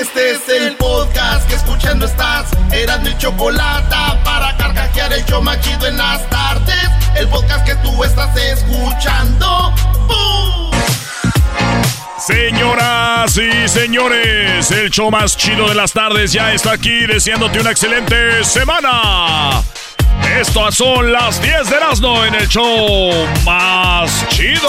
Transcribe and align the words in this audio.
Este 0.00 0.30
es 0.30 0.48
el 0.48 0.76
podcast 0.76 1.48
que 1.48 1.56
escuchando 1.56 2.06
estás. 2.06 2.46
Eran 2.70 3.02
mi 3.02 3.18
chocolate 3.18 3.96
para 4.24 4.56
carcajear 4.56 5.12
el 5.12 5.24
show 5.24 5.42
machido 5.42 5.88
en 5.88 5.96
las 5.96 6.24
tardes. 6.30 6.88
El 7.16 7.26
podcast 7.26 7.66
que 7.66 7.74
tú 7.76 8.04
estás 8.04 8.30
escuchando. 8.36 9.74
¡Bum! 10.06 10.70
Señoras 12.16 13.36
y 13.38 13.68
señores, 13.68 14.70
el 14.70 14.88
show 14.88 15.10
más 15.10 15.36
chido 15.36 15.68
de 15.68 15.74
las 15.74 15.92
tardes 15.92 16.30
ya 16.32 16.52
está 16.52 16.74
aquí 16.74 17.04
deseándote 17.06 17.58
una 17.58 17.72
excelente 17.72 18.44
semana. 18.44 19.64
Estas 20.40 20.76
son 20.76 21.10
las 21.10 21.42
10 21.42 21.70
de 21.70 21.76
Erasmo 21.76 22.24
en 22.24 22.36
el 22.36 22.46
show 22.46 23.10
más 23.44 24.28
chido. 24.28 24.68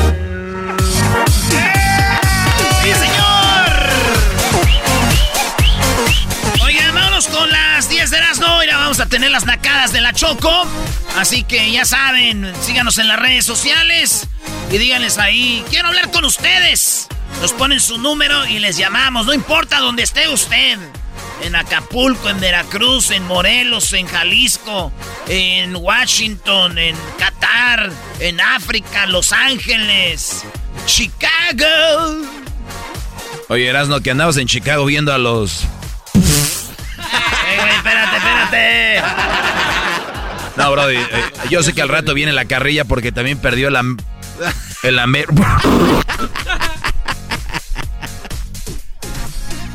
Con 7.31 7.49
las 7.49 7.89
10 7.89 8.09
de 8.09 8.17
no. 8.39 8.63
Ya 8.63 8.77
vamos 8.77 8.99
a 8.99 9.05
tener 9.05 9.31
las 9.31 9.45
nacadas 9.45 9.91
de 9.91 10.01
la 10.01 10.13
Choco. 10.13 10.67
Así 11.17 11.43
que 11.43 11.71
ya 11.71 11.85
saben, 11.85 12.53
síganos 12.61 12.97
en 12.97 13.07
las 13.07 13.19
redes 13.19 13.45
sociales 13.45 14.27
y 14.71 14.77
díganles 14.77 15.17
ahí, 15.17 15.63
quiero 15.69 15.89
hablar 15.89 16.11
con 16.11 16.25
ustedes. 16.25 17.07
Nos 17.41 17.53
ponen 17.53 17.79
su 17.79 17.97
número 17.97 18.45
y 18.47 18.59
les 18.59 18.77
llamamos, 18.77 19.25
no 19.25 19.33
importa 19.33 19.79
dónde 19.79 20.03
esté 20.03 20.29
usted. 20.29 20.77
En 21.43 21.55
Acapulco, 21.55 22.29
en 22.29 22.39
Veracruz, 22.39 23.09
en 23.09 23.25
Morelos, 23.25 23.93
en 23.93 24.05
Jalisco, 24.05 24.91
en 25.27 25.75
Washington, 25.75 26.77
en 26.77 26.95
Qatar, 27.17 27.91
en 28.19 28.39
África, 28.39 29.07
Los 29.07 29.31
Ángeles, 29.31 30.43
Chicago. 30.85 32.27
Oye, 33.49 33.67
Erasno, 33.67 34.01
que 34.01 34.11
andabas 34.11 34.37
en 34.37 34.47
Chicago 34.47 34.85
viendo 34.85 35.13
a 35.13 35.17
los... 35.17 35.65
Espérate, 37.75 38.17
espérate. 38.17 39.01
No, 40.57 40.71
Brody, 40.71 40.95
eh, 40.95 41.31
yo 41.49 41.63
sé 41.63 41.73
que 41.73 41.81
al 41.81 41.89
rato 41.89 42.13
viene 42.13 42.33
la 42.33 42.45
carrilla 42.45 42.85
porque 42.85 43.11
también 43.11 43.37
perdió 43.37 43.69
la... 43.69 43.83
El 44.83 44.99
Amer... 44.99 45.27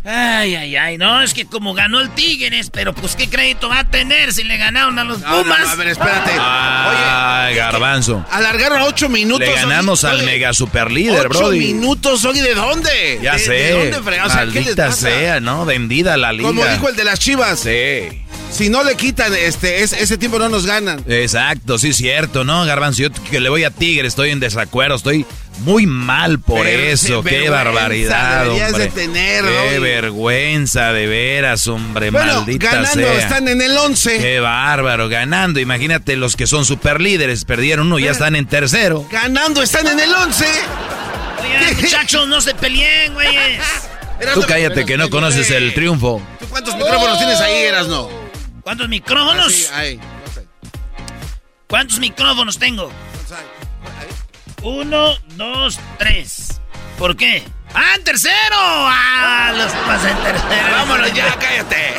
Ay, 0.09 0.55
ay, 0.55 0.77
ay, 0.77 0.99
no, 0.99 1.21
es 1.21 1.35
que 1.35 1.47
como 1.47 1.75
ganó 1.75 2.01
el 2.01 2.11
Tigres, 2.11 2.71
pero 2.71 2.95
pues 2.95 3.17
qué 3.17 3.29
crédito 3.29 3.69
va 3.69 3.81
a 3.81 3.85
tener 3.91 4.33
si 4.33 4.45
le 4.45 4.57
ganaron 4.57 4.97
a 5.01 5.05
los 5.05 5.19
No, 5.21 5.43
Pumas. 5.43 5.59
no, 5.61 5.69
a 5.69 5.75
ver, 5.75 5.89
espérate. 5.89 6.31
Ay, 6.39 7.57
garbanzo. 7.57 8.25
Alargaron 8.31 8.81
a 8.81 8.85
ocho 8.85 9.09
minutos. 9.09 9.47
Le 9.49 9.53
ganamos 9.55 10.05
al 10.05 10.17
oye, 10.19 10.27
mega 10.27 10.53
super 10.53 10.93
líder, 10.93 11.27
Ocho 11.27 11.39
Brody. 11.41 11.59
minutos, 11.59 12.25
Oye, 12.25 12.41
¿de 12.43 12.55
dónde? 12.55 13.19
Ya 13.21 13.33
¿De, 13.33 13.39
sé. 13.41 13.53
¿De 13.53 13.73
dónde 13.73 14.03
fregados? 14.03 14.33
O 14.33 14.35
sea, 14.37 14.45
¿qué 14.45 14.51
les 14.53 14.65
Maldita 14.67 14.87
pasa? 14.87 15.09
sea, 15.09 15.41
¿no? 15.41 15.65
Vendida 15.65 16.17
la 16.17 16.33
liga. 16.33 16.49
Como 16.51 16.65
dijo 16.65 16.89
el 16.89 16.95
de 16.97 17.05
las 17.05 17.19
chivas. 17.19 17.59
Sí. 17.61 18.09
Si 18.51 18.71
no 18.71 18.83
le 18.85 18.97
quitan 18.97 19.35
este, 19.35 19.83
es- 19.83 19.93
ese 19.93 20.17
tiempo 20.17 20.39
no 20.39 20.49
nos 20.49 20.65
ganan. 20.67 21.05
Exacto, 21.09 21.79
sí, 21.79 21.93
cierto, 21.93 22.43
¿no, 22.45 22.65
Garbanzo? 22.65 23.03
Yo 23.03 23.11
que 23.31 23.41
le 23.41 23.49
voy 23.51 23.65
a 23.65 23.71
Tigre, 23.71 24.09
estoy 24.09 24.31
en 24.31 24.41
desacuerdo, 24.41 24.95
estoy 24.97 25.27
muy 25.59 25.87
mal 25.87 26.39
por 26.39 26.65
Pero, 26.65 26.83
eso. 26.93 27.23
qué 27.23 27.51
barbaridad, 27.51 28.45
deberías 28.45 28.71
hombre. 28.73 28.85
de 28.85 28.91
tener, 28.91 29.45
Qué 29.45 29.79
vergüenza, 29.79 30.93
de 30.93 31.07
veras, 31.07 31.67
hombre, 31.67 32.11
Bueno, 32.11 32.35
maldita 32.37 32.67
ganando, 32.73 32.93
sea. 33.01 33.19
están 33.19 33.49
en 33.49 33.61
el 33.61 33.77
11. 33.77 34.19
Qué 34.19 34.41
bárbaro, 34.41 35.09
ganando. 35.11 35.61
Imagínate 35.61 36.17
los 36.17 36.35
que 36.37 36.47
son 36.47 36.65
super 36.65 37.01
líderes, 37.01 37.45
perdieron 37.45 37.89
uno, 37.89 37.99
ya 37.99 38.11
están 38.13 38.37
en 38.37 38.47
tercero. 38.47 39.07
Ganando, 39.11 39.63
están 39.63 39.87
en 39.87 40.01
el 40.01 40.15
11. 40.15 40.47
Oigan, 41.43 41.77
muchachos, 41.83 42.27
no 42.29 42.41
se 42.41 42.55
peleen, 42.55 43.13
güeyes. 43.13 43.61
Tú 44.33 44.43
cállate 44.49 44.87
que 44.87 44.97
no 44.97 45.11
conoces 45.11 45.51
el 45.51 45.75
triunfo. 45.75 46.23
¿Tú 46.41 46.47
cuántos 46.49 46.75
micrófonos 46.75 47.19
tienes 47.19 47.39
ahí, 47.41 47.65
Erasno? 47.65 48.09
¿Cuántos 48.67 48.89
micrófonos? 48.89 49.47
Así, 49.47 49.69
ahí. 49.73 50.01
¿Cuántos 51.69 52.01
micrófonos 52.01 52.59
tengo? 52.59 52.91
Uno, 54.65 55.17
dos, 55.37 55.79
tres. 56.01 56.61
¿Por 56.99 57.17
qué? 57.17 57.45
¡Ah, 57.73 57.93
en 57.95 58.03
tercero! 58.03 58.57
¡Ah, 58.57 59.53
los 59.57 59.71
pasé 59.73 60.11
en 60.11 60.19
tercero! 60.19 60.73
Vámonos 60.73 61.13
ya, 61.15 61.33
cállate. 61.39 61.95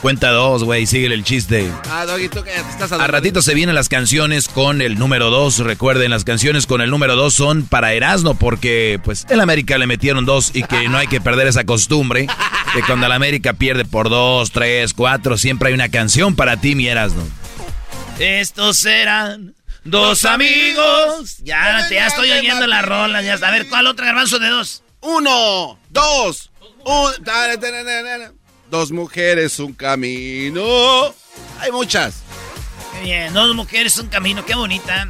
Cuenta 0.00 0.30
dos, 0.30 0.62
güey, 0.62 0.86
sigue 0.86 1.06
el 1.06 1.24
chiste. 1.24 1.70
Ah, 1.90 2.06
Doggy, 2.06 2.28
tú 2.28 2.44
cállate, 2.44 2.70
estás 2.70 2.92
A 2.92 3.06
ratito 3.06 3.42
se 3.42 3.54
vienen 3.54 3.74
las 3.74 3.88
canciones 3.88 4.48
con 4.48 4.80
el 4.80 4.98
número 4.98 5.30
2. 5.30 5.58
Recuerden, 5.58 6.10
las 6.10 6.24
canciones 6.24 6.66
con 6.66 6.80
el 6.80 6.90
número 6.90 7.16
2 7.16 7.34
son 7.34 7.62
para 7.64 7.92
Erasmo 7.92 8.34
porque 8.34 9.00
pues 9.04 9.26
el 9.28 9.40
América 9.40 9.76
le 9.76 9.86
metieron 9.86 10.24
dos 10.24 10.50
y 10.54 10.62
que 10.62 10.88
no 10.88 10.98
hay 10.98 11.08
que 11.08 11.20
perder 11.20 11.48
esa 11.48 11.64
costumbre 11.64 12.28
de 12.74 12.82
cuando 12.86 13.06
el 13.06 13.12
América 13.12 13.54
pierde 13.54 13.84
por 13.84 14.08
dos, 14.08 14.52
tres, 14.52 14.94
cuatro, 14.94 15.36
siempre 15.36 15.68
hay 15.68 15.74
una 15.74 15.88
canción 15.88 16.36
para 16.36 16.56
ti, 16.58 16.74
mi 16.74 16.86
Erasmo. 16.86 17.26
Estos 18.18 18.78
serán 18.78 19.54
dos 19.84 20.24
amigos. 20.24 21.38
Ya, 21.42 21.86
te, 21.88 21.96
ya 21.96 22.06
estoy 22.06 22.30
oyendo 22.30 22.66
la 22.66 22.82
rola. 22.82 23.22
Ya, 23.22 23.34
a 23.34 23.50
ver, 23.50 23.68
¿cuál 23.68 23.86
otra 23.86 24.06
garbanzo 24.06 24.38
de 24.38 24.48
dos? 24.48 24.82
Uno, 25.00 25.78
dos, 25.90 26.50
un... 26.84 27.12
Dos 28.70 28.90
mujeres, 28.92 29.58
un 29.58 29.72
camino. 29.72 31.14
Hay 31.60 31.70
muchas. 31.72 32.16
Qué 32.94 33.00
bien, 33.04 33.32
dos 33.32 33.54
mujeres, 33.54 33.96
un 33.98 34.08
camino, 34.08 34.44
qué 34.44 34.54
bonita. 34.54 35.08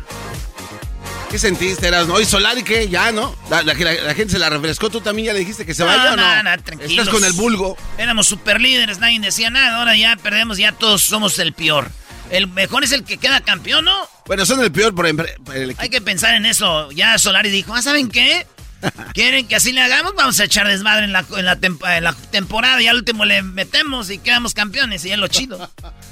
¿Qué 1.30 1.38
sentiste, 1.38 1.88
Eras? 1.88 2.06
¿No? 2.06 2.18
¿Y 2.20 2.24
Solari 2.24 2.62
qué? 2.62 2.88
Ya, 2.88 3.12
¿no? 3.12 3.34
La, 3.50 3.62
la- 3.62 3.74
la- 3.74 3.92
la 3.94 4.14
gente 4.14 4.32
se 4.32 4.38
la 4.38 4.48
refrescó. 4.48 4.88
¿Tú 4.88 5.00
también 5.02 5.26
ya 5.26 5.32
le 5.34 5.40
dijiste 5.40 5.66
que 5.66 5.74
se 5.74 5.82
vaya 5.84 6.14
o 6.14 6.16
no? 6.16 6.42
no, 6.42 6.62
tranquilos. 6.62 6.90
Estás 6.90 7.08
con 7.10 7.22
el 7.24 7.32
vulgo. 7.34 7.76
Éramos 7.98 8.26
super 8.28 8.60
líderes, 8.60 8.98
nadie 8.98 9.18
decía 9.20 9.50
nada. 9.50 9.78
Ahora 9.78 9.94
ya 9.96 10.16
perdemos, 10.16 10.56
ya 10.56 10.72
todos 10.72 11.02
somos 11.02 11.38
el 11.38 11.52
peor. 11.52 11.90
El 12.30 12.46
mejor 12.46 12.84
es 12.84 12.92
el 12.92 13.04
que 13.04 13.18
queda 13.18 13.40
campeón, 13.42 13.84
¿no? 13.86 14.08
Bueno, 14.26 14.46
son 14.46 14.62
el 14.62 14.72
peor 14.72 14.94
por, 14.94 15.06
empre- 15.06 15.36
por 15.44 15.54
el 15.56 15.64
equipo. 15.70 15.82
Hay 15.82 15.90
que 15.90 16.00
pensar 16.00 16.34
en 16.34 16.46
eso. 16.46 16.90
Ya 16.92 17.18
Solari 17.18 17.50
dijo, 17.50 17.74
ah, 17.74 17.82
¿saben 17.82 18.08
qué? 18.08 18.46
¿Quieren 19.14 19.48
que 19.48 19.56
así 19.56 19.72
le 19.72 19.80
hagamos? 19.82 20.14
Vamos 20.14 20.38
a 20.40 20.44
echar 20.44 20.68
desmadre 20.68 21.04
en 21.04 21.12
la, 21.12 21.24
en 21.36 21.44
la, 21.44 21.56
temp- 21.58 21.96
en 21.96 22.04
la 22.04 22.12
temporada 22.12 22.80
y 22.80 22.86
al 22.86 22.96
último 22.96 23.24
le 23.24 23.42
metemos 23.42 24.10
y 24.10 24.18
quedamos 24.18 24.54
campeones 24.54 25.04
y 25.04 25.10
es 25.10 25.18
lo 25.18 25.26
chido. 25.28 25.68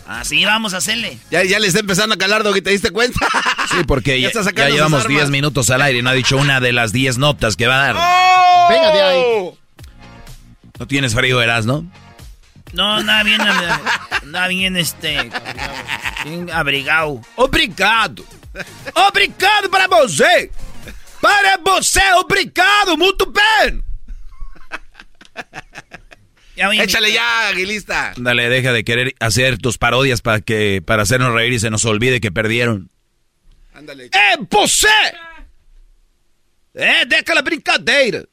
Así 0.08 0.44
vamos 0.44 0.74
a 0.74 0.78
hacerle. 0.78 1.18
Ya, 1.30 1.44
ya 1.44 1.58
le 1.58 1.68
está 1.68 1.80
empezando 1.80 2.14
a 2.14 2.18
calar, 2.18 2.42
Doggy, 2.42 2.62
¿te 2.62 2.70
diste 2.70 2.90
cuenta? 2.90 3.18
Sí, 3.68 3.82
porque 3.84 4.20
ya, 4.20 4.30
llevamos 4.68 5.00
armas. 5.02 5.08
10 5.08 5.30
minutos 5.30 5.70
al 5.70 5.82
aire 5.82 5.98
y 5.98 6.02
no 6.02 6.10
ha 6.10 6.12
dicho 6.12 6.36
una 6.36 6.60
de 6.60 6.72
las 6.72 6.92
10 6.92 7.18
notas 7.18 7.56
que 7.56 7.66
va 7.66 7.82
a 7.84 7.92
dar. 7.92 8.70
Venga 8.70 8.92
de 8.92 9.02
ahí. 9.02 9.50
¿No 10.78 10.86
tienes 10.86 11.14
frío, 11.14 11.42
Erasno? 11.42 11.84
No, 12.72 13.02
nada 13.02 13.22
bien, 13.24 13.40
nada 14.24 14.48
bien, 14.48 14.76
este, 14.76 15.30
bien 16.24 16.48
abrigado. 16.52 17.20
Obrigado. 17.34 18.24
Obrigado 18.94 19.68
para 19.70 19.88
você. 19.88 20.50
Para 21.26 21.56
você, 21.56 22.12
obrigado, 22.20 22.96
muito 22.96 23.26
bem. 23.26 23.82
Ya 26.54 26.70
Échale 26.72 27.12
ya, 27.12 27.48
Aguilista. 27.48 28.14
Dale, 28.16 28.48
deja 28.48 28.72
de 28.72 28.84
querer 28.84 29.16
hacer 29.18 29.58
tus 29.58 29.76
parodias 29.76 30.22
para 30.22 30.40
que 30.40 30.80
para 30.86 31.02
hacernos 31.02 31.34
reír 31.34 31.52
y 31.52 31.58
se 31.58 31.68
nos 31.68 31.84
olvide 31.84 32.20
que 32.20 32.30
perdieron. 32.30 32.90
Ándale. 33.74 34.08
É 34.12 34.36
você! 34.48 34.88
É, 36.74 37.04
deja 37.04 37.34
la 37.34 37.42
brincadeira. 37.42 38.24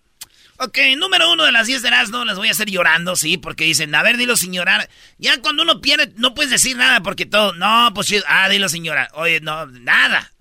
Ok, 0.59 0.77
número 0.95 1.31
uno 1.31 1.45
de 1.45 1.51
las 1.51 1.65
10 1.65 1.81
de 1.81 1.87
Erasmo 1.87 2.23
las 2.25 2.37
voy 2.37 2.49
a 2.49 2.51
hacer 2.51 2.69
llorando, 2.69 3.15
sí, 3.15 3.37
porque 3.39 3.63
dicen, 3.63 3.95
a 3.95 4.03
ver, 4.03 4.17
dilo 4.17 4.37
sin 4.37 4.53
llorar. 4.53 4.87
Ya 5.17 5.41
cuando 5.41 5.63
uno 5.63 5.81
pierde, 5.81 6.13
no 6.15 6.35
puedes 6.35 6.51
decir 6.51 6.77
nada 6.77 7.01
porque 7.01 7.25
todo, 7.25 7.53
no, 7.53 7.91
pues 7.95 8.07
sí, 8.07 8.21
ah, 8.27 8.47
dilo 8.49 8.69
sin 8.69 8.83
llorar. 8.83 9.09
Oye, 9.15 9.41
no, 9.41 9.65
nada. 9.65 10.32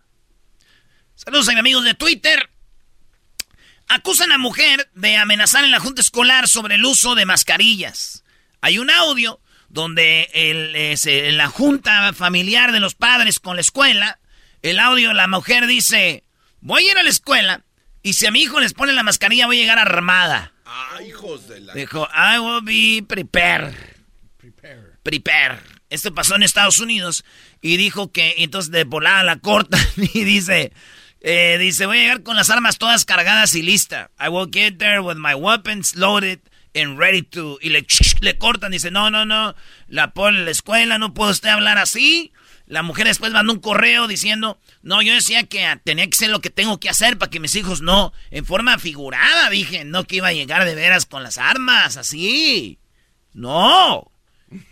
Saludos 1.24 1.48
a 1.48 1.52
mis 1.52 1.60
amigos 1.60 1.84
de 1.84 1.94
Twitter. 1.94 2.50
Acusan 3.86 4.32
a 4.32 4.38
mujer 4.38 4.90
de 4.94 5.16
amenazar 5.16 5.64
en 5.64 5.70
la 5.70 5.78
junta 5.78 6.00
escolar 6.00 6.48
sobre 6.48 6.74
el 6.74 6.84
uso 6.84 7.14
de 7.14 7.26
mascarillas. 7.26 8.24
Hay 8.60 8.78
un 8.78 8.90
audio 8.90 9.40
donde 9.68 10.28
el, 10.34 10.74
es, 10.74 11.06
eh, 11.06 11.28
en 11.28 11.36
la 11.36 11.46
junta 11.46 12.12
familiar 12.12 12.72
de 12.72 12.80
los 12.80 12.96
padres 12.96 13.38
con 13.38 13.54
la 13.54 13.60
escuela, 13.60 14.18
el 14.62 14.80
audio, 14.80 15.12
la 15.12 15.28
mujer 15.28 15.68
dice, 15.68 16.24
voy 16.60 16.88
a 16.88 16.90
ir 16.92 16.98
a 16.98 17.04
la 17.04 17.10
escuela 17.10 17.64
y 18.02 18.14
si 18.14 18.26
a 18.26 18.32
mi 18.32 18.42
hijo 18.42 18.58
les 18.58 18.74
pone 18.74 18.92
la 18.92 19.04
mascarilla 19.04 19.46
voy 19.46 19.58
a 19.58 19.60
llegar 19.60 19.78
armada. 19.78 20.52
Ah, 20.66 20.98
hijos 21.06 21.46
de 21.46 21.60
la... 21.60 21.72
Dijo, 21.74 22.08
I 22.12 22.40
will 22.40 22.62
be 22.64 23.06
prepared. 23.06 23.74
Prepare. 25.04 25.60
Esto 25.88 26.14
pasó 26.14 26.34
en 26.34 26.42
Estados 26.42 26.78
Unidos 26.78 27.24
y 27.60 27.76
dijo 27.76 28.10
que 28.10 28.34
entonces 28.38 28.72
de 28.72 28.84
volada 28.84 29.22
la 29.22 29.38
cortan 29.38 29.80
y 29.96 30.24
dice, 30.24 30.72
eh, 31.24 31.56
dice, 31.58 31.86
voy 31.86 31.98
a 31.98 32.02
llegar 32.02 32.22
con 32.24 32.36
las 32.36 32.50
armas 32.50 32.78
todas 32.78 33.04
cargadas 33.04 33.54
y 33.54 33.62
lista. 33.62 34.10
I 34.18 34.28
will 34.28 34.50
get 34.52 34.78
there 34.78 35.00
with 35.00 35.16
my 35.16 35.34
weapons 35.34 35.94
loaded 35.94 36.40
and 36.74 36.98
ready 36.98 37.22
to... 37.22 37.58
Y 37.60 37.68
le, 37.68 38.38
cortan, 38.38 38.72
dice, 38.72 38.90
no, 38.90 39.10
no, 39.10 39.24
no, 39.24 39.54
la 39.86 40.14
pone 40.14 40.38
en 40.38 40.44
la 40.46 40.50
escuela, 40.50 40.98
no 40.98 41.14
puede 41.14 41.32
usted 41.32 41.50
hablar 41.50 41.78
así. 41.78 42.32
La 42.66 42.82
mujer 42.82 43.06
después 43.06 43.32
mandó 43.32 43.52
un 43.52 43.60
correo 43.60 44.08
diciendo, 44.08 44.58
no, 44.82 45.02
yo 45.02 45.14
decía 45.14 45.44
que 45.44 45.80
tenía 45.84 46.08
que 46.08 46.16
ser 46.16 46.30
lo 46.30 46.40
que 46.40 46.50
tengo 46.50 46.80
que 46.80 46.88
hacer 46.88 47.18
para 47.18 47.30
que 47.30 47.40
mis 47.40 47.54
hijos 47.54 47.82
no, 47.82 48.12
en 48.30 48.44
forma 48.44 48.78
figurada, 48.78 49.50
dije, 49.50 49.84
no 49.84 50.04
que 50.04 50.16
iba 50.16 50.28
a 50.28 50.32
llegar 50.32 50.64
de 50.64 50.74
veras 50.74 51.06
con 51.06 51.22
las 51.22 51.38
armas, 51.38 51.96
así. 51.96 52.78
No. 53.32 54.11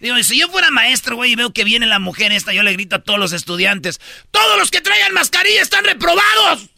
Digo, 0.00 0.18
y 0.18 0.24
si 0.24 0.38
yo 0.38 0.48
fuera 0.48 0.70
maestro, 0.70 1.16
güey, 1.16 1.32
y 1.32 1.36
veo 1.36 1.52
que 1.52 1.64
viene 1.64 1.86
la 1.86 1.98
mujer 1.98 2.32
esta, 2.32 2.52
yo 2.52 2.62
le 2.62 2.72
grito 2.72 2.96
a 2.96 2.98
todos 2.98 3.18
los 3.18 3.32
estudiantes, 3.32 4.00
todos 4.30 4.58
los 4.58 4.70
que 4.70 4.80
traigan 4.80 5.12
mascarilla 5.14 5.62
están 5.62 5.84
reprobados. 5.84 6.68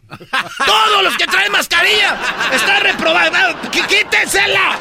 Todos 0.67 1.03
los 1.03 1.17
que 1.17 1.27
traen 1.27 1.51
mascarilla 1.53 2.19
están 2.53 2.83
reprobados. 2.83 3.57
¡Qu- 3.73 3.87
¡Quítensela! 3.87 4.79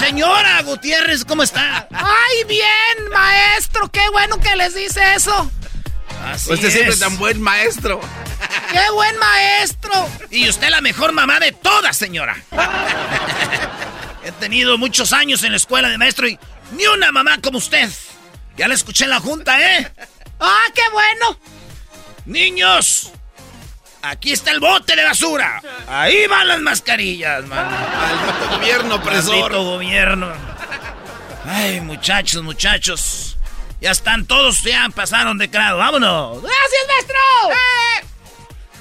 Señora 0.00 0.62
Gutiérrez, 0.62 1.24
¿cómo 1.24 1.44
está? 1.44 1.86
Ay, 1.92 2.44
bien, 2.48 3.08
maestro. 3.12 3.88
Qué 3.90 4.00
bueno 4.10 4.40
que 4.40 4.56
les 4.56 4.74
dice 4.74 5.14
eso. 5.14 5.48
Así 6.24 6.52
Usted 6.52 6.70
siempre 6.72 6.94
es. 6.94 6.98
tan 7.00 7.16
buen 7.18 7.40
maestro. 7.40 8.00
Qué 8.72 8.90
buen 8.92 9.16
maestro. 9.18 10.08
Y 10.32 10.48
usted 10.48 10.70
la 10.70 10.80
mejor 10.80 11.12
mamá 11.12 11.38
de 11.38 11.52
todas, 11.52 11.96
señora. 11.96 12.36
He 14.24 14.32
tenido 14.32 14.76
muchos 14.76 15.12
años 15.12 15.44
en 15.44 15.52
la 15.52 15.56
escuela 15.56 15.88
de 15.88 15.98
maestro 15.98 16.26
y 16.26 16.36
ni 16.72 16.86
una 16.86 17.12
mamá 17.12 17.38
como 17.42 17.58
usted. 17.58 17.90
Ya 18.56 18.68
la 18.68 18.74
escuché 18.74 19.04
en 19.04 19.10
la 19.10 19.20
junta, 19.20 19.60
¿eh? 19.60 19.92
Ah, 20.38 20.64
qué 20.74 20.82
bueno. 20.92 21.38
Niños, 22.26 23.10
aquí 24.02 24.32
está 24.32 24.50
el 24.50 24.60
bote 24.60 24.94
de 24.94 25.02
basura. 25.02 25.62
Ahí 25.88 26.26
van 26.26 26.46
las 26.48 26.60
mascarillas, 26.60 27.46
man. 27.46 27.66
Maldito 27.70 28.58
gobierno 28.58 28.94
opresor. 28.96 29.34
Maldito 29.34 29.64
gobierno. 29.64 30.32
Ay, 31.46 31.80
muchachos, 31.80 32.42
muchachos. 32.42 33.38
Ya 33.80 33.92
están 33.92 34.26
todos, 34.26 34.62
ya 34.62 34.86
pasaron 34.94 35.38
de 35.38 35.46
grado. 35.46 35.78
Vámonos. 35.78 36.42
Gracias, 36.42 36.82
maestro. 36.88 37.16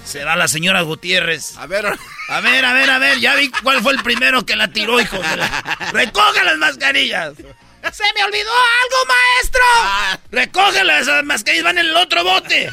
Se 0.03 0.23
va 0.25 0.35
la 0.35 0.47
señora 0.49 0.81
Gutiérrez. 0.81 1.57
A 1.57 1.67
ver, 1.67 1.85
A 2.27 2.41
ver, 2.41 2.65
a 2.65 2.73
ver, 2.73 2.89
a 2.89 2.99
ver. 2.99 3.19
Ya 3.19 3.35
vi 3.35 3.49
cuál 3.49 3.81
fue 3.81 3.93
el 3.93 4.03
primero 4.03 4.45
que 4.45 4.55
la 4.55 4.67
tiró, 4.69 4.99
hijo 4.99 5.17
de 5.17 5.37
la... 5.37 5.61
¡Recoja 5.93 6.43
las 6.43 6.57
mascarillas! 6.57 7.33
Se 7.91 8.03
me 8.15 8.23
olvidó 8.23 8.51
algo, 8.51 8.97
maestro. 9.07 9.61
¡Recoja 10.31 10.83
las 10.83 11.07
mascarillas! 11.23 11.63
¡Van 11.63 11.77
en 11.77 11.85
el 11.85 11.95
otro 11.95 12.23
bote! 12.23 12.71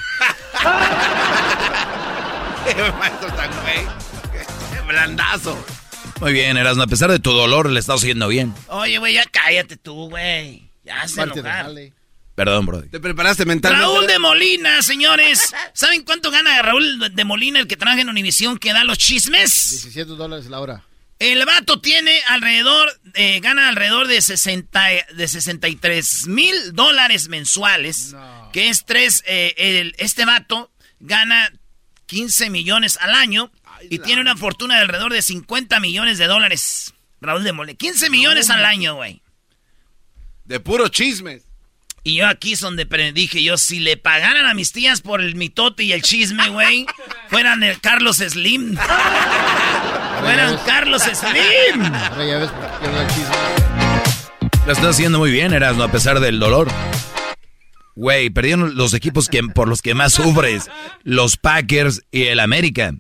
qué 2.67 2.93
maestro 2.99 3.29
tan 3.33 3.51
güey. 3.63 3.87
Qué 4.33 4.81
blandazo. 4.87 5.59
Muy 6.21 6.33
bien, 6.33 6.57
Erasno, 6.57 6.85
a 6.85 6.87
pesar 6.87 7.11
de 7.11 7.19
tu 7.19 7.33
dolor 7.33 7.69
le 7.69 7.81
estás 7.81 7.97
haciendo 7.97 8.29
bien. 8.29 8.55
Oye, 8.69 8.99
güey, 8.99 9.15
ya 9.15 9.25
cállate 9.25 9.77
tú, 9.77 10.09
güey. 10.09 10.71
Ya 10.85 11.07
se. 11.09 11.23
Perdón, 12.35 12.65
Brody. 12.65 12.89
¿Te 12.89 12.99
preparaste 12.99 13.45
mentalmente? 13.45 13.85
Raúl 13.85 14.07
de 14.07 14.19
Molina, 14.19 14.81
señores. 14.83 15.53
¿Saben 15.75 16.03
cuánto 16.03 16.31
gana 16.31 16.63
Raúl 16.63 17.15
de 17.15 17.25
Molina, 17.25 17.61
el 17.61 17.67
que 17.67 17.77
trabaja 17.77 18.01
en 18.01 18.09
Univisión, 18.09 18.59
que 18.59 18.73
da 18.73 18.85
los 18.85 18.97
chismes? 18.99 19.71
17 19.71 20.13
dólares 20.13 20.47
la 20.47 20.61
hora. 20.61 20.83
El 21.23 21.45
vato 21.47 21.81
tiene 21.81 22.21
alrededor, 22.27 23.01
eh, 23.15 23.39
gana 23.41 23.69
alrededor 23.69 24.09
de, 24.09 24.21
60, 24.21 24.83
de 25.15 25.29
63 25.29 26.27
mil 26.27 26.73
dólares 26.73 27.29
mensuales, 27.29 28.17
que 28.53 28.69
es 28.71 28.85
tres, 28.85 29.23
eh, 29.29 29.55
el- 29.57 29.95
este 29.99 30.25
vato 30.25 30.73
gana 30.99 31.53
15 32.07 32.51
millones 32.51 32.99
al 33.01 33.15
año 33.15 33.53
y 33.89 34.01
tiene 34.01 34.21
una 34.21 34.37
fortuna 34.37 34.75
de 34.75 34.81
alrededor 34.83 35.13
de 35.13 35.23
50 35.23 35.79
millones 35.79 36.19
de 36.19 36.27
dólares. 36.27 36.93
Raúl 37.21 37.45
de 37.45 37.53
Molina, 37.53 37.79
15 37.79 38.11
millones 38.11 38.51
al 38.51 38.65
año, 38.65 38.97
güey. 38.97 39.23
De 40.45 40.59
puro 40.59 40.89
chismes. 40.89 41.45
Y 42.03 42.17
yo 42.17 42.27
aquí 42.27 42.55
es 42.55 42.61
donde 42.61 42.85
dije 43.13 43.45
yo, 43.45 43.57
si 43.57 43.79
le 43.79 43.97
pagaran 43.97 44.47
a 44.47 44.55
mis 44.55 44.73
tías 44.73 45.03
por 45.03 45.21
el 45.21 45.37
mitote 45.37 45.85
y 45.85 45.93
el 45.93 46.03
chisme, 46.03 46.49
güey, 46.49 46.85
fueran 47.31 47.63
el 47.63 47.81
Carlos 47.81 48.17
Slim. 48.17 48.77
fueran 50.23 50.57
Carlos 50.65 51.03
Slim. 51.03 51.83
Ahora 51.95 52.25
ya 52.25 52.39
ves 52.39 52.51
por 52.51 52.67
qué 52.67 52.73
quiero 52.81 52.95
dar 52.95 53.07
chisme. 53.09 54.63
La 54.67 54.73
estás 54.73 54.91
haciendo 54.91 55.19
muy 55.19 55.31
bien, 55.31 55.53
Erasno, 55.53 55.83
a 55.83 55.91
pesar 55.91 56.21
del 56.21 56.39
dolor. 56.39 56.69
Güey, 57.95 58.31
perdieron 58.31 58.77
los 58.77 58.95
equipos 58.95 59.29
que, 59.29 59.43
por 59.43 59.69
los 59.69 59.83
que 59.83 59.95
más 59.95 60.13
sufres. 60.13 60.71
Los 61.03 61.37
Packers 61.37 62.03
y 62.11 62.25
el 62.25 62.41
América. 62.41 62.93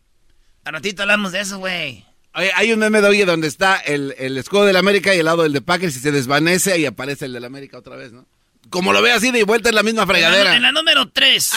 A 0.65 0.71
ratito 0.71 1.03
hablamos 1.03 1.33
de 1.33 1.41
eso, 1.41 1.59
güey. 1.59 2.05
Oye, 2.35 2.51
hay 2.55 2.73
un 2.73 2.79
meme 2.79 3.01
de 3.01 3.09
oye 3.09 3.25
donde 3.25 3.47
está 3.47 3.77
el, 3.77 4.15
el 4.19 4.39
escudo 4.39 4.65
del 4.65 4.77
América 4.77 5.15
y 5.15 5.19
el 5.19 5.27
lado 5.27 5.43
del 5.43 5.53
de 5.53 5.61
Packers 5.61 5.97
y 5.97 6.01
se 6.01 6.13
desvanece 6.13 6.79
y 6.79 6.87
aparece 6.87 7.27
el 7.27 7.33
del 7.33 7.45
América 7.45 7.79
otra 7.79 7.97
vez, 7.97 8.13
¿no? 8.13 8.27
Como 8.71 8.93
lo 8.93 9.03
ve 9.03 9.13
así 9.13 9.31
de 9.31 9.45
vuelta 9.45 9.69
es 9.69 9.75
la 9.75 9.83
misma 9.83 10.03
En 10.03 10.09
la, 10.09 10.15
fregadera. 10.15 10.57
en 10.57 10.63
la 10.63 10.73
número 10.73 11.09
3. 11.11 11.51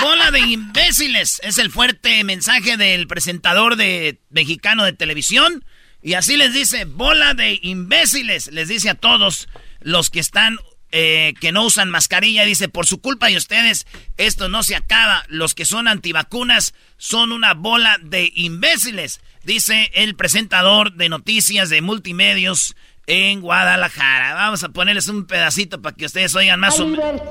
Bola 0.00 0.30
de 0.30 0.40
imbéciles. 0.40 1.40
Es 1.44 1.58
el 1.58 1.70
fuerte 1.70 2.22
mensaje 2.24 2.76
del 2.76 3.06
presentador 3.06 3.76
de 3.76 4.20
mexicano 4.30 4.84
de 4.84 4.92
televisión. 4.92 5.64
Y 6.02 6.14
así 6.14 6.36
les 6.36 6.52
dice, 6.52 6.84
bola 6.84 7.34
de 7.34 7.58
imbéciles. 7.62 8.48
Les 8.48 8.68
dice 8.68 8.90
a 8.90 8.94
todos 8.94 9.48
los 9.80 10.10
que 10.10 10.20
están, 10.20 10.58
eh, 10.92 11.34
que 11.40 11.52
no 11.52 11.64
usan 11.64 11.90
mascarilla. 11.90 12.44
Dice, 12.44 12.68
por 12.68 12.86
su 12.86 13.00
culpa 13.00 13.26
de 13.28 13.36
ustedes, 13.36 13.86
esto 14.16 14.48
no 14.48 14.62
se 14.62 14.76
acaba. 14.76 15.24
Los 15.28 15.54
que 15.54 15.64
son 15.64 15.88
antivacunas 15.88 16.74
son 16.96 17.32
una 17.32 17.54
bola 17.54 17.98
de 18.02 18.32
imbéciles. 18.34 19.20
Dice 19.44 19.90
el 19.94 20.16
presentador 20.16 20.94
de 20.94 21.08
noticias 21.08 21.70
de 21.70 21.80
multimedios 21.82 22.74
en 23.06 23.40
Guadalajara. 23.40 24.34
Vamos 24.34 24.62
a 24.64 24.68
ponerles 24.68 25.08
un 25.08 25.26
pedacito 25.26 25.80
para 25.80 25.96
que 25.96 26.06
ustedes 26.06 26.34
oigan 26.36 26.60
más 26.60 26.78
o 26.78 26.86
menos. 26.86 27.22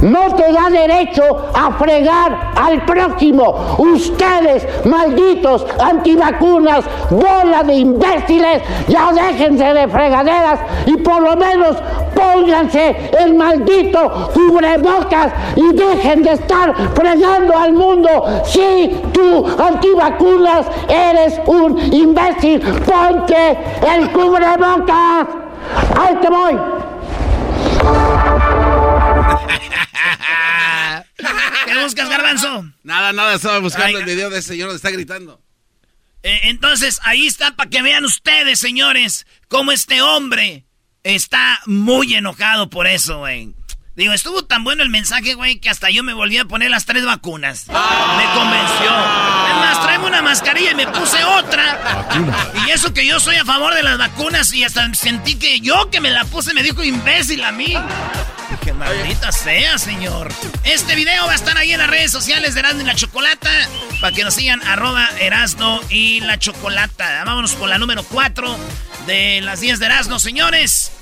no 0.00 0.34
te 0.34 0.52
da 0.52 0.70
derecho 0.70 1.50
a 1.54 1.72
fregar 1.72 2.52
al 2.56 2.84
próximo. 2.84 3.76
Ustedes, 3.78 4.66
malditos 4.84 5.66
antivacunas, 5.80 6.84
bola 7.10 7.62
de 7.64 7.74
imbéciles, 7.74 8.62
ya 8.88 9.12
déjense 9.12 9.74
de 9.74 9.88
fregaderas 9.88 10.60
y 10.86 10.96
por 10.98 11.22
lo 11.22 11.36
menos 11.36 11.76
pónganse 12.14 13.10
el 13.18 13.34
maldito 13.34 14.30
cubrebocas 14.34 15.32
y 15.56 15.72
dejen 15.72 16.22
de 16.22 16.32
estar 16.32 16.74
fregando 16.94 17.56
al 17.56 17.72
mundo. 17.72 18.42
Si 18.44 18.90
tú, 19.12 19.46
antivacunas, 19.58 20.66
eres 20.88 21.40
un 21.46 21.78
imbécil, 21.92 22.60
ponte 22.60 23.58
el 23.94 24.10
cubrebocas. 24.10 24.81
¡Ahí 24.90 26.16
te 26.20 26.28
voy! 26.28 26.54
¿Qué 31.66 31.82
buscas, 31.82 32.08
Garbanzo? 32.08 32.64
Nada, 32.82 33.12
nada, 33.12 33.34
estaba 33.34 33.58
buscando 33.58 33.98
el 33.98 34.04
video 34.04 34.30
de 34.30 34.38
ese 34.38 34.48
señor 34.48 34.68
donde 34.68 34.76
está 34.76 34.90
gritando. 34.90 35.40
Eh, 36.22 36.40
entonces, 36.44 37.00
ahí 37.02 37.26
está 37.26 37.56
para 37.56 37.70
que 37.70 37.82
vean 37.82 38.04
ustedes, 38.04 38.58
señores, 38.58 39.26
cómo 39.48 39.72
este 39.72 40.02
hombre 40.02 40.64
está 41.02 41.60
muy 41.66 42.14
enojado 42.14 42.70
por 42.70 42.86
eso, 42.86 43.18
güey. 43.18 43.54
Digo, 43.94 44.14
estuvo 44.14 44.42
tan 44.42 44.64
bueno 44.64 44.82
el 44.82 44.88
mensaje, 44.88 45.34
güey, 45.34 45.60
que 45.60 45.68
hasta 45.68 45.90
yo 45.90 46.02
me 46.02 46.14
volví 46.14 46.38
a 46.38 46.46
poner 46.46 46.70
las 46.70 46.86
tres 46.86 47.04
vacunas. 47.04 47.66
Me 47.68 48.24
convenció. 48.34 48.90
Es 49.50 49.56
más, 49.56 49.82
traeme 49.82 50.06
una 50.06 50.22
mascarilla 50.22 50.70
y 50.70 50.74
me 50.74 50.86
puse 50.86 51.22
otra. 51.22 52.08
Y 52.66 52.70
eso 52.70 52.94
que 52.94 53.06
yo 53.06 53.20
soy 53.20 53.36
a 53.36 53.44
favor 53.44 53.74
de 53.74 53.82
las 53.82 53.98
vacunas 53.98 54.50
y 54.54 54.64
hasta 54.64 54.94
sentí 54.94 55.34
que 55.34 55.60
yo 55.60 55.90
que 55.90 56.00
me 56.00 56.10
la 56.10 56.24
puse 56.24 56.54
me 56.54 56.62
dijo 56.62 56.82
imbécil 56.82 57.44
a 57.44 57.52
mí. 57.52 57.76
Dije, 58.50 58.72
maldita 58.72 59.30
sea, 59.30 59.76
señor. 59.76 60.32
Este 60.64 60.94
video 60.94 61.26
va 61.26 61.32
a 61.32 61.34
estar 61.34 61.58
ahí 61.58 61.72
en 61.72 61.78
las 61.78 61.90
redes 61.90 62.10
sociales 62.10 62.54
de 62.54 62.60
Erasmo 62.60 62.80
y 62.80 62.84
la 62.84 62.94
Chocolata. 62.94 63.50
Para 64.00 64.16
que 64.16 64.24
nos 64.24 64.32
sigan, 64.32 64.62
arroba 64.62 65.06
Erasmo 65.20 65.82
y 65.90 66.20
la 66.20 66.38
Chocolata. 66.38 67.24
Vámonos 67.24 67.52
con 67.56 67.68
la 67.68 67.76
número 67.76 68.04
4 68.04 68.56
de 69.06 69.42
las 69.42 69.60
10 69.60 69.80
de 69.80 69.86
Erasmo, 69.86 70.18
señores. 70.18 70.92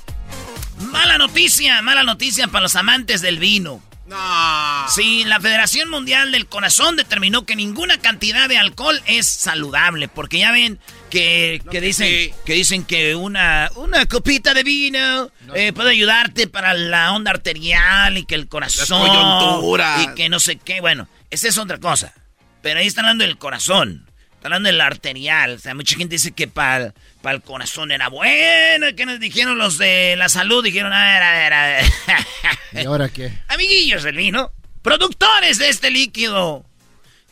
Mala 0.81 1.19
noticia, 1.19 1.83
mala 1.83 2.03
noticia 2.03 2.49
para 2.49 2.63
los 2.63 2.77
amantes 2.77 3.21
del 3.21 3.39
vino. 3.39 3.83
No. 4.07 4.87
Sí, 4.89 5.23
la 5.25 5.39
Federación 5.39 5.89
Mundial 5.89 6.33
del 6.33 6.47
Corazón 6.47 6.97
determinó 6.97 7.47
que 7.47 7.55
ninguna 7.55 7.99
cantidad 7.99 8.49
de 8.49 8.59
alcohol 8.59 9.01
es 9.07 9.29
saludable, 9.29 10.09
porque 10.09 10.41
ya 10.41 10.51
ven 10.51 10.81
que, 11.11 11.63
que 11.71 11.81
dicen 11.81 12.35
que 12.45 12.55
dicen 12.55 12.85
que 12.85 13.15
una, 13.15 13.71
una 13.77 14.07
copita 14.07 14.53
de 14.53 14.65
vino 14.65 15.31
eh, 15.55 15.73
puede 15.73 15.91
ayudarte 15.91 16.49
para 16.49 16.75
la 16.75 17.13
onda 17.13 17.31
arterial 17.31 18.19
y 18.19 18.25
que 18.25 18.35
el 18.35 18.49
corazón 18.49 19.09
y 20.01 20.15
que 20.17 20.29
no 20.29 20.41
sé 20.41 20.57
qué. 20.57 20.81
Bueno, 20.81 21.07
esa 21.31 21.47
es 21.47 21.57
otra 21.57 21.79
cosa. 21.79 22.13
Pero 22.63 22.81
ahí 22.81 22.89
están 22.89 23.05
hablando 23.05 23.25
del 23.25 23.39
corazón. 23.39 24.10
Están 24.41 24.55
hablando 24.55 24.69
del 24.69 24.81
arterial. 24.81 25.57
O 25.57 25.59
sea, 25.59 25.75
mucha 25.75 25.97
gente 25.97 26.15
dice 26.15 26.33
que 26.33 26.49
para 26.49 26.95
el 27.25 27.43
corazón 27.43 27.93
era 27.93 28.09
bueno. 28.09 28.87
Que 28.97 29.05
nos 29.05 29.21
dijeron 29.21 29.59
los 29.59 29.77
de 29.77 30.15
la 30.17 30.31
salud. 30.31 30.65
Dijeron, 30.65 30.95
a 30.95 31.13
ver, 31.13 31.23
a 31.23 31.33
ver, 31.35 31.53
a 31.53 31.67
ver. 31.67 31.85
¿Y 32.83 32.87
ahora 32.87 33.11
qué? 33.11 33.33
Amiguillos 33.49 34.03
del 34.03 34.17
vino. 34.17 34.51
Productores 34.81 35.59
de 35.59 35.69
este 35.69 35.91
líquido. 35.91 36.65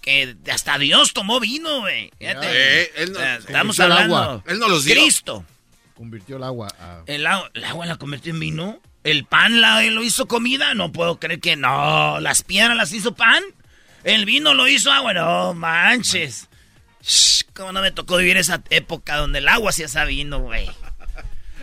Que 0.03 0.37
hasta 0.53 0.77
Dios 0.79 1.15
tomó 1.15 1.41
vino, 1.41 1.81
güey. 1.81 2.11
Eh, 2.21 2.93
él 2.97 3.12
no- 3.12 3.19
O 3.19 3.23
sea, 3.23 3.37
estamos 3.37 3.79
el 3.79 3.85
hablando. 3.91 4.17
agua. 4.19 4.45
Él 4.47 4.59
no 4.59 4.69
los 4.69 4.85
dio. 4.85 4.95
Cristo. 4.95 5.45
Convirtió 5.95 6.37
el 6.37 6.43
agua 6.45 6.69
a... 6.79 7.03
El 7.07 7.27
agua, 7.27 7.50
el 7.55 7.65
agua 7.65 7.87
la 7.87 7.97
convirtió 7.97 8.33
en 8.35 8.41
vino. 8.41 8.83
El 9.03 9.25
pan 9.25 9.62
la, 9.62 9.83
lo 9.83 10.03
hizo 10.03 10.29
comida. 10.29 10.75
No 10.75 10.93
puedo 10.93 11.19
creer 11.19 11.41
que 11.41 11.57
no. 11.57 12.21
Las 12.21 12.43
piedras 12.43 12.77
las 12.77 12.93
hizo 12.93 13.15
pan. 13.15 13.43
El 14.05 14.27
vino 14.27 14.53
lo 14.53 14.69
hizo 14.69 14.93
agua. 14.93 15.15
No 15.15 15.55
manches. 15.55 16.49
Shh, 17.02 17.43
¿Cómo 17.55 17.73
no 17.73 17.81
me 17.83 17.90
tocó 17.90 18.17
vivir 18.17 18.37
esa 18.37 18.62
época 18.71 19.17
donde 19.17 19.38
el 19.40 19.49
agua 19.49 19.73
se 19.73 19.85
hacía 19.85 20.05
vino, 20.05 20.38
güey? 20.40 20.69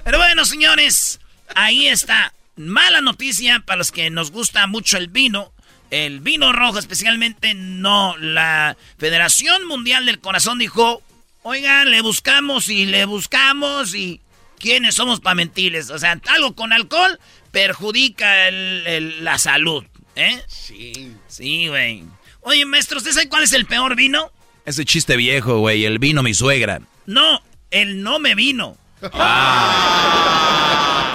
Pero 0.03 0.17
bueno, 0.17 0.45
señores, 0.45 1.19
ahí 1.55 1.87
está. 1.87 2.33
Mala 2.57 3.01
noticia 3.01 3.59
para 3.65 3.77
los 3.77 3.91
que 3.91 4.09
nos 4.09 4.31
gusta 4.31 4.65
mucho 4.67 4.97
el 4.97 5.07
vino. 5.07 5.51
El 5.91 6.19
vino 6.19 6.51
rojo 6.51 6.79
especialmente 6.79 7.53
no. 7.53 8.15
La 8.17 8.75
Federación 8.97 9.65
Mundial 9.67 10.05
del 10.05 10.19
Corazón 10.19 10.57
dijo, 10.59 11.01
oigan, 11.43 11.91
le 11.91 12.01
buscamos 12.01 12.69
y 12.69 12.85
le 12.85 13.05
buscamos 13.05 13.93
y... 13.95 14.21
¿Quiénes 14.57 14.95
somos 14.95 15.19
para 15.19 15.35
mentirles? 15.35 15.89
O 15.89 15.99
sea, 15.99 16.19
algo 16.29 16.55
con 16.55 16.71
alcohol 16.71 17.19
perjudica 17.51 18.47
el- 18.47 18.83
el- 18.87 19.23
la 19.23 19.37
salud, 19.37 19.83
¿eh? 20.15 20.41
Sí. 20.47 21.13
Sí, 21.27 21.67
güey. 21.67 22.03
Oye, 22.41 22.65
maestro, 22.65 22.97
¿usted 22.97 23.11
sabe 23.11 23.27
cuál 23.27 23.43
es 23.43 23.51
el 23.53 23.65
peor 23.65 23.95
vino? 23.97 24.31
Ese 24.65 24.83
chiste 24.85 25.15
viejo, 25.15 25.59
güey, 25.59 25.85
el 25.85 25.99
vino 25.99 26.23
mi 26.23 26.33
suegra. 26.33 26.81
No, 27.05 27.41
el 27.71 28.01
no 28.01 28.19
me 28.19 28.33
vino. 28.35 28.77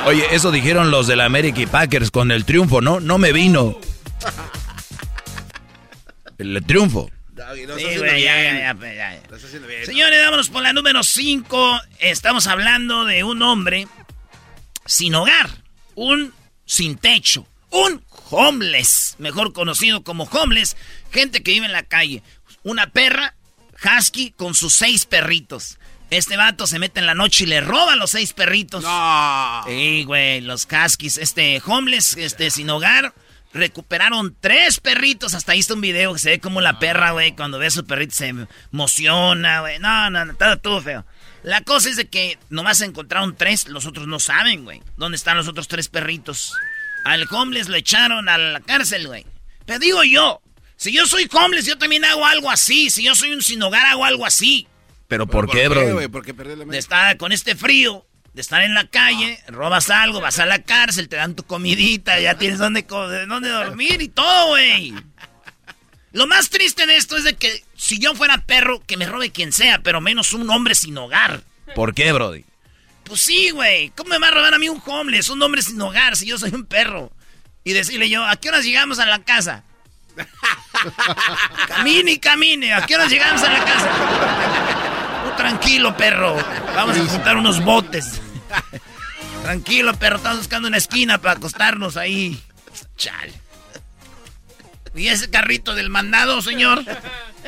Oye, 0.07 0.25
eso 0.30 0.50
dijeron 0.50 0.90
los 0.90 1.07
de 1.07 1.16
la 1.16 1.25
América 1.25 1.61
y 1.61 1.66
Packers 1.66 2.11
con 2.11 2.30
el 2.30 2.45
triunfo, 2.45 2.80
¿no? 2.80 3.00
No 3.00 3.19
me 3.19 3.33
vino. 3.33 3.78
El 6.38 6.62
triunfo. 6.64 7.11
Doggy, 7.30 7.66
lo 7.66 7.76
Sí, 7.76 7.85
está 7.85 7.88
haciendo 7.95 8.07
güey, 8.07 8.23
ya, 8.23 8.37
bien. 8.37 8.54
ya, 8.59 8.75
ya, 8.75 8.80
ya, 8.80 8.95
ya. 8.95 9.21
Lo 9.28 9.37
está 9.37 9.47
haciendo 9.49 9.69
bien. 9.69 9.87
Señores, 9.87 10.21
vámonos 10.25 10.49
por 10.49 10.62
la 10.62 10.73
número 10.73 11.02
5. 11.02 11.80
Estamos 11.99 12.47
hablando 12.47 13.04
de 13.04 13.25
un 13.25 13.42
hombre 13.42 13.87
sin 14.87 15.14
hogar, 15.14 15.50
un 15.95 16.33
sin 16.64 16.97
techo, 16.97 17.47
un 17.71 18.02
homeless, 18.30 19.16
mejor 19.19 19.52
conocido 19.52 20.02
como 20.02 20.25
homeless, 20.25 20.76
gente 21.11 21.42
que 21.42 21.50
vive 21.52 21.66
en 21.66 21.73
la 21.73 21.83
calle. 21.83 22.23
Una 22.62 22.87
perra, 22.88 23.35
husky, 23.85 24.33
con 24.33 24.55
sus 24.55 24.75
seis 24.75 25.07
perritos. 25.07 25.79
Este 26.11 26.37
vato 26.37 26.67
se 26.67 26.81
mete 26.81 26.99
en 26.99 27.07
la 27.07 27.15
noche 27.15 27.45
y 27.45 27.47
le 27.47 27.61
roba 27.61 27.95
los 27.95 28.11
seis 28.11 28.33
perritos. 28.33 28.83
No. 28.83 29.63
Sí, 29.67 30.05
güey, 30.05 30.41
los 30.41 30.67
huskies, 30.71 31.19
este, 31.19 31.63
homeless, 31.65 32.17
este, 32.17 32.51
sin 32.51 32.69
hogar, 32.69 33.15
recuperaron 33.53 34.37
tres 34.41 34.81
perritos. 34.81 35.35
Hasta 35.35 35.53
ahí 35.53 35.61
está 35.61 35.75
un 35.75 35.81
video 35.81 36.13
que 36.13 36.19
se 36.19 36.31
ve 36.31 36.41
como 36.41 36.61
la 36.61 36.81
perra, 36.81 37.13
güey, 37.13 37.37
cuando 37.37 37.59
ve 37.59 37.67
a 37.67 37.71
su 37.71 37.87
perrito 37.87 38.15
se 38.15 38.35
emociona, 38.73 39.61
güey. 39.61 39.79
No, 39.79 40.11
no, 40.11 40.25
no, 40.25 40.35
todo, 40.35 40.59
todo 40.59 40.83
feo. 40.83 41.07
La 41.45 41.61
cosa 41.63 41.89
es 41.89 41.97
de 41.97 42.09
que 42.09 42.39
nomás 42.51 42.81
encontraron 42.81 43.37
tres, 43.37 43.69
los 43.69 43.87
otros 43.87 44.09
no 44.09 44.19
saben, 44.19 44.65
güey. 44.65 44.83
¿Dónde 44.97 45.17
están 45.17 45.37
los 45.37 45.49
otros 45.49 45.69
tres 45.69 45.89
perritos? 45.89 46.53
Al 47.05 47.27
homeless 47.31 47.69
lo 47.69 47.77
echaron 47.77 48.29
a 48.29 48.37
la 48.37 48.61
cárcel, 48.61 49.07
güey. 49.07 49.25
Pero 49.65 49.79
digo 49.79 50.03
yo, 50.03 50.43
si 50.81 50.93
yo 50.93 51.05
soy 51.05 51.29
homeless, 51.31 51.67
yo 51.67 51.77
también 51.77 52.07
hago 52.07 52.25
algo 52.25 52.51
así. 52.51 52.89
Si 52.89 53.03
yo 53.03 53.15
soy 53.15 53.35
un 53.35 53.43
sin 53.43 53.63
hogar, 53.63 53.85
hago 53.85 54.07
algo 54.07 54.25
así. 54.25 54.67
¿Pero 55.09 55.27
por, 55.27 55.51
qué, 55.51 55.69
bro? 55.69 56.11
Porque 56.11 56.33
la 56.33 56.65
De 56.65 56.79
estar 56.79 57.19
con 57.19 57.33
este 57.33 57.55
frío, 57.55 58.07
de 58.33 58.41
estar 58.41 58.63
en 58.63 58.73
la 58.73 58.87
calle, 58.87 59.39
robas 59.49 59.91
algo, 59.91 60.23
vas 60.23 60.39
a 60.39 60.47
la 60.47 60.63
cárcel, 60.63 61.11
te 61.11 61.17
dan 61.17 61.37
tu 61.37 61.43
comidita, 61.43 62.19
ya 62.19 62.39
tienes 62.39 62.59
dónde, 62.59 62.87
dónde 62.89 63.51
dormir 63.51 64.01
y 64.01 64.09
todo, 64.09 64.49
güey. 64.49 64.95
Lo 66.13 66.27
más 66.27 66.49
triste 66.49 66.87
de 66.87 66.97
esto 66.97 67.19
es 67.19 67.25
de 67.25 67.37
que 67.37 67.63
si 67.77 67.99
yo 67.99 68.15
fuera 68.15 68.47
perro, 68.47 68.81
que 68.87 68.97
me 68.97 69.05
robe 69.05 69.33
quien 69.33 69.53
sea, 69.53 69.81
pero 69.83 70.01
menos 70.01 70.33
un 70.33 70.49
hombre 70.49 70.75
sin 70.75 70.97
hogar. 70.97 71.43
¿Por 71.75 71.93
qué, 71.93 72.11
brody? 72.11 72.47
Pues 73.05 73.21
sí, 73.21 73.51
güey. 73.51 73.91
¿Cómo 73.91 74.09
me 74.09 74.19
va 74.19 74.29
a 74.29 74.31
robar 74.31 74.55
a 74.55 74.59
mí 74.59 74.71
un 74.71 74.83
homeless, 74.83 75.29
un 75.29 75.43
hombre 75.43 75.61
sin 75.61 75.79
hogar, 75.83 76.17
si 76.17 76.25
yo 76.25 76.39
soy 76.39 76.55
un 76.55 76.65
perro? 76.65 77.13
Y 77.65 77.75
decirle 77.75 78.09
yo, 78.09 78.25
¿a 78.25 78.37
qué 78.37 78.49
horas 78.49 78.65
llegamos 78.65 78.99
a 78.99 79.05
la 79.05 79.23
casa? 79.23 79.65
camine 81.69 82.13
y 82.13 82.19
camine, 82.19 82.75
¿a 82.75 82.87
qué 82.87 82.95
horas 82.95 83.11
llegamos 83.11 83.43
a 83.43 83.51
la 83.51 83.65
casa? 83.65 83.89
Tú 85.25 85.37
tranquilo, 85.37 85.97
perro. 85.97 86.37
Vamos 86.75 86.97
a 86.97 87.05
juntar 87.07 87.37
unos 87.37 87.63
botes. 87.65 88.21
tranquilo, 89.43 89.95
perro, 89.95 90.17
estamos 90.17 90.39
buscando 90.39 90.69
una 90.69 90.77
esquina 90.77 91.19
para 91.19 91.35
acostarnos 91.35 91.97
ahí. 91.97 92.41
Chale. 92.97 93.33
¿Y 94.95 95.09
ese 95.09 95.31
carrito 95.31 95.75
del 95.75 95.89
mandado, 95.89 96.43
señor? 96.43 96.85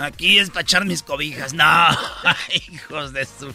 Aquí 0.01 0.39
es 0.39 0.51
para 0.51 0.63
echar 0.63 0.85
mis 0.85 1.03
cobijas. 1.03 1.53
No, 1.55 1.65
hijos 2.71 3.13
de 3.13 3.27
su... 3.27 3.55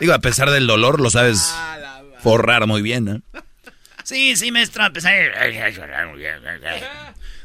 Digo, 0.00 0.14
a 0.14 0.18
pesar 0.18 0.50
del 0.50 0.66
dolor, 0.66 1.00
lo 1.00 1.10
sabes 1.10 1.54
forrar 2.22 2.66
muy 2.66 2.82
bien, 2.82 3.04
¿no? 3.04 3.42
Sí, 4.10 4.34
sí, 4.34 4.50
maestro, 4.50 4.92
pesar... 4.92 5.14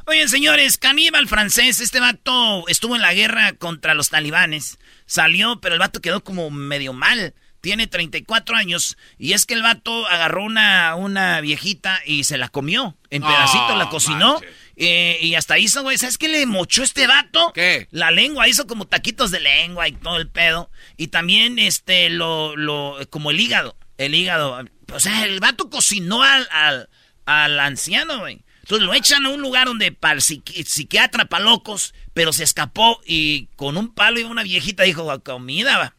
Oigan, 0.08 0.30
señores, 0.30 0.80
caníbal 0.80 1.28
francés, 1.28 1.80
este 1.80 2.00
vato 2.00 2.68
estuvo 2.68 2.96
en 2.96 3.04
la 3.04 3.14
guerra 3.14 3.54
contra 3.54 3.94
los 3.94 4.10
talibanes. 4.10 4.80
Salió, 5.06 5.62
pero 5.62 5.76
el 5.76 5.80
vato 5.80 6.02
quedó 6.02 6.24
como 6.24 6.50
medio 6.50 6.92
mal. 6.92 7.36
Tiene 7.62 7.86
34 7.86 8.56
años 8.56 8.98
y 9.20 9.34
es 9.34 9.46
que 9.46 9.54
el 9.54 9.62
vato 9.62 10.08
agarró 10.08 10.44
una, 10.44 10.96
una 10.96 11.40
viejita 11.40 12.02
y 12.04 12.24
se 12.24 12.40
la 12.40 12.50
comió. 12.50 12.98
En 13.12 13.22
pedacitos 13.22 13.78
la 13.78 13.90
cocinó. 13.90 14.42
eh, 14.76 15.20
y 15.22 15.36
hasta 15.36 15.60
hizo, 15.60 15.84
güey, 15.84 16.00
¿sabes 16.00 16.18
qué 16.18 16.30
le 16.30 16.48
mochó 16.48 16.82
este 16.82 17.06
vato? 17.06 17.52
¿Qué? 17.54 17.88
La 17.92 18.10
lengua, 18.10 18.48
hizo 18.48 18.66
como 18.66 18.88
taquitos 18.88 19.30
de 19.30 19.40
lengua 19.40 19.88
y 19.88 19.92
todo 19.92 20.18
el 20.18 20.30
pedo. 20.30 20.72
Y 20.98 21.10
también, 21.10 21.60
este, 21.60 22.10
lo, 22.10 22.56
lo, 22.56 22.98
como 23.12 23.30
el 23.30 23.40
hígado. 23.40 23.78
El 23.98 24.16
hígado. 24.16 24.66
O 24.94 25.00
sea, 25.00 25.26
el 25.26 25.40
vato 25.40 25.70
cocinó 25.70 26.24
al, 26.24 26.48
al, 26.52 26.90
al 27.26 27.60
anciano, 27.60 28.20
güey. 28.20 28.42
Entonces 28.62 28.86
lo 28.88 28.94
echan 28.94 29.26
a 29.26 29.30
un 29.30 29.42
lugar 29.42 29.68
donde 29.68 29.92
para 29.92 30.16
el 30.16 30.22
psiqui- 30.22 30.66
psiquiatra, 30.66 31.26
para 31.26 31.44
locos, 31.46 31.94
pero 32.14 32.34
se 32.34 32.44
escapó 32.44 33.00
y 33.06 33.48
con 33.56 33.78
un 33.78 33.94
palo 33.94 34.20
y 34.20 34.24
una 34.24 34.42
viejita 34.44 34.84
dijo, 34.84 35.22
comida, 35.24 35.78
va". 35.78 35.96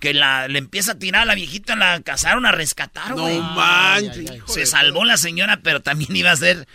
que 0.00 0.14
la, 0.14 0.48
le 0.48 0.58
empieza 0.58 0.92
a 0.92 0.98
tirar 0.98 1.22
a 1.22 1.24
la 1.26 1.34
viejita, 1.34 1.76
la 1.76 2.00
cazaron 2.00 2.46
a 2.46 2.52
rescatar, 2.52 3.10
No 3.10 3.22
güey. 3.22 3.38
manches, 3.38 4.30
hijo 4.34 4.48
Se 4.50 4.64
salvó 4.64 5.04
la 5.04 5.18
señora, 5.18 5.60
pero 5.62 5.80
también 5.82 6.14
iba 6.16 6.30
a 6.30 6.36
ser. 6.36 6.66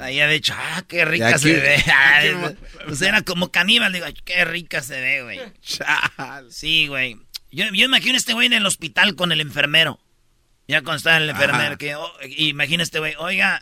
Ahí 0.00 0.18
ha 0.20 0.26
dicho, 0.28 0.54
ah, 0.56 0.82
qué 0.88 1.04
rica 1.04 1.28
aquí- 1.28 1.38
se 1.40 1.52
ve. 1.54 1.60
De 1.86 1.92
aquí- 1.92 2.56
pues 2.86 3.02
era 3.02 3.20
como 3.22 3.50
caníbal, 3.50 3.92
digo, 3.92 4.06
"Ay, 4.06 4.14
qué 4.24 4.44
rica 4.46 4.82
se 4.82 4.98
ve, 5.00 5.22
güey. 5.22 5.40
Sí, 6.50 6.86
güey. 6.88 7.16
Yo, 7.52 7.64
yo 7.72 7.84
imagino 7.84 8.14
a 8.14 8.18
este 8.18 8.32
güey 8.32 8.46
en 8.46 8.52
el 8.54 8.66
hospital 8.66 9.14
con 9.14 9.32
el 9.32 9.40
enfermero. 9.40 10.00
Ya 10.70 10.82
cuando 10.82 10.98
está 10.98 11.16
el 11.16 11.28
enfermero, 11.28 11.76
que, 11.76 11.96
oh, 11.96 12.12
imagina 12.36 12.84
este 12.84 13.00
güey, 13.00 13.16
oiga, 13.18 13.60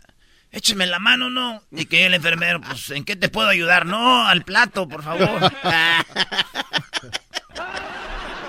écheme 0.53 0.85
la 0.85 0.99
mano, 0.99 1.31
¿no? 1.31 1.63
Y 1.73 1.87
que 1.87 2.05
el 2.05 2.13
enfermero, 2.13 2.61
pues, 2.61 2.91
¿en 2.91 3.03
qué 3.03 3.17
te 3.17 3.31
puedo 3.31 3.49
ayudar? 3.49 3.87
No, 3.87 4.27
al 4.27 4.45
plato, 4.45 4.87
por 4.87 5.03
favor. 5.03 5.51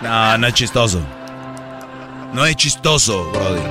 No, 0.02 0.38
no 0.38 0.48
es 0.48 0.54
chistoso. 0.54 1.06
No 2.34 2.46
es 2.46 2.56
chistoso, 2.56 3.32
Brody. 3.32 3.62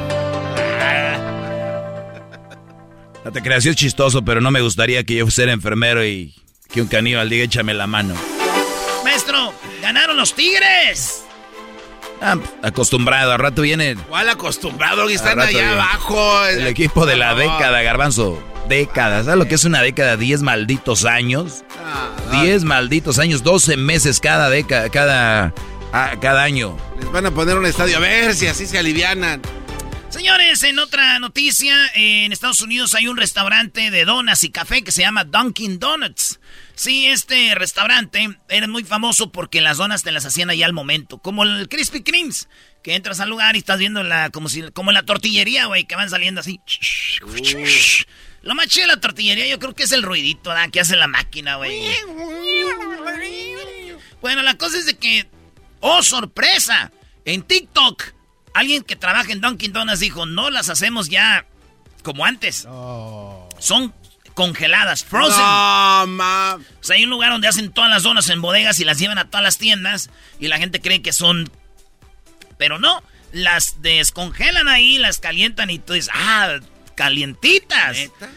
No 3.24 3.32
te 3.32 3.42
creas, 3.42 3.62
sí 3.62 3.70
es 3.70 3.76
chistoso, 3.76 4.22
pero 4.22 4.42
no 4.42 4.50
me 4.50 4.60
gustaría 4.60 5.04
que 5.04 5.14
yo 5.14 5.26
fuera 5.26 5.52
enfermero 5.52 6.04
y 6.04 6.34
que 6.70 6.82
un 6.82 6.88
caníbal 6.88 7.30
diga 7.30 7.44
échame 7.44 7.72
la 7.72 7.86
mano. 7.86 8.14
Maestro, 9.04 9.54
ganaron 9.80 10.18
los 10.18 10.34
tigres. 10.34 11.24
Ah, 12.20 12.36
acostumbrado, 12.62 13.32
al 13.32 13.38
rato 13.38 13.62
viene 13.62 13.94
¿Cuál 14.08 14.28
acostumbrado? 14.28 15.06
Que 15.06 15.14
están 15.14 15.38
allá 15.38 15.50
viene. 15.50 15.66
abajo. 15.72 16.44
el 16.46 16.66
equipo 16.66 17.06
de 17.06 17.16
la 17.16 17.34
década, 17.34 17.80
garbanzo. 17.82 18.42
Décadas, 18.68 19.24
¿sabes 19.24 19.38
lo 19.38 19.48
que 19.48 19.54
es 19.54 19.64
una 19.64 19.80
década? 19.80 20.16
10 20.16 20.42
malditos 20.42 21.04
años. 21.06 21.64
Ah, 21.84 22.10
10 22.42 22.64
malditos 22.64 23.18
años, 23.18 23.42
12 23.42 23.76
meses 23.76 24.20
cada 24.20 24.50
década, 24.50 24.90
cada, 24.90 25.54
ah, 25.92 26.12
cada 26.20 26.42
año. 26.42 26.76
Les 27.00 27.10
van 27.10 27.24
a 27.26 27.30
poner 27.30 27.56
un 27.56 27.64
estadio 27.66 27.96
a 27.96 28.00
ver 28.00 28.34
si 28.34 28.46
así 28.46 28.66
se 28.66 28.78
alivianan. 28.78 29.40
Señores, 30.10 30.62
en 30.62 30.78
otra 30.78 31.18
noticia, 31.18 31.74
en 31.94 32.32
Estados 32.32 32.60
Unidos 32.62 32.94
hay 32.94 33.08
un 33.08 33.16
restaurante 33.16 33.90
de 33.90 34.04
donas 34.04 34.42
y 34.42 34.50
café 34.50 34.82
que 34.82 34.90
se 34.90 35.02
llama 35.02 35.24
Dunkin' 35.24 35.78
Donuts. 35.78 36.37
Sí, 36.78 37.06
este 37.06 37.56
restaurante 37.56 38.38
era 38.48 38.68
muy 38.68 38.84
famoso 38.84 39.32
porque 39.32 39.60
las 39.60 39.78
donas 39.78 40.04
te 40.04 40.12
las 40.12 40.24
hacían 40.24 40.48
ahí 40.48 40.62
al 40.62 40.72
momento, 40.72 41.18
como 41.18 41.42
el 41.42 41.68
Krispy 41.68 42.04
Kremes, 42.04 42.48
que 42.84 42.94
entras 42.94 43.18
al 43.18 43.28
lugar 43.28 43.56
y 43.56 43.58
estás 43.58 43.80
viendo 43.80 44.04
la 44.04 44.30
como 44.30 44.48
si 44.48 44.62
como 44.70 44.92
la 44.92 45.02
tortillería, 45.02 45.66
güey, 45.66 45.86
que 45.86 45.96
van 45.96 46.08
saliendo 46.08 46.40
así. 46.40 46.60
Lo 48.42 48.54
más 48.54 48.68
chido 48.68 48.86
de 48.86 48.94
la 48.94 49.00
tortillería 49.00 49.48
yo 49.48 49.58
creo 49.58 49.74
que 49.74 49.82
es 49.82 49.90
el 49.90 50.04
ruidito 50.04 50.50
¿verdad? 50.50 50.70
que 50.70 50.78
hace 50.78 50.94
la 50.94 51.08
máquina, 51.08 51.56
güey. 51.56 51.82
Bueno, 54.20 54.42
la 54.42 54.56
cosa 54.56 54.78
es 54.78 54.86
de 54.86 54.96
que, 54.96 55.28
oh 55.80 56.04
sorpresa, 56.04 56.92
en 57.24 57.42
TikTok 57.42 58.04
alguien 58.54 58.84
que 58.84 58.94
trabaja 58.94 59.32
en 59.32 59.40
Dunkin' 59.40 59.72
Donuts 59.72 59.98
dijo, 59.98 60.26
no 60.26 60.48
las 60.48 60.68
hacemos 60.68 61.08
ya 61.08 61.44
como 62.04 62.24
antes. 62.24 62.68
Son 63.58 63.92
congeladas, 64.38 65.02
frozen. 65.04 65.40
No, 65.42 66.06
ma. 66.06 66.54
O 66.54 66.84
sea, 66.84 66.94
hay 66.94 67.02
un 67.02 67.10
lugar 67.10 67.32
donde 67.32 67.48
hacen 67.48 67.72
todas 67.72 67.90
las 67.90 68.04
donas 68.04 68.28
en 68.30 68.40
bodegas 68.40 68.78
y 68.78 68.84
las 68.84 69.00
llevan 69.00 69.18
a 69.18 69.24
todas 69.28 69.42
las 69.42 69.58
tiendas 69.58 70.10
y 70.38 70.46
la 70.46 70.58
gente 70.58 70.80
cree 70.80 71.02
que 71.02 71.12
son... 71.12 71.50
Pero 72.56 72.78
no, 72.78 73.02
las 73.32 73.82
descongelan 73.82 74.68
ahí, 74.68 74.96
las 74.98 75.18
calientan 75.18 75.70
y 75.70 75.80
tú 75.80 75.94
dices, 75.94 76.12
ah, 76.14 76.60
calientitas. 76.94 77.96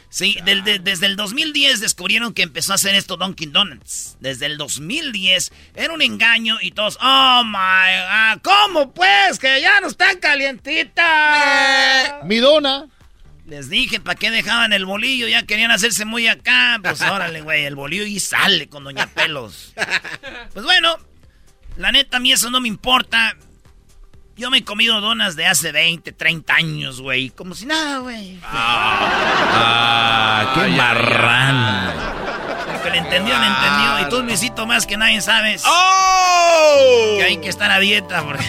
Sí, 0.10 0.40
del- 0.44 0.64
de- 0.64 0.80
desde 0.80 1.06
el 1.06 1.16
2010 1.16 1.80
descubrieron 1.82 2.34
que 2.34 2.42
empezó 2.42 2.72
a 2.72 2.76
hacer 2.76 2.96
esto 2.96 3.16
Dunkin' 3.18 3.52
Donuts. 3.52 4.18
Desde 4.20 4.48
el 4.48 4.58
2010 4.58 5.52
era 5.76 5.94
un 5.94 6.02
engaño 6.02 6.58
y 6.62 6.72
todos, 6.72 6.98
oh 7.00 7.44
my 7.44 8.34
god, 8.36 8.42
¿cómo 8.44 8.92
pues? 8.92 9.38
Que 9.40 9.62
ya 9.62 9.80
no 9.82 9.88
están 9.88 10.18
calientitas. 10.20 12.26
Mi 12.26 12.38
dona. 12.40 12.88
Les 13.52 13.70
dije, 13.70 14.00
¿para 14.00 14.16
qué 14.16 14.32
dejaban 14.32 14.72
el 14.72 14.86
bolillo? 14.86 15.28
Ya 15.28 15.44
querían 15.44 15.72
hacerse 15.72 16.06
muy 16.06 16.26
acá. 16.30 16.80
Pues 16.82 17.02
órale, 17.12 17.42
güey, 17.42 17.66
el 17.66 17.76
bolillo 17.76 18.06
y 18.06 18.18
sale 18.22 18.70
con 18.70 18.86
Doña 18.86 19.08
Pelos. 19.08 19.74
Pues 20.54 20.64
bueno, 20.64 20.96
la 21.76 21.92
neta, 21.92 22.16
a 22.16 22.22
mí 22.22 22.32
eso 22.32 22.50
no 22.50 22.62
me 22.62 22.70
importa. 22.70 23.36
Yo 24.38 24.52
me 24.52 24.60
he 24.60 24.64
comido 24.64 25.02
donas 25.02 25.36
de 25.36 25.48
hace 25.48 25.74
20, 25.74 26.14
30 26.14 26.54
años, 26.54 27.02
güey. 27.02 27.30
Como 27.32 27.54
si 27.54 27.66
nada, 27.66 27.98
güey. 27.98 28.40
Ah, 28.42 30.54
qué 30.56 30.68
marrano. 30.70 31.92
El 32.74 32.82
que 32.82 32.90
le 32.90 32.98
entendió, 33.00 33.38
le 33.38 33.48
entendió. 33.48 34.00
Y 34.00 34.10
tú, 34.10 34.24
Luisito, 34.24 34.66
más 34.66 34.88
que 34.88 34.96
nadie 34.96 35.20
sabes 35.20 35.64
¡Oh! 35.66 37.16
que 37.18 37.24
hay 37.26 37.38
que 37.42 37.50
estar 37.50 37.70
a 37.70 37.80
dieta. 37.80 38.24
Porque... 38.24 38.46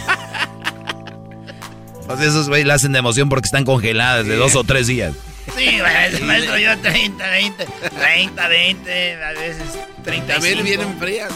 Pues 2.07 2.21
esos 2.21 2.49
güey 2.49 2.65
la 2.65 2.75
hacen 2.75 2.93
de 2.93 2.99
emoción 2.99 3.29
porque 3.29 3.47
están 3.47 3.65
congeladas 3.65 4.27
de 4.27 4.37
dos 4.37 4.55
o 4.57 4.65
tres 4.65 4.87
días. 4.87 5.15
Sí, 5.57 5.79
güey, 5.79 6.21
maestro, 6.23 6.59
yo 6.59 6.79
30, 6.79 7.31
20, 7.31 7.67
30, 7.67 8.49
20, 8.49 9.25
a 9.25 9.33
veces 9.33 9.63
35. 10.05 10.27
También 10.27 10.65
vienen 10.65 10.99
frías. 10.99 11.33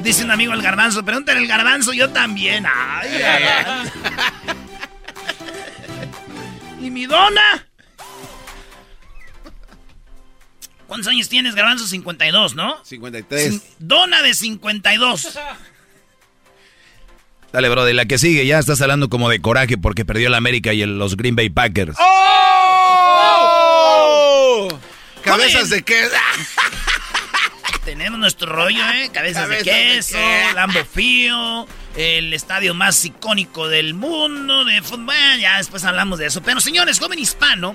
Dice 0.00 0.24
un 0.24 0.30
amigo 0.30 0.52
el 0.52 0.62
garbanzo, 0.62 1.04
pregúntale 1.04 1.40
el 1.40 1.46
garbanzo, 1.46 1.92
yo 1.92 2.10
también. 2.10 2.64
Ay, 2.66 3.18
garbanzo. 3.18 3.92
¿Y 6.80 6.90
mi 6.90 7.06
dona? 7.06 7.66
¿Cuántos 10.86 11.08
años 11.08 11.28
tienes, 11.28 11.54
garbanzo? 11.54 11.86
52, 11.86 12.54
¿no? 12.54 12.82
53. 12.84 13.52
Cin- 13.52 13.62
Dona 13.78 14.22
de 14.22 14.34
52. 14.34 15.38
Dale, 17.52 17.68
bro, 17.70 17.84
de 17.84 17.94
la 17.94 18.04
que 18.06 18.18
sigue, 18.18 18.44
ya 18.46 18.58
estás 18.58 18.80
hablando 18.82 19.08
como 19.08 19.30
de 19.30 19.40
coraje 19.40 19.78
porque 19.78 20.04
perdió 20.04 20.28
la 20.28 20.36
América 20.36 20.72
y 20.74 20.82
el- 20.82 20.98
los 20.98 21.16
Green 21.16 21.34
Bay 21.34 21.48
Packers. 21.48 21.96
¡Oh! 23.38 24.68
Cabezas 25.22 25.70
de 25.70 25.82
qué. 25.82 26.08
Tenemos 27.84 28.18
nuestro 28.18 28.52
rollo, 28.52 28.84
¿eh? 28.90 29.10
Cabezas, 29.12 29.44
Cabezas 29.44 29.64
de 29.64 29.70
queso. 29.70 30.18
Lambo 30.54 30.84
Fío, 30.84 31.66
el 31.96 32.34
estadio 32.34 32.74
más 32.74 33.02
icónico 33.04 33.66
del 33.68 33.94
mundo 33.94 34.66
de 34.66 34.82
fútbol. 34.82 35.14
Ya 35.40 35.56
después 35.56 35.84
hablamos 35.84 36.18
de 36.18 36.26
eso. 36.26 36.42
Pero 36.42 36.60
señores, 36.60 36.98
joven 36.98 37.18
hispano 37.18 37.74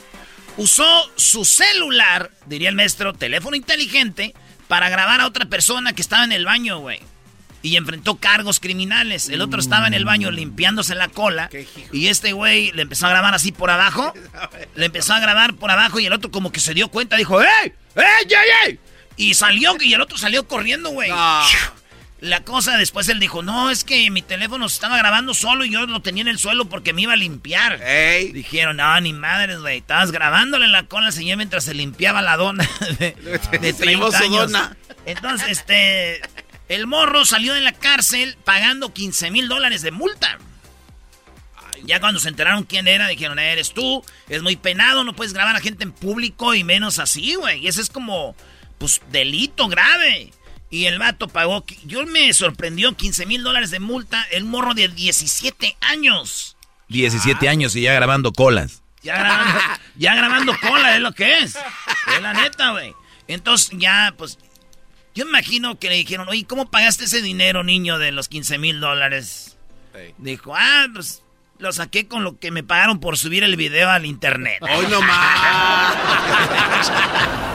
usó 0.57 0.85
su 1.15 1.45
celular, 1.45 2.29
diría 2.45 2.69
el 2.69 2.75
maestro, 2.75 3.13
teléfono 3.13 3.55
inteligente, 3.55 4.35
para 4.67 4.89
grabar 4.89 5.19
a 5.21 5.25
otra 5.25 5.45
persona 5.45 5.93
que 5.93 6.03
estaba 6.03 6.23
en 6.25 6.31
el 6.31 6.45
baño, 6.45 6.77
güey. 6.77 6.99
Y 7.63 7.77
enfrentó 7.77 8.17
cargos 8.17 8.59
criminales. 8.59 9.29
El 9.29 9.41
otro 9.41 9.59
estaba 9.59 9.87
en 9.87 9.95
el 9.95 10.05
baño 10.05 10.29
limpiándose 10.29 10.93
la 10.93 11.07
cola. 11.07 11.49
Y 11.91 12.09
este 12.09 12.33
güey 12.33 12.71
le 12.73 12.83
empezó 12.83 13.07
a 13.07 13.09
grabar 13.09 13.33
así 13.33 13.51
por 13.51 13.71
abajo. 13.71 14.13
Le 14.75 14.85
empezó 14.85 15.13
a 15.13 15.19
grabar 15.19 15.55
por 15.55 15.71
abajo 15.71 15.99
y 15.99 16.05
el 16.05 16.13
otro 16.13 16.29
como 16.29 16.51
que 16.51 16.59
se 16.59 16.73
dio 16.73 16.89
cuenta, 16.89 17.15
dijo, 17.15 17.41
¡Ey! 17.41 17.73
¡Ey, 17.95 18.03
ey, 18.27 18.69
ey! 18.69 18.79
Y 19.15 19.33
salió, 19.35 19.75
y 19.79 19.93
el 19.93 20.01
otro 20.01 20.17
salió 20.17 20.47
corriendo, 20.47 20.89
güey. 20.89 21.09
La 22.19 22.41
cosa, 22.41 22.77
después 22.77 23.09
él 23.09 23.19
dijo, 23.19 23.43
no, 23.43 23.69
es 23.69 23.83
que 23.83 24.09
mi 24.09 24.21
teléfono 24.21 24.69
se 24.69 24.75
estaba 24.75 24.97
grabando 24.97 25.33
solo 25.33 25.65
y 25.65 25.69
yo 25.71 25.85
lo 25.85 26.01
tenía 26.01 26.21
en 26.21 26.29
el 26.29 26.39
suelo 26.39 26.69
porque 26.69 26.93
me 26.93 27.01
iba 27.01 27.11
a 27.11 27.17
limpiar. 27.17 27.81
Dijeron, 28.31 28.77
no, 28.77 29.01
ni 29.01 29.11
madres, 29.11 29.59
güey. 29.59 29.79
Estabas 29.79 30.11
grabándole 30.13 30.69
la 30.69 30.83
cola 30.83 31.07
al 31.07 31.13
señor 31.13 31.35
mientras 31.35 31.65
se 31.65 31.73
limpiaba 31.73 32.21
la 32.21 32.37
dona 32.37 32.65
de, 32.99 33.11
de 33.59 33.73
Se 33.73 33.85
llevó 33.85 34.09
30 34.09 34.17
su 34.17 34.23
años. 34.23 34.51
dona. 34.51 34.77
Entonces, 35.05 35.49
este, 35.49 36.21
el 36.69 36.87
morro 36.87 37.25
salió 37.25 37.53
de 37.53 37.61
la 37.61 37.73
cárcel 37.73 38.37
pagando 38.43 38.93
15 38.93 39.31
mil 39.31 39.47
dólares 39.47 39.81
de 39.81 39.91
multa. 39.91 40.37
Ya 41.85 41.99
cuando 41.99 42.19
se 42.19 42.29
enteraron 42.29 42.63
quién 42.63 42.87
era, 42.87 43.07
dijeron, 43.07 43.39
eres 43.39 43.73
tú, 43.73 44.03
es 44.29 44.41
muy 44.41 44.55
penado, 44.55 45.03
no 45.03 45.15
puedes 45.15 45.33
grabar 45.33 45.55
a 45.55 45.59
gente 45.59 45.83
en 45.83 45.91
público 45.91 46.55
y 46.55 46.63
menos 46.63 46.97
así, 46.99 47.35
güey. 47.35 47.59
Y 47.59 47.67
ese 47.67 47.81
es 47.81 47.89
como, 47.89 48.35
pues, 48.77 49.01
delito 49.11 49.67
grave. 49.67 50.31
Y 50.69 50.85
el 50.85 50.97
vato 50.97 51.27
pagó, 51.27 51.65
yo 51.85 52.05
me 52.05 52.31
sorprendió, 52.33 52.95
15 52.95 53.25
mil 53.25 53.43
dólares 53.43 53.69
de 53.69 53.79
multa, 53.79 54.25
el 54.31 54.45
morro 54.45 54.73
de 54.73 54.87
17 54.87 55.77
años. 55.81 56.55
17 56.87 57.49
años 57.49 57.75
y 57.75 57.81
ya 57.81 57.93
grabando 57.93 58.31
colas. 58.31 58.81
Ya 59.01 59.17
grabando, 59.17 59.59
ya 59.95 60.15
grabando 60.15 60.59
cola, 60.59 60.95
es 60.95 61.01
lo 61.01 61.11
que 61.11 61.39
es. 61.39 61.57
Es 62.15 62.21
la 62.21 62.33
neta, 62.33 62.71
güey. 62.71 62.93
Entonces 63.27 63.77
ya, 63.77 64.13
pues, 64.17 64.39
yo 65.13 65.25
imagino 65.25 65.77
que 65.79 65.89
le 65.89 65.95
dijeron, 65.95 66.27
oye, 66.29 66.45
¿cómo 66.45 66.69
pagaste 66.69 67.05
ese 67.05 67.21
dinero, 67.21 67.63
niño, 67.63 67.99
de 67.99 68.11
los 68.11 68.29
15 68.29 68.57
mil 68.57 68.79
dólares? 68.79 69.57
Dijo, 70.17 70.55
ah, 70.55 70.87
pues, 70.93 71.23
lo 71.59 71.71
saqué 71.71 72.07
con 72.07 72.23
lo 72.23 72.39
que 72.39 72.51
me 72.51 72.63
pagaron 72.63 72.99
por 72.99 73.17
subir 73.17 73.43
el 73.43 73.55
video 73.55 73.89
al 73.89 74.05
internet. 74.05 74.57
Hoy 74.61 74.87
no 74.89 75.01
más. 75.01 75.95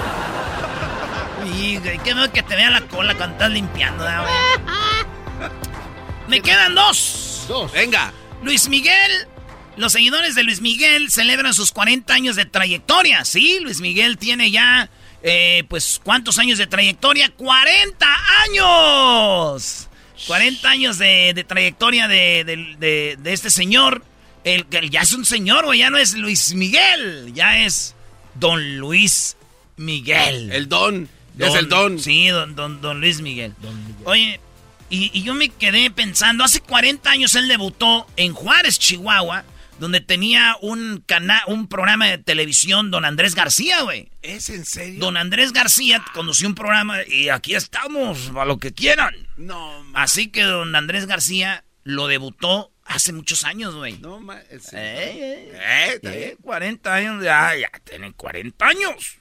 Y, 1.57 1.79
qué 1.79 2.15
miedo 2.15 2.31
que 2.33 2.43
te 2.43 2.57
vea 2.57 2.69
la 2.69 2.83
cola 2.83 3.15
cuando 3.15 3.35
estás 3.35 3.51
limpiando, 3.51 4.05
¿verdad, 4.05 4.23
güey? 4.23 5.51
Me 6.29 6.41
quedan 6.41 6.75
dos. 6.75 7.47
Venga. 7.73 8.13
Luis 8.43 8.69
Miguel 8.69 9.27
Los 9.77 9.93
seguidores 9.93 10.35
de 10.35 10.43
Luis 10.43 10.61
Miguel 10.61 11.11
celebran 11.11 11.55
sus 11.55 11.73
40 11.73 12.13
años 12.13 12.37
de 12.37 12.45
trayectoria. 12.45 13.25
Sí, 13.25 13.61
Luis 13.61 13.81
Miguel 13.81 14.19
tiene 14.19 14.51
ya, 14.51 14.91
eh, 15.23 15.65
pues, 15.69 16.01
¿cuántos 16.03 16.39
años 16.39 16.59
de 16.59 16.67
trayectoria? 16.67 17.33
¡40 17.37 17.95
años! 18.47 19.89
40 20.27 20.69
años 20.69 20.99
de, 20.99 21.45
trayectoria 21.47 22.09
de, 22.09 22.45
de, 22.79 23.33
este 23.33 23.51
señor. 23.51 24.05
El, 24.45 24.67
el, 24.71 24.91
ya 24.91 25.03
es 25.03 25.13
un 25.13 25.25
señor, 25.25 25.65
güey, 25.65 25.81
ya 25.81 25.91
no 25.91 25.99
es 25.99 26.15
Luis 26.15 26.55
Miguel, 26.55 27.33
ya 27.35 27.65
es 27.65 27.95
Don 28.35 28.79
Luis 28.79 29.37
Miguel. 29.77 30.51
El 30.53 30.69
don, 30.69 31.09
es 31.39 31.55
el 31.55 31.69
don. 31.69 31.99
Sí, 31.99 32.29
don, 32.29 32.55
don, 32.55 32.81
don 32.81 33.01
Luis 33.01 33.21
Miguel. 33.21 33.55
Oye, 34.05 34.41
y, 34.91 35.11
y, 35.13 35.23
yo 35.23 35.35
me 35.35 35.49
quedé 35.51 35.91
pensando, 35.91 36.45
hace 36.45 36.61
40 36.61 37.11
años 37.11 37.35
él 37.35 37.47
debutó 37.49 38.07
en 38.17 38.33
Juárez, 38.33 38.79
Chihuahua, 38.79 39.45
donde 39.79 40.01
tenía 40.01 40.57
un 40.61 41.03
canal, 41.07 41.41
un 41.47 41.69
programa 41.69 42.07
de 42.07 42.19
televisión, 42.19 42.91
don 42.91 43.05
Andrés 43.05 43.35
García, 43.35 43.83
güey. 43.83 44.11
¿Es 44.23 44.49
en 44.51 44.65
serio? 44.65 45.01
Don 45.01 45.17
Andrés 45.17 45.53
García 45.53 46.05
condució 46.15 46.49
un 46.49 46.55
programa 46.55 46.99
y 47.07 47.29
aquí 47.29 47.55
estamos, 47.55 48.33
a 48.37 48.45
lo 48.45 48.59
que 48.59 48.73
quieran. 48.73 49.15
No, 49.37 49.85
Así 49.95 50.29
que 50.29 50.43
don 50.43 50.75
Andrés 50.75 51.07
García 51.07 51.65
lo 51.85 52.07
debutó 52.07 52.73
hace 52.85 53.13
muchos 53.13 53.45
años, 53.45 53.75
güey. 53.75 53.99
No, 53.99 54.19
ma, 54.21 54.41
eh, 54.41 54.59
eh, 54.73 56.01
eh, 56.03 56.37
40 56.43 56.95
años, 56.95 57.25
ya, 57.25 57.55
ya 57.57 57.71
tienen 57.85 58.13
40 58.13 58.67
años. 58.67 59.19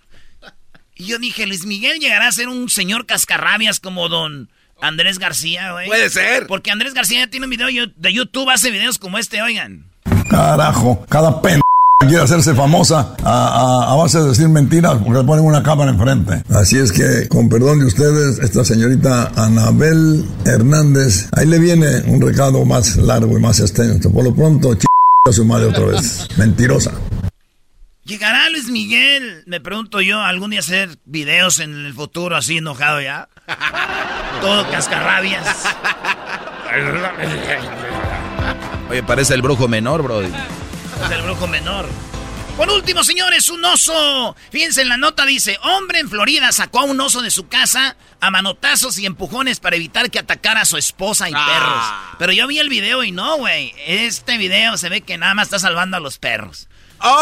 Y 0.96 1.06
yo 1.06 1.20
dije, 1.20 1.46
Luis 1.46 1.66
Miguel 1.66 2.00
llegará 2.00 2.28
a 2.28 2.32
ser 2.32 2.48
un 2.48 2.70
señor 2.70 3.06
cascarrabias 3.06 3.80
como 3.80 4.10
don 4.10 4.52
Andrés 4.82 5.20
García, 5.20 5.72
güey. 5.74 5.88
Puede 5.88 6.10
ser. 6.10 6.48
Porque 6.48 6.72
Andrés 6.72 6.94
García 6.94 7.20
ya 7.20 7.28
tiene 7.28 7.46
un 7.46 7.52
video 7.52 7.68
de 7.96 8.14
YouTube, 8.14 8.50
hace 8.50 8.72
videos 8.72 8.98
como 8.98 9.18
este, 9.18 9.42
oigan. 9.42 9.86
Carajo, 10.30 11.06
cada 11.10 11.42
pen 11.42 11.62
quiere 12.00 12.24
hacerse 12.24 12.54
famosa 12.54 13.16
a, 13.24 13.96
base 13.98 14.20
de 14.20 14.30
decir 14.30 14.48
mentiras 14.50 15.00
porque 15.04 15.20
le 15.20 15.24
ponen 15.24 15.46
una 15.46 15.64
cámara 15.64 15.92
enfrente. 15.92 16.44
Así 16.54 16.78
es 16.78 16.92
que, 16.92 17.28
con 17.28 17.50
perdón 17.50 17.80
de 17.80 17.86
ustedes, 17.86 18.40
esta 18.40 18.64
señorita 18.64 19.32
Anabel 19.36 20.24
Hernández, 20.46 21.28
ahí 21.36 21.48
le 21.48 21.60
viene 21.60 22.02
un 22.06 22.22
recado 22.22 22.64
más 22.66 22.98
largo 22.98 23.38
y 23.38 23.42
más 23.42 23.60
extenso. 23.60 24.12
Por 24.12 24.24
lo 24.24 24.36
pronto, 24.36 24.76
ch 24.76 24.86
a 25.28 25.34
su 25.34 25.44
madre 25.44 25.68
otra 25.68 25.86
vez. 25.86 26.28
Mentirosa. 26.38 26.92
¿Llegará 28.06 28.50
Luis 28.50 28.70
Miguel? 28.70 29.44
Me 29.48 29.60
pregunto 29.60 30.00
yo, 30.00 30.22
algún 30.22 30.52
día 30.52 30.62
hacer 30.62 30.98
videos 31.06 31.60
en 31.60 31.86
el 31.86 31.94
futuro 31.94 32.38
así 32.38 32.58
enojado 32.58 33.02
ya. 33.02 33.28
Todo 34.42 34.70
cascarrabias. 34.72 35.46
Oye, 38.90 39.04
parece 39.04 39.34
el 39.34 39.42
brujo 39.42 39.68
menor, 39.68 40.02
bro. 40.04 40.22
Es 40.22 40.32
el 41.12 41.22
brujo 41.24 41.48
menor. 41.48 41.88
Por 42.58 42.70
último, 42.72 43.04
señores, 43.04 43.50
un 43.50 43.64
oso. 43.66 44.36
Fíjense 44.52 44.82
en 44.82 44.90
la 44.90 44.98
nota, 44.98 45.26
dice, 45.26 45.60
hombre 45.62 46.00
en 46.00 46.10
Florida 46.10 46.52
sacó 46.52 46.80
a 46.80 46.86
un 46.86 47.00
oso 47.00 47.22
de 47.22 47.30
su 47.30 47.48
casa 47.48 47.96
a 48.20 48.32
manotazos 48.32 48.98
y 48.98 49.06
empujones 49.06 49.60
para 49.60 49.76
evitar 49.76 50.10
que 50.10 50.18
atacara 50.18 50.62
a 50.62 50.66
su 50.66 50.76
esposa 50.78 51.30
y 51.30 51.34
ah. 51.36 51.46
perros. 51.46 51.84
Pero 52.18 52.32
yo 52.32 52.48
vi 52.48 52.58
el 52.58 52.70
video 52.70 53.04
y 53.04 53.12
no, 53.12 53.38
güey. 53.38 53.76
Este 53.86 54.40
video 54.40 54.76
se 54.78 54.90
ve 54.90 55.02
que 55.02 55.20
nada 55.20 55.36
más 55.36 55.48
está 55.48 55.60
salvando 55.60 55.98
a 55.98 56.00
los 56.00 56.18
perros. 56.18 56.68
¡Oh! 57.00 57.22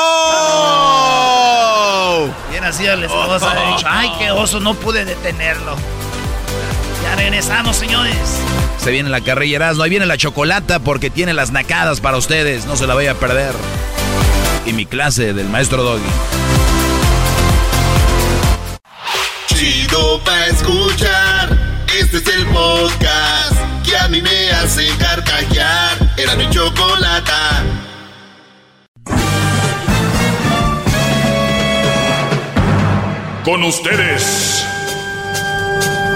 Bien 2.50 2.64
así 2.64 2.86
la 2.86 2.94
esposa. 2.94 3.54
Ay, 3.86 4.10
qué 4.18 4.32
oso, 4.32 4.62
no 4.62 4.74
pude 4.76 5.04
detenerlo. 5.04 5.76
Regresamos, 7.16 7.76
señores. 7.78 8.16
Se 8.78 8.92
viene 8.92 9.10
la 9.10 9.22
carrilla 9.22 9.72
no 9.74 9.84
ahí 9.84 9.90
viene 9.90 10.06
la 10.06 10.18
chocolata 10.18 10.80
porque 10.80 11.10
tiene 11.10 11.34
las 11.34 11.52
nacadas 11.52 12.02
para 12.02 12.18
ustedes, 12.18 12.66
no 12.66 12.76
se 12.76 12.88
la 12.88 12.94
vaya 12.94 13.12
a 13.12 13.16
perder. 13.16 13.54
Y 14.66 14.74
mi 14.74 14.86
clase 14.86 15.34
del 15.34 15.48
maestro 15.50 15.84
Doggy. 15.84 16.04
Chido 19.48 20.22
pa' 20.24 20.46
escuchar, 20.48 21.58
este 22.00 22.18
es 22.18 22.28
el 22.28 22.46
podcast 22.48 23.54
que 23.84 23.98
a 23.98 24.08
mí 24.08 24.22
me 24.22 24.52
hace 24.52 24.88
carcajear. 24.98 26.14
Era 26.18 26.36
mi 26.36 26.50
chocolata. 26.50 27.64
Con 33.44 33.64
ustedes 33.64 34.66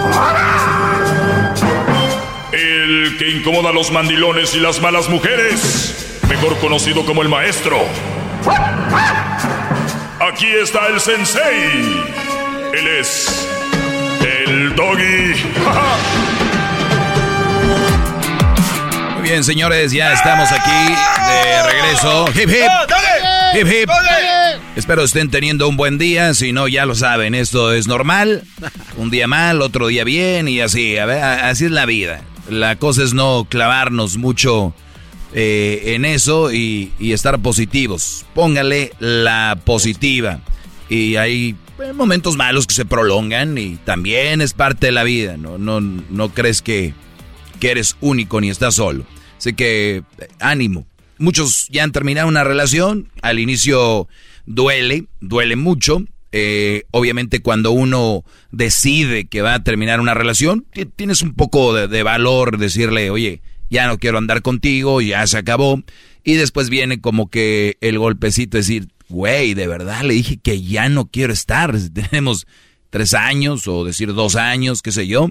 el 0.09 0.68
que 3.19 3.29
incomoda 3.29 3.71
a 3.71 3.73
los 3.73 3.91
mandilones 3.91 4.55
y 4.55 4.61
las 4.61 4.79
malas 4.79 5.09
mujeres, 5.09 6.21
mejor 6.29 6.57
conocido 6.59 7.05
como 7.05 7.21
el 7.21 7.27
maestro. 7.27 7.77
Aquí 10.21 10.47
está 10.47 10.87
el 10.87 11.01
sensei. 11.01 12.01
Él 12.73 12.87
es 12.87 13.45
el 14.21 14.73
doggy. 14.73 15.35
Muy 19.15 19.23
bien, 19.23 19.43
señores, 19.43 19.91
ya 19.91 20.13
estamos 20.13 20.49
aquí 20.53 20.93
de 21.27 21.63
regreso. 21.63 22.25
Hip 22.29 22.49
hip. 22.49 22.71
Hip 23.53 23.67
hip. 23.67 23.89
Espero 24.77 25.03
estén 25.03 25.29
teniendo 25.29 25.67
un 25.67 25.75
buen 25.75 25.97
día, 25.97 26.33
si 26.33 26.53
no 26.53 26.69
ya 26.69 26.85
lo 26.85 26.95
saben, 26.95 27.35
esto 27.35 27.73
es 27.73 27.85
normal. 27.85 28.45
Un 28.95 29.09
día 29.09 29.27
mal, 29.27 29.61
otro 29.61 29.87
día 29.87 30.05
bien 30.05 30.47
y 30.47 30.61
así, 30.61 30.97
a 30.97 31.05
ver, 31.05 31.21
así 31.21 31.65
es 31.65 31.71
la 31.71 31.85
vida. 31.85 32.21
La 32.49 32.77
cosa 32.77 33.03
es 33.03 33.13
no 33.13 33.45
clavarnos 33.49 34.17
mucho 34.17 34.73
eh, 35.33 35.93
en 35.95 36.05
eso 36.05 36.51
y, 36.51 36.91
estar 36.99 37.39
positivos. 37.39 38.25
Póngale 38.33 38.91
la 38.99 39.59
positiva. 39.63 40.41
Y 40.89 41.17
hay 41.17 41.55
eh, 41.79 41.93
momentos 41.93 42.35
malos 42.35 42.65
que 42.65 42.73
se 42.73 42.85
prolongan 42.85 43.57
y 43.57 43.75
también 43.77 44.41
es 44.41 44.53
parte 44.53 44.87
de 44.87 44.91
la 44.91 45.03
vida. 45.03 45.37
No, 45.37 45.57
no, 45.57 45.79
no 45.81 46.29
crees 46.29 46.61
que, 46.61 46.93
que 47.59 47.71
eres 47.71 47.95
único 48.01 48.41
ni 48.41 48.49
estás 48.49 48.75
solo. 48.75 49.05
Así 49.37 49.53
que 49.53 50.03
ánimo. 50.39 50.87
Muchos 51.19 51.67
ya 51.69 51.83
han 51.83 51.91
terminado 51.91 52.27
una 52.27 52.43
relación. 52.43 53.09
Al 53.21 53.39
inicio 53.39 54.07
duele, 54.45 55.05
duele 55.21 55.55
mucho. 55.55 56.03
Eh, 56.31 56.83
obviamente 56.91 57.41
cuando 57.41 57.71
uno 57.71 58.23
decide 58.51 59.27
que 59.27 59.41
va 59.41 59.55
a 59.55 59.63
terminar 59.63 59.99
una 59.99 60.13
relación, 60.13 60.65
tienes 60.95 61.21
un 61.21 61.33
poco 61.33 61.73
de, 61.73 62.03
valor 62.03 62.57
decirle, 62.57 63.09
oye, 63.09 63.41
ya 63.69 63.87
no 63.87 63.97
quiero 63.97 64.17
andar 64.17 64.41
contigo, 64.41 65.01
ya 65.01 65.25
se 65.27 65.37
acabó. 65.37 65.81
Y 66.23 66.33
después 66.33 66.69
viene 66.69 67.01
como 67.01 67.29
que 67.29 67.77
el 67.81 67.97
golpecito, 67.97 68.57
decir, 68.57 68.89
güey, 69.09 69.53
de 69.53 69.67
verdad 69.67 70.03
le 70.03 70.13
dije 70.13 70.37
que 70.37 70.61
ya 70.61 70.89
no 70.89 71.07
quiero 71.07 71.33
estar. 71.33 71.75
Tenemos 71.93 72.47
tres 72.89 73.13
años 73.13 73.67
o 73.67 73.83
decir 73.83 74.13
dos 74.13 74.35
años, 74.35 74.81
qué 74.81 74.91
sé 74.91 75.07
yo. 75.07 75.29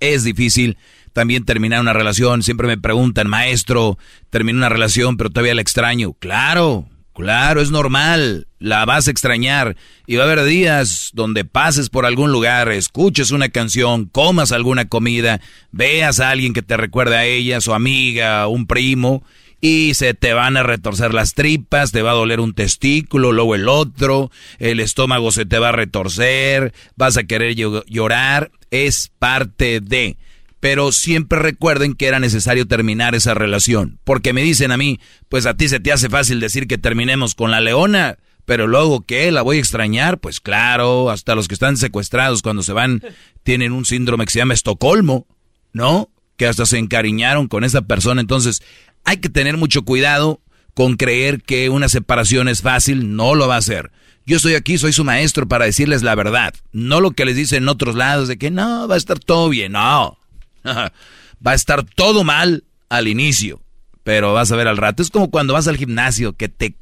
Es 0.00 0.24
difícil 0.24 0.78
también 1.12 1.44
terminar 1.44 1.80
una 1.80 1.92
relación. 1.92 2.42
Siempre 2.42 2.66
me 2.66 2.78
preguntan, 2.78 3.28
maestro, 3.28 3.98
terminé 4.30 4.58
una 4.58 4.68
relación, 4.68 5.16
pero 5.16 5.30
todavía 5.30 5.54
la 5.54 5.60
extraño. 5.60 6.14
Claro, 6.14 6.88
claro, 7.14 7.60
es 7.60 7.70
normal. 7.70 8.46
La 8.58 8.84
vas 8.84 9.08
a 9.08 9.10
extrañar. 9.10 9.76
Y 10.06 10.16
va 10.16 10.24
a 10.24 10.26
haber 10.26 10.44
días 10.44 11.10
donde 11.14 11.44
pases 11.44 11.88
por 11.88 12.06
algún 12.06 12.32
lugar, 12.32 12.70
escuches 12.70 13.30
una 13.30 13.48
canción, 13.48 14.06
comas 14.06 14.52
alguna 14.52 14.86
comida, 14.86 15.40
veas 15.70 16.20
a 16.20 16.30
alguien 16.30 16.52
que 16.52 16.62
te 16.62 16.76
recuerde 16.76 17.16
a 17.16 17.24
ella, 17.24 17.60
su 17.60 17.74
amiga, 17.74 18.46
un 18.46 18.66
primo, 18.66 19.22
y 19.60 19.94
se 19.94 20.12
te 20.12 20.32
van 20.32 20.56
a 20.56 20.64
retorcer 20.64 21.14
las 21.14 21.34
tripas, 21.34 21.92
te 21.92 22.02
va 22.02 22.10
a 22.10 22.14
doler 22.14 22.40
un 22.40 22.52
testículo, 22.52 23.30
luego 23.30 23.54
el 23.54 23.68
otro, 23.68 24.32
el 24.58 24.80
estómago 24.80 25.30
se 25.30 25.46
te 25.46 25.60
va 25.60 25.68
a 25.68 25.72
retorcer, 25.72 26.74
vas 26.96 27.16
a 27.16 27.24
querer 27.24 27.54
llorar. 27.54 28.50
Es 28.72 29.12
parte 29.18 29.80
de 29.80 30.16
pero 30.62 30.92
siempre 30.92 31.40
recuerden 31.40 31.94
que 31.94 32.06
era 32.06 32.20
necesario 32.20 32.68
terminar 32.68 33.16
esa 33.16 33.34
relación. 33.34 33.98
Porque 34.04 34.32
me 34.32 34.44
dicen 34.44 34.70
a 34.70 34.76
mí, 34.76 35.00
pues 35.28 35.44
a 35.44 35.54
ti 35.54 35.68
se 35.68 35.80
te 35.80 35.90
hace 35.90 36.08
fácil 36.08 36.38
decir 36.38 36.68
que 36.68 36.78
terminemos 36.78 37.34
con 37.34 37.50
la 37.50 37.60
leona, 37.60 38.18
pero 38.44 38.68
luego 38.68 39.00
que 39.00 39.32
la 39.32 39.42
voy 39.42 39.56
a 39.56 39.60
extrañar, 39.60 40.20
pues 40.20 40.38
claro, 40.38 41.10
hasta 41.10 41.34
los 41.34 41.48
que 41.48 41.54
están 41.54 41.76
secuestrados 41.76 42.42
cuando 42.42 42.62
se 42.62 42.72
van 42.72 43.02
tienen 43.42 43.72
un 43.72 43.84
síndrome 43.84 44.24
que 44.24 44.30
se 44.30 44.38
llama 44.38 44.54
Estocolmo, 44.54 45.26
¿no? 45.72 46.10
Que 46.36 46.46
hasta 46.46 46.64
se 46.64 46.78
encariñaron 46.78 47.48
con 47.48 47.64
esa 47.64 47.82
persona. 47.82 48.20
Entonces, 48.20 48.62
hay 49.02 49.16
que 49.16 49.30
tener 49.30 49.56
mucho 49.56 49.82
cuidado 49.82 50.42
con 50.74 50.94
creer 50.94 51.42
que 51.42 51.70
una 51.70 51.88
separación 51.88 52.46
es 52.46 52.62
fácil, 52.62 53.16
no 53.16 53.34
lo 53.34 53.48
va 53.48 53.56
a 53.56 53.58
hacer. 53.58 53.90
Yo 54.26 54.36
estoy 54.36 54.54
aquí, 54.54 54.78
soy 54.78 54.92
su 54.92 55.02
maestro 55.02 55.48
para 55.48 55.64
decirles 55.64 56.04
la 56.04 56.14
verdad, 56.14 56.54
no 56.70 57.00
lo 57.00 57.10
que 57.10 57.24
les 57.24 57.34
dicen 57.34 57.64
en 57.64 57.68
otros 57.68 57.96
lados 57.96 58.28
de 58.28 58.38
que 58.38 58.52
no, 58.52 58.86
va 58.86 58.94
a 58.94 58.98
estar 58.98 59.18
todo 59.18 59.48
bien, 59.48 59.72
no. 59.72 60.21
Va 61.44 61.50
a 61.50 61.54
estar 61.54 61.84
todo 61.84 62.24
mal 62.24 62.64
al 62.88 63.08
inicio, 63.08 63.60
pero 64.04 64.32
vas 64.32 64.52
a 64.52 64.56
ver 64.56 64.68
al 64.68 64.76
rato. 64.76 65.02
Es 65.02 65.10
como 65.10 65.30
cuando 65.30 65.54
vas 65.54 65.66
al 65.66 65.76
gimnasio, 65.76 66.34
que 66.34 66.48
te, 66.48 66.76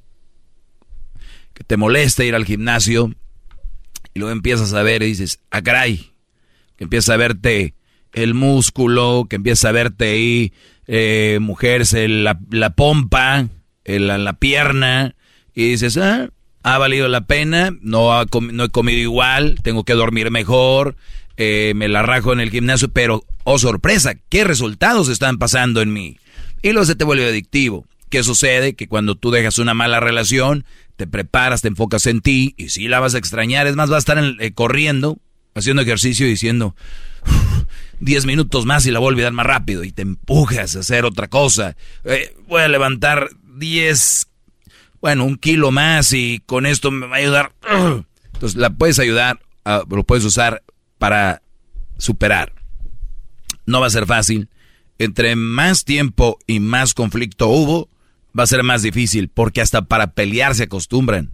que 1.54 1.64
te 1.64 1.76
molesta 1.76 2.24
ir 2.24 2.34
al 2.34 2.44
gimnasio 2.44 3.14
y 4.12 4.18
luego 4.18 4.32
empiezas 4.32 4.74
a 4.74 4.82
ver 4.82 5.02
y 5.02 5.06
dices, 5.06 5.40
ah, 5.50 5.62
que 5.62 6.10
empieza 6.78 7.14
a 7.14 7.16
verte 7.16 7.74
el 8.12 8.34
músculo, 8.34 9.26
que 9.30 9.36
empieza 9.36 9.68
a 9.70 9.72
verte 9.72 10.10
ahí, 10.10 10.52
eh, 10.86 11.38
mujeres, 11.40 11.94
la, 11.94 12.38
la 12.50 12.70
pompa, 12.70 13.48
la, 13.84 14.18
la 14.18 14.32
pierna 14.34 15.14
y 15.54 15.70
dices, 15.70 15.96
ah, 15.96 16.30
ha 16.62 16.78
valido 16.78 17.08
la 17.08 17.22
pena, 17.22 17.70
no, 17.80 18.12
ha 18.12 18.26
no 18.52 18.64
he 18.64 18.68
comido 18.68 18.98
igual, 18.98 19.58
tengo 19.62 19.84
que 19.84 19.94
dormir 19.94 20.30
mejor, 20.30 20.96
eh, 21.42 21.72
me 21.74 21.88
la 21.88 22.02
rajo 22.02 22.34
en 22.34 22.40
el 22.40 22.50
gimnasio, 22.50 22.90
pero, 22.90 23.24
oh 23.44 23.58
sorpresa, 23.58 24.14
¿qué 24.28 24.44
resultados 24.44 25.08
están 25.08 25.38
pasando 25.38 25.80
en 25.80 25.90
mí? 25.90 26.18
Y 26.60 26.72
luego 26.72 26.84
se 26.84 26.96
te 26.96 27.04
vuelve 27.04 27.26
adictivo. 27.26 27.86
¿Qué 28.10 28.22
sucede? 28.22 28.74
Que 28.74 28.88
cuando 28.88 29.14
tú 29.14 29.30
dejas 29.30 29.56
una 29.56 29.72
mala 29.72 30.00
relación, 30.00 30.66
te 30.96 31.06
preparas, 31.06 31.62
te 31.62 31.68
enfocas 31.68 32.04
en 32.04 32.20
ti, 32.20 32.54
y 32.58 32.68
si 32.68 32.88
la 32.88 33.00
vas 33.00 33.14
a 33.14 33.18
extrañar, 33.18 33.66
es 33.66 33.74
más, 33.74 33.88
vas 33.88 34.06
a 34.06 34.12
estar 34.12 34.22
eh, 34.38 34.52
corriendo, 34.52 35.16
haciendo 35.54 35.80
ejercicio 35.80 36.26
y 36.26 36.28
diciendo, 36.28 36.76
10 38.00 38.26
minutos 38.26 38.66
más 38.66 38.84
y 38.84 38.90
la 38.90 38.98
voy 38.98 39.06
a 39.06 39.14
olvidar 39.14 39.32
más 39.32 39.46
rápido, 39.46 39.82
y 39.82 39.92
te 39.92 40.02
empujas 40.02 40.76
a 40.76 40.80
hacer 40.80 41.06
otra 41.06 41.28
cosa. 41.28 41.74
Eh, 42.04 42.36
voy 42.48 42.60
a 42.60 42.68
levantar 42.68 43.30
10 43.56 44.26
bueno, 45.00 45.24
un 45.24 45.36
kilo 45.36 45.70
más 45.70 46.12
y 46.12 46.42
con 46.44 46.66
esto 46.66 46.90
me 46.90 47.06
va 47.06 47.16
a 47.16 47.20
ayudar. 47.20 47.52
Entonces 48.34 48.58
la 48.58 48.68
puedes 48.68 48.98
ayudar, 48.98 49.40
lo 49.64 50.04
puedes 50.04 50.26
usar 50.26 50.62
para 51.00 51.42
superar. 51.98 52.52
No 53.66 53.80
va 53.80 53.88
a 53.88 53.90
ser 53.90 54.06
fácil. 54.06 54.48
Entre 54.98 55.34
más 55.34 55.84
tiempo 55.84 56.38
y 56.46 56.60
más 56.60 56.94
conflicto 56.94 57.48
hubo, 57.48 57.88
va 58.38 58.44
a 58.44 58.46
ser 58.46 58.62
más 58.62 58.82
difícil, 58.82 59.28
porque 59.28 59.60
hasta 59.60 59.82
para 59.82 60.12
pelear 60.12 60.54
se 60.54 60.62
acostumbran. 60.62 61.32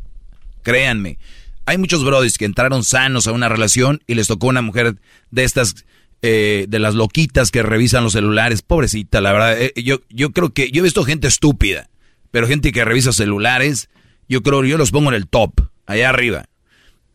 Créanme, 0.63 1.19
hay 1.67 1.77
muchos 1.77 2.03
brodis 2.03 2.39
que 2.39 2.47
entraron 2.47 2.83
sanos 2.83 3.27
a 3.27 3.33
una 3.33 3.51
relación 3.51 4.03
y 4.07 4.15
les 4.15 4.29
tocó 4.29 4.47
una 4.47 4.63
mujer 4.63 4.97
de 5.31 5.45
estas, 5.45 5.85
eh, 6.23 6.65
de 6.67 6.79
las 6.79 6.95
loquitas 6.95 7.51
que 7.51 7.63
revisan 7.63 8.05
los 8.05 8.15
celulares. 8.15 8.63
Pobrecita, 8.63 9.21
la 9.21 9.33
verdad. 9.33 9.61
Eh, 9.61 9.75
yo, 9.83 10.01
yo 10.09 10.31
creo 10.31 10.55
que 10.55 10.71
yo 10.71 10.81
he 10.81 10.85
visto 10.85 11.05
gente 11.05 11.29
estúpida 11.29 11.91
pero 12.37 12.47
gente 12.47 12.71
que 12.71 12.85
revisa 12.85 13.15
celulares, 13.15 13.89
yo 14.29 14.43
creo, 14.43 14.63
yo 14.63 14.77
los 14.77 14.91
pongo 14.91 15.09
en 15.09 15.15
el 15.15 15.27
top, 15.27 15.59
allá 15.87 16.11
arriba. 16.11 16.45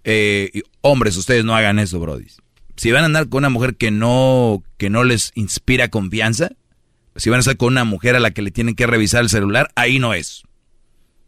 Eh, 0.04 0.64
hombres, 0.82 1.16
ustedes 1.16 1.46
no 1.46 1.56
hagan 1.56 1.78
eso, 1.78 2.00
Brody. 2.00 2.26
Si 2.82 2.90
van 2.90 3.04
a 3.04 3.06
andar 3.06 3.30
con 3.30 3.42
una 3.42 3.50
mujer 3.50 3.76
que 3.76 3.92
no, 3.92 4.64
que 4.80 4.90
no 4.90 5.04
les 5.04 5.34
inspira 5.36 5.90
confianza, 5.90 6.54
si 7.16 7.30
van 7.30 7.38
a 7.38 7.42
estar 7.42 7.56
con 7.56 7.74
una 7.74 7.84
mujer 7.84 8.16
a 8.16 8.20
la 8.20 8.32
que 8.32 8.42
le 8.42 8.50
tienen 8.50 8.74
que 8.74 8.88
revisar 8.88 9.22
el 9.22 9.30
celular, 9.30 9.70
ahí 9.76 10.00
no 10.00 10.16
es. 10.16 10.42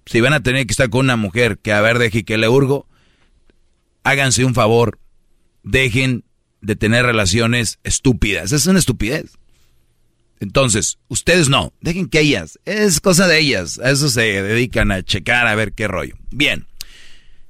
Si 0.08 0.20
van 0.20 0.34
a 0.34 0.42
tener 0.42 0.66
que 0.66 0.72
estar 0.72 0.90
con 0.90 1.02
una 1.02 1.16
mujer 1.16 1.60
que 1.60 1.72
a 1.72 1.80
ver, 1.80 2.00
deje 2.00 2.24
que 2.24 2.40
le 2.40 2.50
urgo, 2.50 2.88
háganse 4.04 4.46
un 4.46 4.56
favor, 4.56 4.98
dejen 5.62 6.24
de 6.62 6.76
tener 6.76 7.06
relaciones 7.06 7.78
estúpidas. 7.84 8.52
Es 8.52 8.66
una 8.66 8.80
estupidez. 8.80 9.38
Entonces, 10.40 10.98
ustedes 11.08 11.50
no, 11.50 11.72
dejen 11.82 12.10
que 12.10 12.22
ellas, 12.22 12.58
es 12.66 13.00
cosa 13.00 13.28
de 13.28 13.38
ellas, 13.38 13.78
a 13.78 13.92
eso 13.92 14.10
se 14.10 14.42
dedican 14.42 14.92
a 14.92 15.04
checar 15.04 15.46
a 15.46 15.54
ver 15.54 15.74
qué 15.74 15.88
rollo. 15.88 16.16
Bien, 16.32 16.66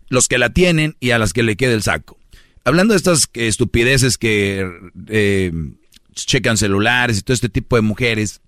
los 0.09 0.27
que 0.27 0.39
la 0.39 0.49
tienen 0.49 0.97
y 0.99 1.11
a 1.11 1.19
las 1.19 1.31
que 1.31 1.43
le 1.43 1.55
quede 1.55 1.75
el 1.75 1.83
saco. 1.83 2.19
Hablando 2.65 2.93
de 2.93 2.97
estas 2.97 3.29
estupideces 3.33 4.17
que 4.17 4.69
eh, 5.07 5.51
checan 6.13 6.57
celulares 6.57 7.17
y 7.17 7.21
todo 7.21 7.33
este 7.33 7.49
tipo 7.49 7.75
de 7.75 7.81
mujeres, 7.81 8.41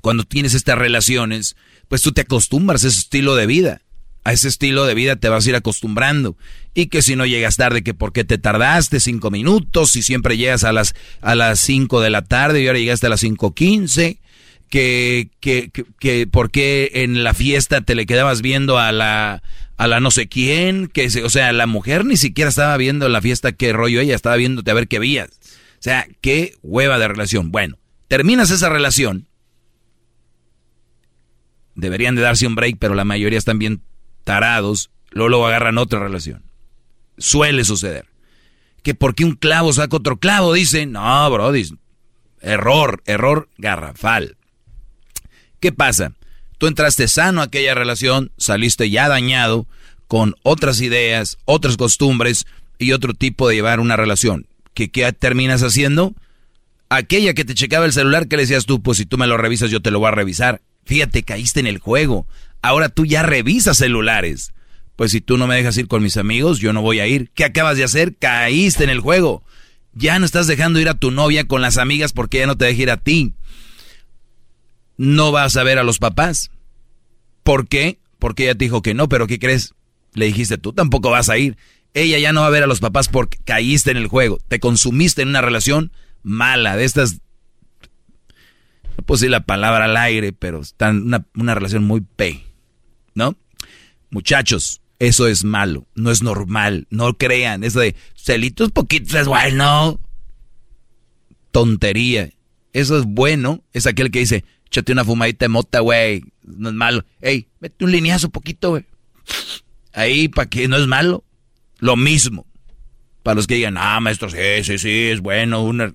cuando 0.00 0.24
tienes 0.24 0.54
estas 0.54 0.78
relaciones, 0.78 1.56
pues 1.88 2.02
tú 2.02 2.12
te 2.12 2.22
acostumbras 2.22 2.84
a 2.84 2.88
ese 2.88 2.98
estilo 2.98 3.34
de 3.34 3.46
vida 3.46 3.82
a 4.24 4.32
ese 4.32 4.48
estilo 4.48 4.84
de 4.84 4.94
vida 4.94 5.16
te 5.16 5.28
vas 5.28 5.46
a 5.46 5.48
ir 5.50 5.56
acostumbrando. 5.56 6.36
Y 6.74 6.86
que 6.86 7.02
si 7.02 7.16
no 7.16 7.26
llegas 7.26 7.56
tarde, 7.56 7.82
que 7.82 7.94
por 7.94 8.12
qué 8.12 8.24
te 8.24 8.38
tardaste 8.38 9.00
cinco 9.00 9.30
minutos, 9.30 9.90
si 9.90 10.02
siempre 10.02 10.36
llegas 10.36 10.64
a 10.64 10.72
las, 10.72 10.94
a 11.20 11.34
las 11.34 11.60
cinco 11.60 12.00
de 12.00 12.10
la 12.10 12.22
tarde 12.22 12.62
y 12.62 12.66
ahora 12.66 12.78
llegaste 12.78 13.06
a 13.06 13.10
las 13.10 13.20
cinco 13.20 13.54
quince, 13.54 14.18
que, 14.68 15.28
que, 15.40 15.70
que, 15.70 15.84
que 15.98 16.26
por 16.26 16.50
qué 16.50 16.90
en 16.94 17.24
la 17.24 17.34
fiesta 17.34 17.82
te 17.82 17.94
le 17.94 18.06
quedabas 18.06 18.40
viendo 18.40 18.78
a 18.78 18.90
la, 18.92 19.42
a 19.76 19.86
la 19.86 20.00
no 20.00 20.10
sé 20.10 20.28
quién, 20.28 20.86
que 20.86 21.06
o 21.24 21.30
sea, 21.30 21.52
la 21.52 21.66
mujer 21.66 22.04
ni 22.04 22.16
siquiera 22.16 22.48
estaba 22.48 22.76
viendo 22.76 23.06
en 23.06 23.12
la 23.12 23.22
fiesta 23.22 23.52
qué 23.52 23.72
rollo 23.72 24.00
ella, 24.00 24.14
estaba 24.14 24.36
viéndote 24.36 24.70
a 24.70 24.74
ver 24.74 24.88
qué 24.88 24.98
vías. 24.98 25.30
O 25.74 25.82
sea, 25.82 26.06
qué 26.20 26.54
hueva 26.62 26.98
de 26.98 27.08
relación. 27.08 27.50
Bueno, 27.50 27.78
terminas 28.08 28.50
esa 28.50 28.68
relación. 28.68 29.26
Deberían 31.74 32.14
de 32.14 32.22
darse 32.22 32.46
un 32.46 32.54
break, 32.54 32.76
pero 32.78 32.94
la 32.94 33.04
mayoría 33.04 33.38
están 33.38 33.58
bien 33.58 33.82
tarados, 34.24 34.90
luego, 35.10 35.46
agarran 35.46 35.78
otra 35.78 35.98
relación. 35.98 36.44
Suele 37.18 37.64
suceder. 37.64 38.06
Que 38.82 38.94
porque 38.94 39.24
un 39.24 39.34
clavo 39.34 39.72
saca 39.72 39.96
otro 39.96 40.18
clavo, 40.18 40.52
dicen, 40.52 40.92
no, 40.92 41.30
bro, 41.30 41.52
error, 42.40 43.02
error 43.06 43.48
garrafal. 43.56 44.36
¿Qué 45.60 45.72
pasa? 45.72 46.12
Tú 46.62 46.68
entraste 46.68 47.08
sano 47.08 47.40
a 47.40 47.46
aquella 47.46 47.74
relación, 47.74 48.30
saliste 48.36 48.88
ya 48.88 49.08
dañado, 49.08 49.66
con 50.06 50.36
otras 50.44 50.80
ideas, 50.80 51.38
otras 51.44 51.76
costumbres 51.76 52.46
y 52.78 52.92
otro 52.92 53.14
tipo 53.14 53.48
de 53.48 53.56
llevar 53.56 53.80
una 53.80 53.96
relación. 53.96 54.46
¿Qué, 54.72 54.88
qué 54.88 55.12
terminas 55.12 55.64
haciendo? 55.64 56.14
Aquella 56.88 57.34
que 57.34 57.44
te 57.44 57.54
checaba 57.54 57.84
el 57.84 57.92
celular, 57.92 58.28
que 58.28 58.36
le 58.36 58.44
decías 58.44 58.64
tú? 58.64 58.80
Pues 58.80 58.98
si 58.98 59.06
tú 59.06 59.18
me 59.18 59.26
lo 59.26 59.38
revisas, 59.38 59.72
yo 59.72 59.82
te 59.82 59.90
lo 59.90 59.98
voy 59.98 60.06
a 60.06 60.12
revisar. 60.12 60.62
Fíjate, 60.84 61.24
caíste 61.24 61.58
en 61.58 61.66
el 61.66 61.78
juego. 61.78 62.28
Ahora 62.62 62.90
tú 62.90 63.06
ya 63.06 63.24
revisas 63.24 63.78
celulares. 63.78 64.52
Pues 64.94 65.10
si 65.10 65.20
tú 65.20 65.38
no 65.38 65.48
me 65.48 65.56
dejas 65.56 65.76
ir 65.78 65.88
con 65.88 66.00
mis 66.00 66.16
amigos, 66.16 66.60
yo 66.60 66.72
no 66.72 66.80
voy 66.80 67.00
a 67.00 67.08
ir. 67.08 67.32
¿Qué 67.34 67.42
acabas 67.42 67.76
de 67.76 67.82
hacer? 67.82 68.14
Caíste 68.14 68.84
en 68.84 68.90
el 68.90 69.00
juego. 69.00 69.42
Ya 69.94 70.16
no 70.20 70.24
estás 70.24 70.46
dejando 70.46 70.78
ir 70.78 70.88
a 70.88 70.94
tu 70.94 71.10
novia 71.10 71.42
con 71.42 71.60
las 71.60 71.76
amigas 71.76 72.12
porque 72.12 72.38
ella 72.38 72.46
no 72.46 72.56
te 72.56 72.66
deja 72.66 72.82
ir 72.82 72.90
a 72.92 72.98
ti. 72.98 73.34
No 74.96 75.32
vas 75.32 75.56
a 75.56 75.62
ver 75.62 75.78
a 75.78 75.84
los 75.84 75.98
papás. 75.98 76.50
¿Por 77.42 77.68
qué? 77.68 77.98
Porque 78.18 78.44
ella 78.44 78.54
te 78.54 78.64
dijo 78.64 78.82
que 78.82 78.94
no, 78.94 79.08
pero 79.08 79.26
¿qué 79.26 79.38
crees? 79.38 79.74
Le 80.14 80.26
dijiste, 80.26 80.58
tú 80.58 80.72
tampoco 80.72 81.10
vas 81.10 81.28
a 81.28 81.38
ir. 81.38 81.56
Ella 81.94 82.18
ya 82.18 82.32
no 82.32 82.42
va 82.42 82.46
a 82.46 82.50
ver 82.50 82.62
a 82.62 82.68
los 82.68 82.80
papás 82.80 83.08
porque 83.08 83.38
caíste 83.44 83.90
en 83.90 83.96
el 83.96 84.06
juego. 84.06 84.38
Te 84.48 84.60
consumiste 84.60 85.22
en 85.22 85.28
una 85.28 85.40
relación 85.40 85.92
mala, 86.22 86.76
de 86.76 86.84
estas 86.84 87.20
no 88.96 89.04
puedo 89.04 89.26
la 89.28 89.44
palabra 89.44 89.86
al 89.86 89.96
aire, 89.96 90.32
pero 90.32 90.60
una, 90.80 91.26
una 91.34 91.54
relación 91.54 91.84
muy 91.84 92.02
pe. 92.02 92.44
¿no? 93.14 93.36
Muchachos, 94.10 94.80
eso 94.98 95.26
es 95.26 95.44
malo, 95.44 95.86
no 95.94 96.10
es 96.10 96.22
normal, 96.22 96.86
no 96.90 97.14
crean, 97.14 97.64
eso 97.64 97.80
de 97.80 97.96
celitos 98.14 98.70
poquitos 98.70 99.14
es 99.14 99.26
bueno. 99.26 100.00
Tontería. 101.50 102.30
Eso 102.72 102.98
es 102.98 103.04
bueno, 103.04 103.62
es 103.74 103.86
aquel 103.86 104.10
que 104.10 104.20
dice, 104.20 104.44
échate 104.72 104.92
una 104.92 105.04
fumadita 105.04 105.44
de 105.44 105.50
mota, 105.50 105.80
güey, 105.80 106.24
no 106.42 106.70
es 106.70 106.74
malo. 106.74 107.04
Ey, 107.20 107.46
mete 107.60 107.84
un 107.84 107.92
lineazo 107.92 108.30
poquito, 108.30 108.70
güey. 108.70 108.86
Ahí, 109.92 110.28
para 110.28 110.48
que 110.48 110.66
no 110.66 110.78
es 110.78 110.86
malo. 110.86 111.24
Lo 111.78 111.94
mismo. 111.96 112.46
Para 113.22 113.34
los 113.34 113.46
que 113.46 113.56
digan, 113.56 113.76
ah, 113.76 114.00
maestro, 114.00 114.30
sí, 114.30 114.38
sí, 114.64 114.78
sí, 114.78 115.08
es 115.10 115.20
bueno. 115.20 115.62
Una... 115.62 115.94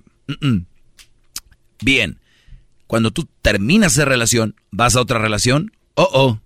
Bien. 1.82 2.20
Cuando 2.86 3.10
tú 3.10 3.28
terminas 3.42 3.94
esa 3.94 4.04
relación, 4.04 4.54
vas 4.70 4.94
a 4.94 5.00
otra 5.00 5.18
relación, 5.18 5.72
oh, 5.94 6.08
oh, 6.12 6.40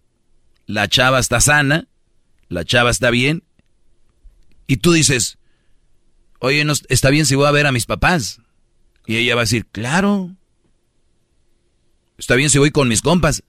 la 0.66 0.88
chava 0.88 1.20
está 1.20 1.40
sana, 1.40 1.86
la 2.48 2.64
chava 2.64 2.90
está 2.90 3.10
bien, 3.10 3.44
y 4.66 4.78
tú 4.78 4.92
dices, 4.92 5.38
oye, 6.40 6.64
no, 6.64 6.72
está 6.88 7.10
bien 7.10 7.26
si 7.26 7.36
voy 7.36 7.46
a 7.46 7.52
ver 7.52 7.66
a 7.66 7.72
mis 7.72 7.86
papás. 7.86 8.40
Y 9.06 9.16
ella 9.16 9.36
va 9.36 9.42
a 9.42 9.44
decir, 9.44 9.66
claro. 9.66 10.34
Está 12.22 12.36
bien 12.36 12.50
si 12.50 12.58
voy 12.58 12.70
con 12.70 12.86
mis 12.86 13.02
compas. 13.02 13.42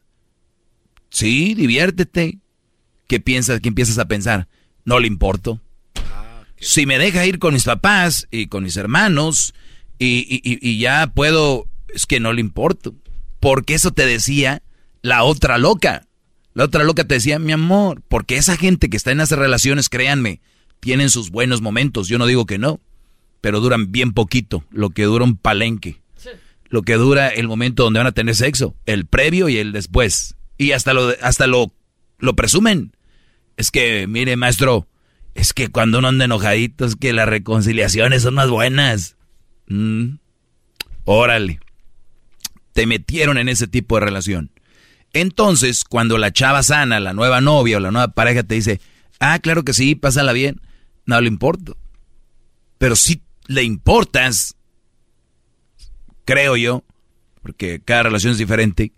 Sí, 1.11 1.53
diviértete. 1.53 2.39
¿Qué 3.05 3.19
piensas? 3.19 3.59
¿Qué 3.59 3.67
empiezas 3.67 3.99
a 3.99 4.07
pensar? 4.07 4.47
No 4.83 4.99
le 4.99 5.05
importo. 5.05 5.61
Si 6.59 6.87
me 6.87 6.97
deja 6.97 7.23
ir 7.23 7.37
con 7.37 7.53
mis 7.53 7.65
papás 7.65 8.27
y 8.31 8.47
con 8.47 8.63
mis 8.63 8.75
hermanos 8.75 9.53
y, 9.99 10.41
y 10.43 10.79
ya 10.79 11.05
puedo, 11.13 11.67
es 11.89 12.07
que 12.07 12.19
no 12.19 12.33
le 12.33 12.41
importo. 12.41 12.95
Porque 13.39 13.75
eso 13.75 13.91
te 13.91 14.07
decía 14.07 14.63
la 15.03 15.23
otra 15.23 15.59
loca. 15.59 16.07
La 16.55 16.63
otra 16.63 16.83
loca 16.83 17.03
te 17.03 17.13
decía, 17.13 17.37
mi 17.37 17.51
amor, 17.51 18.01
porque 18.07 18.37
esa 18.37 18.57
gente 18.57 18.89
que 18.89 18.97
está 18.97 19.11
en 19.11 19.21
esas 19.21 19.37
relaciones, 19.37 19.87
créanme, 19.87 20.41
tienen 20.79 21.11
sus 21.11 21.29
buenos 21.29 21.61
momentos, 21.61 22.07
yo 22.07 22.17
no 22.17 22.25
digo 22.25 22.47
que 22.47 22.57
no, 22.57 22.79
pero 23.39 23.59
duran 23.59 23.91
bien 23.91 24.13
poquito, 24.13 24.63
lo 24.71 24.89
que 24.89 25.03
dura 25.03 25.25
un 25.25 25.37
palenque, 25.37 26.01
lo 26.73 26.81
que 26.81 26.95
dura 26.95 27.27
el 27.27 27.47
momento 27.47 27.83
donde 27.83 27.99
van 27.99 28.07
a 28.07 28.13
tener 28.13 28.33
sexo, 28.33 28.75
el 28.87 29.05
previo 29.05 29.47
y 29.47 29.59
el 29.59 29.73
después, 29.73 30.37
y 30.57 30.71
hasta 30.71 30.95
lo, 30.95 31.13
hasta 31.21 31.45
lo, 31.45 31.71
lo 32.17 32.35
presumen. 32.35 32.97
Es 33.57 33.69
que, 33.69 34.07
mire, 34.07 34.37
maestro, 34.37 34.87
es 35.35 35.53
que 35.53 35.67
cuando 35.67 35.99
uno 35.99 36.07
anda 36.07 36.25
enojadito, 36.25 36.85
es 36.85 36.95
que 36.95 37.13
las 37.13 37.29
reconciliaciones 37.29 38.23
son 38.23 38.33
más 38.33 38.49
buenas. 38.49 39.17
Mm. 39.67 40.15
Órale. 41.05 41.59
Te 42.73 42.87
metieron 42.87 43.37
en 43.37 43.49
ese 43.49 43.67
tipo 43.67 43.97
de 43.97 44.05
relación. 44.05 44.49
Entonces, 45.13 45.83
cuando 45.83 46.17
la 46.17 46.33
chava 46.33 46.63
sana, 46.63 46.99
la 46.99 47.13
nueva 47.13 47.39
novia 47.39 47.77
o 47.77 47.81
la 47.81 47.91
nueva 47.91 48.07
pareja 48.07 48.41
te 48.41 48.55
dice, 48.55 48.81
ah, 49.19 49.37
claro 49.37 49.61
que 49.61 49.73
sí, 49.73 49.93
pásala 49.93 50.33
bien, 50.33 50.59
no 51.05 51.21
le 51.21 51.27
importa. 51.27 51.73
Pero 52.79 52.95
si 52.95 53.21
le 53.45 53.61
importas, 53.61 54.55
creo 56.25 56.57
yo, 56.57 56.83
porque 57.41 57.81
cada 57.83 58.03
relación 58.03 58.31
es 58.31 58.37
diferente, 58.37 58.91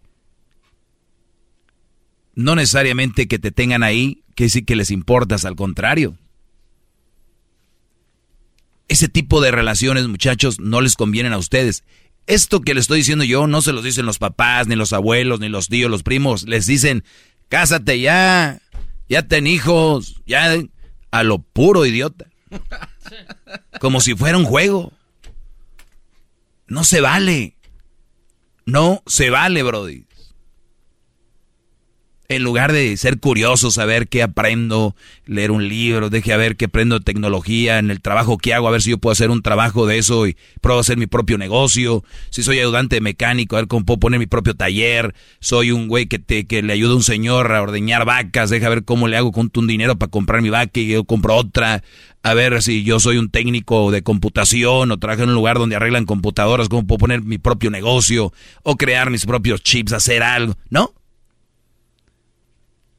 no 2.35 2.55
necesariamente 2.55 3.27
que 3.27 3.39
te 3.39 3.51
tengan 3.51 3.83
ahí, 3.83 4.23
que 4.35 4.49
sí 4.49 4.63
que 4.63 4.75
les 4.75 4.91
importas, 4.91 5.45
al 5.45 5.55
contrario. 5.55 6.17
Ese 8.88 9.07
tipo 9.07 9.41
de 9.41 9.51
relaciones, 9.51 10.07
muchachos, 10.07 10.59
no 10.59 10.81
les 10.81 10.95
convienen 10.95 11.33
a 11.33 11.38
ustedes. 11.38 11.83
Esto 12.27 12.61
que 12.61 12.73
les 12.73 12.83
estoy 12.83 12.99
diciendo 12.99 13.23
yo 13.23 13.47
no 13.47 13.61
se 13.61 13.71
los 13.71 13.83
dicen 13.83 14.05
los 14.05 14.19
papás, 14.19 14.67
ni 14.67 14.75
los 14.75 14.93
abuelos, 14.93 15.39
ni 15.39 15.49
los 15.49 15.69
tíos, 15.69 15.89
los 15.89 16.03
primos. 16.03 16.43
Les 16.43 16.65
dicen, 16.65 17.03
cásate 17.49 17.99
ya, 17.99 18.61
ya 19.09 19.27
ten 19.27 19.47
hijos, 19.47 20.21
ya 20.25 20.55
a 21.11 21.23
lo 21.23 21.39
puro 21.39 21.85
idiota. 21.85 22.25
Como 23.79 24.01
si 24.01 24.15
fuera 24.15 24.38
un 24.38 24.45
juego. 24.45 24.91
No 26.67 26.84
se 26.84 27.01
vale. 27.01 27.58
No 28.65 29.04
se 29.06 29.30
vale, 29.30 29.63
Brody 29.63 30.06
en 32.27 32.43
lugar 32.43 32.71
de 32.71 32.97
ser 32.97 33.19
curioso, 33.19 33.71
saber 33.71 34.07
qué 34.07 34.23
aprendo, 34.23 34.95
leer 35.25 35.51
un 35.51 35.67
libro, 35.67 36.09
deje 36.09 36.33
a 36.33 36.38
ver 36.38 36.55
qué 36.55 36.65
aprendo 36.65 36.97
de 36.97 37.05
tecnología, 37.05 37.79
en 37.79 37.91
el 37.91 38.01
trabajo 38.01 38.38
que 38.38 38.53
hago, 38.53 38.67
a 38.67 38.71
ver 38.71 38.81
si 38.81 38.91
yo 38.91 38.97
puedo 38.97 39.11
hacer 39.11 39.29
un 39.29 39.41
trabajo 39.41 39.85
de 39.85 39.97
eso 39.97 40.27
y 40.27 40.35
puedo 40.61 40.79
hacer 40.79 40.97
mi 40.97 41.07
propio 41.07 41.38
negocio, 41.38 42.03
si 42.29 42.43
soy 42.43 42.59
ayudante 42.59 43.01
mecánico, 43.01 43.55
a 43.55 43.59
ver 43.59 43.67
cómo 43.67 43.85
puedo 43.85 43.99
poner 43.99 44.19
mi 44.19 44.25
propio 44.25 44.55
taller, 44.55 45.13
soy 45.39 45.71
un 45.71 45.88
güey 45.88 46.07
que, 46.07 46.19
te, 46.19 46.47
que 46.47 46.61
le 46.61 46.73
ayuda 46.73 46.93
a 46.93 46.97
un 46.97 47.03
señor 47.03 47.51
a 47.51 47.61
ordeñar 47.61 48.05
vacas, 48.05 48.49
deja 48.49 48.69
ver 48.69 48.83
cómo 48.85 49.07
le 49.07 49.17
hago 49.17 49.31
con 49.31 49.51
un 49.55 49.67
dinero 49.67 49.95
para 49.97 50.09
comprar 50.09 50.41
mi 50.41 50.49
vaca 50.49 50.79
y 50.79 50.88
yo 50.88 51.03
compro 51.03 51.35
otra, 51.35 51.83
a 52.23 52.33
ver 52.33 52.63
si 52.63 52.83
yo 52.83 52.99
soy 52.99 53.17
un 53.17 53.29
técnico 53.29 53.91
de 53.91 54.01
computación 54.01 54.91
o 54.91 54.97
trabajo 54.97 55.23
en 55.23 55.29
un 55.29 55.35
lugar 55.35 55.59
donde 55.59 55.75
arreglan 55.75 56.05
computadoras, 56.05 56.69
cómo 56.69 56.88
puedo 56.88 56.97
poner 56.97 57.21
mi 57.21 57.38
propio 57.38 57.69
negocio 57.69 58.33
o 58.63 58.77
crear 58.77 59.11
mis 59.11 59.25
propios 59.25 59.61
chips, 59.61 59.93
hacer 59.93 60.23
algo, 60.23 60.55
¿no? 60.69 60.91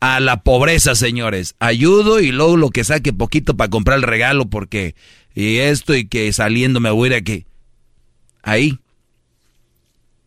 A 0.00 0.20
la 0.20 0.42
pobreza, 0.42 0.94
señores. 0.94 1.54
Ayudo 1.58 2.20
y 2.20 2.32
luego 2.32 2.56
lo 2.56 2.70
que 2.70 2.84
saque 2.84 3.12
poquito 3.12 3.56
para 3.56 3.70
comprar 3.70 3.98
el 3.98 4.02
regalo 4.02 4.46
porque 4.46 4.94
y 5.34 5.58
esto 5.58 5.94
y 5.94 6.06
que 6.06 6.32
saliendo 6.32 6.80
me 6.80 6.90
voy 6.90 7.08
a 7.08 7.12
ir 7.12 7.22
aquí. 7.22 7.46
Ahí. 8.42 8.78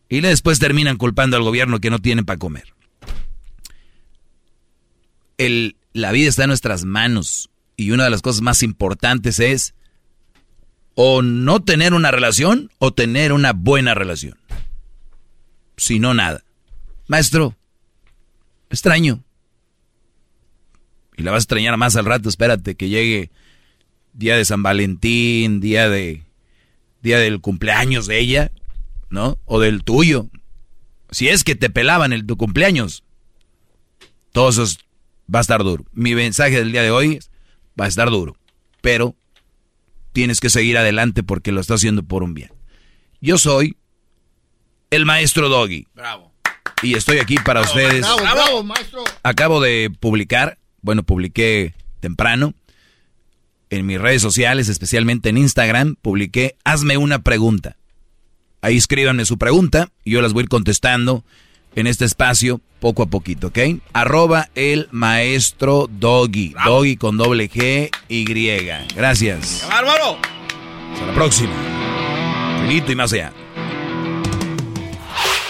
Y 0.10 0.22
después 0.22 0.60
terminan 0.60 0.98
culpando 0.98 1.38
al 1.38 1.44
gobierno 1.44 1.80
que 1.80 1.90
no 1.90 2.00
tienen 2.00 2.26
para 2.26 2.40
comer. 2.40 2.74
El, 5.38 5.78
la 5.94 6.12
vida 6.12 6.30
está 6.30 6.44
en 6.44 6.50
nuestras 6.50 6.84
manos 6.84 7.50
y 7.78 7.92
una 7.92 8.04
de 8.04 8.10
las 8.10 8.22
cosas 8.22 8.42
más 8.42 8.62
importantes 8.64 9.40
es 9.40 9.74
o 10.96 11.22
no 11.22 11.62
tener 11.62 11.94
una 11.94 12.12
relación 12.12 12.72
o 12.80 12.92
tener 12.94 13.32
una 13.32 13.54
buena 13.54 13.94
relación. 13.94 14.38
Si 15.78 16.00
no, 16.00 16.14
nada. 16.14 16.44
Maestro, 17.08 17.56
extraño 18.70 19.24
y 21.20 21.24
la 21.24 21.32
vas 21.32 21.42
a 21.42 21.44
extrañar 21.44 21.76
más 21.76 21.98
al 21.98 22.06
rato, 22.06 22.30
espérate 22.30 22.76
que 22.76 22.88
llegue 22.88 23.30
día 24.14 24.38
de 24.38 24.46
San 24.46 24.64
Valentín, 24.64 25.60
día 25.60 25.90
de 25.90 26.24
día 27.02 27.20
del 27.20 27.42
cumpleaños 27.42 28.08
de 28.08 28.20
ella, 28.20 28.52
¿no? 29.10 29.38
O 29.44 29.60
del 29.60 29.84
tuyo. 29.84 30.30
Si 31.12 31.28
es 31.28 31.44
que 31.44 31.56
te 31.56 31.70
pelaban 31.70 32.14
el 32.14 32.26
tu 32.26 32.38
cumpleaños. 32.38 33.04
Todo 34.32 34.50
eso 34.50 34.64
va 35.34 35.40
a 35.40 35.42
estar 35.42 35.62
duro. 35.62 35.84
Mi 35.92 36.16
mensaje 36.16 36.58
del 36.58 36.72
día 36.72 36.84
de 36.84 36.92
hoy 36.92 37.20
va 37.80 37.86
a 37.86 37.90
estar 37.90 38.10
duro, 38.10 38.38
pero 38.82 39.16
tienes 40.14 40.40
que 40.40 40.50
seguir 40.50 40.78
adelante 40.78 41.22
porque 41.22 41.52
lo 41.52 41.60
estás 41.60 41.82
haciendo 41.82 42.04
por 42.04 42.24
un 42.24 42.34
bien. 42.34 42.54
Yo 43.20 43.38
soy 43.38 43.76
el 44.90 45.06
maestro 45.06 45.50
Doggy. 45.50 45.86
Bravo. 45.94 46.32
Y 46.82 46.94
estoy 46.96 47.20
aquí 47.20 47.36
para 47.36 47.60
ustedes. 47.60 48.02
Bravo, 48.02 48.20
bravo, 48.20 48.64
maestro. 48.64 49.04
Acabo 49.24 49.60
de 49.60 49.92
publicar 50.00 50.59
bueno, 50.82 51.04
publiqué 51.04 51.74
temprano 52.00 52.54
en 53.70 53.86
mis 53.86 54.00
redes 54.00 54.22
sociales, 54.22 54.68
especialmente 54.68 55.30
en 55.30 55.38
Instagram, 55.38 55.96
publiqué 56.02 56.56
Hazme 56.64 56.98
una 56.98 57.20
pregunta. 57.20 57.78
Ahí 58.62 58.78
escríbanme 58.78 59.26
su 59.26 59.38
pregunta 59.38 59.90
y 60.04 60.12
yo 60.12 60.22
las 60.22 60.34
voy 60.34 60.42
a 60.42 60.44
ir 60.44 60.50
contestando 60.50 61.24
en 61.76 61.88
este 61.88 62.06
espacio 62.06 62.62
poco 62.80 63.04
a 63.04 63.06
poquito, 63.08 63.48
¿ok? 63.48 63.60
Arroba 63.94 64.50
el 64.56 64.88
maestro 64.92 65.88
Doggy. 65.90 66.56
Doggy 66.66 66.98
con 66.98 67.18
doble 67.18 67.50
G 67.50 67.90
Y. 68.08 68.96
Gracias. 68.96 69.66
¡Bárbaro! 69.70 70.18
Hasta 70.94 71.06
la 71.06 71.14
próxima. 71.14 71.54
Y 72.70 72.96
más 72.96 73.14
allá. 73.14 73.32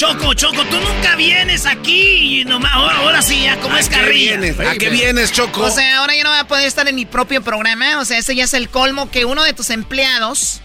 Choco, 0.00 0.32
Choco, 0.32 0.64
tú 0.64 0.76
nunca 0.80 1.14
vienes 1.14 1.66
aquí 1.66 2.40
y 2.40 2.44
nomás, 2.46 2.72
ahora, 2.72 2.96
ahora 3.00 3.20
sí, 3.20 3.42
ya 3.42 3.60
como 3.60 3.76
es 3.76 3.90
carrilla. 3.90 4.40
¿A 4.70 4.74
qué 4.76 4.88
vienes, 4.88 5.30
Choco? 5.30 5.60
O 5.60 5.70
sea, 5.70 5.98
ahora 5.98 6.16
ya 6.16 6.22
no 6.22 6.30
voy 6.30 6.38
a 6.38 6.44
poder 6.44 6.66
estar 6.66 6.88
en 6.88 6.94
mi 6.94 7.04
propio 7.04 7.42
programa. 7.42 8.00
O 8.00 8.06
sea, 8.06 8.16
ese 8.16 8.34
ya 8.34 8.44
es 8.44 8.54
el 8.54 8.70
colmo 8.70 9.10
que 9.10 9.26
uno 9.26 9.44
de 9.44 9.52
tus 9.52 9.68
empleados, 9.68 10.62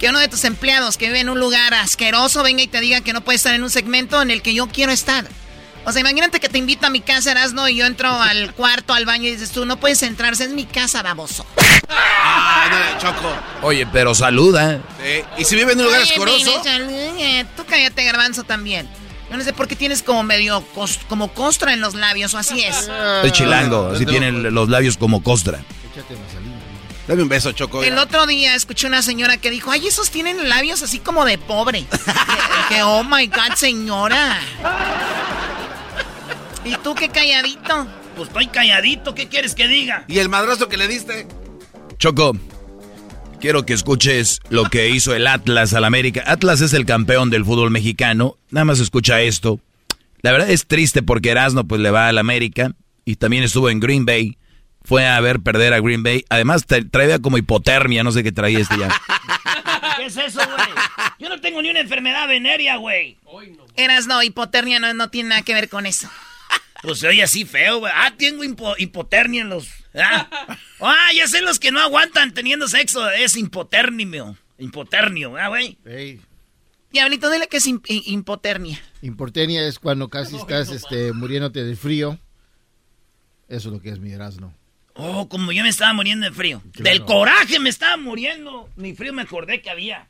que 0.00 0.08
uno 0.08 0.18
de 0.18 0.28
tus 0.28 0.42
empleados 0.44 0.96
que 0.96 1.08
vive 1.08 1.20
en 1.20 1.28
un 1.28 1.38
lugar 1.38 1.74
asqueroso 1.74 2.42
venga 2.42 2.62
y 2.62 2.66
te 2.66 2.80
diga 2.80 3.02
que 3.02 3.12
no 3.12 3.20
puede 3.20 3.36
estar 3.36 3.54
en 3.54 3.62
un 3.62 3.68
segmento 3.68 4.22
en 4.22 4.30
el 4.30 4.40
que 4.40 4.54
yo 4.54 4.68
quiero 4.68 4.90
estar. 4.90 5.28
O 5.84 5.92
sea, 5.92 6.00
imagínate 6.00 6.38
que 6.40 6.48
te 6.48 6.58
invito 6.58 6.86
a 6.86 6.90
mi 6.90 7.00
casa, 7.00 7.30
Erasno, 7.30 7.68
y 7.68 7.76
yo 7.76 7.86
entro 7.86 8.10
al 8.10 8.52
cuarto, 8.56 8.92
al 8.92 9.06
baño 9.06 9.28
y 9.28 9.32
dices 9.32 9.50
tú, 9.50 9.64
no 9.64 9.78
puedes 9.78 10.02
entrarse, 10.02 10.44
es 10.44 10.50
mi 10.50 10.66
casa, 10.66 11.02
baboso. 11.02 11.46
Ah, 11.88 12.66
no, 12.70 13.00
Choco. 13.00 13.32
Oye, 13.62 13.86
pero 13.92 14.14
saluda. 14.14 14.80
Sí. 15.02 15.22
¿Y 15.38 15.44
si 15.44 15.56
vive 15.56 15.72
en 15.72 15.78
un 15.78 15.86
lugar 15.86 16.02
escoroso? 16.02 16.62
Tú 17.56 17.64
cállate, 17.66 18.04
garbanzo, 18.04 18.44
también. 18.44 18.88
Yo 19.30 19.36
no 19.36 19.44
sé 19.44 19.52
por 19.52 19.68
qué 19.68 19.76
tienes 19.76 20.02
como 20.02 20.22
medio 20.22 20.62
cos- 20.74 20.98
como 21.08 21.32
costra 21.32 21.72
en 21.74 21.80
los 21.80 21.94
labios, 21.94 22.32
o 22.34 22.38
así 22.38 22.62
es. 22.64 22.90
El 23.22 23.32
chilango, 23.32 23.92
así 23.94 24.04
tiene 24.06 24.30
los 24.32 24.68
labios 24.68 24.96
como 24.98 25.22
costra. 25.22 25.60
Dame 27.06 27.22
un 27.22 27.28
beso, 27.30 27.52
Choco. 27.52 27.82
El 27.82 27.96
otro 27.96 28.26
día 28.26 28.54
escuché 28.54 28.86
una 28.86 29.00
señora 29.00 29.38
que 29.38 29.50
dijo, 29.50 29.70
ay, 29.70 29.86
esos 29.86 30.10
tienen 30.10 30.48
labios 30.50 30.82
así 30.82 30.98
como 30.98 31.24
de 31.24 31.38
pobre. 31.38 31.84
que, 32.68 32.74
que, 32.74 32.82
oh 32.82 33.02
my 33.04 33.26
God, 33.28 33.54
señora. 33.56 34.38
¿Y 36.68 36.76
tú 36.82 36.94
qué 36.94 37.08
calladito? 37.08 37.86
Pues 38.16 38.28
estoy 38.28 38.46
calladito, 38.48 39.14
¿qué 39.14 39.28
quieres 39.28 39.54
que 39.54 39.68
diga? 39.68 40.04
¿Y 40.08 40.18
el 40.18 40.28
madrazo 40.28 40.68
que 40.68 40.76
le 40.76 40.88
diste? 40.88 41.26
Choco, 41.98 42.36
quiero 43.40 43.64
que 43.64 43.72
escuches 43.74 44.40
lo 44.50 44.64
que 44.64 44.88
hizo 44.90 45.14
el 45.14 45.26
Atlas 45.26 45.72
al 45.74 45.84
América. 45.84 46.22
Atlas 46.26 46.60
es 46.60 46.72
el 46.72 46.84
campeón 46.84 47.30
del 47.30 47.44
fútbol 47.44 47.70
mexicano. 47.70 48.36
Nada 48.50 48.64
más 48.64 48.80
escucha 48.80 49.20
esto. 49.20 49.60
La 50.20 50.32
verdad 50.32 50.50
es 50.50 50.66
triste 50.66 51.02
porque 51.02 51.30
Erasmo 51.30 51.64
pues 51.64 51.80
le 51.80 51.90
va 51.90 52.08
al 52.08 52.18
América 52.18 52.72
y 53.04 53.16
también 53.16 53.44
estuvo 53.44 53.70
en 53.70 53.80
Green 53.80 54.04
Bay. 54.04 54.36
Fue 54.82 55.06
a 55.06 55.20
ver 55.20 55.40
perder 55.40 55.74
a 55.74 55.80
Green 55.80 56.02
Bay. 56.02 56.24
Además 56.28 56.66
tra- 56.66 56.88
traía 56.90 57.18
como 57.20 57.38
hipotermia, 57.38 58.02
no 58.02 58.10
sé 58.12 58.22
qué 58.24 58.32
traía 58.32 58.58
este 58.58 58.78
ya. 58.78 58.88
¿Qué 59.96 60.06
es 60.06 60.16
eso, 60.16 60.40
güey? 60.44 60.68
Yo 61.18 61.28
no 61.28 61.40
tengo 61.40 61.60
ni 61.62 61.70
una 61.70 61.80
enfermedad 61.80 62.26
venérea, 62.28 62.76
güey. 62.76 63.16
No, 64.06 64.22
hipotermia 64.22 64.78
no, 64.80 64.92
no 64.94 65.10
tiene 65.10 65.30
nada 65.30 65.42
que 65.42 65.54
ver 65.54 65.68
con 65.68 65.86
eso. 65.86 66.08
Pues 66.82 67.00
se 67.00 67.08
oye 67.08 67.22
así 67.22 67.44
feo, 67.44 67.78
güey. 67.80 67.92
Ah, 67.94 68.14
tengo 68.16 68.44
hipo- 68.44 68.74
hipotermia 68.78 69.42
en 69.42 69.48
los... 69.48 69.68
Ah. 69.94 70.28
ah, 70.80 71.08
ya 71.14 71.26
sé 71.26 71.40
los 71.40 71.58
que 71.58 71.72
no 71.72 71.80
aguantan 71.80 72.32
teniendo 72.32 72.68
sexo. 72.68 73.10
Es 73.10 73.36
hipoternio. 73.36 74.36
Hipoternio, 74.58 75.36
¿ah, 75.36 75.48
güey? 75.48 75.78
Ey, 75.84 76.20
Diablito, 76.90 77.30
dile 77.30 77.48
que 77.48 77.58
es 77.58 77.66
im- 77.66 77.82
hi- 77.86 78.02
hipotermia. 78.06 78.80
Importenia 79.02 79.66
es 79.66 79.78
cuando 79.78 80.08
casi 80.08 80.36
estás 80.36 80.70
este, 80.70 81.12
muriéndote 81.12 81.62
de 81.64 81.76
frío. 81.76 82.18
Eso 83.48 83.68
es 83.68 83.74
lo 83.74 83.80
que 83.80 83.90
es 83.90 83.98
mi 83.98 84.12
Erasmo. 84.12 84.54
Oh, 84.94 85.28
como 85.28 85.52
yo 85.52 85.62
me 85.62 85.68
estaba 85.68 85.92
muriendo 85.92 86.26
de 86.26 86.32
frío. 86.32 86.60
Claro. 86.72 86.90
Del 86.90 87.04
coraje 87.04 87.58
me 87.60 87.68
estaba 87.68 87.96
muriendo. 87.96 88.68
Ni 88.76 88.94
frío 88.94 89.12
me 89.12 89.22
acordé 89.22 89.62
que 89.62 89.70
había. 89.70 90.08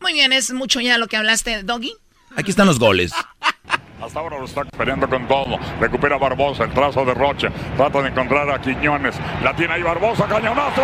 Muy 0.00 0.12
bien, 0.12 0.32
es 0.32 0.52
mucho 0.52 0.80
ya 0.80 0.98
lo 0.98 1.06
que 1.08 1.16
hablaste, 1.16 1.62
Doggy. 1.62 1.94
Aquí 2.36 2.50
están 2.50 2.66
los 2.66 2.78
goles. 2.78 3.12
Hasta 4.02 4.18
ahora 4.18 4.38
lo 4.38 4.46
está 4.46 4.64
peleando 4.64 5.08
con 5.08 5.28
todo. 5.28 5.58
Recupera 5.80 6.18
Barbosa, 6.18 6.64
el 6.64 6.72
trazo 6.72 7.04
de 7.04 7.14
Rocha. 7.14 7.50
Trata 7.76 8.02
de 8.02 8.08
encontrar 8.08 8.50
a 8.50 8.60
Quiñones. 8.60 9.14
La 9.44 9.54
tiene 9.54 9.74
ahí 9.74 9.82
Barbosa, 9.82 10.26
cañonazo. 10.26 10.82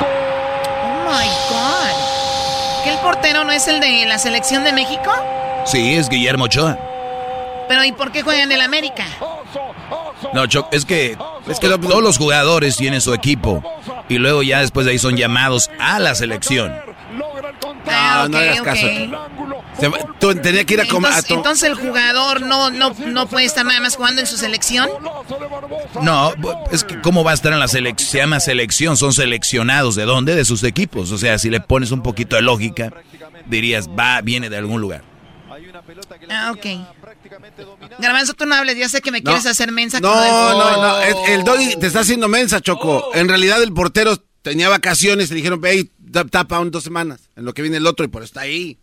Oh 0.00 1.04
my 1.08 1.28
God. 1.48 2.84
¿Que 2.84 2.92
el 2.94 2.98
portero 2.98 3.44
no 3.44 3.52
es 3.52 3.68
el 3.68 3.80
de 3.80 4.06
la 4.06 4.18
selección 4.18 4.64
de 4.64 4.72
México? 4.72 5.10
Sí, 5.66 5.94
es 5.94 6.08
Guillermo 6.08 6.44
Ochoa. 6.44 6.76
Pero 7.68 7.84
¿y 7.84 7.92
por 7.92 8.10
qué 8.10 8.22
juegan 8.22 8.50
en 8.50 8.52
el 8.52 8.60
América? 8.62 9.04
No, 10.32 10.46
Choc, 10.46 10.68
es 10.72 10.84
que, 10.84 11.16
es 11.46 11.60
que 11.60 11.68
todos 11.68 12.02
los 12.02 12.18
jugadores 12.18 12.76
tienen 12.76 13.00
su 13.00 13.14
equipo 13.14 13.62
y 14.08 14.18
luego 14.18 14.42
ya 14.42 14.60
después 14.60 14.84
de 14.84 14.92
ahí 14.92 14.98
son 14.98 15.16
llamados 15.16 15.70
a 15.78 15.98
la 16.00 16.14
selección. 16.14 16.87
Ah, 17.90 18.26
no, 18.28 18.28
no 18.30 18.38
hagas 18.38 18.60
caso. 18.62 18.86
Se 19.78 19.88
va- 19.88 19.98
tú 20.18 20.34
tenía 20.36 20.64
que 20.64 20.74
ir 20.74 20.80
a 20.80 20.86
comer. 20.88 21.10
Entonces, 21.12 21.30
entonces 21.36 21.68
el 21.68 21.74
jugador 21.76 22.40
no, 22.42 22.70
no, 22.70 22.94
no 23.06 23.26
puede 23.28 23.46
estar 23.46 23.64
nada 23.64 23.80
más 23.80 23.96
jugando 23.96 24.20
en 24.20 24.26
su 24.26 24.36
selección. 24.36 24.88
No, 26.02 26.32
es 26.72 26.84
que 26.84 27.00
cómo 27.00 27.24
va 27.24 27.30
a 27.32 27.34
estar 27.34 27.52
en 27.52 27.60
la 27.60 27.68
selección, 27.68 28.08
se 28.10 28.18
llama 28.18 28.40
selección, 28.40 28.96
son 28.96 29.12
seleccionados 29.12 29.94
de 29.94 30.04
dónde, 30.04 30.34
de 30.34 30.44
sus 30.44 30.62
equipos. 30.64 31.12
O 31.12 31.18
sea, 31.18 31.38
si 31.38 31.50
le 31.50 31.60
pones 31.60 31.90
un 31.90 32.02
poquito 32.02 32.36
de 32.36 32.42
lógica, 32.42 32.92
dirías, 33.46 33.88
va, 33.88 34.20
viene 34.20 34.50
de 34.50 34.56
algún 34.56 34.80
lugar. 34.80 35.02
Ah, 36.30 36.52
ok. 36.54 36.66
Garbanzo, 37.98 38.34
tú 38.34 38.46
no 38.46 38.54
hables, 38.54 38.76
ya 38.76 38.88
sé 38.88 39.00
que 39.00 39.10
me 39.10 39.20
No. 39.20 39.24
quieres 39.24 39.46
hacer 39.46 39.72
mensa. 39.72 40.00
No, 40.00 40.14
no, 40.14 40.76
no. 40.82 41.00
es- 41.02 41.16
el 41.28 41.44
Doggy 41.44 41.76
te 41.76 41.86
está 41.86 42.00
haciendo 42.00 42.28
mensa, 42.28 42.60
Choco. 42.60 43.10
En 43.14 43.28
realidad 43.28 43.62
el 43.62 43.72
portero 43.72 44.16
tenía 44.42 44.68
vacaciones 44.68 45.26
y 45.30 45.34
le 45.34 45.36
dijeron, 45.36 45.60
ve 45.60 45.74
y 45.76 45.84
ta- 45.84 45.92
tapa 46.30 46.60
un 46.60 46.70
dos 46.70 46.84
semanas. 46.84 47.30
En 47.36 47.44
lo 47.44 47.54
que 47.54 47.62
viene 47.62 47.76
el 47.76 47.86
otro 47.86 48.04
y 48.04 48.08
por 48.08 48.22
eso 48.22 48.30
está 48.30 48.40
ahí. 48.42 48.78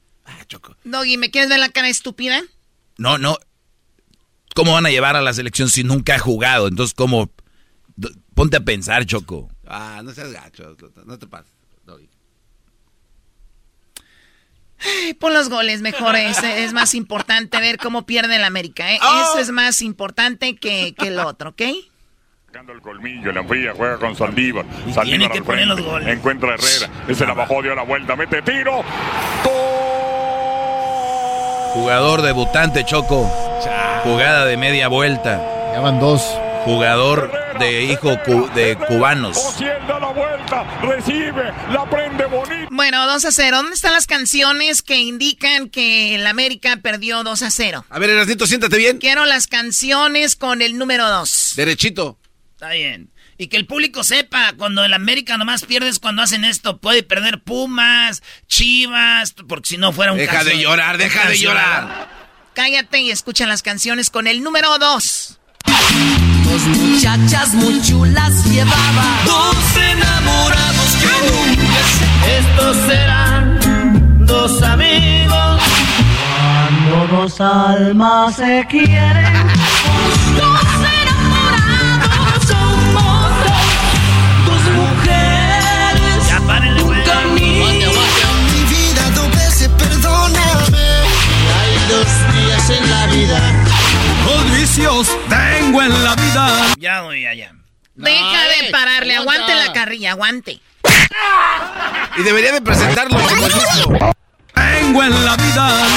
Doggy, 0.83 1.17
¿me 1.17 1.29
quieres 1.29 1.49
ver 1.49 1.59
la 1.59 1.69
cara 1.69 1.89
estúpida? 1.89 2.41
No, 2.97 3.17
no. 3.17 3.37
¿Cómo 4.55 4.73
van 4.73 4.85
a 4.85 4.89
llevar 4.89 5.15
a 5.15 5.21
la 5.21 5.33
selección 5.33 5.69
si 5.69 5.83
nunca 5.83 6.15
ha 6.15 6.19
jugado? 6.19 6.67
Entonces, 6.67 6.93
¿cómo? 6.93 7.31
Ponte 8.33 8.57
a 8.57 8.61
pensar, 8.61 9.05
Choco. 9.05 9.49
Ah, 9.67 10.01
no 10.03 10.13
seas 10.13 10.31
gacho. 10.31 10.75
No 11.05 11.19
te 11.19 11.27
pases. 11.27 11.51
Doggy. 11.85 12.09
Ay, 14.79 15.13
pon 15.13 15.33
los 15.33 15.49
goles 15.49 15.81
mejor, 15.81 16.15
es, 16.15 16.43
es 16.43 16.73
más 16.73 16.95
importante 16.95 17.59
ver 17.59 17.77
cómo 17.77 18.05
pierde 18.05 18.35
el 18.35 18.43
América, 18.43 18.93
¿eh? 18.93 18.99
Oh. 19.01 19.23
Eso 19.23 19.39
es 19.39 19.51
más 19.51 19.81
importante 19.81 20.55
que, 20.55 20.93
que 20.97 21.07
el 21.07 21.19
otro, 21.19 21.51
¿ok? 21.51 21.61
Sacando 22.55 22.71
el 22.71 22.81
colmillo, 22.81 23.33
la 23.33 23.41
enfría, 23.41 23.73
juega 23.75 23.97
con 23.97 24.15
Saldívar. 24.15 24.63
tiene 24.65 24.93
Saldívar 24.93 25.31
que 25.33 25.37
al 25.39 25.43
poner 25.43 25.65
frente. 25.65 25.81
los 25.81 25.91
goles. 25.91 26.07
Encuentra 26.07 26.51
a 26.51 26.53
Herrera. 26.53 26.89
Ese 27.05 27.25
la 27.25 27.33
bajó, 27.33 27.61
dio 27.61 27.75
la 27.75 27.81
vuelta, 27.81 28.15
mete 28.15 28.41
tiro. 28.43 28.81
Jugador 31.73 32.21
debutante, 32.21 32.85
Choco. 32.85 33.25
Jugada 34.05 34.45
de 34.45 34.55
media 34.55 34.87
vuelta. 34.87 35.41
Ya 35.73 35.81
van 35.81 35.99
dos. 35.99 36.21
Jugador 36.63 37.29
de 37.59 37.83
hijo 37.83 38.17
cu- 38.23 38.49
de 38.55 38.77
cubanos. 38.87 39.35
Ociel 39.35 39.85
da 39.85 39.99
la 39.99 40.07
vuelta, 40.13 40.63
recibe, 40.81 41.51
la 41.73 41.83
prende 41.89 42.23
bonito. 42.23 42.69
Bueno, 42.71 43.05
2 43.05 43.25
a 43.25 43.31
0. 43.33 43.57
¿Dónde 43.57 43.73
están 43.75 43.91
las 43.91 44.07
canciones 44.07 44.81
que 44.81 44.95
indican 44.95 45.67
que 45.67 46.15
el 46.15 46.25
América 46.25 46.77
perdió 46.81 47.21
2 47.23 47.41
a 47.41 47.51
0? 47.51 47.83
A 47.89 47.99
ver, 47.99 48.11
Erasnito, 48.11 48.47
siéntate 48.47 48.77
bien. 48.77 48.97
Quiero 48.99 49.25
las 49.25 49.47
canciones 49.47 50.37
con 50.37 50.61
el 50.61 50.77
número 50.77 51.09
2. 51.09 51.51
Derechito. 51.57 52.17
Está 52.65 52.73
bien. 52.73 53.11
Y 53.37 53.45
que 53.47 53.57
el 53.57 53.67
público 53.67 54.03
sepa, 54.03 54.53
cuando 54.57 54.83
el 54.83 54.91
América 54.95 55.37
nomás 55.37 55.63
pierdes 55.65 55.99
cuando 55.99 56.23
hacen 56.23 56.43
esto, 56.43 56.77
puede 56.79 57.03
perder 57.03 57.43
Pumas, 57.43 58.23
Chivas, 58.47 59.33
porque 59.47 59.69
si 59.69 59.77
no 59.77 59.91
fuera 59.93 60.13
un 60.13 60.17
Deja 60.17 60.33
caso- 60.39 60.45
de 60.49 60.57
llorar, 60.59 60.97
deja 60.97 61.29
de 61.29 61.37
llorar. 61.37 62.09
Cállate 62.55 63.01
y 63.01 63.11
escucha 63.11 63.45
las 63.45 63.61
canciones 63.61 64.09
con 64.09 64.25
el 64.25 64.41
número 64.41 64.79
2. 64.79 65.39
Dos 66.43 66.61
muchachas 66.75 67.53
muy 67.53 67.79
chulas 67.83 68.43
llevaba. 68.45 69.19
Dos 69.25 69.77
enamorados 69.77 70.95
que 70.99 71.05
nunca 71.29 71.83
se... 71.99 72.37
Estos 72.39 72.77
serán 72.87 74.25
dos 74.25 74.59
amigos. 74.63 75.61
Cuando 76.39 77.17
dos 77.21 77.39
almas 77.41 78.35
se 78.37 78.65
quieren. 78.67 79.45
Dos 93.23 94.51
vicios 94.51 95.07
tengo 95.29 95.81
en 95.81 96.03
la 96.03 96.15
vida. 96.15 96.65
Ya, 96.77 97.01
güey, 97.01 97.21
ya, 97.21 97.33
ya. 97.33 97.51
Deja 97.95 98.41
de 98.43 98.67
eh, 98.67 98.71
pararle, 98.71 99.15
aguante 99.15 99.55
la 99.55 99.71
carrilla, 99.71 100.11
aguante. 100.11 100.59
Y 102.17 102.23
debería 102.23 102.51
de 102.51 102.61
presentarlo 102.61 103.17
como 103.17 103.45
el 103.45 103.53
disco. 103.53 104.15
Tengo 104.53 105.03
en 105.03 105.25
la 105.25 105.37
vida 105.37 105.87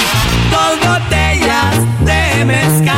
dos 0.50 0.78
botellas 0.78 2.04
de 2.04 2.44
mezcal. 2.44 2.96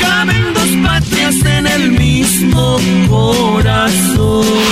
Caben 0.00 0.52
dos 0.52 0.70
patrias 0.84 1.36
en 1.44 1.66
el 1.68 1.92
mismo 1.92 2.80
corazón. 3.08 4.63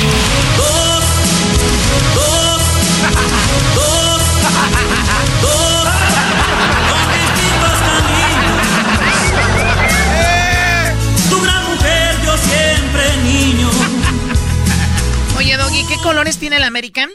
Colores 16.33 16.39
tiene 16.39 16.57
el 16.57 16.65
América? 16.65 17.09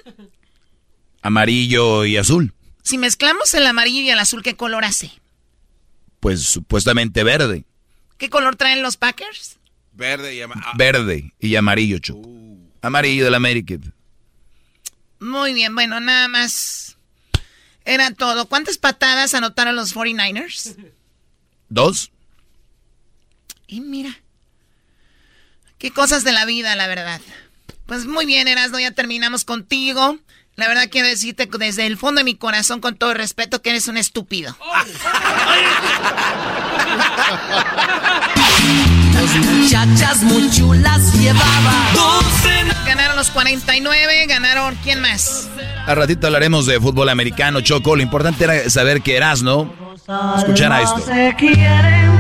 Amarillo 1.22 2.06
y 2.06 2.18
azul. 2.18 2.54
Si 2.84 2.98
mezclamos 2.98 3.54
el 3.54 3.66
amarillo 3.66 4.02
y 4.02 4.10
el 4.10 4.20
azul, 4.20 4.44
¿qué 4.44 4.56
color 4.56 4.86
hace? 4.86 5.12
Pues 6.20 6.44
supuestamente 6.44 7.24
verde. 7.24 7.66
¿Qué 8.18 8.30
color 8.30 8.56
traen 8.56 8.82
los 8.82 8.98
Packers? 8.98 9.58
Verde 9.94 10.36
y 10.36 10.42
ama- 10.42 10.62
ah, 10.66 10.74
Verde 10.78 11.34
y 11.40 11.56
amarillo, 11.56 12.00
Choco. 12.00 12.30
Amarillo 12.82 13.26
del 13.26 13.36
América. 13.36 13.76
Muy 15.20 15.54
bien, 15.54 15.74
bueno, 15.76 16.00
nada 16.00 16.28
más. 16.28 16.98
Era 17.84 18.12
todo. 18.14 18.48
¿Cuántas 18.48 18.78
patadas 18.78 19.34
anotaron 19.34 19.76
los 19.76 19.96
49ers? 19.96 20.76
Dos. 21.70 22.12
Y 23.68 23.82
mira. 23.82 24.16
Qué 25.80 25.92
cosas 25.92 26.24
de 26.24 26.32
la 26.32 26.46
vida, 26.46 26.76
la 26.76 26.88
verdad. 26.88 27.22
Pues 27.88 28.06
muy 28.06 28.26
bien, 28.26 28.48
Erasmo, 28.48 28.80
ya 28.80 28.92
terminamos 28.92 29.46
contigo. 29.46 30.18
La 30.56 30.68
verdad 30.68 30.90
quiero 30.92 31.08
decirte 31.08 31.48
que 31.48 31.58
desde 31.58 31.86
el 31.86 31.98
fondo 31.98 32.20
de 32.20 32.26
mi 32.26 32.36
corazón, 32.36 32.82
con 32.82 32.96
todo 32.96 33.12
el 33.12 33.18
respeto, 33.18 33.62
que 33.62 33.70
eres 33.70 33.88
un 33.88 33.96
estúpido. 33.96 34.58
Dos 39.14 39.36
muchachas 39.46 40.24
muy 40.24 40.50
chulas 40.52 41.14
llevaba. 41.14 41.74
Ganaron 42.86 43.16
los 43.16 43.30
49, 43.30 44.26
ganaron... 44.28 44.78
¿Quién 44.84 45.00
más? 45.02 45.48
Al 45.86 45.96
ratito 45.96 46.28
hablaremos 46.28 46.66
de 46.66 46.82
fútbol 46.82 47.10
americano, 47.10 47.62
Choco. 47.62 47.96
Lo 47.96 48.02
importante 48.02 48.44
era 48.44 48.70
saber 48.70 49.02
que 49.02 49.16
Erasno 49.16 49.74
escuchara 50.38 50.82
esto. 50.82 51.02
Se 51.06 51.36
quieren. 51.38 52.20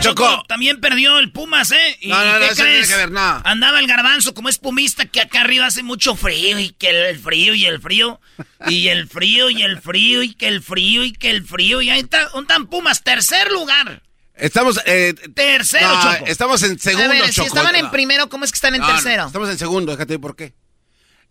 Choco, 0.00 0.44
también 0.46 0.80
perdió 0.80 1.18
el 1.18 1.32
Pumas, 1.32 1.72
¿eh? 1.72 1.98
¿Y 2.00 2.08
No, 2.08 2.24
no, 2.24 2.38
no, 2.38 2.48
qué 2.48 2.54
crees? 2.54 2.88
que 2.88 2.96
ver, 2.96 3.10
no. 3.10 3.40
Andaba 3.44 3.80
el 3.80 3.86
garbanzo 3.88 4.32
como 4.32 4.48
espumista 4.48 5.06
que 5.06 5.20
acá 5.20 5.40
arriba 5.40 5.66
hace 5.66 5.82
mucho 5.82 6.14
frío 6.14 6.58
y 6.58 6.70
que 6.70 7.10
el 7.10 7.18
frío 7.18 7.54
y 7.54 7.66
el 7.66 7.80
frío 7.80 8.20
y 8.68 8.88
el 8.88 9.08
frío 9.08 9.50
y 9.50 9.62
el 9.62 9.80
frío 9.80 10.22
y 10.22 10.34
que 10.34 10.46
el 10.48 10.62
frío 10.62 11.04
y 11.04 11.12
que 11.12 11.30
el 11.30 11.44
frío 11.44 11.82
y 11.82 11.90
ahí 11.90 12.00
está, 12.00 12.28
¿dónde 12.28 12.52
están 12.52 12.66
Pumas? 12.68 13.02
Tercer 13.02 13.50
lugar. 13.50 14.02
Estamos. 14.34 14.80
Eh, 14.86 15.14
Tercero, 15.34 15.88
no, 15.88 16.12
Choco. 16.14 16.26
Estamos 16.26 16.62
en 16.62 16.78
segundo, 16.78 17.10
a 17.10 17.14
ver, 17.14 17.32
si 17.32 17.40
estaban 17.42 17.74
en 17.74 17.90
primero, 17.90 18.28
¿cómo 18.28 18.44
es 18.44 18.52
que 18.52 18.56
están 18.56 18.74
en 18.76 18.80
No, 18.82 18.86
no, 18.88 18.94
tercero? 18.94 19.26
estamos 19.26 19.50
en 19.50 19.58
segundo, 19.58 19.92
déjate 19.92 20.18
por 20.20 20.36
qué. 20.36 20.54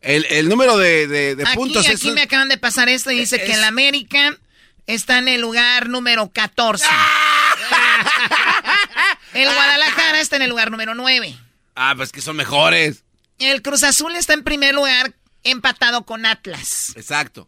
El, 0.01 0.26
el 0.30 0.49
número 0.49 0.78
de, 0.78 1.07
de- 1.07 1.36
de 1.38 1.43
aquí 1.43 1.55
puntos 1.55 1.88
es. 1.88 1.95
aquí 1.95 2.11
me 2.11 2.22
acaban 2.24 2.49
de 2.49 2.57
pasar 2.57 2.89
esto 2.89 3.11
y 3.11 3.20
dice 3.20 3.41
que 3.43 3.53
el 3.53 3.63
América 3.63 4.38
está 4.88 5.18
en 5.20 5.30
el 5.30 5.39
lugar 5.41 5.88
número 5.89 6.30
14. 6.32 6.86
el 9.34 9.45
Guadalajara 9.53 10.19
está 10.19 10.36
en 10.38 10.43
el 10.43 10.49
lugar 10.49 10.71
número 10.71 10.95
9. 10.95 11.36
Ah, 11.75 11.93
pues 11.95 12.11
que 12.11 12.21
son 12.21 12.36
mejores. 12.36 13.03
El 13.39 13.61
Cruz 13.61 13.84
Azul 13.84 14.15
está 14.15 14.34
en 14.34 14.43
primer 14.43 14.73
lugar 14.73 15.13
empatado 15.43 16.05
con 16.05 16.25
Atlas. 16.25 16.93
Exacto. 16.95 17.47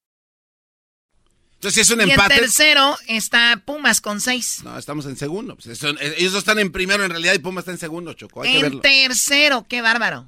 entonces, 1.61 1.75
si 1.75 1.81
es 1.81 1.91
un 1.91 2.07
y 2.07 2.11
empate. 2.11 2.33
en 2.33 2.39
tercero 2.39 2.97
está 3.07 3.61
Pumas 3.63 4.01
con 4.01 4.19
seis. 4.19 4.61
No, 4.63 4.75
estamos 4.79 5.05
en 5.05 5.15
segundo. 5.15 5.55
Pues 5.55 5.67
eso- 5.67 5.93
ellos 6.17 6.33
están 6.33 6.57
en 6.57 6.71
primero 6.71 7.03
en 7.05 7.11
realidad 7.11 7.35
y 7.35 7.39
Puma 7.39 7.59
está 7.59 7.69
en 7.71 7.77
segundo, 7.77 8.13
Choco. 8.13 8.41
Hay 8.41 8.49
que 8.51 8.55
En 8.57 8.61
verlo. 8.63 8.81
tercero, 8.81 9.67
qué 9.69 9.83
bárbaro. 9.83 10.25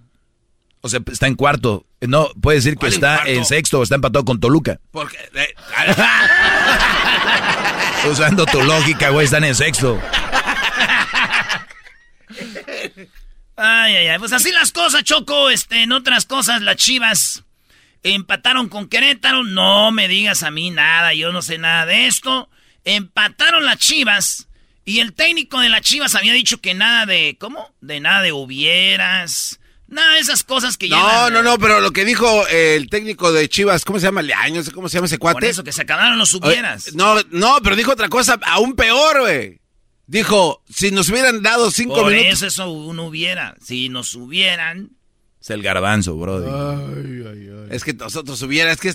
O 0.81 0.89
sea, 0.89 0.99
está 1.11 1.25
en 1.25 1.34
cuarto. 1.36 1.88
No, 2.01 2.29
puede 2.39 2.57
decir 2.57 2.73
que 2.73 2.79
¿Cuál 2.81 2.91
en 2.91 2.95
está 2.95 3.23
en 3.25 3.45
sexto 3.45 3.79
o 3.79 3.84
está 3.84 3.95
empatado 3.95 4.23
con 4.25 4.39
Toluca. 4.39 4.79
Porque. 4.91 5.17
eh, 5.34 5.55
Usando 8.11 8.45
tu 8.45 8.61
lógica, 8.61 9.09
güey, 9.09 9.25
están 9.25 9.43
en 9.45 9.55
sexto. 9.55 9.99
Ay, 13.55 13.95
ay, 13.95 14.07
ay. 14.07 14.19
Pues 14.19 14.34
así 14.34 14.51
las 14.51 14.71
cosas, 14.71 15.03
Choco. 15.03 15.49
Este, 15.49 15.84
en 15.84 15.91
otras 15.93 16.25
cosas, 16.25 16.61
las 16.61 16.75
chivas 16.75 17.43
empataron 18.04 18.70
con 18.70 18.88
Querétaro. 18.88 19.43
No 19.43 19.91
me 19.91 20.08
digas 20.08 20.43
a 20.43 20.51
mí 20.51 20.70
nada, 20.70 21.14
yo 21.14 21.32
no 21.32 21.41
sé 21.41 21.58
nada 21.58 21.86
de 21.86 22.08
esto. 22.08 22.49
Empataron 22.84 23.66
las 23.66 23.78
chivas. 23.80 24.47
Y 24.86 24.99
el 24.99 25.14
técnico 25.14 25.60
de 25.62 25.70
las 25.70 25.82
chivas 25.82 26.14
había 26.16 26.34
dicho 26.34 26.60
que 26.60 26.74
nada 26.74 27.06
de. 27.06 27.38
¿Cómo? 27.39 27.74
De 27.82 27.99
nada 27.99 28.22
de 28.22 28.34
hubieras. 28.34 29.60
Nada 29.88 30.16
de 30.16 30.20
esas 30.22 30.43
cosas 30.43 30.76
que 30.76 30.89
no, 30.89 30.95
llevan. 30.97 31.34
no, 31.34 31.43
no, 31.43 31.58
pero 31.60 31.80
lo 31.80 31.91
que 31.91 32.04
dijo 32.04 32.47
eh, 32.47 32.76
el 32.76 32.89
técnico 32.89 33.32
de 33.32 33.47
Chivas, 33.47 33.86
¿cómo 33.86 33.99
se 33.99 34.06
llama? 34.08 34.24
Leaño, 34.24 34.56
no 34.56 34.64
sé 34.64 34.72
cómo 34.72 34.89
se 34.89 34.97
llama 34.97 35.06
ese 35.06 35.20
cuate. 35.20 35.36
Por 35.36 35.43
eso 35.45 35.64
que 35.64 35.72
se 35.72 35.84
acabaron 35.84 36.18
los 36.18 36.34
hubieras. 36.34 36.88
Oye, 36.88 36.97
No, 36.97 37.16
no, 37.30 37.58
pero 37.62 37.76
dijo 37.76 37.91
otra 37.91 38.10
cosa 38.10 38.39
aún 38.43 38.76
peor, 38.76 39.22
güey. 39.22 39.60
Dijo, 40.08 40.64
si 40.70 40.89
nos 40.91 41.10
hubieran 41.10 41.43
dado 41.43 41.70
cinco 41.70 41.95
Por 41.95 42.12
minutos. 42.12 42.34
eso 42.34 42.47
eso 42.47 42.70
uno 42.72 43.06
hubiera. 43.06 43.56
Si 43.64 43.89
nos 43.89 44.16
hubieran. 44.16 44.89
Es 45.43 45.49
el 45.49 45.61
garbanzo, 45.61 46.15
bro. 46.15 46.39
Es 47.69 47.83
que 47.83 47.93
nosotros 47.93 48.41
hubiera, 48.43 48.71
es 48.71 48.79
que. 48.79 48.93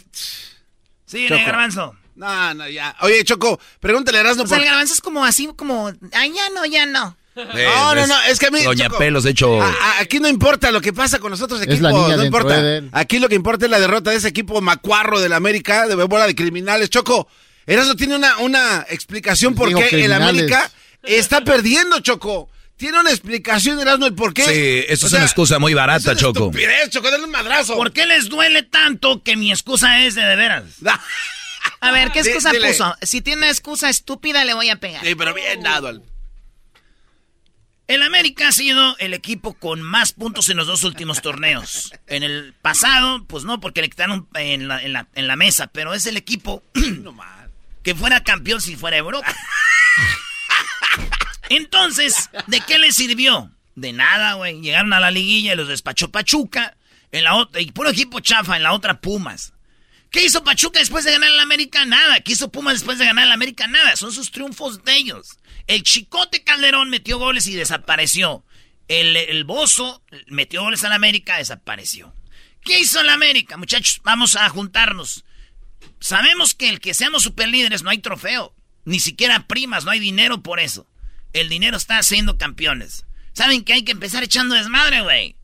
Sí, 1.05 1.26
Choco. 1.28 1.40
garbanzo. 1.44 1.94
No, 2.14 2.55
no, 2.55 2.68
ya. 2.68 2.96
Oye, 3.03 3.22
Choco, 3.22 3.61
pregúntale 3.80 4.18
a 4.18 4.22
Erasmo 4.22 4.44
O 4.44 4.46
sea, 4.46 4.57
por- 4.57 4.64
el 4.64 4.70
garbanzo 4.70 4.94
es 4.94 5.01
como 5.03 5.24
así, 5.24 5.49
como, 5.57 5.92
ay, 6.12 6.32
ya 6.34 6.49
no, 6.55 6.64
ya 6.64 6.86
no. 6.86 7.16
No, 7.36 7.94
no, 7.94 8.07
no, 8.09 8.22
es 8.22 8.38
que 8.40 8.46
a 8.46 8.51
mí. 8.51 8.62
Doña 8.62 8.86
Choco, 8.86 8.99
Pelos 8.99 9.24
hecho. 9.26 9.62
a- 9.62 9.68
a- 9.68 10.01
aquí 10.01 10.18
no 10.20 10.26
importa 10.28 10.72
lo 10.72 10.80
que 10.80 10.92
pasa 10.92 11.18
con 11.20 11.30
los 11.30 11.40
otros 11.42 11.61
Es 11.61 11.66
equipos. 11.66 11.82
la 11.82 11.92
niña 11.92 12.16
no 12.16 12.24
importa. 12.24 12.61
de 12.62 12.78
él. 12.78 12.88
Aquí 12.92 13.18
lo 13.20 13.28
que 13.28 13.34
importa 13.36 13.66
es 13.66 13.70
la 13.70 13.78
derrota 13.78 14.11
de 14.11 14.16
ese 14.16 14.28
equipo 14.28 14.61
macuarro 14.61 15.20
del 15.20 15.34
América, 15.34 15.86
de 15.86 15.94
bola 15.94 16.26
de 16.26 16.34
criminales. 16.34 16.90
Choco, 16.90 17.28
Erasmo 17.66 17.94
tiene 17.94 18.16
una, 18.16 18.38
una 18.38 18.86
explicación 18.88 19.55
por 19.55 19.68
Digo 19.68 19.80
qué 19.88 20.05
el. 20.05 20.12
América 20.12 20.68
está 21.03 21.44
perdiendo, 21.44 22.01
Choco. 22.01 22.49
Tiene 22.79 23.01
una 23.01 23.11
explicación, 23.11 23.79
Erasmo, 23.81 24.07
el 24.07 24.14
por 24.14 24.33
qué. 24.33 24.45
Sí, 24.45 24.85
eso 24.93 25.05
O 25.05 25.09
es 25.09 25.11
sea, 25.11 25.18
una 25.18 25.26
excusa 25.26 25.59
muy 25.59 25.74
barata, 25.74 25.99
es 25.99 26.07
una 26.07 26.16
Choco. 26.16 26.47
estupidez, 26.47 26.89
Choco, 26.91 27.11
dale 27.11 27.24
un 27.24 27.31
madrazo. 27.31 27.76
¿Por 27.76 27.93
qué 27.93 28.07
les 28.07 28.29
duele 28.31 28.62
tanto 28.62 29.22
que 29.22 29.37
mi 29.37 29.51
excusa 29.51 30.05
es 30.05 30.14
de 30.14 30.22
de 30.22 30.37
veras? 30.37 30.64
A 31.81 31.91
ver, 31.91 32.11
¿qué 32.12 32.20
excusa 32.20 32.51
dile. 32.53 32.68
puso? 32.68 32.97
Si 33.03 33.20
tiene 33.20 33.43
una 33.43 33.51
excusa 33.51 33.91
estúpida, 33.91 34.45
le 34.45 34.55
voy 34.55 34.70
a 34.70 34.76
pegar. 34.76 35.05
Sí, 35.05 35.14
pero 35.14 35.35
bien 35.35 35.61
dado. 35.62 35.89
al- 35.89 36.03
El 37.89 38.03
América 38.03 38.49
ha 38.49 38.53
sido 38.53 38.97
el 38.99 39.12
equipo 39.14 39.55
con 39.55 39.83
más 39.83 40.12
puntos 40.12 40.49
en 40.49 40.57
los 40.57 40.66
dos 40.68 40.85
últimos 40.85 41.20
torneos. 41.20 41.93
En 42.07 42.22
el 42.22 42.55
pasado, 42.62 43.24
pues 43.26 43.45
no, 43.45 43.61
porque 43.61 43.81
le 43.83 43.91
quitaron 43.91 44.29
en 44.35 44.68
la, 44.68 44.83
en 44.83 44.93
la- 44.93 45.09
en 45.14 45.26
la 45.26 45.37
mesa, 45.37 45.66
pero 45.66 45.95
es 45.95 46.07
el 46.07 46.16
equipo 46.16 46.62
que 47.83 47.95
fuera 47.95 48.22
campeón 48.22 48.61
si 48.61 48.76
fuera 48.76 48.97
Europa. 48.97 49.35
Entonces, 51.49 52.30
¿de 52.46 52.61
qué 52.61 52.78
le 52.78 52.92
sirvió? 52.92 53.51
De 53.74 53.92
nada, 53.92 54.34
güey. 54.34 54.61
Llegaron 54.61 54.92
a 54.92 55.01
la 55.01 55.11
liguilla 55.11 55.53
y 55.53 55.57
los 55.57 55.68
despachó 55.68 56.11
Pachuca. 56.11 56.76
En 57.11 57.24
la 57.24 57.36
otra, 57.36 57.61
y 57.61 57.70
puro 57.70 57.88
equipo 57.88 58.20
chafa, 58.20 58.57
en 58.57 58.62
la 58.62 58.72
otra 58.72 59.01
Pumas. 59.01 59.55
¿Qué 60.11 60.24
hizo 60.24 60.44
Pachuca 60.44 60.78
después 60.78 61.05
de 61.05 61.12
ganar 61.12 61.30
el 61.30 61.40
América? 61.40 61.84
Nada. 61.84 62.20
¿Qué 62.20 62.32
hizo 62.32 62.51
Pumas 62.51 62.74
después 62.74 62.99
de 62.99 63.07
ganar 63.07 63.24
el 63.24 63.32
América? 63.32 63.66
Nada. 63.66 63.96
Son 63.96 64.12
sus 64.12 64.30
triunfos 64.30 64.84
de 64.84 64.96
ellos. 64.96 65.38
El 65.66 65.82
Chicote 65.82 66.44
Calderón 66.44 66.90
metió 66.90 67.18
goles 67.18 67.46
y 67.46 67.55
desapareció. 67.55 68.44
El, 68.88 69.16
el 69.16 69.44
Bozo 69.44 70.03
metió 70.28 70.62
goles 70.62 70.82
al 70.84 70.92
América, 70.92 71.36
desapareció. 71.36 72.14
¿Qué 72.62 72.80
hizo 72.80 73.01
el 73.01 73.11
América? 73.11 73.57
Muchachos, 73.57 74.01
vamos 74.03 74.36
a 74.36 74.49
juntarnos. 74.49 75.24
Sabemos 76.01 76.55
que 76.55 76.68
el 76.68 76.80
que 76.80 76.94
seamos 76.94 77.22
superlíderes 77.22 77.82
no 77.82 77.90
hay 77.90 77.99
trofeo. 77.99 78.55
Ni 78.84 79.01
siquiera 79.01 79.46
primas, 79.46 79.84
no 79.84 79.90
hay 79.90 80.01
dinero 80.01 80.42
por 80.42 80.61
eso. 80.61 80.86
El 81.33 81.49
dinero 81.49 81.76
está 81.76 81.99
haciendo 81.99 82.39
campeones. 82.39 83.05
¿Saben 83.33 83.62
que 83.64 83.72
hay 83.74 83.83
que 83.85 83.93
empezar 83.93 84.22
echando 84.24 84.55
desmadre, 84.55 85.03
güey? 85.03 85.37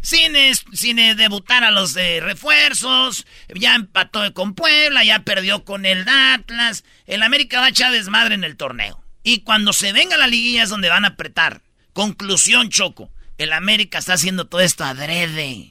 Sin, 0.00 0.36
es- 0.36 0.64
sin 0.72 0.98
eh, 0.98 1.14
debutar 1.14 1.64
a 1.64 1.70
los 1.70 1.92
de 1.94 2.20
refuerzos, 2.20 3.26
ya 3.54 3.74
empató 3.74 4.32
con 4.34 4.54
Puebla, 4.54 5.04
ya 5.04 5.20
perdió 5.20 5.64
con 5.64 5.84
el 5.86 6.08
Atlas. 6.08 6.84
El 7.06 7.22
América 7.22 7.60
va 7.60 7.66
a 7.66 7.70
echar 7.70 7.92
desmadre 7.92 8.34
en 8.34 8.44
el 8.44 8.56
torneo. 8.56 9.02
Y 9.22 9.40
cuando 9.40 9.72
se 9.72 9.92
venga 9.92 10.16
la 10.16 10.28
liguilla 10.28 10.62
es 10.62 10.70
donde 10.70 10.88
van 10.88 11.04
a 11.04 11.08
apretar. 11.08 11.62
Conclusión, 11.92 12.68
Choco. 12.70 13.10
El 13.38 13.52
América 13.52 13.98
está 13.98 14.14
haciendo 14.14 14.46
todo 14.46 14.60
esto 14.60 14.84
adrede. 14.84 15.70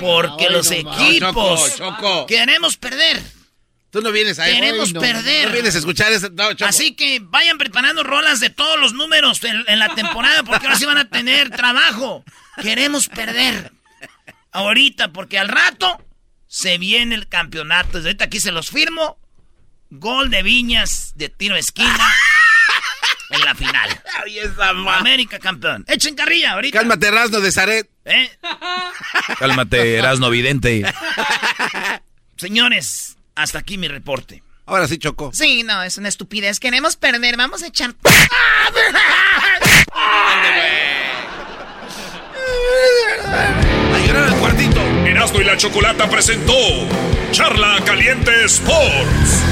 porque 0.00 0.46
ay, 0.46 0.52
los 0.52 0.70
no 0.70 0.76
equipos 0.76 1.76
Choco, 1.76 1.96
Choco. 2.00 2.26
queremos 2.26 2.76
perder. 2.76 3.22
Tú 3.94 4.02
no 4.02 4.10
vienes 4.10 4.40
a 4.40 4.46
Queremos 4.46 4.92
no. 4.92 5.00
perder. 5.00 5.46
No 5.46 5.52
vienes 5.52 5.72
a 5.76 5.78
escuchar. 5.78 6.10
No, 6.32 6.52
Choco. 6.52 6.68
Así 6.68 6.96
que 6.96 7.20
vayan 7.22 7.58
preparando 7.58 8.02
rolas 8.02 8.40
de 8.40 8.50
todos 8.50 8.76
los 8.80 8.92
números 8.92 9.44
en, 9.44 9.62
en 9.68 9.78
la 9.78 9.94
temporada 9.94 10.42
porque 10.42 10.66
ahora 10.66 10.76
sí 10.76 10.84
van 10.84 10.98
a 10.98 11.08
tener 11.08 11.50
trabajo. 11.50 12.24
Queremos 12.60 13.08
perder. 13.08 13.70
Ahorita, 14.50 15.12
porque 15.12 15.38
al 15.38 15.46
rato 15.46 16.04
se 16.48 16.76
viene 16.78 17.14
el 17.14 17.28
campeonato. 17.28 17.98
Desde 17.98 18.08
ahorita 18.08 18.24
aquí 18.24 18.40
se 18.40 18.50
los 18.50 18.68
firmo. 18.68 19.16
Gol 19.90 20.28
de 20.28 20.42
Viñas 20.42 21.12
de 21.14 21.28
tiro 21.28 21.54
de 21.54 21.60
esquina 21.60 22.12
en 23.30 23.44
la 23.44 23.54
final. 23.54 24.02
Ay, 24.24 24.40
esa 24.40 24.72
ma- 24.72 24.96
América 24.96 25.38
campeón. 25.38 25.84
Echen 25.86 26.16
carrilla 26.16 26.54
ahorita. 26.54 26.76
Cálmate, 26.80 27.06
Erasmo 27.06 27.38
de 27.38 27.52
Zaret. 27.52 27.88
¿Eh? 28.06 28.28
Cálmate, 29.38 29.94
Erasno 29.98 30.30
Vidente. 30.30 30.82
Señores, 32.36 33.13
hasta 33.34 33.58
aquí 33.58 33.78
mi 33.78 33.88
reporte. 33.88 34.42
Ahora 34.66 34.88
sí, 34.88 34.98
Choco. 34.98 35.30
Sí, 35.34 35.62
no, 35.62 35.82
es 35.82 35.98
una 35.98 36.08
estupidez. 36.08 36.58
Queremos 36.58 36.96
perder, 36.96 37.36
vamos 37.36 37.62
a 37.62 37.66
echar. 37.66 37.94
Ay, 43.92 44.08
era 44.08 44.26
el 44.26 44.34
cuartito. 44.34 44.80
Erasmo 45.06 45.40
y 45.40 45.44
la 45.44 45.56
Chocolata 45.56 46.08
presentó 46.08 46.54
Charla 47.30 47.78
Caliente 47.84 48.44
Sports. 48.44 49.42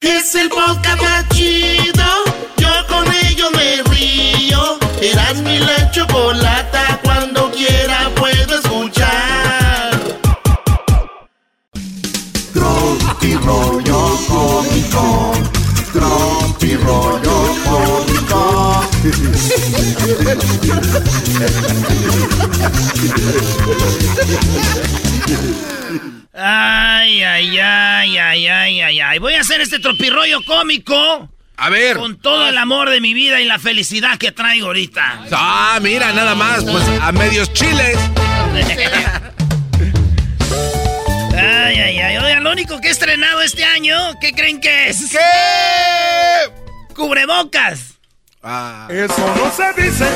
Es 0.00 0.34
el 0.34 0.48
podcast 0.48 1.00
más 1.02 1.28
chido. 1.30 2.24
Yo 2.56 2.86
con 2.88 3.06
ello 3.26 3.50
me 3.52 3.82
río. 3.94 4.78
Eras 5.00 5.36
mi 5.36 5.58
la 5.58 5.90
chocolata. 5.90 7.00
rollo 13.46 14.18
cómico. 14.28 15.32
Tropi 15.92 16.76
rollo 16.76 17.54
cómico. 17.64 18.84
Ay, 26.34 27.22
ay, 27.22 27.58
ay, 27.58 28.18
ay, 28.18 28.46
ay, 28.48 28.80
ay, 28.80 29.00
ay. 29.00 29.18
Voy 29.18 29.34
a 29.34 29.40
hacer 29.40 29.60
este 29.60 29.78
tropirollo 29.78 30.42
cómico. 30.44 31.30
A 31.56 31.70
ver. 31.70 31.96
Con 31.96 32.18
todo 32.20 32.48
el 32.48 32.58
amor 32.58 32.90
de 32.90 33.00
mi 33.00 33.14
vida 33.14 33.40
y 33.40 33.46
la 33.46 33.58
felicidad 33.58 34.18
que 34.18 34.32
traigo 34.32 34.66
ahorita. 34.66 35.26
Ah, 35.32 35.78
mira, 35.80 36.12
nada 36.12 36.34
más, 36.34 36.64
pues 36.64 36.84
a 37.00 37.12
medios 37.12 37.50
chiles. 37.52 37.96
Ay, 41.76 41.82
ay, 41.82 41.98
ay. 41.98 42.16
Oigan, 42.16 42.42
lo 42.42 42.52
único 42.52 42.80
que 42.80 42.88
he 42.88 42.90
estrenado 42.90 43.42
este 43.42 43.62
año, 43.62 44.18
¿qué 44.18 44.32
creen 44.32 44.62
que 44.62 44.88
es? 44.88 45.10
¿Qué? 45.10 45.18
Cubrebocas. 46.94 47.98
Ah. 48.42 48.88
Eso 48.90 49.34
no 49.36 49.52
se 49.52 49.82
dice, 49.82 50.06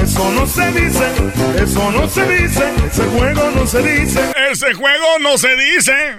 eso 0.00 0.30
no 0.30 0.46
se 0.46 0.70
dice, 0.70 1.12
eso 1.60 1.90
no 1.90 2.08
se 2.08 2.28
dice, 2.28 2.72
ese 2.86 3.02
juego 3.06 3.50
no 3.50 3.66
se 3.66 3.82
dice. 3.82 4.20
Ese 4.52 4.74
juego 4.74 5.18
no 5.18 5.36
se 5.36 5.56
dice. 5.56 6.16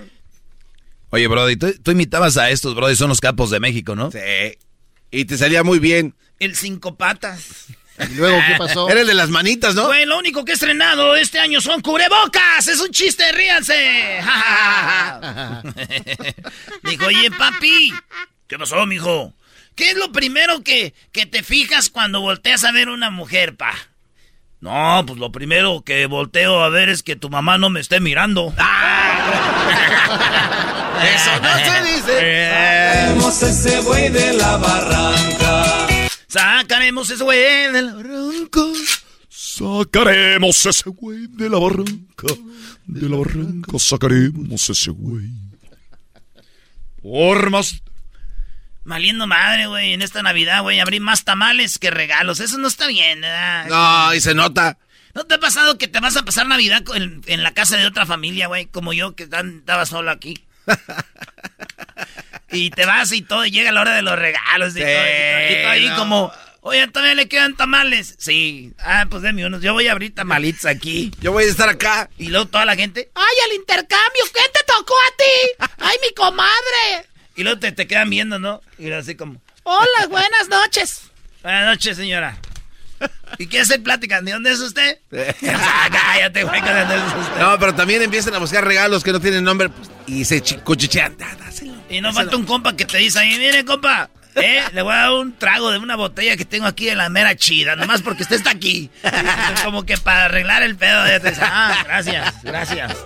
Oye, 1.11 1.27
Brody, 1.27 1.55
tú, 1.55 1.73
tú 1.81 1.91
imitabas 1.91 2.35
a 2.35 2.49
estos, 2.49 2.75
Brody, 2.75 2.97
son 2.97 3.07
los 3.07 3.21
capos 3.21 3.49
de 3.49 3.61
México, 3.61 3.95
¿no? 3.95 4.11
Sí. 4.11 4.19
Y 5.09 5.23
te 5.23 5.37
salía 5.37 5.63
muy 5.63 5.79
bien. 5.79 6.15
El 6.39 6.57
cinco 6.57 6.97
patas. 6.97 7.67
¿Y 7.99 8.15
luego 8.15 8.39
qué 8.47 8.55
pasó? 8.57 8.89
Era 8.89 9.01
el 9.01 9.07
de 9.07 9.13
las 9.13 9.29
manitas, 9.29 9.75
¿no? 9.75 9.87
Güey, 9.87 10.05
lo 10.05 10.17
único 10.17 10.43
que 10.43 10.51
he 10.51 10.55
estrenado 10.55 11.15
este 11.15 11.39
año 11.39 11.61
son 11.61 11.81
cubrebocas. 11.81 12.67
Es 12.67 12.79
un 12.79 12.89
chiste, 12.91 13.31
ríanse. 13.31 13.73
Dijo, 16.83 17.05
oye, 17.05 17.29
papi. 17.31 17.93
¿Qué 18.47 18.57
pasó, 18.57 18.85
mijo? 18.85 19.33
¿Qué 19.75 19.91
es 19.91 19.97
lo 19.97 20.11
primero 20.11 20.63
que, 20.63 20.93
que 21.11 21.25
te 21.25 21.43
fijas 21.43 21.89
cuando 21.89 22.21
volteas 22.21 22.63
a 22.63 22.71
ver 22.71 22.89
una 22.89 23.09
mujer, 23.09 23.55
pa? 23.55 23.73
No, 24.59 25.03
pues 25.07 25.17
lo 25.17 25.31
primero 25.31 25.81
que 25.83 26.05
volteo 26.05 26.63
a 26.63 26.69
ver 26.69 26.89
es 26.89 27.01
que 27.01 27.15
tu 27.15 27.29
mamá 27.29 27.57
no 27.57 27.69
me 27.69 27.79
esté 27.79 27.99
mirando. 27.99 28.53
Eso 31.01 31.31
no 31.41 31.57
se 31.57 31.81
dice. 31.83 32.47
Sacaremos 32.47 33.41
ese 33.41 33.81
güey 33.81 34.09
de 34.09 34.33
la 34.33 34.57
barranca. 34.57 35.90
Sacaremos 36.31 37.09
ese 37.09 37.23
güey 37.25 37.71
de 37.73 37.81
la 37.81 37.93
barranca. 37.93 38.61
Sacaremos 39.27 40.65
ese 40.65 40.89
güey 40.89 41.27
de 41.27 41.49
la 41.49 41.59
barranca. 41.59 42.27
De 42.85 43.09
la 43.09 43.17
barranca 43.17 43.77
sacaremos 43.77 44.69
ese 44.69 44.91
güey. 44.91 45.29
Por 47.01 47.49
más. 47.49 47.81
Maliendo 48.85 49.27
madre, 49.27 49.67
güey. 49.67 49.91
En 49.93 50.01
esta 50.01 50.23
Navidad, 50.23 50.61
güey, 50.61 50.79
abrí 50.79 51.01
más 51.01 51.25
tamales 51.25 51.77
que 51.79 51.91
regalos. 51.91 52.39
Eso 52.39 52.57
no 52.57 52.69
está 52.69 52.87
bien, 52.87 53.19
¿verdad? 53.19 53.67
No, 53.67 54.13
y 54.15 54.21
se 54.21 54.33
nota. 54.33 54.77
¿No 55.13 55.25
te 55.25 55.33
ha 55.35 55.39
pasado 55.39 55.77
que 55.77 55.89
te 55.89 55.99
vas 55.99 56.15
a 56.15 56.23
pasar 56.23 56.47
Navidad 56.47 56.81
en, 56.95 57.21
en 57.27 57.43
la 57.43 57.53
casa 57.53 57.75
de 57.75 57.85
otra 57.87 58.05
familia, 58.05 58.47
güey? 58.47 58.67
Como 58.67 58.93
yo, 58.93 59.15
que 59.15 59.27
tan- 59.27 59.57
estaba 59.59 59.85
solo 59.85 60.11
aquí. 60.11 60.45
y 62.51 62.69
te 62.71 62.85
vas 62.85 63.11
y 63.11 63.21
todo, 63.21 63.45
y 63.45 63.51
llega 63.51 63.71
la 63.71 63.81
hora 63.81 63.95
de 63.95 64.01
los 64.01 64.17
regalos. 64.17 64.75
Y, 64.75 64.79
Sí, 64.79 64.83
todo, 64.83 64.89
y 64.89 64.93
todo, 64.93 65.49
y 65.51 65.61
todo 65.61 65.71
ahí 65.71 65.89
no. 65.89 65.95
como, 65.97 66.33
oye, 66.61 66.87
¿todavía 66.87 67.15
le 67.15 67.27
quedan 67.27 67.55
tamales? 67.55 68.15
Sí. 68.19 68.73
Ah, 68.79 69.05
pues 69.09 69.23
deme 69.23 69.45
unos. 69.45 69.61
Yo 69.61 69.73
voy 69.73 69.87
a 69.87 69.91
abrir 69.93 70.13
tamalitos 70.15 70.65
aquí. 70.65 71.11
Yo 71.21 71.31
voy 71.31 71.43
a 71.45 71.47
estar 71.47 71.69
acá. 71.69 72.09
Y 72.17 72.27
luego 72.27 72.47
toda 72.47 72.65
la 72.65 72.75
gente, 72.75 73.09
¡Ay, 73.15 73.35
el 73.49 73.55
intercambio! 73.55 74.23
¿Qué 74.33 74.41
te 74.53 74.63
tocó 74.65 74.93
a 74.93 75.17
ti? 75.17 75.65
¡Ay, 75.79 75.97
mi 76.07 76.13
comadre! 76.15 77.07
y 77.35 77.43
luego 77.43 77.59
te, 77.59 77.71
te 77.71 77.87
quedan 77.87 78.09
viendo, 78.09 78.37
¿no? 78.39 78.61
Y 78.77 78.91
así 78.91 79.15
como, 79.15 79.41
Hola, 79.63 80.07
buenas 80.09 80.49
noches. 80.49 81.01
buenas 81.41 81.65
noches, 81.65 81.95
señora. 81.97 82.37
¿Y 83.37 83.47
qué 83.47 83.61
hacer 83.61 83.81
plática? 83.81 84.21
¿De 84.21 84.31
dónde 84.31 84.51
es 84.51 84.59
usted? 84.59 84.99
Ah, 85.53 85.89
Cállate, 85.91 86.43
güey, 86.43 86.61
¿de 86.61 86.73
dónde 86.79 86.95
es 86.95 87.01
usted? 87.01 87.39
No, 87.39 87.57
pero 87.59 87.73
también 87.75 88.01
empiezan 88.01 88.33
a 88.35 88.39
buscar 88.39 88.63
regalos 88.65 89.03
que 89.03 89.11
no 89.11 89.19
tienen 89.19 89.43
nombre 89.43 89.69
pues, 89.69 89.89
y 90.07 90.25
se 90.25 90.41
chi- 90.41 90.57
cuchichean. 90.57 91.15
Dáselo. 91.17 91.73
Y 91.89 92.01
no 92.01 92.13
falta 92.13 92.35
un 92.35 92.45
compa 92.45 92.75
que 92.75 92.85
te 92.85 92.97
dice 92.97 93.19
ahí, 93.19 93.37
mire, 93.37 93.65
compa, 93.65 94.09
eh, 94.35 94.61
le 94.73 94.81
voy 94.81 94.93
a 94.93 94.97
dar 94.97 95.11
un 95.11 95.37
trago 95.37 95.71
de 95.71 95.79
una 95.79 95.95
botella 95.95 96.37
que 96.37 96.45
tengo 96.45 96.65
aquí 96.65 96.85
de 96.85 96.95
la 96.95 97.09
mera 97.09 97.35
chida, 97.35 97.75
nomás 97.75 98.01
porque 98.01 98.23
usted 98.23 98.37
está 98.37 98.51
aquí. 98.51 98.89
Como 99.65 99.85
que 99.85 99.97
para 99.97 100.25
arreglar 100.25 100.63
el 100.63 100.75
pedo. 100.77 101.05
Ya 101.07 101.19
te 101.19 101.29
dice, 101.31 101.41
ah, 101.43 101.77
gracias, 101.85 102.33
gracias. 102.43 102.97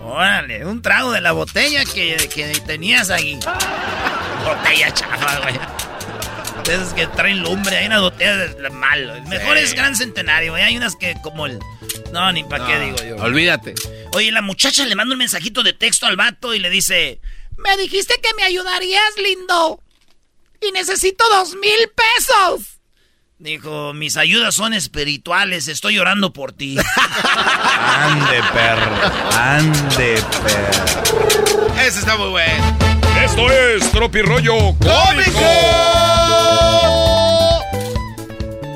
Órale, 0.00 0.64
un 0.66 0.80
trago 0.82 1.12
de 1.12 1.20
la 1.20 1.32
botella 1.32 1.84
que, 1.84 2.28
que 2.34 2.52
tenías 2.66 3.10
ahí. 3.10 3.38
Botella 4.44 4.92
chafa, 4.92 5.40
güey. 5.40 5.54
De 6.64 6.74
esas 6.74 6.94
que 6.94 7.06
traen 7.08 7.42
lumbre, 7.42 7.76
hay 7.76 7.86
unas 7.86 8.00
botellas 8.02 8.56
de 8.56 8.70
malo. 8.70 9.14
El 9.16 9.22
mejor 9.24 9.56
Sí. 9.58 9.64
es 9.64 9.74
Gran 9.74 9.96
Centenario, 9.96 10.52
güey. 10.52 10.62
Hay 10.62 10.76
unas 10.76 10.94
que 10.96 11.16
como 11.22 11.46
el... 11.46 11.58
No, 12.12 12.30
ni 12.32 12.44
para 12.44 12.66
qué 12.66 12.78
digo 12.78 12.96
yo. 13.02 13.16
Olvídate. 13.16 13.74
Oye, 14.14 14.30
la 14.30 14.42
muchacha 14.42 14.84
le 14.86 14.94
manda 14.94 15.12
un 15.14 15.18
mensajito 15.18 15.62
de 15.62 15.72
texto 15.72 16.06
al 16.06 16.16
vato 16.16 16.54
y 16.54 16.58
le 16.60 16.70
dice... 16.70 17.20
Me 17.58 17.76
dijiste 17.76 18.14
que 18.22 18.34
me 18.36 18.44
ayudarías, 18.44 19.02
lindo. 19.22 19.80
Y 20.60 20.72
necesito 20.72 21.24
dos 21.30 21.54
mil 21.56 21.90
pesos. 21.94 22.78
Dijo, 23.38 23.92
mis 23.92 24.16
ayudas 24.16 24.54
son 24.54 24.72
espirituales, 24.72 25.66
estoy 25.66 25.98
orando 25.98 26.32
por 26.32 26.52
ti. 26.52 26.76
Ande, 27.76 28.40
perro. 28.52 28.94
Ande, 29.36 30.22
perro. 30.44 31.74
Ese 31.80 31.98
está 31.98 32.16
muy 32.16 32.28
bueno. 32.30 32.91
Esto 33.22 33.50
es 33.50 33.90
Tropirollo 33.92 34.74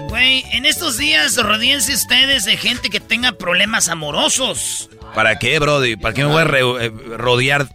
Güey, 0.08 0.44
en 0.52 0.64
estos 0.66 0.96
días 0.98 1.36
rodíense 1.36 1.92
ustedes 1.94 2.44
de 2.44 2.56
gente 2.56 2.88
que 2.90 3.00
tenga 3.00 3.32
problemas 3.32 3.88
amorosos. 3.88 4.88
¿Para 5.14 5.38
qué, 5.38 5.58
Brody? 5.58 5.96
¿Para 5.96 6.14
qué 6.14 6.22
me 6.24 6.30
voy 6.30 6.42
a 6.42 6.44
re- 6.44 6.86
eh, 6.86 6.92
rodear 7.16 7.66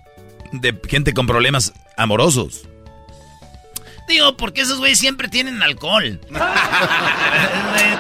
de 0.51 0.79
gente 0.87 1.13
con 1.13 1.27
problemas 1.27 1.73
amorosos? 1.97 2.61
Digo, 4.07 4.35
porque 4.37 4.61
esos 4.61 4.79
güeyes 4.79 4.99
siempre 4.99 5.27
tienen 5.27 5.61
alcohol. 5.63 6.19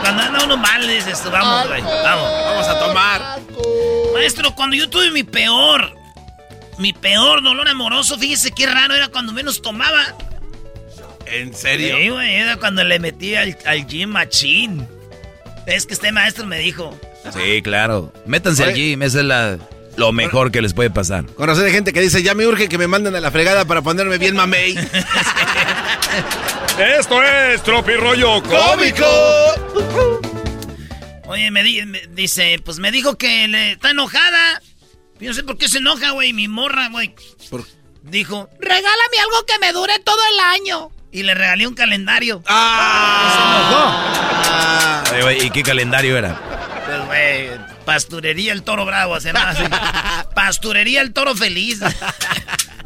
Cuando 0.01 0.23
anda 0.23 0.43
uno 0.43 0.57
mal, 0.57 0.87
dices, 0.87 1.21
tú, 1.23 1.29
vamos, 1.31 1.67
güey, 1.67 1.81
vamos. 1.81 2.31
Vamos 2.45 2.67
a 2.67 2.79
tomar. 2.79 3.39
Maestro, 4.13 4.53
cuando 4.55 4.75
yo 4.75 4.89
tuve 4.89 5.11
mi 5.11 5.23
peor, 5.23 5.95
mi 6.81 6.93
peor 6.93 7.43
dolor 7.43 7.67
amoroso, 7.69 8.17
fíjese 8.17 8.51
qué 8.51 8.65
raro 8.65 8.95
era 8.95 9.07
cuando 9.09 9.31
menos 9.33 9.61
tomaba. 9.61 10.15
¿En 11.27 11.53
serio? 11.53 11.95
Sí, 11.97 12.09
güey, 12.09 12.35
era 12.35 12.57
cuando 12.57 12.83
le 12.83 12.99
metí 12.99 13.35
al, 13.35 13.57
al 13.65 13.85
gym 13.87 14.09
machine. 14.09 14.85
Es 15.67 15.85
que 15.85 15.93
este 15.93 16.11
maestro 16.11 16.45
me 16.45 16.59
dijo, 16.59 16.97
Sí, 17.33 17.61
claro. 17.61 18.11
Métanse 18.25 18.63
Oye. 18.63 18.71
al 18.71 18.75
gym, 18.77 19.03
esa 19.03 19.19
es 19.19 19.25
la, 19.25 19.57
lo 19.95 20.11
mejor 20.11 20.51
que 20.51 20.61
les 20.61 20.73
puede 20.73 20.89
pasar. 20.89 21.25
Con 21.27 21.47
razón 21.47 21.65
hay 21.65 21.71
gente 21.71 21.93
que 21.93 22.01
dice, 22.01 22.23
ya 22.23 22.33
me 22.33 22.47
urge 22.47 22.67
que 22.67 22.77
me 22.79 22.87
manden 22.87 23.15
a 23.15 23.21
la 23.21 23.29
fregada 23.31 23.63
para 23.65 23.81
ponerme 23.83 24.17
bien 24.17 24.35
mamey. 24.35 24.75
Esto 26.99 27.21
es 27.23 27.61
Tropirollo 27.63 28.41
¡Cómico! 28.43 29.05
Oye, 31.27 31.51
me, 31.51 31.63
di- 31.63 31.85
me- 31.85 32.01
dice, 32.09 32.59
pues 32.63 32.79
me 32.79 32.91
dijo 32.91 33.17
que 33.17 33.47
le 33.47 33.73
está 33.73 33.91
enojada. 33.91 34.61
Yo 35.21 35.29
no 35.29 35.33
sé 35.35 35.43
por 35.43 35.57
qué 35.57 35.69
se 35.69 35.77
enoja, 35.77 36.11
güey, 36.11 36.33
mi 36.33 36.47
morra, 36.47 36.89
güey. 36.89 37.13
Por- 37.49 37.65
Dijo, 38.03 38.49
Regálame 38.59 39.19
algo 39.21 39.45
que 39.45 39.59
me 39.59 39.71
dure 39.71 39.99
todo 39.99 40.17
el 40.33 40.39
año. 40.39 40.89
y 41.11 41.21
le 41.23 41.33
regalé 41.35 41.67
un 41.67 41.75
calendario. 41.75 42.41
¡Ah! 43.81 45.03
Oye, 45.11 45.21
güey, 45.21 45.45
¿Y 45.45 45.49
qué 45.51 45.61
calendario 45.63 46.17
era? 46.17 46.39
Pues, 46.85 47.05
güey, 47.05 47.49
pasturería 47.85 48.53
el 48.53 48.63
toro 48.63 48.85
bravo, 48.85 49.19
se 49.19 49.27
llama 49.33 49.49
así. 49.49 49.63
Pasturería 50.35 51.01
el 51.01 51.13
toro 51.13 51.35
feliz. 51.35 51.79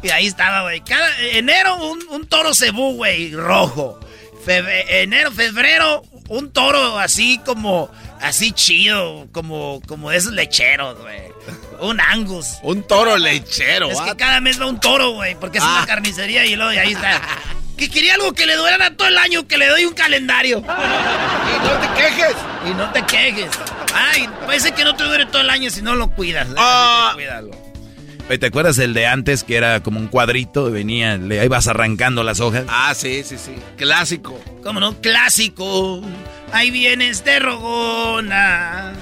y 0.03 0.09
ahí 0.09 0.27
estaba, 0.27 0.63
güey. 0.63 0.81
Cada 0.81 1.17
enero 1.31 1.77
un, 1.77 2.03
un 2.09 2.27
toro 2.27 2.53
cebú, 2.53 2.95
güey, 2.95 3.31
rojo. 3.33 3.99
Febe- 4.45 4.85
enero, 5.01 5.31
febrero, 5.31 6.03
un 6.27 6.51
toro 6.51 6.99
así 6.99 7.39
como, 7.45 7.89
así 8.21 8.51
chido, 8.51 9.27
como, 9.31 9.81
como 9.87 10.11
esos 10.11 10.33
lecheros, 10.33 10.99
güey. 10.99 11.21
Un 11.81 11.99
angus. 12.01 12.57
Un 12.63 12.83
toro 12.83 13.17
lechero. 13.17 13.89
Es 13.89 13.97
que 13.99 14.03
what? 14.11 14.17
cada 14.17 14.39
mes 14.41 14.59
va 14.59 14.65
un 14.67 14.79
toro, 14.79 15.11
güey, 15.11 15.35
porque 15.39 15.57
es 15.59 15.63
Ah. 15.63 15.77
una 15.79 15.85
carnicería 15.85 16.45
y 16.45 16.55
luego 16.55 16.73
y 16.73 16.77
ahí 16.77 16.93
está. 16.93 17.21
Que 17.75 17.89
quería 17.89 18.13
algo 18.13 18.31
que 18.31 18.45
le 18.45 18.55
durara 18.55 18.95
todo 18.95 19.09
el 19.09 19.17
año, 19.17 19.49
que 19.49 19.57
le 19.57 19.67
doy 19.67 19.83
un 19.83 19.93
calendario. 19.93 20.59
Y 20.59 20.61
no 20.61 21.73
te 21.81 22.01
quejes. 22.01 22.35
Y 22.65 22.69
no 22.73 22.89
te 22.93 23.01
quejes. 23.05 23.49
Ay, 23.93 24.29
parece 24.45 24.71
que 24.71 24.85
no 24.85 24.95
te 24.95 25.03
dure 25.03 25.25
todo 25.25 25.41
el 25.41 25.49
año 25.49 25.69
si 25.69 25.81
no 25.81 25.93
lo 25.93 26.09
cuidas. 26.09 26.47
Ah. 26.55 27.11
Cuídalo. 27.15 27.51
Oye, 28.29 28.37
¿Te 28.37 28.45
acuerdas 28.45 28.77
el 28.77 28.93
de 28.93 29.05
antes 29.07 29.43
que 29.43 29.57
era 29.57 29.83
como 29.83 29.99
un 29.99 30.07
cuadrito? 30.07 30.69
y 30.69 30.71
Venía, 30.71 31.17
le 31.17 31.43
ibas 31.43 31.67
arrancando 31.67 32.23
las 32.23 32.39
hojas. 32.39 32.63
Ah, 32.69 32.93
sí, 32.95 33.23
sí, 33.25 33.37
sí. 33.37 33.53
Clásico. 33.75 34.39
¿Cómo 34.63 34.79
no? 34.79 34.95
Clásico. 35.01 36.01
Ahí 36.53 36.71
vienes 36.71 37.25
de 37.25 37.39
rogona. 37.39 38.93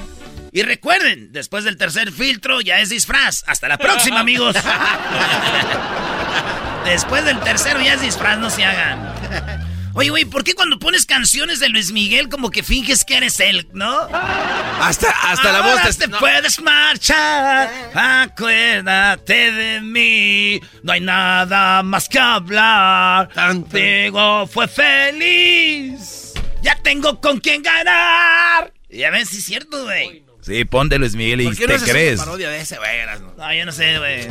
Y 0.53 0.61
recuerden, 0.61 1.31
después 1.31 1.63
del 1.63 1.77
tercer 1.77 2.11
filtro 2.11 2.61
ya 2.61 2.79
es 2.79 2.89
disfraz. 2.89 3.43
Hasta 3.47 3.67
la 3.67 3.79
próxima, 3.79 4.19
amigos. 4.19 4.55
después 6.85 7.25
del 7.25 7.39
tercero 7.39 7.81
ya 7.81 7.95
es 7.95 8.01
disfraz, 8.01 8.37
no 8.37 8.51
se 8.51 8.63
hagan. 8.63 9.15
Oye, 9.95 10.11
güey, 10.11 10.25
¿por 10.25 10.43
qué 10.43 10.53
cuando 10.53 10.77
pones 10.77 11.07
canciones 11.07 11.59
de 11.59 11.69
Luis 11.69 11.91
Miguel 11.91 12.29
como 12.29 12.51
que 12.51 12.61
finges 12.61 13.03
que 13.03 13.17
eres 13.17 13.39
él, 13.39 13.67
no? 13.73 14.01
Hasta, 14.79 15.09
hasta 15.09 15.51
la 15.51 15.61
voz 15.61 15.97
te, 15.97 16.07
puedes 16.07 16.61
marchar. 16.61 17.71
Acuérdate 17.95 19.51
de 19.51 19.81
mí. 19.81 20.61
No 20.83 20.93
hay 20.93 21.01
nada 21.01 21.81
más 21.81 22.07
que 22.07 22.19
hablar. 22.19 23.29
Digo, 23.71 24.45
fue 24.45 24.67
feliz. 24.67 26.33
Ya 26.61 26.75
tengo 26.75 27.19
con 27.19 27.39
quién 27.39 27.63
ganar. 27.63 28.71
Ya 28.89 29.09
ves, 29.09 29.29
si 29.29 29.37
es 29.37 29.45
cierto, 29.45 29.83
güey. 29.83 30.23
Sí, 30.45 30.65
ponte 30.65 30.99
Luis 30.99 31.15
Miguel 31.15 31.41
y 31.41 31.55
te 31.55 31.65
crees. 31.65 32.19
parodia 32.19 32.49
de 32.49 32.59
ese, 32.59 32.77
güey? 32.77 33.05
No, 33.37 33.53
yo 33.53 33.65
no 33.65 33.71
sé, 33.71 33.97
güey. 33.97 34.27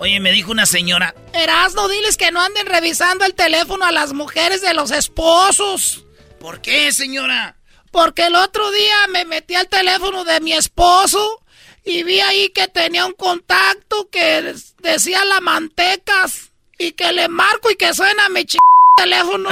Oye, 0.00 0.20
me 0.20 0.32
dijo 0.32 0.50
una 0.50 0.66
señora. 0.66 1.14
Erasno, 1.32 1.88
diles 1.88 2.16
que 2.16 2.30
no 2.30 2.40
anden 2.40 2.66
revisando 2.66 3.24
el 3.24 3.34
teléfono 3.34 3.84
a 3.84 3.92
las 3.92 4.12
mujeres 4.12 4.60
de 4.60 4.74
los 4.74 4.90
esposos. 4.90 6.04
¿Por 6.40 6.60
qué, 6.60 6.92
señora? 6.92 7.56
Porque 7.90 8.26
el 8.26 8.34
otro 8.36 8.70
día 8.70 9.06
me 9.10 9.24
metí 9.24 9.54
al 9.54 9.68
teléfono 9.68 10.24
de 10.24 10.40
mi 10.40 10.52
esposo 10.52 11.42
y 11.84 12.02
vi 12.02 12.20
ahí 12.20 12.50
que 12.50 12.68
tenía 12.68 13.06
un 13.06 13.14
contacto 13.14 14.08
que 14.10 14.54
decía 14.80 15.24
la 15.24 15.40
mantecas 15.40 16.50
y 16.78 16.92
que 16.92 17.12
le 17.12 17.28
marco 17.28 17.70
y 17.70 17.76
que 17.76 17.94
suena 17.94 18.28
mi 18.28 18.44
ch 18.44 18.58
teléfono. 18.98 19.50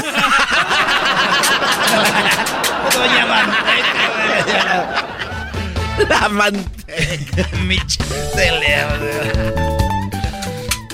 Doña 2.92 3.26
Manteca. 3.26 5.06
La 6.08 6.28
manteca. 6.28 7.48
mi 7.64 7.78
teléfono. 8.34 9.76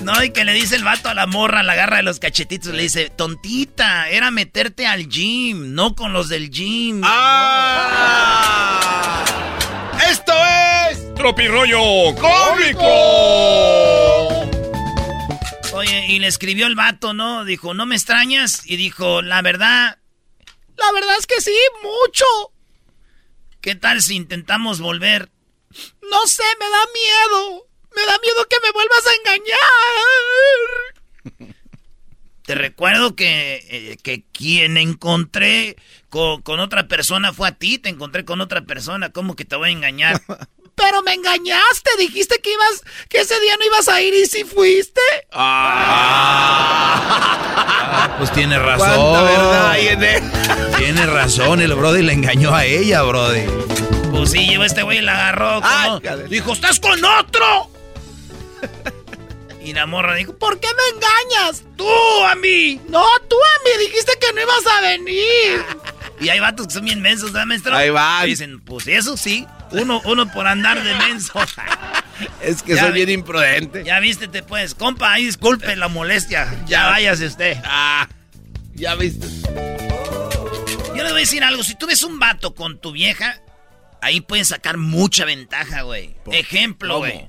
No, 0.03 0.22
y 0.22 0.30
que 0.30 0.44
le 0.44 0.53
dice 0.53 0.76
el 0.76 0.84
vato 0.84 1.09
a 1.09 1.14
la 1.14 1.26
morra, 1.26 1.62
la 1.62 1.76
garra 1.76 1.98
de 1.98 2.03
los 2.03 2.18
cachetitos, 2.18 2.74
le 2.74 2.82
dice, 2.82 3.09
tontita, 3.11 4.09
era 4.09 4.32
meterte 4.32 4.86
al 4.86 5.09
gym, 5.09 5.74
no 5.74 5.94
con 5.94 6.12
los 6.12 6.28
del 6.28 6.50
gym. 6.50 7.03
¡Ah! 7.05 8.05
¡Esto 10.11 10.32
es... 10.90 11.14
Tropirollo 11.14 12.14
Cómico! 12.16 12.82
Y 15.83 16.18
le 16.18 16.26
escribió 16.26 16.66
el 16.66 16.74
vato, 16.74 17.14
¿no? 17.14 17.45
Dijo, 17.45 17.74
¿no 17.74 17.87
me 17.87 17.95
extrañas? 17.95 18.62
Y 18.64 18.76
dijo, 18.76 19.22
la 19.22 19.43
verdad... 19.43 19.99
La 20.76 20.93
verdad 20.93 21.16
es 21.18 21.26
que 21.26 21.41
sí, 21.41 21.57
mucho. 21.83 22.24
¿Qué 23.61 23.74
tal 23.74 24.03
si 24.03 24.16
intentamos 24.16 24.80
volver? 24.80 25.30
No 26.11 26.26
sé, 26.26 26.43
me 26.59 26.66
da 26.68 26.80
miedo. 26.93 27.68
Me 27.95 28.03
da 28.07 28.18
miedo 28.22 28.47
que 28.49 28.57
me 28.62 28.72
vuelvas 28.72 29.07
a 29.07 29.14
engañar. 29.14 29.59
Te 32.45 32.55
recuerdo 32.55 33.14
que, 33.14 33.64
eh, 33.70 33.97
que 34.03 34.24
quien 34.33 34.76
encontré 34.76 35.76
con, 36.09 36.61
otra 36.61 36.89
persona 36.89 37.33
fue 37.33 37.49
a 37.49 37.53
ti. 37.53 37.78
Te 37.78 37.89
encontré 37.89 38.24
con 38.24 38.41
otra 38.41 38.62
persona. 38.62 39.11
¿Cómo 39.11 39.37
que 39.37 39.45
te 39.45 39.57
voy 39.57 39.68
a 39.68 39.72
engañar? 39.72 40.22
Pero 40.75 41.03
me 41.03 41.14
engañaste. 41.14 41.91
Dijiste 41.99 42.39
que 42.43 42.53
ibas, 42.53 42.83
que 43.09 43.20
ese 43.20 43.39
día 43.41 43.57
no 43.57 43.64
ibas 43.64 43.89
a 43.89 44.01
ir 44.01 44.14
y 44.14 44.27
si 44.27 44.45
fuiste. 44.45 45.01
Ah, 46.53 48.16
pues 48.18 48.33
tiene 48.33 48.59
razón. 48.59 48.89
¿Cuánta 48.89 49.23
verdad 49.23 49.77
Tiene 50.79 51.07
razón. 51.07 51.61
El 51.61 51.75
Brody 51.75 52.03
le 52.03 52.12
engañó 52.12 52.55
a 52.55 52.64
ella, 52.64 53.03
Brody. 53.03 53.43
Pues 54.11 54.31
sí, 54.31 54.47
lleva 54.47 54.66
este 54.66 54.83
güey 54.83 54.99
y 54.99 55.03
la 55.03 55.14
agarró. 55.14 55.61
Dijo, 56.29 56.53
¿estás 56.53 56.79
con 56.81 57.03
otro? 57.05 57.70
Y 59.64 59.73
la 59.75 59.87
morra 59.87 60.16
dijo, 60.16 60.37
¿por 60.37 60.59
qué 60.59 60.68
me 60.68 60.83
engañas? 60.97 61.62
Tú 61.77 61.89
a 62.27 62.35
mí. 62.35 62.81
No, 62.89 63.05
tú 63.29 63.37
a 63.37 63.64
mí. 63.64 63.70
Dijiste 63.87 64.12
que 64.20 64.33
no 64.33 64.41
ibas 64.41 64.66
a 64.66 64.81
venir. 64.81 65.64
Y 66.20 66.29
hay 66.29 66.39
vatos 66.39 66.68
que 66.68 66.75
son 66.75 66.85
bien 66.85 67.03
mensos, 67.03 67.33
¿verdad, 67.33 67.47
maestro? 67.49 67.75
Ahí 67.75 67.91
va. 67.91 68.25
Y 68.25 68.31
dicen, 68.31 68.61
pues 68.61 68.87
eso 68.87 69.16
sí. 69.16 69.45
Uno, 69.73 70.01
uno 70.05 70.31
por 70.33 70.47
andar 70.47 70.83
de 70.83 70.95
menso. 70.95 71.41
es 72.43 72.62
que 72.62 72.77
soy 72.77 72.93
bien 72.93 73.11
imprudente. 73.11 73.85
Ya 73.85 74.01
vístete, 74.01 74.43
pues. 74.43 74.75
Compa, 74.75 75.12
ahí 75.12 75.27
disculpe 75.27 75.75
la 75.77 75.89
molestia. 75.89 76.49
Ya 76.66 76.87
váyase 76.87 77.27
usted. 77.27 77.59
Ah, 77.64 78.09
ya 78.75 78.95
viste. 78.95 79.27
Yo 80.95 81.03
le 81.03 81.11
voy 81.11 81.12
a 81.12 81.25
decir 81.25 81.43
algo. 81.45 81.62
Si 81.62 81.75
tú 81.75 81.87
ves 81.87 82.03
un 82.03 82.18
vato 82.18 82.55
con 82.55 82.79
tu 82.79 82.93
vieja, 82.93 83.41
ahí 84.01 84.20
puedes 84.20 84.49
sacar 84.49 84.77
mucha 84.77 85.25
ventaja, 85.25 85.83
güey. 85.83 86.14
Ejemplo, 86.31 86.99
güey. 86.99 87.29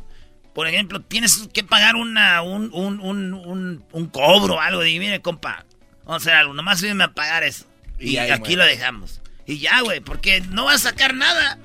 Por 0.53 0.67
ejemplo, 0.67 1.01
tienes 1.01 1.49
que 1.51 1.63
pagar 1.63 1.95
una, 1.95 2.41
un, 2.43 2.69
un, 2.73 2.99
un, 3.01 3.83
un, 3.91 4.07
cobro 4.07 4.55
o 4.55 4.59
algo. 4.59 4.85
Y 4.85 4.99
mire, 4.99 5.21
compa, 5.21 5.65
vamos 6.05 6.21
a 6.21 6.23
hacer 6.23 6.33
algo. 6.33 6.53
Nomás 6.53 6.81
viene 6.81 7.03
a 7.03 7.13
pagar 7.13 7.43
eso. 7.43 7.65
Y, 7.99 8.17
aquí 8.17 8.55
lo 8.55 8.65
dejamos. 8.65 9.21
Y 9.45 9.59
ya, 9.59 9.81
güey, 9.81 9.99
porque 9.99 10.41
no 10.41 10.65
va 10.65 10.73
a 10.73 10.77
sacar 10.77 11.15
nada. 11.15 11.57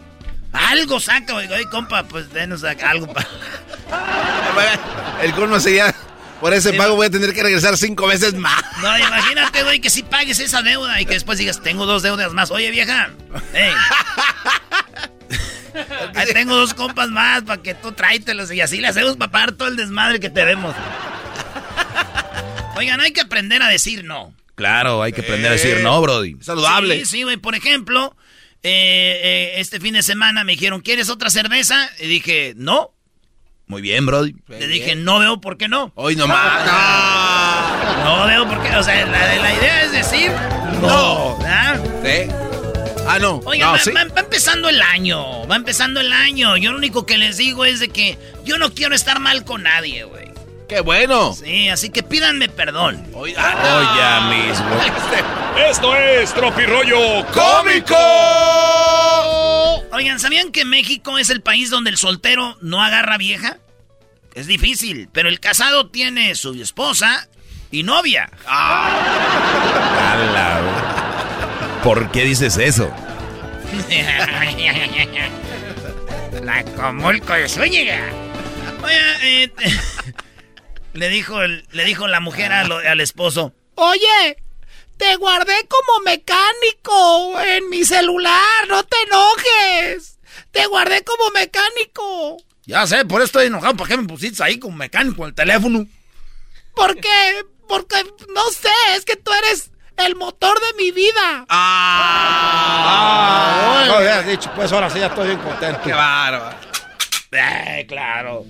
Algo 0.52 1.00
saca, 1.00 1.34
güey. 1.34 1.50
Oye, 1.52 1.68
compa, 1.70 2.04
pues 2.04 2.32
denos 2.32 2.64
algo 2.64 3.12
para... 3.12 3.28
El 5.22 5.32
colmo 5.32 5.60
sería... 5.60 5.94
Por 6.40 6.54
ese 6.54 6.72
pago 6.72 6.94
voy 6.94 7.06
a 7.06 7.10
tener 7.10 7.32
que 7.34 7.42
regresar 7.42 7.76
cinco 7.76 8.06
veces 8.06 8.34
más. 8.34 8.62
No, 8.80 8.96
imagínate, 8.96 9.64
güey, 9.64 9.80
que 9.80 9.90
si 9.90 10.04
pagues 10.04 10.38
esa 10.38 10.62
deuda 10.62 11.00
y 11.00 11.04
que 11.04 11.14
después 11.14 11.36
digas, 11.36 11.60
tengo 11.60 11.84
dos 11.84 12.04
deudas 12.04 12.32
más. 12.32 12.52
Oye, 12.52 12.70
vieja, 12.70 13.10
hey, 13.52 13.72
Ahí 16.14 16.32
tengo 16.32 16.54
dos 16.56 16.74
compas 16.74 17.08
más 17.08 17.42
para 17.42 17.60
que 17.62 17.74
tú 17.74 17.92
tráetelos 17.92 18.52
y 18.52 18.60
así 18.60 18.80
le 18.80 18.88
hacemos 18.88 19.16
para 19.16 19.30
pagar 19.30 19.52
todo 19.52 19.68
el 19.68 19.76
desmadre 19.76 20.20
que 20.20 20.30
tenemos. 20.30 20.74
Oigan, 22.76 23.00
hay 23.00 23.12
que 23.12 23.20
aprender 23.20 23.62
a 23.62 23.68
decir 23.68 24.04
no. 24.04 24.32
Claro, 24.54 25.02
hay 25.02 25.12
que 25.12 25.20
aprender 25.20 25.50
a 25.50 25.54
decir 25.54 25.80
no, 25.82 26.00
Brody. 26.00 26.36
Saludable. 26.40 27.00
Sí, 27.00 27.06
sí, 27.06 27.22
güey. 27.22 27.36
Por 27.36 27.54
ejemplo, 27.54 28.16
eh, 28.62 29.20
eh, 29.22 29.52
este 29.56 29.80
fin 29.80 29.94
de 29.94 30.02
semana 30.02 30.44
me 30.44 30.52
dijeron, 30.52 30.80
¿quieres 30.80 31.08
otra 31.10 31.30
cerveza? 31.30 31.88
Y 32.00 32.06
dije, 32.06 32.54
no. 32.56 32.92
Muy 33.66 33.82
bien, 33.82 34.06
Brody. 34.06 34.34
Le 34.48 34.66
dije, 34.66 34.96
no 34.96 35.18
veo 35.18 35.40
por 35.40 35.58
qué 35.58 35.68
no. 35.68 35.92
Hoy 35.94 36.16
nomás. 36.16 36.64
No. 38.04 38.16
no 38.16 38.26
veo 38.26 38.48
por 38.48 38.62
qué. 38.62 38.74
O 38.76 38.82
sea, 38.82 39.04
la, 39.06 39.36
la 39.36 39.54
idea 39.54 39.82
es 39.84 39.92
decir 39.92 40.32
no. 40.80 41.38
Sí. 42.02 42.30
Ah, 43.06 43.18
no. 43.18 43.40
Oigan, 43.44 43.74
va, 43.74 44.20
empezando 44.20 44.68
el 44.68 44.80
año. 44.82 45.46
Va 45.46 45.56
empezando 45.56 46.00
el 46.00 46.12
año. 46.12 46.56
Yo 46.56 46.72
lo 46.72 46.78
único 46.78 47.06
que 47.06 47.18
les 47.18 47.38
digo 47.38 47.64
es 47.64 47.80
de 47.80 47.88
que 47.88 48.18
yo 48.44 48.58
no 48.58 48.72
quiero 48.74 48.94
estar 48.94 49.18
mal 49.18 49.44
con 49.44 49.62
nadie, 49.62 50.04
güey. 50.04 50.27
¡Qué 50.68 50.80
bueno! 50.80 51.32
Sí, 51.32 51.68
así 51.68 51.88
que 51.88 52.02
pídanme 52.02 52.48
perdón. 52.48 53.06
Oiga, 53.14 53.54
ya 53.96 54.20
mismo. 54.28 54.68
Esto 55.70 55.96
es 55.96 56.34
Tropirollo 56.34 57.24
Cómico. 57.32 57.96
Oigan, 59.92 60.20
¿sabían 60.20 60.52
que 60.52 60.66
México 60.66 61.18
es 61.18 61.30
el 61.30 61.40
país 61.40 61.70
donde 61.70 61.88
el 61.90 61.96
soltero 61.96 62.58
no 62.60 62.82
agarra 62.82 63.16
vieja? 63.16 63.56
Es 64.34 64.46
difícil, 64.46 65.08
pero 65.12 65.30
el 65.30 65.40
casado 65.40 65.88
tiene 65.88 66.34
su 66.34 66.52
esposa 66.54 67.28
y 67.70 67.82
novia. 67.82 68.30
Ah. 68.46 68.90
¿Por 71.82 72.10
qué 72.10 72.24
dices 72.24 72.58
eso? 72.58 72.92
la 76.44 76.62
comulco 76.64 77.32
de 77.32 77.48
Zúñiga. 77.48 78.00
Oye, 78.82 79.44
eh, 79.44 79.50
le, 80.98 81.08
dijo 81.08 81.40
le 81.46 81.84
dijo 81.84 82.08
la 82.08 82.20
mujer 82.20 82.52
al, 82.52 83.00
esposo. 83.00 83.54
Oye, 83.76 84.36
te 84.96 85.16
guardé 85.16 85.54
como 85.68 86.00
mecánico 86.04 87.40
en 87.40 87.68
mi 87.70 87.84
celular, 87.84 88.68
no 88.68 88.82
te 88.84 88.96
enojes. 89.06 90.18
Te 90.50 90.66
guardé 90.66 91.04
como 91.04 91.30
mecánico. 91.30 92.36
Ya 92.66 92.86
sé, 92.86 93.04
por 93.04 93.20
eso 93.20 93.26
estoy 93.26 93.46
enojado. 93.46 93.76
¿Por 93.76 93.88
qué 93.88 93.96
me 93.96 94.08
pusiste 94.08 94.42
ahí 94.42 94.58
como 94.58 94.76
mecánico 94.76 95.22
en 95.22 95.28
el 95.28 95.34
teléfono? 95.34 95.86
¿Por 96.74 96.96
qué? 96.96 97.44
Porque, 97.68 98.04
no 98.34 98.50
sé, 98.50 98.68
es 98.96 99.04
que 99.04 99.16
tú 99.16 99.30
eres 99.32 99.70
el 99.98 100.16
motor 100.16 100.58
de 100.60 100.82
mi 100.82 100.90
vida. 100.90 101.46
Ah, 101.48 102.74
ah 103.80 103.84
no 103.86 103.94
habías 103.94 104.26
dicho, 104.26 104.50
pues 104.54 104.72
ahora 104.72 104.90
sí 104.90 104.98
ya 104.98 105.06
estoy 105.06 105.28
bien 105.28 105.38
contento. 105.38 105.80
Qué 105.82 105.92
bárbaro. 105.92 106.56
Eh, 107.30 107.84
claro. 107.86 108.44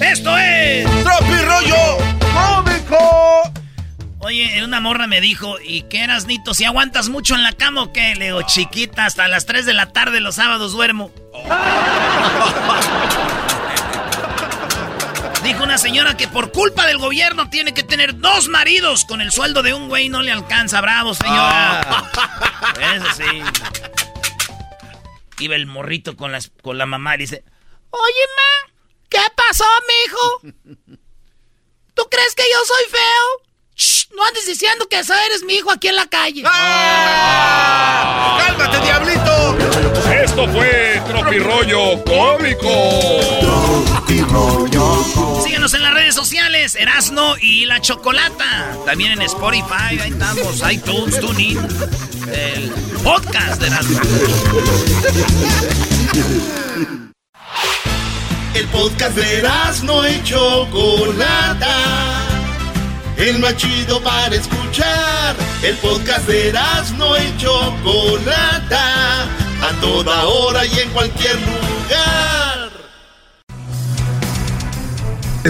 Esto 0.00 0.34
es 0.38 0.86
Tropi 1.02 1.34
Rollo 1.44 1.76
Cómico. 2.32 3.52
Oye, 4.20 4.64
una 4.64 4.80
morra 4.80 5.06
me 5.06 5.20
dijo, 5.20 5.56
¿y 5.60 5.82
qué 5.82 6.02
eras, 6.02 6.24
Nito? 6.26 6.54
¿Si 6.54 6.64
aguantas 6.64 7.10
mucho 7.10 7.34
en 7.34 7.42
la 7.42 7.52
cama 7.52 7.82
o 7.82 7.92
qué? 7.92 8.14
Le 8.14 8.24
digo, 8.26 8.40
chiquita, 8.42 9.04
hasta 9.04 9.28
las 9.28 9.44
3 9.44 9.66
de 9.66 9.74
la 9.74 9.92
tarde 9.92 10.20
los 10.20 10.36
sábados 10.36 10.72
duermo. 10.72 11.10
Dijo 15.44 15.62
una 15.62 15.76
señora 15.78 16.16
que 16.16 16.26
por 16.26 16.50
culpa 16.50 16.86
del 16.86 16.98
gobierno 16.98 17.48
tiene 17.50 17.72
que 17.72 17.84
tener 17.84 18.18
dos 18.18 18.48
maridos. 18.48 19.04
Con 19.04 19.20
el 19.20 19.30
sueldo 19.30 19.62
de 19.62 19.74
un 19.74 19.88
güey 19.88 20.08
no 20.08 20.22
le 20.22 20.32
alcanza. 20.32 20.80
Bravo, 20.80 21.14
señora. 21.14 21.82
Ah. 21.88 22.10
Eso 22.96 23.06
sí. 23.16 23.42
Iba 25.38 25.54
el 25.54 25.66
morrito 25.66 26.16
con, 26.16 26.32
las, 26.32 26.50
con 26.62 26.78
la 26.78 26.86
mamá 26.86 27.14
y 27.14 27.18
dice... 27.18 27.44
Oye, 28.04 28.24
ma, 28.36 28.72
¿qué 29.08 29.20
pasó, 29.34 29.64
mijo? 29.88 30.26
¿Tú 31.94 32.02
crees 32.10 32.34
que 32.34 32.44
yo 32.52 32.64
soy 32.64 32.84
feo? 32.90 33.46
no 34.16 34.24
andes 34.24 34.46
diciendo 34.46 34.88
que 34.88 34.98
esa 34.98 35.22
eres 35.26 35.42
mi 35.42 35.54
hijo 35.54 35.70
aquí 35.70 35.88
en 35.88 35.96
la 35.96 36.06
calle. 36.06 36.42
¡Ah! 36.46 38.38
¡Cálmate, 38.46 38.80
diablito! 38.80 39.58
Esto 40.10 40.48
fue 40.48 41.02
Tropirollo 41.06 42.02
Cómico. 42.04 42.70
Síguenos 45.44 45.74
en 45.74 45.82
las 45.82 45.92
redes 45.92 46.14
sociales, 46.14 46.74
Erasno 46.76 47.36
y 47.38 47.66
La 47.66 47.80
Chocolata. 47.80 48.78
También 48.86 49.12
en 49.12 49.22
Spotify, 49.22 49.98
ahí 50.00 50.10
estamos, 50.10 50.62
iTunes, 50.70 51.20
TuneIn, 51.20 51.58
el 52.32 52.70
podcast 53.02 53.60
de 53.60 53.66
Erasno. 53.66 54.00
El 58.56 58.66
podcast 58.68 59.14
de 59.14 59.38
Erasno 59.40 60.08
y 60.08 60.22
Chocolata. 60.22 61.76
El 63.18 63.38
más 63.38 63.54
chido 63.58 64.02
para 64.02 64.34
escuchar. 64.34 65.36
El 65.62 65.76
podcast 65.76 66.26
de 66.26 66.48
Erasno 66.48 67.18
y 67.18 67.36
Chocolata. 67.36 69.24
A 69.24 69.80
toda 69.82 70.24
hora 70.24 70.64
y 70.64 70.78
en 70.78 70.88
cualquier 70.88 71.34
lugar. 71.34 72.70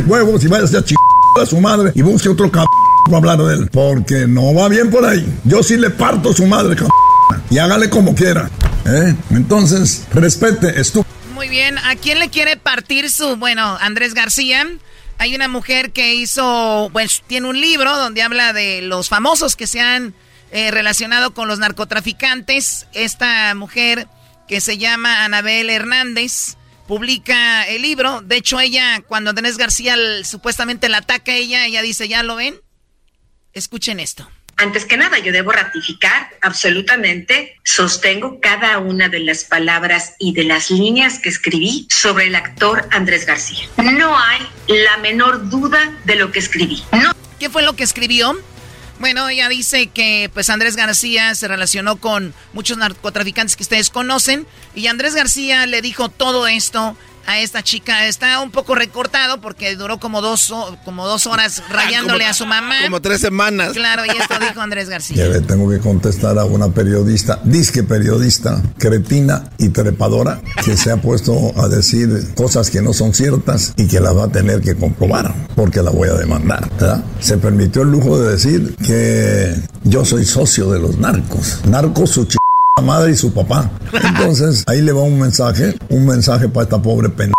huevos 0.04 0.42
y 0.42 0.48
váyase 0.48 0.76
a 0.76 0.82
chingar 0.84 0.98
a 1.40 1.46
su 1.46 1.60
madre 1.60 1.92
y 1.94 2.02
busque 2.02 2.28
otro 2.28 2.50
cabrón 2.50 2.66
para 3.04 3.18
hablar 3.18 3.38
de 3.38 3.54
él. 3.54 3.70
Porque 3.72 4.26
no 4.26 4.52
va 4.52 4.68
bien 4.68 4.90
por 4.90 5.04
ahí. 5.04 5.24
Yo 5.44 5.62
sí 5.62 5.76
le 5.76 5.90
parto 5.90 6.32
su 6.32 6.44
madre, 6.44 6.74
cabrón. 6.74 6.90
Y 7.50 7.58
hágale 7.58 7.88
como 7.88 8.16
quiera. 8.16 8.50
¿eh? 8.84 9.14
Entonces, 9.30 10.06
respete, 10.12 10.80
estúpido. 10.80 11.15
Muy 11.36 11.50
bien, 11.50 11.76
¿a 11.76 11.96
quién 11.96 12.18
le 12.18 12.30
quiere 12.30 12.56
partir 12.56 13.10
su, 13.10 13.36
bueno, 13.36 13.76
Andrés 13.82 14.14
García? 14.14 14.66
Hay 15.18 15.34
una 15.34 15.48
mujer 15.48 15.92
que 15.92 16.14
hizo, 16.14 16.88
pues 16.94 17.22
tiene 17.26 17.46
un 17.46 17.60
libro 17.60 17.94
donde 17.94 18.22
habla 18.22 18.54
de 18.54 18.80
los 18.80 19.10
famosos 19.10 19.54
que 19.54 19.66
se 19.66 19.78
han 19.78 20.14
eh, 20.50 20.70
relacionado 20.70 21.34
con 21.34 21.46
los 21.46 21.58
narcotraficantes. 21.58 22.86
Esta 22.94 23.54
mujer 23.54 24.08
que 24.48 24.62
se 24.62 24.78
llama 24.78 25.26
Anabel 25.26 25.68
Hernández 25.68 26.56
publica 26.88 27.64
el 27.68 27.82
libro. 27.82 28.22
De 28.22 28.36
hecho, 28.36 28.58
ella, 28.58 29.02
cuando 29.06 29.28
Andrés 29.28 29.58
García 29.58 29.94
supuestamente 30.24 30.88
la 30.88 30.98
ataca 30.98 31.32
a 31.32 31.36
ella, 31.36 31.66
ella 31.66 31.82
dice, 31.82 32.08
¿ya 32.08 32.22
lo 32.22 32.36
ven? 32.36 32.58
Escuchen 33.52 34.00
esto. 34.00 34.26
Antes 34.58 34.86
que 34.86 34.96
nada, 34.96 35.18
yo 35.18 35.32
debo 35.32 35.52
ratificar 35.52 36.30
absolutamente, 36.40 37.58
sostengo 37.62 38.40
cada 38.40 38.78
una 38.78 39.10
de 39.10 39.20
las 39.20 39.44
palabras 39.44 40.14
y 40.18 40.32
de 40.32 40.44
las 40.44 40.70
líneas 40.70 41.18
que 41.18 41.28
escribí 41.28 41.86
sobre 41.90 42.28
el 42.28 42.34
actor 42.34 42.88
Andrés 42.90 43.26
García. 43.26 43.68
No 43.76 44.18
hay 44.18 44.40
la 44.68 44.96
menor 44.98 45.50
duda 45.50 45.92
de 46.04 46.16
lo 46.16 46.32
que 46.32 46.38
escribí. 46.38 46.82
No. 46.92 47.12
¿Qué 47.38 47.50
fue 47.50 47.62
lo 47.62 47.76
que 47.76 47.84
escribió? 47.84 48.34
Bueno, 48.98 49.28
ella 49.28 49.50
dice 49.50 49.88
que 49.88 50.30
pues 50.32 50.48
Andrés 50.48 50.74
García 50.74 51.34
se 51.34 51.48
relacionó 51.48 51.96
con 51.96 52.32
muchos 52.54 52.78
narcotraficantes 52.78 53.56
que 53.56 53.62
ustedes 53.62 53.90
conocen 53.90 54.46
y 54.74 54.86
Andrés 54.86 55.14
García 55.14 55.66
le 55.66 55.82
dijo 55.82 56.08
todo 56.08 56.46
esto 56.46 56.96
a 57.26 57.38
esta 57.40 57.62
chica. 57.62 58.06
Está 58.06 58.40
un 58.40 58.50
poco 58.50 58.74
recortado 58.74 59.40
porque 59.40 59.74
duró 59.76 59.98
como 59.98 60.20
dos, 60.20 60.52
como 60.84 61.06
dos 61.06 61.26
horas 61.26 61.62
rayándole 61.70 62.20
Como- 62.24 62.30
a 62.30 62.34
su 62.34 62.46
mamá. 62.46 62.76
Como 62.84 63.00
tres 63.02 63.20
semanas. 63.20 63.72
Claro, 63.72 64.04
y 64.06 64.10
esto 64.10 64.34
dijo 64.40 64.60
Andrés 64.60 64.88
García. 64.88 65.16
Ya 65.16 65.32
le 65.32 65.40
tengo 65.40 65.68
que 65.70 65.78
contestar 65.78 66.38
a 66.38 66.44
una 66.44 66.68
periodista, 66.68 67.40
disque 67.44 67.82
periodista, 67.82 68.62
cretina 68.78 69.50
y 69.58 69.68
trepadora, 69.70 70.40
que 70.64 70.76
se 70.76 70.90
ha 70.90 70.96
puesto 70.96 71.52
a 71.60 71.68
decir 71.68 72.34
cosas 72.34 72.70
que 72.70 72.82
no 72.82 72.92
son 72.92 73.14
ciertas 73.14 73.72
y 73.76 73.86
que 73.88 74.00
las 74.00 74.16
va 74.16 74.24
a 74.24 74.28
tener 74.28 74.60
que 74.60 74.74
comprobar, 74.76 75.34
porque 75.54 75.82
la 75.82 75.90
voy 75.90 76.08
a 76.08 76.14
demandar. 76.14 76.68
¿verdad? 76.78 77.04
Se 77.20 77.38
permitió 77.38 77.82
el 77.82 77.90
lujo 77.90 78.18
de 78.20 78.32
decir 78.32 78.76
que 78.84 79.54
yo 79.84 80.04
soy 80.04 80.24
socio 80.24 80.70
de 80.70 80.78
los 80.78 80.98
narcos. 80.98 81.60
Narcos 81.66 82.10
su 82.10 82.26
ch 82.26 82.36
madre 82.82 83.12
y 83.12 83.16
su 83.16 83.32
papá. 83.32 83.70
Entonces, 83.92 84.64
ahí 84.66 84.82
le 84.82 84.92
va 84.92 85.02
un 85.02 85.18
mensaje, 85.18 85.76
un 85.88 86.06
mensaje 86.06 86.48
para 86.48 86.64
esta 86.64 86.80
pobre 86.80 87.08
pendeja, 87.08 87.34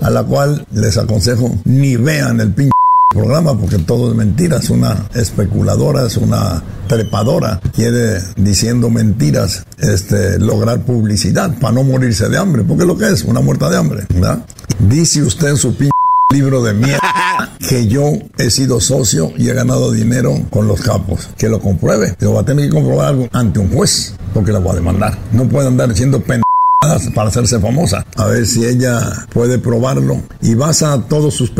a 0.00 0.10
la 0.10 0.22
cual 0.24 0.66
les 0.72 0.96
aconsejo 0.96 1.54
ni 1.64 1.96
vean 1.96 2.40
el 2.40 2.52
pinche 2.52 2.72
programa 3.10 3.58
porque 3.58 3.78
todo 3.78 4.10
es 4.10 4.16
mentira, 4.16 4.58
es 4.58 4.70
una 4.70 5.06
especuladora, 5.14 6.06
es 6.06 6.16
una 6.16 6.62
trepadora, 6.88 7.60
quiere 7.74 8.20
diciendo 8.36 8.88
mentiras, 8.88 9.64
este, 9.78 10.38
lograr 10.38 10.80
publicidad 10.80 11.58
para 11.58 11.74
no 11.74 11.82
morirse 11.82 12.28
de 12.28 12.38
hambre, 12.38 12.62
porque 12.62 12.84
lo 12.84 12.96
que 12.96 13.08
es, 13.08 13.24
una 13.24 13.40
muerta 13.40 13.68
de 13.68 13.76
hambre, 13.76 14.06
¿verdad? 14.14 14.44
Dice 14.78 15.22
usted 15.22 15.56
su 15.56 15.76
pinche 15.76 15.90
libro 16.30 16.62
de 16.62 16.74
mierda 16.74 17.56
que 17.68 17.86
yo 17.88 18.12
he 18.38 18.50
sido 18.50 18.80
socio 18.80 19.32
y 19.36 19.48
he 19.48 19.54
ganado 19.54 19.92
dinero 19.92 20.34
con 20.50 20.66
los 20.66 20.80
capos, 20.80 21.28
que 21.36 21.48
lo 21.48 21.60
compruebe, 21.60 22.14
lo 22.20 22.34
va 22.34 22.42
a 22.42 22.44
tener 22.44 22.66
que 22.66 22.74
comprobar 22.74 23.16
ante 23.32 23.58
un 23.58 23.70
juez, 23.70 24.14
porque 24.32 24.52
la 24.52 24.58
voy 24.58 24.72
a 24.72 24.76
demandar, 24.76 25.18
no 25.32 25.48
puede 25.48 25.68
andar 25.68 25.88
diciendo 25.88 26.20
pendejadas 26.20 27.12
para 27.14 27.28
hacerse 27.28 27.58
famosa, 27.58 28.04
a 28.16 28.26
ver 28.26 28.46
si 28.46 28.64
ella 28.64 29.00
puede 29.32 29.58
probarlo. 29.58 30.22
Y 30.40 30.54
basa 30.54 31.02
todos 31.08 31.34
sus 31.34 31.50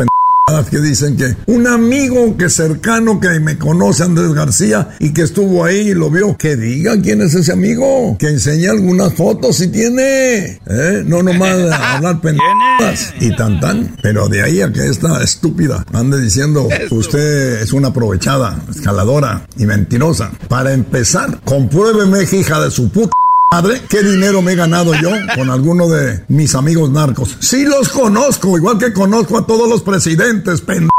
que 0.69 0.79
dicen 0.79 1.17
que 1.17 1.35
un 1.47 1.67
amigo 1.67 2.35
que 2.37 2.49
cercano 2.49 3.19
que 3.19 3.39
me 3.39 3.57
conoce 3.57 4.03
Andrés 4.03 4.33
García 4.33 4.89
y 4.99 5.13
que 5.13 5.23
estuvo 5.23 5.63
ahí 5.63 5.89
y 5.89 5.93
lo 5.93 6.09
vio, 6.09 6.37
que 6.37 6.55
diga 6.55 6.99
quién 7.01 7.21
es 7.21 7.33
ese 7.33 7.53
amigo, 7.53 8.17
que 8.19 8.27
enseñe 8.29 8.67
algunas 8.67 9.13
fotos 9.13 9.57
si 9.57 9.69
tiene, 9.69 10.59
¿eh? 10.65 11.03
no 11.05 11.23
nomás 11.23 11.71
hablar 11.71 12.21
pendejadas 12.21 13.13
y 13.19 13.35
tan 13.35 13.59
tan, 13.59 13.95
pero 14.01 14.27
de 14.27 14.43
ahí 14.43 14.61
a 14.61 14.71
que 14.71 14.87
esta 14.87 15.23
estúpida 15.23 15.85
ande 15.93 16.19
diciendo 16.21 16.67
usted 16.89 17.61
es 17.61 17.73
una 17.73 17.89
aprovechada, 17.89 18.61
escaladora 18.69 19.47
y 19.57 19.65
mentirosa. 19.65 20.31
Para 20.47 20.73
empezar, 20.73 21.39
compruébeme 21.43 22.23
hija 22.31 22.61
de 22.61 22.71
su 22.71 22.89
puta 22.89 23.11
Madre, 23.53 23.81
¿qué 23.89 24.01
dinero 24.01 24.41
me 24.41 24.53
he 24.53 24.55
ganado 24.55 24.93
yo 24.95 25.09
con 25.35 25.49
alguno 25.49 25.89
de 25.89 26.23
mis 26.29 26.55
amigos 26.55 26.89
narcos? 26.89 27.35
Sí 27.41 27.65
los 27.65 27.89
conozco, 27.89 28.57
igual 28.57 28.77
que 28.77 28.93
conozco 28.93 29.37
a 29.37 29.45
todos 29.45 29.67
los 29.67 29.81
presidentes, 29.81 30.61
pendeja. 30.61 30.89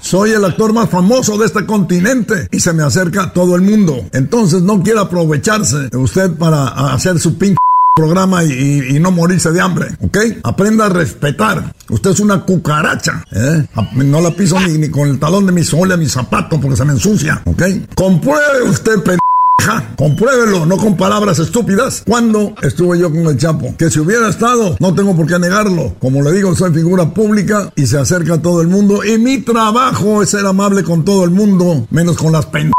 Soy 0.00 0.32
el 0.32 0.44
actor 0.44 0.72
más 0.72 0.90
famoso 0.90 1.38
de 1.38 1.46
este 1.46 1.64
continente 1.64 2.48
y 2.50 2.58
se 2.58 2.72
me 2.72 2.82
acerca 2.82 3.32
todo 3.32 3.54
el 3.54 3.62
mundo. 3.62 4.04
Entonces 4.12 4.62
no 4.62 4.82
quiere 4.82 4.98
aprovecharse 4.98 5.96
usted 5.96 6.32
para 6.32 6.92
hacer 6.92 7.20
su 7.20 7.38
pinche 7.38 7.58
programa 7.94 8.42
y, 8.42 8.98
no 8.98 9.12
morirse 9.12 9.52
de 9.52 9.60
hambre, 9.60 9.86
¿ok? 10.00 10.18
Aprenda 10.42 10.86
a 10.86 10.88
respetar. 10.88 11.72
Usted 11.88 12.10
es 12.10 12.18
una 12.18 12.40
cucaracha, 12.40 13.24
¿eh? 13.30 13.64
No 13.94 14.20
la 14.20 14.32
piso 14.32 14.58
ni, 14.58 14.88
con 14.90 15.08
el 15.08 15.20
talón 15.20 15.46
de 15.46 15.52
mi 15.52 15.62
sole 15.62 15.94
a 15.94 15.96
mi 15.96 16.08
zapato 16.08 16.60
porque 16.60 16.76
se 16.76 16.84
me 16.84 16.94
ensucia, 16.94 17.42
¿ok? 17.44 17.62
Compruebe 17.94 18.62
usted, 18.64 19.04
pendeja. 19.62 19.94
Compruébelo, 19.96 20.66
no 20.66 20.76
con 20.76 20.96
palabras 20.96 21.38
estúpidas. 21.38 22.02
¿Cuándo 22.06 22.54
estuve 22.62 22.98
yo 22.98 23.10
con 23.10 23.26
el 23.26 23.38
Chapo? 23.38 23.74
Que 23.76 23.90
si 23.90 24.00
hubiera 24.00 24.28
estado, 24.28 24.76
no 24.80 24.94
tengo 24.94 25.16
por 25.16 25.26
qué 25.26 25.38
negarlo. 25.38 25.94
Como 26.00 26.22
le 26.22 26.32
digo, 26.32 26.54
soy 26.54 26.72
figura 26.72 27.10
pública 27.10 27.72
y 27.76 27.86
se 27.86 27.98
acerca 27.98 28.34
a 28.34 28.42
todo 28.42 28.60
el 28.60 28.68
mundo. 28.68 29.04
Y 29.04 29.18
mi 29.18 29.38
trabajo 29.38 30.22
es 30.22 30.30
ser 30.30 30.46
amable 30.46 30.82
con 30.82 31.04
todo 31.04 31.24
el 31.24 31.30
mundo, 31.30 31.86
menos 31.90 32.16
con 32.16 32.32
las 32.32 32.46
pendejas 32.46 32.72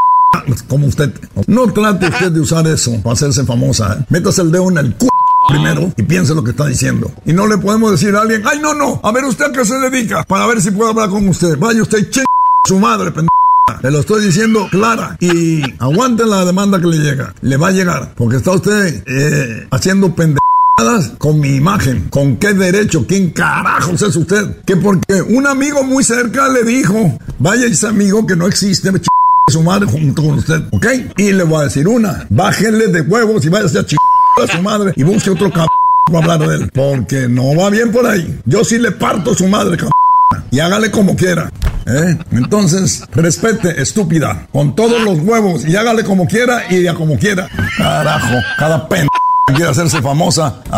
como 0.67 0.87
usted. 0.87 1.11
No 1.47 1.71
trate 1.71 2.07
usted 2.07 2.31
de 2.31 2.39
usar 2.39 2.67
eso 2.67 2.91
para 3.03 3.13
hacerse 3.13 3.45
famosa. 3.45 3.97
¿eh? 3.99 4.05
Métase 4.09 4.41
el 4.41 4.51
dedo 4.51 4.69
en 4.69 4.77
el 4.77 4.95
cu 4.95 5.07
primero 5.47 5.91
y 5.97 6.03
piense 6.03 6.33
lo 6.33 6.43
que 6.43 6.51
está 6.51 6.65
diciendo. 6.65 7.11
Y 7.25 7.33
no 7.33 7.47
le 7.47 7.57
podemos 7.57 7.91
decir 7.91 8.15
a 8.15 8.21
alguien, 8.21 8.43
ay, 8.45 8.59
no, 8.59 8.73
no, 8.73 8.99
a 9.03 9.11
ver 9.11 9.25
usted 9.25 9.45
a 9.45 9.51
qué 9.51 9.65
se 9.65 9.77
dedica 9.77 10.23
para 10.23 10.47
ver 10.47 10.61
si 10.61 10.71
puedo 10.71 10.89
hablar 10.89 11.09
con 11.09 11.27
usted. 11.27 11.57
Vaya 11.57 11.81
usted, 11.81 12.09
ching 12.09 12.25
su 12.65 12.79
madre, 12.79 13.11
pendeja. 13.11 13.42
Le 13.81 13.91
lo 13.91 13.99
estoy 13.99 14.25
diciendo 14.25 14.67
clara 14.69 15.17
y 15.19 15.61
aguanten 15.79 16.29
la 16.29 16.45
demanda 16.45 16.79
que 16.79 16.87
le 16.87 16.97
llega. 16.97 17.33
Le 17.41 17.57
va 17.57 17.69
a 17.69 17.71
llegar 17.71 18.13
porque 18.15 18.37
está 18.37 18.51
usted 18.51 19.03
eh, 19.05 19.67
haciendo 19.71 20.13
pendejadas 20.15 21.13
con 21.17 21.39
mi 21.39 21.55
imagen. 21.55 22.07
¿Con 22.09 22.37
qué 22.37 22.53
derecho? 22.53 23.05
¿Quién 23.07 23.31
carajos 23.31 24.01
es 24.01 24.15
usted? 24.15 24.61
Que 24.65 24.75
porque 24.75 25.21
un 25.21 25.47
amigo 25.47 25.83
muy 25.83 26.03
cerca 26.03 26.49
le 26.49 26.63
dijo, 26.63 27.17
vaya 27.39 27.65
ese 27.65 27.87
amigo 27.87 28.25
que 28.25 28.35
no 28.35 28.47
existe, 28.47 28.91
ch 28.91 29.07
su 29.51 29.61
madre 29.61 29.87
junto 29.87 30.23
con 30.23 30.35
usted, 30.35 30.63
¿ok? 30.71 30.87
Y 31.17 31.33
le 31.33 31.43
voy 31.43 31.59
a 31.59 31.63
decir 31.65 31.85
una, 31.85 32.25
bájenle 32.29 32.87
de 32.87 33.01
huevos 33.01 33.43
y 33.45 33.49
váyase 33.49 33.79
a 33.79 33.85
ch 33.85 33.95
a 34.41 34.47
su 34.47 34.61
madre 34.61 34.93
y 34.95 35.03
busque 35.03 35.29
otro 35.29 35.49
cabrón 35.49 35.67
para 36.11 36.33
hablar 36.33 36.49
de 36.49 36.55
él. 36.55 36.71
Porque 36.73 37.27
no 37.27 37.55
va 37.55 37.69
bien 37.69 37.91
por 37.91 38.05
ahí. 38.05 38.39
Yo 38.45 38.63
sí 38.63 38.77
le 38.79 38.91
parto 38.91 39.35
su 39.35 39.47
madre, 39.47 39.77
cabrón. 39.77 40.02
Y 40.51 40.59
hágale 40.59 40.91
como 40.91 41.15
quiera. 41.15 41.49
¿eh? 41.85 42.17
Entonces, 42.31 43.03
respete, 43.13 43.81
estúpida, 43.81 44.47
con 44.51 44.75
todos 44.75 45.01
los 45.01 45.19
huevos 45.19 45.65
y 45.65 45.75
hágale 45.75 46.03
como 46.03 46.25
quiera 46.27 46.63
y 46.71 46.87
a 46.87 46.93
como 46.93 47.17
quiera. 47.17 47.47
Carajo, 47.77 48.35
cada 48.57 48.87
pen 48.87 49.07
quiere 49.55 49.69
hacerse 49.69 50.01
famosa 50.01 50.61
a, 50.71 50.77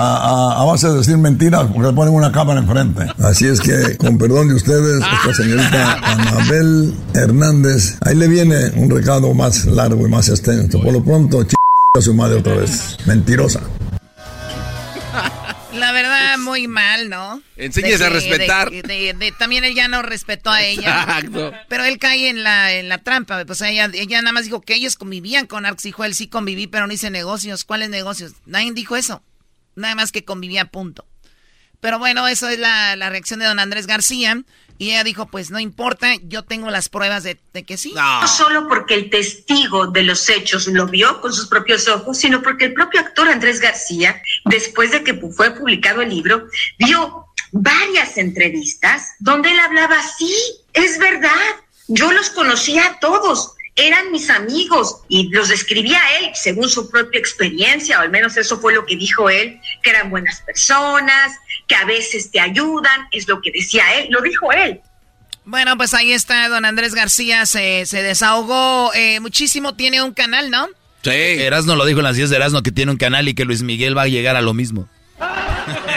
a- 0.57 0.61
a 0.61 0.65
base 0.65 0.87
de 0.89 0.95
decir 0.97 1.17
mentiras 1.17 1.67
porque 1.71 1.89
le 1.89 1.93
ponen 1.93 2.13
una 2.13 2.31
cámara 2.31 2.59
enfrente. 2.59 3.05
Así 3.23 3.45
es 3.47 3.59
que, 3.61 3.95
con 3.97 4.17
perdón 4.17 4.47
de 4.49 4.55
ustedes, 4.55 5.01
esta 5.23 5.33
señorita 5.35 5.93
Anabel 6.03 6.93
Hernández, 7.13 7.97
ahí 8.01 8.15
le 8.15 8.27
viene 8.27 8.71
un 8.75 8.89
recado 8.89 9.33
más 9.35 9.65
largo 9.65 10.07
y 10.07 10.09
más 10.09 10.27
extenso. 10.29 10.81
Por 10.81 10.91
lo 10.93 11.03
pronto, 11.03 11.43
ch 11.45 11.53
a 11.97 12.01
su 12.01 12.13
madre 12.13 12.39
otra 12.39 12.55
vez. 12.55 12.97
Mentirosa. 13.05 13.61
La 15.75 15.91
verdad, 15.91 16.37
muy 16.37 16.67
mal, 16.67 17.09
¿no? 17.09 17.41
Enséñese 17.57 18.05
a 18.05 18.09
respetar. 18.09 18.71
también 19.37 19.63
él 19.63 19.75
ya 19.75 19.87
no 19.87 20.01
respetó 20.01 20.49
a 20.51 20.63
ella. 20.63 21.01
Exacto. 21.01 21.53
Pero 21.67 21.83
él 21.83 21.97
cae 21.97 22.29
en 22.29 22.43
la, 22.43 22.73
en 22.73 22.89
la 22.89 22.99
trampa. 22.99 23.43
Pues 23.45 23.61
ella, 23.61 23.89
ella 23.93 24.21
nada 24.21 24.31
más 24.31 24.45
dijo 24.45 24.61
que 24.61 24.75
ellos 24.75 24.95
convivían 24.95 25.47
con 25.47 25.65
Arx. 25.65 25.83
Dijo 25.83 26.03
él 26.03 26.15
sí 26.15 26.27
conviví, 26.27 26.67
pero 26.67 26.87
no 26.87 26.93
hice 26.93 27.09
negocios. 27.09 27.65
¿Cuáles 27.65 27.89
negocios? 27.89 28.33
Nadie 28.45 28.71
dijo 28.73 28.95
eso. 28.95 29.23
Nada 29.75 29.95
más 29.95 30.11
que 30.11 30.23
convivía, 30.23 30.65
punto. 30.65 31.05
Pero 31.81 31.99
bueno, 31.99 32.27
eso 32.27 32.49
es 32.49 32.57
la, 32.57 32.95
la 32.95 33.09
reacción 33.09 33.39
de 33.39 33.45
don 33.45 33.59
Andrés 33.59 33.87
García. 33.87 34.41
Y 34.77 34.91
ella 34.91 35.03
dijo, 35.03 35.27
pues 35.27 35.51
no 35.51 35.59
importa, 35.59 36.15
yo 36.23 36.43
tengo 36.43 36.69
las 36.69 36.89
pruebas 36.89 37.23
de, 37.23 37.37
que 37.65 37.77
sí. 37.77 37.93
No. 37.95 38.27
solo 38.27 38.67
porque 38.67 38.93
el 38.95 39.09
testigo 39.09 39.87
de 39.87 40.03
los 40.03 40.29
hechos 40.29 40.67
lo 40.67 40.85
vio 40.87 41.21
con 41.21 41.31
sus 41.33 41.47
propios 41.47 41.87
ojos, 41.87 42.17
sino 42.17 42.41
porque 42.41 42.65
el 42.65 42.73
propio 42.73 42.99
actor 42.99 43.29
Andrés 43.29 43.59
García, 43.59 44.21
después 44.45 44.91
de 44.91 45.03
que 45.03 45.13
fue 45.13 45.51
publicado 45.51 46.01
el 46.01 46.09
libro, 46.09 46.47
dio 46.77 47.25
varias 47.51 48.17
entrevistas 48.17 49.13
donde 49.19 49.51
él 49.51 49.59
hablaba, 49.59 50.01
sí, 50.17 50.35
es 50.73 50.99
verdad, 50.99 51.31
yo 51.87 52.11
los 52.11 52.29
conocía 52.31 52.85
a 52.85 52.99
todos, 52.99 53.55
eran 53.75 54.11
mis 54.11 54.29
amigos 54.29 55.01
y 55.09 55.29
los 55.29 55.49
describía 55.49 55.99
él 56.19 56.31
según 56.33 56.69
su 56.69 56.89
propia 56.89 57.19
experiencia, 57.19 57.99
o 57.99 58.01
al 58.01 58.09
menos 58.09 58.37
eso 58.37 58.59
fue 58.59 58.73
lo 58.73 58.85
que 58.85 58.95
dijo 58.95 59.29
él, 59.29 59.59
que 59.83 59.89
eran 59.89 60.09
buenas 60.09 60.41
personas, 60.41 61.37
que 61.67 61.75
a 61.75 61.85
veces 61.85 62.31
te 62.31 62.39
ayudan, 62.39 63.07
es 63.11 63.27
lo 63.27 63.41
que 63.41 63.51
decía 63.51 63.83
él, 63.97 64.07
lo 64.09 64.21
dijo 64.21 64.51
él. 64.51 64.81
Bueno, 65.45 65.77
pues 65.77 65.93
ahí 65.93 66.11
está, 66.11 66.47
don 66.49 66.65
Andrés 66.65 66.95
García 66.95 67.45
se, 67.45 67.85
se 67.85 68.01
desahogó 68.01 68.91
eh, 68.95 69.19
muchísimo, 69.19 69.75
tiene 69.75 70.01
un 70.01 70.13
canal, 70.13 70.49
¿no? 70.49 70.67
Sí. 71.03 71.11
Erasno 71.11 71.75
lo 71.75 71.85
dijo 71.85 71.99
en 71.99 72.05
las 72.05 72.15
10 72.15 72.31
de 72.31 72.35
Erasno 72.35 72.63
que 72.63 72.71
tiene 72.71 72.91
un 72.91 72.97
canal 72.97 73.27
y 73.27 73.35
que 73.35 73.45
Luis 73.45 73.61
Miguel 73.61 73.95
va 73.95 74.03
a 74.03 74.07
llegar 74.07 74.35
a 74.35 74.41
lo 74.41 74.55
mismo. 74.55 74.87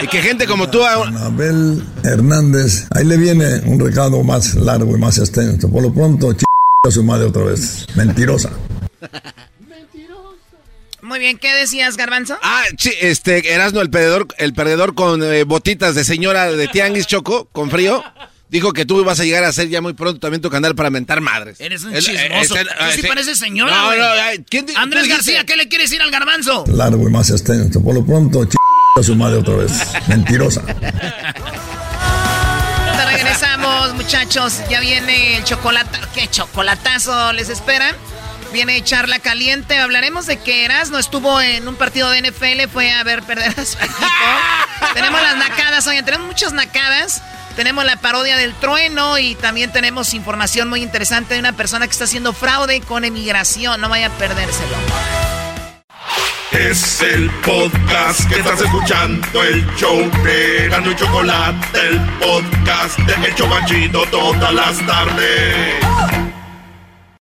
y 0.02 0.06
que 0.08 0.20
gente 0.20 0.46
como 0.46 0.68
tú... 0.68 0.84
Anabel 0.84 1.82
Hernández, 2.04 2.86
ahí 2.94 3.06
le 3.06 3.16
viene 3.16 3.60
un 3.64 3.80
recado 3.80 4.22
más 4.22 4.54
largo 4.54 4.94
y 4.94 5.00
más 5.00 5.16
extenso. 5.16 5.70
Por 5.70 5.82
lo 5.82 5.94
pronto, 5.94 6.34
ch... 6.34 6.44
a 6.86 6.90
su 6.90 7.02
madre 7.02 7.26
otra 7.26 7.44
vez. 7.44 7.86
Mentirosa. 7.94 8.50
Muy 11.02 11.18
bien, 11.18 11.38
¿qué 11.38 11.54
decías, 11.54 11.96
Garbanzo? 11.96 12.38
Ah, 12.42 12.64
sí, 12.76 12.92
este, 13.00 13.52
Erasno, 13.52 13.80
el 13.80 13.90
perdedor, 13.90 14.26
el 14.38 14.52
perdedor 14.52 14.94
con 14.94 15.22
eh, 15.22 15.44
botitas 15.44 15.94
de 15.94 16.04
señora 16.04 16.50
de 16.50 16.68
Tianguis 16.68 17.06
Choco, 17.06 17.48
con 17.52 17.70
frío. 17.70 18.02
Dijo 18.50 18.72
que 18.72 18.86
tú 18.86 19.04
vas 19.04 19.20
a 19.20 19.24
llegar 19.24 19.44
a 19.44 19.52
ser 19.52 19.68
ya 19.68 19.82
muy 19.82 19.92
pronto 19.92 20.20
también 20.20 20.40
tu 20.40 20.48
canal 20.48 20.74
para 20.74 20.88
mentar 20.88 21.20
madres. 21.20 21.60
Eres 21.60 21.84
un 21.84 21.92
chismoso. 21.94 22.54
¿Tú 22.54 22.62
sí 22.94 23.02
pareces 23.02 23.38
señora, 23.38 23.76
No, 23.76 23.94
no, 23.94 24.44
¿quién 24.48 24.66
Andrés 24.76 25.06
García, 25.06 25.44
¿qué 25.44 25.56
le 25.56 25.68
quieres 25.68 25.90
decir 25.90 26.02
al 26.02 26.10
garbanzo? 26.10 26.64
Largo 26.66 27.08
y 27.08 27.12
más 27.12 27.30
extenso. 27.30 27.82
Por 27.82 27.94
lo 27.94 28.04
pronto, 28.04 28.46
ch... 28.46 28.54
a 28.98 29.02
su 29.02 29.14
madre 29.14 29.38
otra 29.38 29.56
vez. 29.56 29.72
Mentirosa. 30.08 30.62
regresamos, 33.12 33.94
muchachos. 33.94 34.60
Ya 34.70 34.80
viene 34.80 35.36
el 35.36 35.44
chocolate. 35.44 35.98
¿Qué 36.14 36.26
chocolatazo 36.28 37.32
les 37.34 37.50
esperan? 37.50 37.94
Viene 38.52 38.82
charla 38.82 39.18
caliente. 39.18 39.78
Hablaremos 39.78 40.26
de 40.26 40.38
que 40.38 40.64
Erasmo 40.64 40.98
estuvo 40.98 41.40
en 41.40 41.68
un 41.68 41.76
partido 41.76 42.10
de 42.10 42.22
NFL, 42.22 42.70
fue 42.72 42.90
a 42.90 43.02
ver 43.04 43.22
perder 43.22 43.48
a 43.50 43.64
su 43.64 43.76
equipo. 43.82 43.98
tenemos 44.94 45.20
las 45.20 45.36
nacadas, 45.36 45.86
oye, 45.86 46.02
tenemos 46.02 46.26
muchas 46.26 46.52
nacadas. 46.52 47.22
Tenemos 47.56 47.84
la 47.84 47.96
parodia 47.96 48.36
del 48.36 48.54
trueno 48.54 49.18
y 49.18 49.34
también 49.34 49.72
tenemos 49.72 50.14
información 50.14 50.68
muy 50.68 50.80
interesante 50.80 51.34
de 51.34 51.40
una 51.40 51.54
persona 51.54 51.86
que 51.86 51.90
está 51.92 52.04
haciendo 52.04 52.32
fraude 52.32 52.80
con 52.80 53.04
emigración. 53.04 53.80
No 53.80 53.88
vaya 53.88 54.06
a 54.06 54.10
perdérselo. 54.10 54.76
Es 56.52 57.02
el 57.02 57.28
podcast 57.44 58.28
que 58.28 58.38
estás 58.38 58.60
escuchando, 58.60 59.42
el 59.42 59.66
show 59.76 60.10
de 60.24 60.68
Gano 60.70 60.92
y 60.92 60.96
Chocolate, 60.96 61.78
el 61.88 62.00
podcast 62.18 62.98
de 63.00 63.28
Hecho 63.28 63.48
Banchito 63.48 64.02
todas 64.06 64.54
las 64.54 64.78
tardes. 64.86 66.27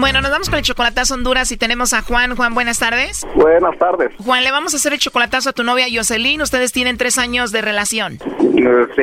Bueno, 0.00 0.22
nos 0.22 0.30
vamos 0.30 0.48
con 0.48 0.58
el 0.58 0.64
chocolatazo 0.64 1.12
Honduras 1.12 1.52
y 1.52 1.58
tenemos 1.58 1.92
a 1.92 2.00
Juan. 2.00 2.34
Juan, 2.34 2.54
buenas 2.54 2.78
tardes. 2.78 3.26
Buenas 3.34 3.78
tardes. 3.78 4.10
Juan, 4.16 4.42
le 4.42 4.50
vamos 4.50 4.72
a 4.72 4.78
hacer 4.78 4.94
el 4.94 4.98
chocolatazo 4.98 5.50
a 5.50 5.52
tu 5.52 5.62
novia 5.62 5.88
Jocelyn. 5.92 6.40
Ustedes 6.40 6.72
tienen 6.72 6.96
tres 6.96 7.18
años 7.18 7.52
de 7.52 7.60
relación. 7.60 8.18
Sí, 8.18 9.02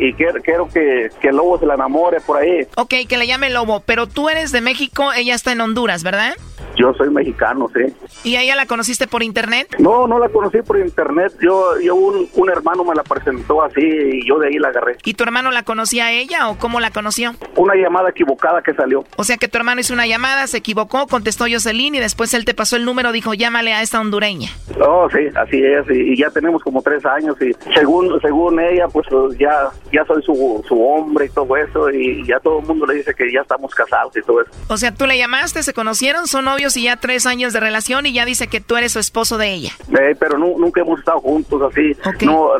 y, 0.00 0.14
quiero, 0.14 0.40
que, 0.68 1.10
que, 1.20 1.28
el 1.28 1.36
lobo 1.36 1.58
se 1.58 1.66
la 1.66 1.74
enamore 1.74 2.22
por 2.22 2.38
ahí. 2.38 2.66
Ok, 2.76 2.94
que 3.06 3.18
le 3.18 3.26
llame 3.26 3.50
lobo. 3.50 3.80
Pero 3.84 4.06
tú 4.06 4.30
eres 4.30 4.50
de 4.50 4.62
México, 4.62 5.12
ella 5.12 5.34
está 5.34 5.52
en 5.52 5.60
Honduras, 5.60 6.02
¿verdad? 6.02 6.34
Yo 6.80 6.94
soy 6.94 7.10
mexicano, 7.10 7.68
sí. 7.74 7.94
¿Y 8.24 8.36
a 8.36 8.42
ella 8.42 8.56
la 8.56 8.64
conociste 8.64 9.06
por 9.06 9.22
internet? 9.22 9.76
No, 9.78 10.06
no 10.06 10.18
la 10.18 10.30
conocí 10.30 10.62
por 10.62 10.78
internet. 10.78 11.30
Yo, 11.42 11.78
yo 11.78 11.94
un, 11.94 12.26
un, 12.34 12.50
hermano 12.50 12.84
me 12.84 12.94
la 12.94 13.02
presentó 13.02 13.62
así 13.62 13.82
y 13.82 14.26
yo 14.26 14.38
de 14.38 14.48
ahí 14.48 14.54
la 14.54 14.68
agarré. 14.68 14.96
¿Y 15.04 15.12
tu 15.12 15.22
hermano 15.24 15.50
la 15.50 15.62
conocía 15.62 16.06
a 16.06 16.12
ella 16.12 16.48
o 16.48 16.56
cómo 16.56 16.80
la 16.80 16.90
conoció? 16.90 17.34
Una 17.56 17.74
llamada 17.74 18.08
equivocada 18.08 18.62
que 18.62 18.72
salió. 18.72 19.04
O 19.16 19.24
sea 19.24 19.36
que 19.36 19.46
tu 19.46 19.58
hermano 19.58 19.82
hizo 19.82 19.92
una 19.92 20.06
llamada, 20.06 20.46
se 20.46 20.56
equivocó, 20.56 21.06
contestó 21.06 21.44
Jocelyn 21.50 21.96
y 21.96 22.00
después 22.00 22.32
él 22.32 22.46
te 22.46 22.54
pasó 22.54 22.76
el 22.76 22.86
número, 22.86 23.12
dijo 23.12 23.34
llámale 23.34 23.74
a 23.74 23.82
esta 23.82 24.00
hondureña. 24.00 24.48
Oh, 24.80 25.06
sí, 25.10 25.28
así 25.36 25.62
es. 25.62 25.84
Y, 25.90 26.16
ya 26.16 26.30
tenemos 26.30 26.62
como 26.62 26.80
tres 26.80 27.04
años 27.04 27.36
y 27.42 27.52
según 27.74 28.18
según 28.22 28.58
ella, 28.58 28.88
pues 28.88 29.06
ya, 29.38 29.70
ya 29.92 30.04
soy 30.06 30.22
su, 30.22 30.64
su 30.66 30.82
hombre 30.82 31.26
y 31.26 31.28
todo 31.28 31.56
eso 31.56 31.90
y 31.90 32.26
ya 32.26 32.40
todo 32.40 32.60
el 32.60 32.66
mundo 32.66 32.86
le 32.86 32.94
dice 32.94 33.14
que 33.14 33.30
ya 33.30 33.40
estamos 33.42 33.74
casados 33.74 34.16
y 34.16 34.22
todo 34.22 34.40
eso. 34.40 34.50
O 34.68 34.78
sea, 34.78 34.94
tú 34.94 35.06
le 35.06 35.18
llamaste, 35.18 35.62
se 35.62 35.74
conocieron, 35.74 36.26
son 36.26 36.46
novios 36.46 36.69
y 36.76 36.84
ya 36.84 36.96
tres 36.96 37.26
años 37.26 37.52
de 37.52 37.60
relación 37.60 38.06
y 38.06 38.12
ya 38.12 38.24
dice 38.24 38.48
que 38.48 38.60
tú 38.60 38.76
eres 38.76 38.92
su 38.92 38.98
esposo 38.98 39.38
de 39.38 39.52
ella. 39.52 39.72
Eh, 39.88 40.16
pero 40.18 40.38
nunca 40.38 40.80
hemos 40.80 40.98
estado 40.98 41.20
juntos 41.20 41.62
así. 41.70 41.96
No, 42.24 42.50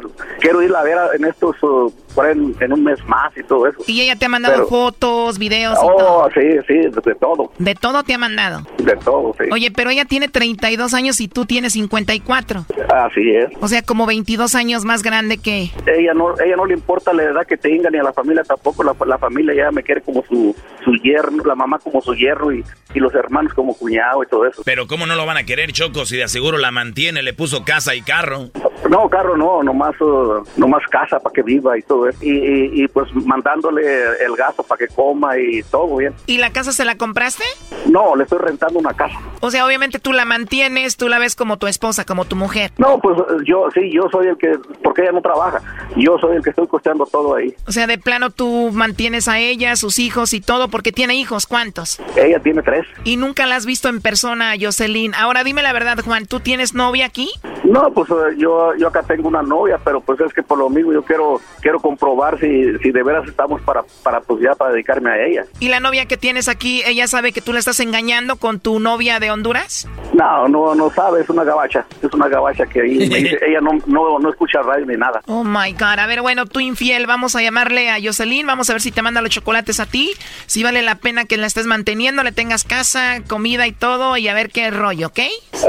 quiero 0.41 0.63
ir 0.63 0.75
a 0.75 0.83
ver 0.83 0.99
en 1.15 1.25
estos, 1.25 1.63
uh, 1.63 1.93
en, 2.17 2.73
un 2.73 2.85
mes 2.85 3.05
más 3.07 3.37
y 3.37 3.43
todo 3.43 3.67
eso. 3.67 3.79
¿Y 3.87 4.01
ella 4.01 4.17
te 4.17 4.27
ha 4.27 4.29
mandado 4.29 4.67
fotos, 4.67 5.39
videos? 5.39 5.79
Y 5.83 5.87
oh, 5.87 6.29
sí, 6.35 6.41
sí, 6.67 6.75
de, 6.75 7.15
todo. 7.15 7.53
¿De 7.59 7.75
todo 7.75 8.03
te 8.03 8.15
ha 8.15 8.19
mandado? 8.19 8.63
De 8.79 8.97
todo, 8.97 9.35
sí. 9.39 9.47
Oye, 9.53 9.71
pero 9.71 9.91
ella 9.91 10.05
tiene 10.05 10.29
32 10.29 10.95
años 10.95 11.21
y 11.21 11.29
tú 11.29 11.47
tienes 11.47 11.73
54. 11.75 12.65
Así 12.93 13.31
es. 13.31 13.51
O 13.61 13.69
sea, 13.69 13.83
como 13.83 14.07
22 14.07 14.55
años 14.55 14.85
más 14.85 15.03
grande 15.03 15.39
que... 15.39 15.71
Ella 15.87 16.15
no, 16.15 16.35
ella 16.41 16.57
no 16.57 16.67
le 16.67 16.75
importa 16.75 17.13
la 17.13 17.25
edad 17.25 17.47
que 17.47 17.57
tenga 17.57 17.91
ni 17.91 17.99
a 17.99 18.03
la 18.03 18.13
familia 18.13 18.43
tampoco. 18.45 18.83
La, 18.83 18.95
la 19.07 19.19
familia 19.19 19.55
ya 19.55 19.71
me 19.71 19.83
quiere 19.83 20.03
como 20.03 20.25
su, 20.25 20.55
su 20.85 20.93
yerno, 21.03 21.43
la 21.45 21.55
mamá 21.55 21.79
como 21.79 22.01
su 22.01 22.15
yerno 22.15 22.53
y, 22.53 22.65
y 22.95 22.99
los 22.99 23.15
hermanos 23.15 23.55
como 23.55 23.75
cuñado 23.75 24.23
y 24.23 24.27
todo 24.27 24.47
eso. 24.47 24.63
Pero 24.65 24.87
¿cómo 24.87 25.07
no 25.07 25.15
lo 25.15 25.27
van 25.27 25.37
a 25.37 25.45
querer, 25.45 25.73
Choco, 25.73 26.05
si 26.05 26.17
de 26.17 26.25
aseguro 26.25 26.59
la 26.59 26.71
mantiene, 26.71 27.23
le 27.23 27.33
puso 27.33 27.65
casa 27.65 27.95
y 27.95 28.03
carro? 28.03 28.51
No, 28.89 29.09
carro 29.09 29.37
no, 29.37 29.63
nomás, 29.63 30.01
uh, 30.01 30.43
nomás 30.57 30.83
casa 30.91 31.19
para 31.21 31.33
que 31.33 31.43
viva 31.43 31.79
y 31.79 31.83
todo 31.83 32.09
eso. 32.09 32.10
Y, 32.21 32.83
y, 32.83 32.89
pues 32.89 33.15
mandándole 33.15 33.83
el 34.25 34.37
gasto 34.37 34.63
para 34.63 34.79
que 34.79 34.89
coma 34.89 35.39
y 35.39 35.63
todo 35.65 35.97
bien. 35.97 36.15
¿Y 36.27 36.39
la 36.39 36.51
casa 36.51 36.73
se 36.73 36.85
la 36.85 36.97
compraste? 36.97 37.45
No, 37.87 38.17
le 38.17 38.25
estoy 38.25 38.39
rentando 38.39 38.79
una 38.79 38.95
casa. 38.95 39.19
O 39.41 39.51
sea, 39.51 39.67
obviamente 39.67 39.99
tú 39.99 40.13
la 40.13 40.25
mantienes, 40.25 40.97
tú 40.97 41.09
la 41.09 41.19
ves 41.19 41.37
como 41.37 41.57
tu 41.57 41.67
esposa, 41.67 42.05
como 42.05 42.25
tu 42.25 42.37
mujer. 42.37 42.73
No, 42.79 42.99
pues 42.99 43.17
yo 43.45 43.69
sí, 43.73 43.91
yo 43.93 44.09
soy 44.11 44.29
el 44.29 44.37
que, 44.37 44.59
porque 44.83 45.03
ella 45.03 45.13
no 45.13 45.23
trabaja, 45.23 45.61
yo 45.97 46.19
soy 46.19 46.37
el 46.37 46.43
que 46.43 46.51
estoy 46.51 46.67
costeando 46.67 47.07
todo 47.07 47.37
ahí. 47.37 47.55
O 47.67 47.73
sea, 47.73 47.87
de 47.87 47.99
plano 47.99 48.31
tú 48.31 48.71
mantienes 48.73 49.29
a 49.29 49.39
ella, 49.39 49.77
sus 49.77 49.99
hijos 49.99 50.35
y 50.35 50.41
todo, 50.41 50.69
porque 50.69 50.93
tiene 50.93 51.15
hijos, 51.15 51.47
¿cuántos? 51.47 52.01
Ella 52.17 52.41
tiene 52.41 52.63
tres. 52.63 52.87
¿Y 53.05 53.17
nunca 53.17 53.47
la 53.47 53.57
has 53.57 53.67
visto 53.67 53.89
en 53.89 54.01
persona, 54.01 54.55
Jocelyn. 54.61 55.15
Ahora 55.15 55.45
dime 55.45 55.63
la 55.63 55.73
verdad, 55.73 55.99
Juan, 56.05 56.27
¿tú 56.27 56.41
tienes 56.41 56.75
novia 56.75 57.07
aquí? 57.07 57.31
No, 57.65 57.93
pues 57.93 58.11
eh, 58.11 58.37
yo, 58.37 58.75
yo 58.77 58.89
acá 58.89 59.03
tengo 59.03 59.29
una 59.29 59.43
novia, 59.43 59.79
pero 59.85 60.01
pues 60.01 60.21
es 60.21 60.33
que 60.33 60.43
por 60.43 60.59
lo 60.59 60.69
mismo 60.69 60.93
yo 60.93 61.03
quiero 61.03 61.41
quiero 61.61 61.79
comprobar 61.91 62.39
si, 62.39 62.79
si 62.79 62.93
de 62.93 63.03
veras 63.03 63.27
estamos 63.27 63.61
para, 63.63 63.83
para 64.05 64.21
pues 64.21 64.41
ya 64.41 64.55
para 64.55 64.73
dedicarme 64.73 65.11
a 65.11 65.27
ella. 65.27 65.45
¿Y 65.59 65.69
la 65.69 65.81
novia 65.81 66.07
que 66.07 66.17
tienes 66.17 66.49
aquí, 66.49 66.83
ella 66.87 67.09
sabe 67.09 67.33
que 67.33 67.41
tú 67.41 67.53
la 67.53 67.59
estás 67.59 67.81
engañando 67.81 68.37
con 68.37 68.61
tu 68.61 68.79
novia 68.79 69.19
de 69.19 69.33
Honduras? 69.33 69.89
No, 70.13 70.47
no, 70.47 70.77
no 70.77 70.89
sabe, 70.91 71.23
es 71.23 71.29
una 71.29 71.43
gabacha, 71.43 71.85
es 72.01 72.13
una 72.15 72.29
gabacha 72.29 72.65
que 72.67 72.83
ahí 72.83 72.99
ella 73.43 73.61
no, 73.61 73.73
no, 73.87 74.21
no 74.21 74.31
escucha 74.31 74.63
radio 74.63 74.87
ni 74.87 74.97
nada. 74.97 75.21
Oh 75.27 75.43
my 75.43 75.73
God, 75.73 75.99
a 75.99 76.07
ver, 76.07 76.23
bueno, 76.23 76.47
tú 76.47 76.61
infiel, 76.61 77.09
vamos 77.09 77.35
a 77.35 77.43
llamarle 77.43 77.91
a 77.91 77.97
Jocelyn, 78.01 78.47
vamos 78.47 78.71
a 78.71 78.75
ver 78.75 78.83
si 78.83 78.93
te 78.93 79.03
manda 79.03 79.21
los 79.21 79.31
chocolates 79.31 79.81
a 79.81 79.87
ti, 79.87 80.13
si 80.47 80.63
vale 80.63 80.83
la 80.83 80.95
pena 80.95 81.25
que 81.25 81.37
la 81.39 81.49
estés 81.49 81.67
manteniendo, 81.67 82.23
le 82.23 82.31
tengas 82.31 82.63
casa, 82.63 83.19
comida 83.27 83.67
y 83.67 83.73
todo, 83.73 84.17
y 84.17 84.29
a 84.29 84.35
ver 84.35 84.51
qué 84.51 84.71
rollo, 84.71 85.09
¿ok? 85.09 85.21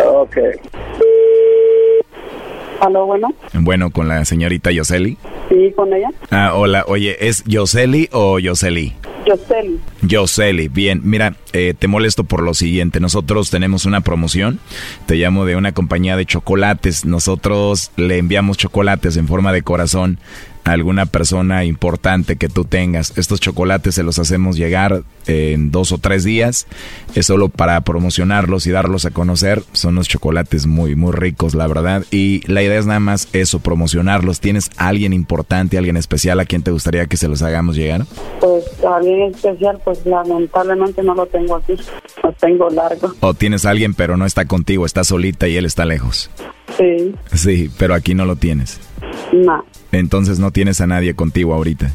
Ok. 0.06 0.38
Aló, 2.80 3.06
bueno. 3.08 3.34
Bueno, 3.54 3.90
con 3.90 4.08
la 4.08 4.24
señorita 4.26 4.72
Yoseli. 4.72 5.18
Sí, 5.52 5.74
con 5.76 5.94
ella. 5.94 6.08
Ah, 6.30 6.54
hola, 6.56 6.86
oye, 6.88 7.28
¿es 7.28 7.44
Yoseli 7.44 8.08
o 8.14 8.40
Yoseli? 8.40 8.94
Yoseli. 9.26 9.80
Yoseli, 10.02 10.70
bien, 10.70 11.02
mira, 11.04 11.36
eh, 11.52 11.74
te 11.78 11.90
molesto 11.90 12.24
por 12.24 12.42
lo 12.42 12.54
siguiente, 12.54 13.02
nosotros 13.02 13.50
tenemos 13.50 13.86
una 13.86 14.00
promoción, 14.00 14.62
te 15.08 15.16
llamo 15.16 15.44
de 15.44 15.58
una 15.58 15.74
compañía 15.74 16.16
de 16.16 16.26
chocolates, 16.26 17.04
nosotros 17.04 17.92
le 17.98 18.18
enviamos 18.18 18.58
chocolates 18.58 19.18
en 19.18 19.28
forma 19.28 19.52
de 19.52 19.62
corazón 19.62 20.20
alguna 20.64 21.06
persona 21.06 21.66
importante 21.66 22.36
que 22.36 22.50
tú 22.50 22.66
tengas. 22.66 23.18
Estos 23.18 23.40
chocolates 23.40 23.96
se 23.96 24.04
los 24.04 24.20
hacemos 24.20 24.58
llegar 24.58 25.04
en 25.28 25.72
dos 25.72 25.92
o 25.92 25.98
tres 25.98 26.24
días. 26.24 26.68
Es 27.16 27.28
solo 27.28 27.50
para 27.50 27.82
promocionarlos 27.82 28.68
y 28.68 28.72
darlos 28.72 29.06
a 29.06 29.12
conocer. 29.12 29.64
Son 29.74 29.96
unos 29.96 30.08
chocolates 30.08 30.66
muy, 30.66 30.96
muy 30.96 31.12
ricos, 31.12 31.56
la 31.56 31.68
verdad. 31.68 32.04
Y 32.12 32.42
la 32.52 32.64
idea 32.64 32.80
es 32.80 32.86
nada 32.86 33.00
más 33.00 33.28
eso, 33.34 33.60
promocionarlos. 33.60 34.40
¿Tienes 34.40 34.70
alguien 34.78 35.14
importante, 35.14 35.78
alguien 35.78 35.98
especial 35.98 36.40
a 36.40 36.46
quien 36.46 36.64
te 36.64 36.72
gustaría 36.72 37.06
que 37.08 37.18
se 37.18 37.28
los 37.28 37.42
hagamos 37.42 37.76
llegar? 37.76 38.06
Pues 38.40 38.66
alguien 38.84 39.34
especial, 39.34 39.80
pues 39.84 40.06
lamentablemente 40.06 41.04
no 41.04 41.16
lo 41.16 41.26
tengo 41.26 41.56
aquí. 41.56 41.76
Lo 42.24 42.34
tengo 42.34 42.70
largo. 42.70 43.14
O 43.20 43.34
tienes 43.34 43.66
alguien 43.66 43.94
pero 43.94 44.18
no 44.18 44.26
está 44.26 44.46
contigo, 44.46 44.86
está 44.86 45.04
solita 45.04 45.48
y 45.48 45.58
él 45.58 45.66
está 45.66 45.86
lejos. 45.86 46.30
Sí. 46.78 47.14
Sí, 47.34 47.70
pero 47.78 47.94
aquí 47.94 48.14
no 48.14 48.26
lo 48.26 48.36
tienes. 48.36 48.80
No. 49.32 49.64
Entonces 49.92 50.40
no 50.40 50.52
tienes 50.52 50.82
a 50.82 50.88
nadie 50.88 51.16
contigo 51.16 51.54
ahorita. 51.54 51.92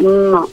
No. 0.00 0.46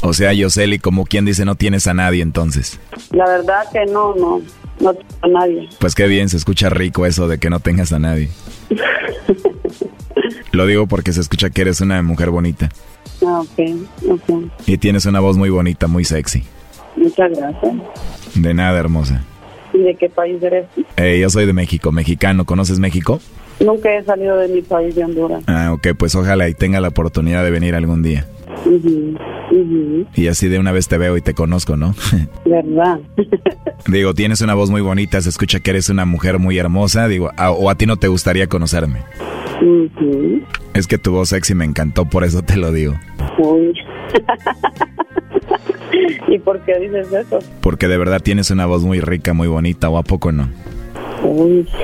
O 0.00 0.12
sea, 0.12 0.32
Yoseli, 0.32 0.78
como 0.78 1.04
quien 1.04 1.24
dice, 1.24 1.44
no 1.44 1.54
tienes 1.54 1.86
a 1.86 1.94
nadie 1.94 2.22
entonces. 2.22 2.80
La 3.10 3.26
verdad 3.26 3.64
que 3.72 3.84
no, 3.86 4.14
no, 4.14 4.40
no 4.80 4.94
tengo 4.94 5.14
a 5.22 5.28
nadie. 5.28 5.68
Pues 5.78 5.94
qué 5.94 6.06
bien, 6.06 6.28
se 6.28 6.36
escucha 6.36 6.70
rico 6.70 7.06
eso 7.06 7.28
de 7.28 7.38
que 7.38 7.50
no 7.50 7.60
tengas 7.60 7.92
a 7.92 7.98
nadie. 7.98 8.28
Lo 10.52 10.66
digo 10.66 10.86
porque 10.86 11.12
se 11.12 11.20
escucha 11.20 11.50
que 11.50 11.62
eres 11.62 11.80
una 11.80 12.02
mujer 12.02 12.30
bonita. 12.30 12.68
Ah, 13.24 13.40
ok, 13.40 13.60
ok. 14.08 14.44
Y 14.66 14.78
tienes 14.78 15.06
una 15.06 15.20
voz 15.20 15.36
muy 15.36 15.50
bonita, 15.50 15.86
muy 15.86 16.04
sexy. 16.04 16.44
Muchas 16.96 17.30
gracias. 17.36 17.74
De 18.34 18.54
nada, 18.54 18.78
hermosa. 18.78 19.22
¿Y 19.72 19.78
de 19.78 19.94
qué 19.94 20.08
país 20.08 20.42
eres? 20.42 20.66
Eh, 20.96 21.18
yo 21.20 21.30
soy 21.30 21.46
de 21.46 21.52
México, 21.52 21.92
mexicano. 21.92 22.44
¿Conoces 22.44 22.78
México? 22.78 23.20
Nunca 23.60 23.94
he 23.96 24.02
salido 24.04 24.36
de 24.36 24.48
mi 24.48 24.62
país 24.62 24.94
de 24.94 25.04
Honduras. 25.04 25.42
Ah, 25.46 25.72
ok, 25.72 25.88
pues 25.98 26.14
ojalá 26.14 26.48
y 26.48 26.54
tenga 26.54 26.80
la 26.80 26.88
oportunidad 26.88 27.44
de 27.44 27.50
venir 27.50 27.74
algún 27.74 28.02
día. 28.02 28.26
Y 30.14 30.28
así 30.28 30.48
de 30.48 30.58
una 30.58 30.72
vez 30.72 30.88
te 30.88 30.98
veo 30.98 31.16
y 31.16 31.22
te 31.22 31.34
conozco, 31.34 31.76
¿no? 31.76 31.94
¿Verdad? 32.44 33.00
Digo, 33.86 34.14
tienes 34.14 34.40
una 34.40 34.54
voz 34.54 34.70
muy 34.70 34.80
bonita, 34.80 35.20
se 35.20 35.28
escucha 35.28 35.60
que 35.60 35.70
eres 35.70 35.88
una 35.88 36.04
mujer 36.04 36.38
muy 36.38 36.58
hermosa, 36.58 37.08
digo, 37.08 37.30
a- 37.36 37.50
o 37.50 37.70
a 37.70 37.74
ti 37.76 37.86
no 37.86 37.96
te 37.96 38.08
gustaría 38.08 38.46
conocerme. 38.46 39.00
Es 40.74 40.86
que 40.86 40.98
tu 40.98 41.12
voz 41.12 41.30
sexy 41.30 41.54
me 41.54 41.64
encantó, 41.64 42.04
por 42.04 42.24
eso 42.24 42.42
te 42.42 42.56
lo 42.56 42.72
digo. 42.72 42.94
Uy. 43.38 43.72
¿Y 46.28 46.38
por 46.38 46.60
qué 46.60 46.78
dices 46.78 47.12
eso? 47.12 47.38
Porque 47.60 47.88
de 47.88 47.98
verdad 47.98 48.20
tienes 48.22 48.50
una 48.50 48.66
voz 48.66 48.82
muy 48.84 49.00
rica, 49.00 49.32
muy 49.32 49.48
bonita, 49.48 49.88
o 49.88 49.98
a 49.98 50.02
poco 50.02 50.32
no. 50.32 50.48
Uy. 51.22 51.66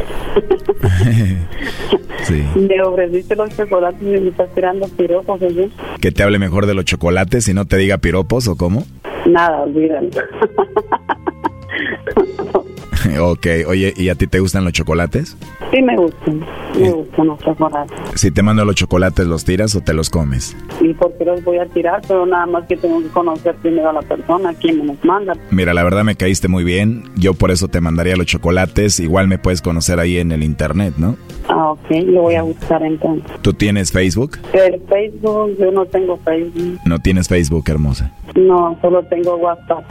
Sí. 2.25 2.43
Me 2.55 2.83
ofreciste 2.83 3.37
los 3.37 3.55
chocolates 3.55 4.01
y 4.01 4.07
me 4.07 4.29
estás 4.31 4.49
tirando 4.55 4.89
piropos, 4.89 5.41
¿sí? 5.41 5.71
Que 6.01 6.11
te 6.11 6.23
hable 6.23 6.39
mejor 6.39 6.65
de 6.65 6.73
los 6.73 6.87
chocolates 6.87 7.49
y 7.49 7.55
no 7.55 7.67
te 7.67 7.77
diga 7.77 7.99
piropos 7.99 8.49
o 8.49 8.57
cómo. 8.57 8.85
Nada, 9.27 9.61
olvídalo. 9.61 10.09
ok, 13.21 13.47
oye, 13.67 13.93
¿y 13.97 14.09
a 14.09 14.15
ti 14.15 14.27
te 14.27 14.41
gustan 14.41 14.65
los 14.65 14.73
chocolates? 14.73 15.37
Sí 15.73 15.83
me 15.83 15.97
gustan, 15.97 16.45
me 16.79 16.91
gustan 16.91 17.27
los 17.27 17.39
chocolates. 17.41 17.99
Si 18.15 18.31
te 18.31 18.43
mando 18.43 18.65
los 18.65 18.75
chocolates, 18.75 19.27
¿los 19.27 19.45
tiras 19.45 19.75
o 19.75 19.81
te 19.81 19.93
los 19.93 20.11
comes? 20.11 20.57
¿Y 20.81 20.95
por 20.95 21.13
qué 21.19 21.25
los 21.25 21.43
voy 21.45 21.59
a 21.59 21.67
tirar? 21.67 22.01
Pero 22.07 22.27
nada 22.27 22.47
más 22.47 22.67
que 22.67 22.77
tengo 22.77 23.01
que 23.03 23.09
conocer 23.09 23.55
primero 23.57 23.91
a 23.91 23.93
la 23.93 24.03
persona, 24.03 24.55
quien 24.55 24.79
me 24.79 24.87
los 24.87 25.05
manda. 25.05 25.35
Mira, 25.51 25.75
la 25.75 25.83
verdad 25.83 26.05
me 26.05 26.17
caíste 26.17 26.49
muy 26.49 26.65
bien, 26.65 27.05
yo 27.17 27.35
por 27.35 27.51
eso 27.51 27.69
te 27.69 27.81
mandaría 27.81 28.17
los 28.17 28.27
chocolates, 28.27 29.01
igual 29.01 29.29
me 29.29 29.39
puedes 29.39 29.61
conocer 29.61 30.01
ahí 30.01 30.19
en 30.19 30.33
el 30.33 30.43
internet, 30.43 30.95
¿no? 30.97 31.17
Ah, 31.49 31.73
ok, 31.73 31.91
lo 32.07 32.23
voy 32.23 32.35
a 32.37 32.43
buscar 32.43 32.83
entonces. 32.83 33.31
¿Tú 33.43 33.53
tienes 33.53 33.93
Facebook? 33.93 34.39
El 34.53 34.81
Facebook, 34.89 35.57
yo 35.59 35.71
no 35.73 35.85
tengo 35.87 36.19
Facebook. 36.25 36.79
No 36.87 36.99
tienes 37.01 37.29
Facebook, 37.29 37.65
hermosa. 37.67 38.13
No, 38.35 38.79
solo 38.81 39.03
tengo 39.05 39.37
WhatsApp. 39.37 39.85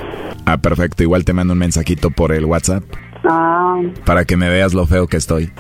Ah, 0.46 0.58
perfecto, 0.58 1.04
igual 1.04 1.24
te 1.24 1.34
mando 1.34 1.54
un 1.54 1.60
mensajito 1.60 2.10
por 2.10 2.32
el 2.32 2.46
WhatsApp 2.46 2.84
Ah, 3.24 3.82
para 4.06 4.26
que 4.26 4.36
me 4.36 4.50
veas 4.50 4.74
lo 4.74 4.86
feo 4.86 5.08
que 5.08 5.18
estoy. 5.18 5.52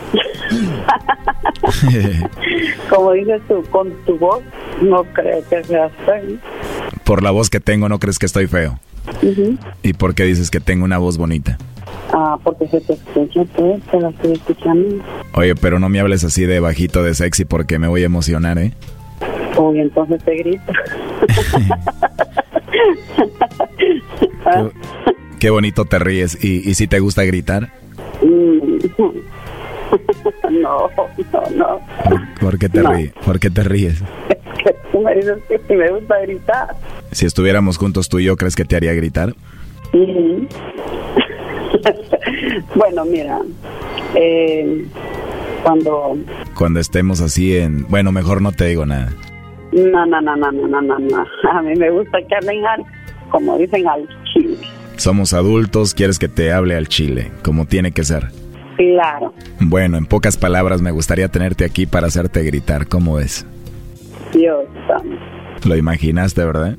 como 2.90 3.12
dices 3.14 3.42
tú, 3.48 3.64
con 3.72 3.92
tu 4.06 4.18
voz, 4.18 4.42
no 4.82 5.04
creo 5.06 5.48
que 5.50 5.64
seas 5.64 5.92
feo. 6.06 6.38
por 7.04 7.24
la 7.24 7.32
voz 7.32 7.50
que 7.50 7.60
tengo, 7.60 7.90
¿no 7.90 8.00
crees 8.00 8.20
que 8.20 8.26
estoy 8.26 8.48
feo? 8.48 8.80
¿Y 9.82 9.94
por 9.94 10.16
qué 10.16 10.24
dices 10.24 10.52
que 10.52 10.60
tengo 10.60 10.86
una 10.86 10.98
voz 10.98 11.18
bonita? 11.18 11.58
Ah, 12.14 12.38
porque 12.44 12.68
se 12.68 12.80
te 12.82 12.94
escucha, 12.94 13.44
pues, 13.56 13.82
te 13.84 14.00
la 14.00 14.10
estoy 14.10 14.34
escuchando. 14.34 15.04
Oye, 15.34 15.56
pero 15.56 15.80
no 15.80 15.90
me 15.90 16.00
hables 16.00 16.24
así 16.24 16.46
de 16.46 16.60
bajito 16.60 17.04
de 17.04 17.14
sexy 17.14 17.46
porque 17.46 17.80
me 17.80 17.88
voy 17.88 18.04
a 18.04 18.06
emocionar, 18.06 18.58
¿eh? 18.60 18.74
Uy, 19.58 19.80
entonces 19.80 20.24
te 20.24 20.36
grito. 20.36 20.62
Qué 25.44 25.50
bonito 25.50 25.84
te 25.84 26.00
ríes. 26.00 26.42
¿Y, 26.42 26.70
y 26.70 26.74
si 26.74 26.88
te 26.88 27.02
gusta 27.02 27.26
gritar? 27.26 27.68
no, 28.22 28.50
no, 30.50 30.90
no. 31.54 31.82
¿Por 32.40 32.58
qué 32.58 32.70
te, 32.70 32.82
No. 32.82 32.94
ríes? 32.94 33.12
¿Por 33.26 33.42
qué 33.42 33.50
te 33.50 33.62
ríes? 33.62 34.02
Que 34.64 34.74
tú 34.90 35.02
me 35.02 35.14
dices 35.16 35.40
que 35.68 35.76
me 35.76 35.92
gusta 35.92 36.22
gritar. 36.22 36.68
Si 37.12 37.26
estuviéramos 37.26 37.78
juntos 37.78 38.08
tú 38.08 38.20
y 38.20 38.24
yo, 38.24 38.38
¿crees 38.38 38.56
que 38.56 38.64
te 38.64 38.78
haría 38.78 38.94
gritar? 38.94 39.36
Ujú. 39.92 40.48
bueno, 42.76 43.04
mira, 43.04 43.42
eh, 44.16 44.86
cuando... 45.62 46.20
Cuando 46.58 46.80
estemos 46.80 47.20
así 47.20 47.58
en... 47.58 47.86
Bueno, 47.90 48.14
mejor 48.14 48.42
no 48.42 48.54
te 48.54 48.68
digo 48.68 48.86
nada. 48.86 49.12
No, 49.74 50.06
no, 50.06 50.22
no, 50.22 50.38
no, 50.38 50.54
no, 50.54 50.68
no, 50.70 50.82
no, 50.82 51.00
no. 51.00 51.26
A 51.52 51.62
mí 51.64 51.76
me 51.76 51.92
gusta 51.92 52.20
que 52.30 52.34
hablen 52.34 52.66
al, 52.66 52.86
como 53.30 53.58
dicen, 53.58 53.86
al. 53.90 54.08
Somos 54.98 55.34
adultos, 55.34 55.94
quieres 55.94 56.20
que 56.20 56.28
te 56.30 56.52
hable 56.54 56.76
al 56.76 56.88
chile, 56.88 57.32
como 57.44 57.66
tiene 57.66 57.92
que 57.92 58.04
ser. 58.04 58.30
Claro, 58.78 59.34
Bueno, 59.60 59.98
en 59.98 60.06
pocas 60.08 60.36
palabras 60.36 60.82
me 60.82 60.90
gustaría 60.92 61.28
tenerte 61.28 61.64
aquí 61.64 61.86
para 61.86 62.08
hacerte 62.08 62.44
gritar. 62.44 62.88
¿Cómo 62.88 63.16
ves? 63.16 63.46
Dios. 64.34 64.66
Lo 65.64 65.76
imaginaste, 65.76 66.44
¿verdad? 66.44 66.76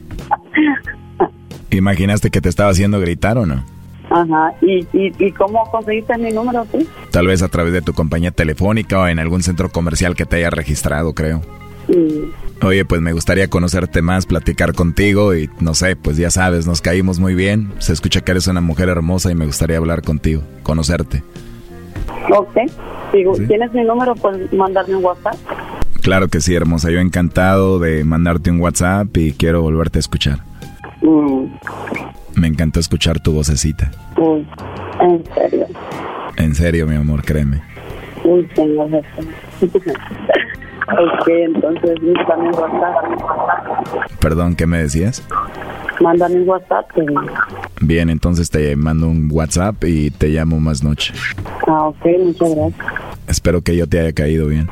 ¿Imaginaste 1.71 2.31
que 2.31 2.41
te 2.41 2.49
estaba 2.49 2.71
haciendo 2.71 3.01
gritar 3.01 3.39
o 3.39 3.47
no? 3.47 3.65
Ajá, 4.11 4.53
¿Y, 4.61 4.81
y, 4.93 5.13
¿y 5.19 5.33
cómo 5.33 5.65
conseguiste 5.71 6.17
mi 6.19 6.31
número 6.31 6.65
tú? 6.71 6.87
Tal 7.11 7.27
vez 7.27 7.43
a 7.43 7.49
través 7.49 7.73
de 7.73 7.81
tu 7.83 7.95
compañía 7.95 8.31
telefónica 8.31 9.01
o 9.01 9.09
en 9.09 9.19
algún 9.19 9.43
centro 9.43 9.71
comercial 9.71 10.15
que 10.15 10.27
te 10.27 10.37
haya 10.37 10.51
registrado, 10.51 11.15
creo. 11.15 11.41
Mm, 11.89 12.44
Oye, 12.65 12.85
pues 12.87 13.01
me 13.03 13.13
gustaría 13.13 13.49
conocerte 13.49 14.01
más, 14.01 14.25
platicar 14.27 14.73
contigo 14.73 15.35
y 15.35 15.51
no 15.61 15.75
sé, 15.75 15.97
pues 15.97 16.17
ya 16.17 16.31
sabes, 16.31 16.67
nos 16.67 16.81
caímos 16.81 17.19
muy 17.21 17.35
bien. 17.35 17.73
Se 17.79 17.93
escucha 17.93 18.23
que 18.23 18.31
eres 18.33 18.47
una 18.47 18.61
mujer 18.63 18.89
hermosa 18.89 19.31
y 19.31 19.35
me 19.35 19.45
gustaría 19.47 19.77
hablar 19.77 20.01
contigo, 20.03 20.43
conocerte. 20.63 21.23
Ok, 22.35 22.57
Digo, 23.13 23.35
¿tienes 23.47 23.73
mi 23.73 23.85
número? 23.85 24.15
Pues 24.17 24.53
mandarme 24.53 24.97
un 24.97 25.05
WhatsApp. 25.05 25.37
Claro 26.03 26.27
que 26.29 26.41
sí, 26.41 26.55
hermosa. 26.55 26.91
Yo 26.91 26.99
encantado 26.99 27.79
de 27.79 28.03
mandarte 28.03 28.51
un 28.51 28.61
WhatsApp 28.61 29.15
y 29.17 29.33
quiero 29.33 29.63
volverte 29.63 29.99
a 29.99 30.01
escuchar. 30.01 30.39
Mm, 31.03 31.45
Me 32.35 32.49
encantó 32.49 32.81
escuchar 32.81 33.21
tu 33.21 33.33
vocecita. 33.33 33.91
uy, 34.17 34.45
en 35.01 35.23
serio. 35.35 35.67
En 36.37 36.55
serio, 36.55 36.87
mi 36.87 36.97
amor, 36.97 37.23
créeme. 37.23 37.63
Uy, 38.25 38.49
tengo. 38.55 38.89
ok, 40.89 41.29
entonces 41.29 42.03
mándame 42.03 42.49
un 42.49 42.55
WhatsApp. 42.55 44.21
Perdón, 44.21 44.57
¿qué 44.57 44.67
me 44.67 44.79
decías? 44.79 45.27
Mándame 46.01 46.37
un 46.37 46.49
WhatsApp. 46.49 46.91
Bien, 47.81 48.11
entonces 48.11 48.51
te 48.51 48.75
mando 48.77 49.09
un 49.09 49.29
WhatsApp 49.31 49.83
y 49.85 50.11
te 50.11 50.29
llamo 50.29 50.61
más 50.61 50.83
noche. 50.83 51.15
Ah, 51.67 51.89
ok, 51.89 52.07
muchas 52.25 52.55
gracias. 52.55 52.87
Espero 53.29 53.63
que 53.63 53.77
yo 53.77 53.89
te 53.89 54.01
haya 54.01 54.13
caído 54.13 54.49
bien. 54.49 54.69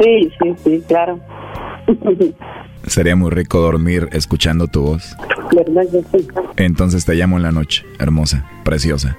Sí, 0.00 0.32
sí, 0.40 0.54
sí, 0.64 0.84
claro. 0.88 1.20
Sería 2.86 3.16
muy 3.16 3.30
rico 3.30 3.60
dormir 3.60 4.08
escuchando 4.12 4.66
tu 4.66 4.82
voz. 4.82 5.16
¿Verdad 5.54 5.82
que 5.90 6.18
sí? 6.18 6.28
Entonces 6.56 7.04
te 7.04 7.14
llamo 7.14 7.36
en 7.36 7.42
la 7.42 7.52
noche, 7.52 7.84
hermosa, 7.98 8.44
preciosa. 8.64 9.16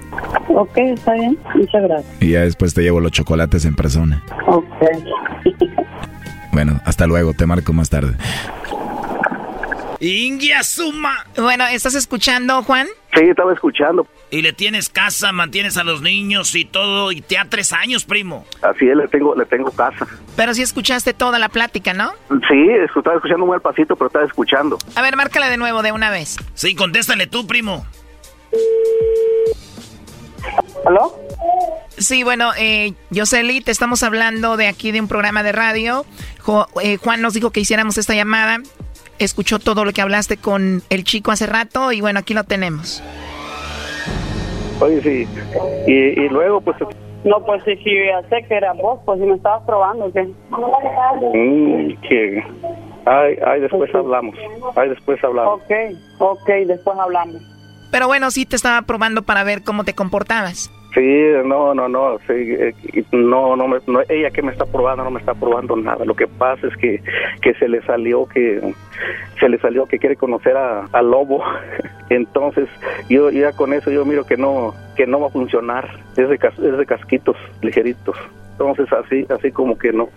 Ok, 0.49 0.77
está 0.77 1.13
bien. 1.13 1.37
Muchas 1.55 1.83
gracias. 1.83 2.13
Y 2.21 2.31
ya 2.31 2.41
después 2.41 2.73
te 2.73 2.81
llevo 2.81 2.99
los 2.99 3.11
chocolates 3.11 3.65
en 3.65 3.75
persona. 3.75 4.23
Ok. 4.47 4.65
Bueno, 6.53 6.81
hasta 6.83 7.07
luego, 7.07 7.33
te 7.33 7.45
marco 7.45 7.71
más 7.71 7.89
tarde. 7.89 8.13
Ingia 10.01 10.63
Suma. 10.63 11.27
Bueno, 11.37 11.63
¿estás 11.67 11.93
escuchando, 11.93 12.63
Juan? 12.63 12.87
Sí, 13.13 13.21
estaba 13.29 13.53
escuchando. 13.53 14.07
Y 14.31 14.41
le 14.41 14.51
tienes 14.51 14.89
casa, 14.89 15.31
mantienes 15.31 15.77
a 15.77 15.83
los 15.83 16.01
niños 16.01 16.55
y 16.55 16.65
todo, 16.65 17.11
y 17.11 17.21
te 17.21 17.37
ha 17.37 17.45
tres 17.45 17.71
años, 17.71 18.03
primo. 18.03 18.47
Así 18.63 18.87
es, 18.87 18.97
le 18.97 19.07
tengo, 19.09 19.35
le 19.35 19.45
tengo 19.45 19.69
casa. 19.69 20.07
Pero 20.35 20.55
sí 20.55 20.63
escuchaste 20.63 21.13
toda 21.13 21.37
la 21.37 21.49
plática, 21.49 21.93
¿no? 21.93 22.13
Sí, 22.49 22.67
estaba 22.95 23.15
escuchando 23.17 23.45
muy 23.45 23.53
al 23.53 23.61
pasito, 23.61 23.95
pero 23.95 24.07
estaba 24.07 24.25
escuchando. 24.25 24.79
A 24.95 25.03
ver, 25.03 25.15
márcale 25.15 25.49
de 25.49 25.57
nuevo, 25.57 25.83
de 25.83 25.91
una 25.91 26.09
vez. 26.09 26.37
Sí, 26.55 26.73
contéstale 26.73 27.27
tú, 27.27 27.45
primo. 27.45 27.85
¿Aló? 30.83 31.15
Sí, 31.99 32.23
bueno, 32.23 32.53
eh, 32.57 32.95
Yoseli, 33.11 33.61
te 33.61 33.69
estamos 33.69 34.01
hablando 34.01 34.57
de 34.57 34.67
aquí 34.67 34.91
de 34.91 34.99
un 34.99 35.07
programa 35.07 35.43
de 35.43 35.51
radio. 35.51 36.07
Eh, 36.81 36.97
Juan 36.97 37.21
nos 37.21 37.35
dijo 37.35 37.51
que 37.51 37.59
hiciéramos 37.59 37.99
esta 37.99 38.15
llamada. 38.15 38.61
Escuchó 39.21 39.59
todo 39.59 39.85
lo 39.85 39.93
que 39.93 40.01
hablaste 40.01 40.37
con 40.37 40.81
el 40.89 41.03
chico 41.03 41.29
hace 41.31 41.45
rato 41.45 41.91
y 41.91 42.01
bueno, 42.01 42.19
aquí 42.19 42.33
lo 42.33 42.43
tenemos. 42.43 43.03
Oye, 44.79 44.99
sí. 45.03 45.27
Y, 45.85 46.27
luego, 46.29 46.59
pues... 46.59 46.75
No, 47.23 47.45
pues 47.45 47.63
si, 47.63 47.75
ya 47.75 48.27
sé 48.29 48.43
que 48.47 48.55
era 48.55 48.73
vos, 48.73 48.99
pues 49.05 49.19
si 49.19 49.27
me 49.27 49.35
estabas 49.35 49.61
probando, 49.67 50.11
¿qué? 50.11 50.23
Mm, 50.23 52.01
que... 52.01 52.43
Ay, 53.05 53.37
ay, 53.45 53.61
después 53.61 53.93
hablamos. 53.93 54.35
Ay, 54.75 54.89
después 54.89 55.23
hablamos. 55.23 55.61
Ok, 55.61 55.71
ok, 56.17 56.49
después 56.65 56.97
hablamos. 56.97 57.43
Pero 57.91 58.07
bueno, 58.07 58.31
sí 58.31 58.47
te 58.47 58.55
estaba 58.55 58.81
probando 58.81 59.21
para 59.21 59.43
ver 59.43 59.61
cómo 59.61 59.83
te 59.83 59.93
comportabas. 59.93 60.71
Sí, 60.93 61.23
no, 61.45 61.73
no, 61.73 61.87
no, 61.87 62.19
sí, 62.27 62.33
eh, 62.33 62.73
no, 63.13 63.55
no, 63.55 63.67
no, 63.67 64.01
ella 64.09 64.29
que 64.29 64.41
me 64.41 64.51
está 64.51 64.65
probando 64.65 65.05
no 65.05 65.11
me 65.11 65.21
está 65.21 65.33
probando 65.33 65.77
nada. 65.77 66.03
Lo 66.03 66.15
que 66.15 66.27
pasa 66.27 66.67
es 66.67 66.75
que, 66.75 67.01
que 67.41 67.53
se 67.53 67.69
le 67.69 67.81
salió 67.83 68.25
que 68.25 68.73
se 69.39 69.47
le 69.47 69.57
salió 69.59 69.85
que 69.85 69.99
quiere 69.99 70.17
conocer 70.17 70.57
a, 70.57 70.87
al 70.91 71.09
lobo. 71.09 71.41
Entonces, 72.09 72.67
yo 73.09 73.29
ya 73.29 73.53
con 73.53 73.71
eso 73.71 73.89
yo 73.89 74.03
miro 74.03 74.25
que 74.25 74.35
no 74.35 74.73
que 74.97 75.07
no 75.07 75.21
va 75.21 75.27
a 75.27 75.31
funcionar. 75.31 75.89
Es 76.17 76.27
de, 76.27 76.35
es 76.35 76.77
de 76.77 76.85
casquitos 76.85 77.37
ligeritos. 77.61 78.17
Entonces, 78.61 78.93
así 78.93 79.25
así 79.29 79.51
como 79.51 79.77
que 79.77 79.91
no. 79.91 80.07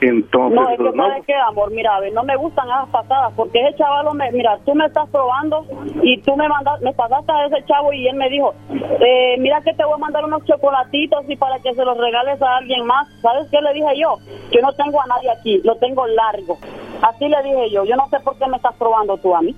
Entonces, 0.00 0.54
no, 0.54 0.70
es 0.70 0.76
que, 0.76 0.84
no. 0.84 1.08
¿sabes 1.08 1.26
qué, 1.26 1.34
amor? 1.34 1.72
Mira, 1.72 1.98
no 2.12 2.22
me 2.22 2.36
gustan 2.36 2.68
esas 2.68 2.88
pasadas, 2.90 3.32
porque 3.34 3.60
ese 3.60 3.76
chaval, 3.78 4.14
me, 4.14 4.30
mira, 4.30 4.56
tú 4.64 4.74
me 4.74 4.86
estás 4.86 5.08
probando 5.10 5.64
y 6.02 6.20
tú 6.22 6.36
me 6.36 6.48
mandas, 6.48 6.80
me 6.82 6.92
pasaste 6.92 7.32
a 7.32 7.46
ese 7.46 7.64
chavo 7.66 7.92
y 7.92 8.06
él 8.06 8.14
me 8.14 8.28
dijo, 8.28 8.54
eh, 8.70 9.36
mira 9.38 9.60
que 9.62 9.74
te 9.74 9.84
voy 9.84 9.94
a 9.94 9.98
mandar 9.98 10.24
unos 10.24 10.44
chocolatitos 10.44 11.24
y 11.28 11.36
para 11.36 11.58
que 11.58 11.74
se 11.74 11.84
los 11.84 11.98
regales 11.98 12.40
a 12.40 12.58
alguien 12.58 12.86
más. 12.86 13.08
¿Sabes 13.20 13.48
qué 13.50 13.60
le 13.60 13.72
dije 13.72 13.98
yo? 13.98 14.18
Yo 14.52 14.60
no 14.60 14.72
tengo 14.74 15.00
a 15.00 15.06
nadie 15.06 15.30
aquí, 15.30 15.60
lo 15.64 15.74
tengo 15.76 16.06
largo. 16.06 16.58
Así 17.02 17.28
le 17.28 17.42
dije 17.42 17.70
yo, 17.70 17.84
yo 17.84 17.96
no 17.96 18.06
sé 18.08 18.20
por 18.20 18.38
qué 18.38 18.46
me 18.46 18.56
estás 18.56 18.74
probando 18.76 19.16
tú 19.16 19.34
a 19.34 19.42
mí. 19.42 19.54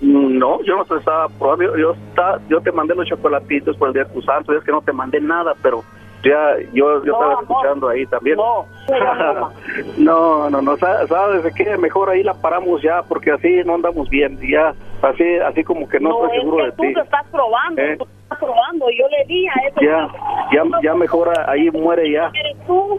No, 0.00 0.60
yo 0.64 0.76
no 0.76 0.84
te 0.84 0.96
estaba 0.96 1.28
probando, 1.28 1.76
yo, 1.76 1.92
está, 1.92 2.40
yo 2.48 2.60
te 2.60 2.72
mandé 2.72 2.96
los 2.96 3.06
chocolatitos 3.06 3.76
por 3.76 3.88
el 3.88 3.94
día 3.94 4.04
de 4.04 4.12
tu 4.12 4.22
santo, 4.22 4.52
es 4.52 4.64
que 4.64 4.72
no 4.72 4.82
te 4.82 4.92
mandé 4.92 5.20
nada, 5.20 5.54
pero 5.62 5.84
ya 6.24 6.56
yo, 6.72 7.04
yo 7.04 7.12
estaba 7.12 7.40
escuchando 7.40 7.88
ahí 7.88 8.06
también. 8.06 8.36
No, 8.36 8.66
no, 10.50 10.62
no, 10.62 10.76
¿sabes 10.76 11.44
de 11.44 11.52
qué? 11.52 11.76
Mejor 11.76 12.10
ahí 12.10 12.22
la 12.22 12.34
paramos 12.34 12.82
ya, 12.82 13.02
porque 13.02 13.30
así 13.30 13.62
no 13.64 13.74
andamos 13.74 14.08
bien, 14.08 14.38
ya, 14.40 14.74
así 15.02 15.24
así 15.38 15.62
como 15.62 15.88
que 15.88 16.00
no, 16.00 16.24
estoy 16.24 16.40
seguro 16.40 16.64
de 16.64 16.72
ti. 16.72 16.76
tú 16.76 16.92
te 16.94 17.00
estás 17.00 17.26
probando, 17.30 17.82
¿Eh? 17.82 17.96
tú 17.98 18.06
estás 18.22 18.38
probando, 18.38 18.86
yo 18.90 19.06
le 19.08 19.24
di 19.26 19.46
a 19.46 19.52
ese 19.68 19.84
Ya, 19.84 20.08
ya, 20.52 20.62
ya 20.82 20.94
mejor 20.94 21.30
ahí 21.48 21.70
muere 21.70 22.10
ya. 22.10 22.32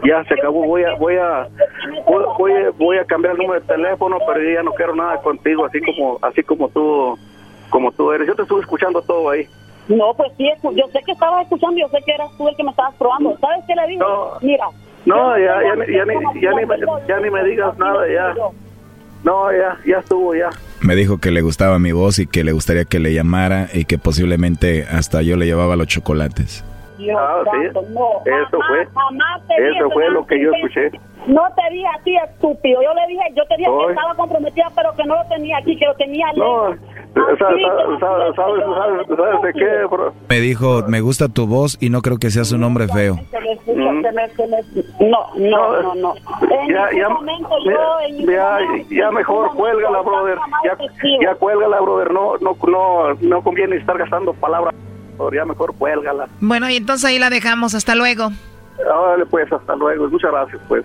Ya 0.04 0.24
se 0.24 0.34
acabó, 0.34 0.64
voy 0.64 0.84
a, 0.84 0.94
voy 0.94 1.16
a, 1.16 1.48
voy, 2.38 2.52
voy 2.78 2.98
a 2.98 3.04
cambiar 3.04 3.34
el 3.34 3.38
número 3.38 3.60
de 3.60 3.66
teléfono, 3.66 4.18
pero 4.26 4.40
yo 4.40 4.50
ya 4.50 4.62
no 4.62 4.72
quiero 4.72 4.94
nada 4.94 5.20
contigo, 5.20 5.64
así 5.64 5.80
como, 5.80 6.18
así 6.22 6.42
como 6.42 6.68
tú, 6.68 7.18
como 7.70 7.90
tú 7.92 8.12
eres. 8.12 8.28
Yo 8.28 8.34
te 8.34 8.42
estuve 8.42 8.60
escuchando 8.60 9.02
todo 9.02 9.30
ahí. 9.30 9.48
No, 9.88 10.14
pues 10.14 10.32
sí, 10.36 10.48
yo 10.62 10.86
sé 10.92 11.00
que 11.04 11.12
estabas 11.12 11.42
escuchando, 11.42 11.78
yo 11.78 11.88
sé 11.88 11.98
que 12.04 12.12
eras 12.12 12.30
tú 12.36 12.48
el 12.48 12.56
que 12.56 12.64
me 12.64 12.70
estabas 12.70 12.94
probando. 12.96 13.36
¿Sabes 13.38 13.64
qué 13.66 13.74
le 13.74 13.86
dije? 13.86 14.04
Mira. 14.42 14.66
No, 15.04 15.38
ya, 15.38 15.62
ya, 15.62 15.74
ya, 15.86 16.04
ni, 16.04 16.40
ya, 16.40 16.50
ni, 16.50 17.08
ya 17.08 17.20
ni 17.20 17.30
me 17.30 17.44
digas 17.44 17.78
nada, 17.78 18.08
ya. 18.08 18.34
No, 19.22 19.52
ya, 19.52 19.78
ya 19.86 19.98
estuvo, 19.98 20.34
ya. 20.34 20.50
Me 20.80 20.94
dijo 20.94 21.18
que 21.18 21.30
le 21.30 21.40
gustaba 21.40 21.78
mi 21.78 21.92
voz 21.92 22.18
y 22.18 22.26
que 22.26 22.44
le 22.44 22.52
gustaría 22.52 22.84
que 22.84 22.98
le 22.98 23.14
llamara 23.14 23.68
y 23.72 23.84
que 23.84 23.98
posiblemente 23.98 24.84
hasta 24.90 25.22
yo 25.22 25.36
le 25.36 25.46
llevaba 25.46 25.76
los 25.76 25.86
chocolates. 25.86 26.64
ah, 27.16 27.42
sí. 27.52 27.66
eso 27.66 27.82
fue. 28.68 28.82
eso 28.82 29.90
fue 29.90 30.10
lo 30.10 30.26
que 30.26 30.40
yo 30.40 30.52
escuché. 30.52 30.90
No 31.26 31.42
te 31.56 31.74
dije 31.74 31.86
a 31.86 32.02
ti, 32.04 32.16
estúpido. 32.16 32.82
Yo 32.82 32.94
le 32.94 33.06
dije, 33.08 33.22
yo 33.34 33.44
te 33.46 33.56
dije 33.56 33.68
que 33.68 33.92
estaba 33.92 34.14
comprometida, 34.14 34.70
pero 34.76 34.94
que 34.94 35.04
no 35.04 35.16
lo 35.16 35.28
tenía 35.28 35.58
aquí, 35.58 35.76
que 35.76 35.86
lo 35.86 35.94
tenía 35.94 36.26
No, 36.36 36.76
¿sabes, 37.38 38.36
sabes, 38.36 39.42
de 39.42 39.52
qué, 39.52 39.86
bro? 39.90 40.12
Me 40.28 40.40
dijo, 40.40 40.82
me 40.86 41.00
gusta 41.00 41.28
tu 41.28 41.46
voz 41.46 41.76
y 41.80 41.90
no 41.90 42.02
creo 42.02 42.18
que 42.18 42.30
seas 42.30 42.52
un 42.52 42.62
hombre 42.64 42.88
feo. 42.88 43.18
No, 45.00 45.26
no, 45.36 45.82
no, 45.82 45.94
no. 45.94 46.14
Ya, 46.68 46.88
ya, 46.96 47.08
momento 47.08 47.50
yo, 47.64 48.26
ya, 48.30 48.58
ya 48.90 49.10
mejor 49.10 49.54
cuélgala, 49.54 50.00
brother. 50.02 50.38
Ya, 50.64 50.76
ya 51.22 51.34
cuélgala, 51.34 51.80
brother. 51.80 52.12
No, 52.12 52.36
no, 52.38 52.56
no, 52.66 53.14
no 53.20 53.42
conviene 53.42 53.76
estar 53.76 53.96
gastando 53.98 54.32
palabras. 54.34 54.74
Ya 55.32 55.44
mejor 55.46 55.74
cuélgala. 55.76 56.28
Bueno, 56.40 56.68
y 56.68 56.76
entonces 56.76 57.06
ahí 57.06 57.18
la 57.18 57.30
dejamos. 57.30 57.74
Hasta 57.74 57.94
luego. 57.94 58.28
Órale, 58.78 59.24
pues, 59.26 59.50
hasta 59.50 59.74
luego. 59.74 60.08
Muchas 60.08 60.30
gracias, 60.30 60.60
pues. 60.68 60.84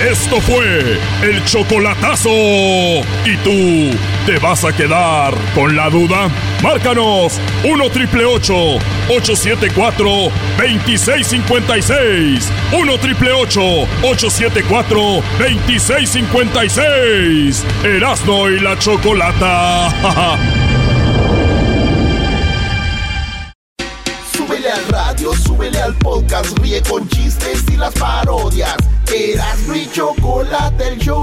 Esto 0.00 0.40
fue 0.42 1.00
el 1.22 1.42
chocolatazo. 1.46 2.28
¿Y 2.28 3.36
tú 3.42 3.96
te 4.26 4.38
vas 4.38 4.62
a 4.64 4.72
quedar 4.72 5.32
con 5.54 5.74
la 5.74 5.88
duda? 5.88 6.28
Márcanos 6.62 7.40
1 7.64 7.90
triple 7.90 8.26
874 8.26 10.04
2656. 10.58 12.52
1 12.78 12.98
triple 12.98 13.32
874 13.32 15.00
2656. 15.38 17.64
Erasno 17.82 18.50
y 18.50 18.60
la 18.60 18.78
chocolata. 18.78 20.36
súbele 24.36 24.70
al 24.70 24.86
radio, 24.88 25.32
súbele 25.34 25.80
al 25.80 25.94
podcast, 25.94 26.58
ríe 26.58 26.82
con 26.82 27.08
chistes 27.08 27.64
y 27.72 27.78
las 27.78 27.94
parodias 27.94 28.76
Eras 29.14 29.66
mi 29.68 29.86
chocolate, 29.86 30.88
el 30.88 30.98
show. 30.98 31.16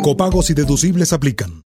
Copagos 0.00 0.48
y 0.50 0.54
deducibles 0.54 1.12
aplican. 1.12 1.64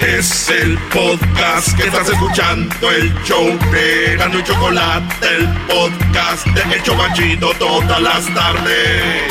Es 0.00 0.50
el 0.50 0.78
podcast 0.92 1.74
que 1.76 1.84
estás 1.86 2.08
escuchando, 2.08 2.90
el 2.90 3.12
show 3.24 3.46
de 3.72 4.16
Gano 4.16 4.38
y 4.38 4.42
Chocolate, 4.42 5.26
el 5.26 5.48
podcast 5.66 6.46
de 6.46 6.74
El 6.74 6.82
Chocachito 6.82 7.50
todas 7.58 8.00
las 8.00 8.26
tardes. 8.34 9.22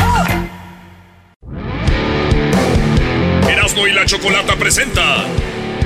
Erasmo 3.47 3.87
y 3.87 3.91
la 3.93 4.05
Chocolata 4.05 4.55
presenta 4.55 5.25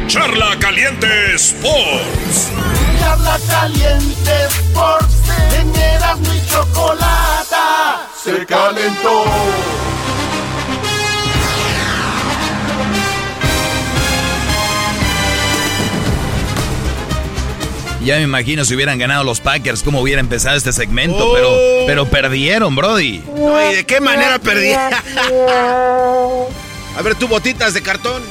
Charla 0.08 0.58
Caliente 0.60 1.36
Sports. 1.36 2.52
Charla 3.00 3.38
Caliente 3.48 4.32
Sports, 4.48 5.16
en 5.60 5.76
Erasmo 5.76 6.34
y 6.34 6.48
Chocolata 6.50 8.08
se 8.24 8.46
calentó. 8.46 9.24
Ya 18.10 18.18
me 18.18 18.24
imagino 18.24 18.66
si 18.66 18.74
hubieran 18.74 18.98
ganado 18.98 19.24
los 19.24 19.40
Packers, 19.40 19.84
cómo 19.84 20.02
hubiera 20.02 20.20
empezado 20.20 20.58
este 20.58 20.74
segmento, 20.74 21.30
Oh. 21.30 21.34
pero, 21.36 21.56
pero 21.86 22.10
perdieron, 22.10 22.76
Brody. 22.76 23.22
No, 23.36 23.72
¿y 23.72 23.76
de 23.76 23.86
qué 23.86 24.02
manera 24.02 24.40
perdí? 24.40 24.72
A 24.72 24.96
ver, 27.04 27.14
tu 27.14 27.28
botitas 27.28 27.76
de 27.76 27.84
cartón. 27.84 28.24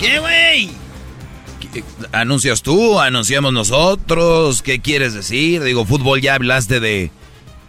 ¿Qué, 0.00 0.18
güey? 0.18 0.70
¿Anuncias 2.12 2.62
tú? 2.62 2.98
¿Anunciamos 2.98 3.52
nosotros? 3.52 4.62
¿Qué 4.62 4.80
quieres 4.80 5.14
decir? 5.14 5.62
Digo, 5.62 5.84
fútbol 5.84 6.20
ya 6.20 6.34
hablaste 6.34 6.80
de... 6.80 7.10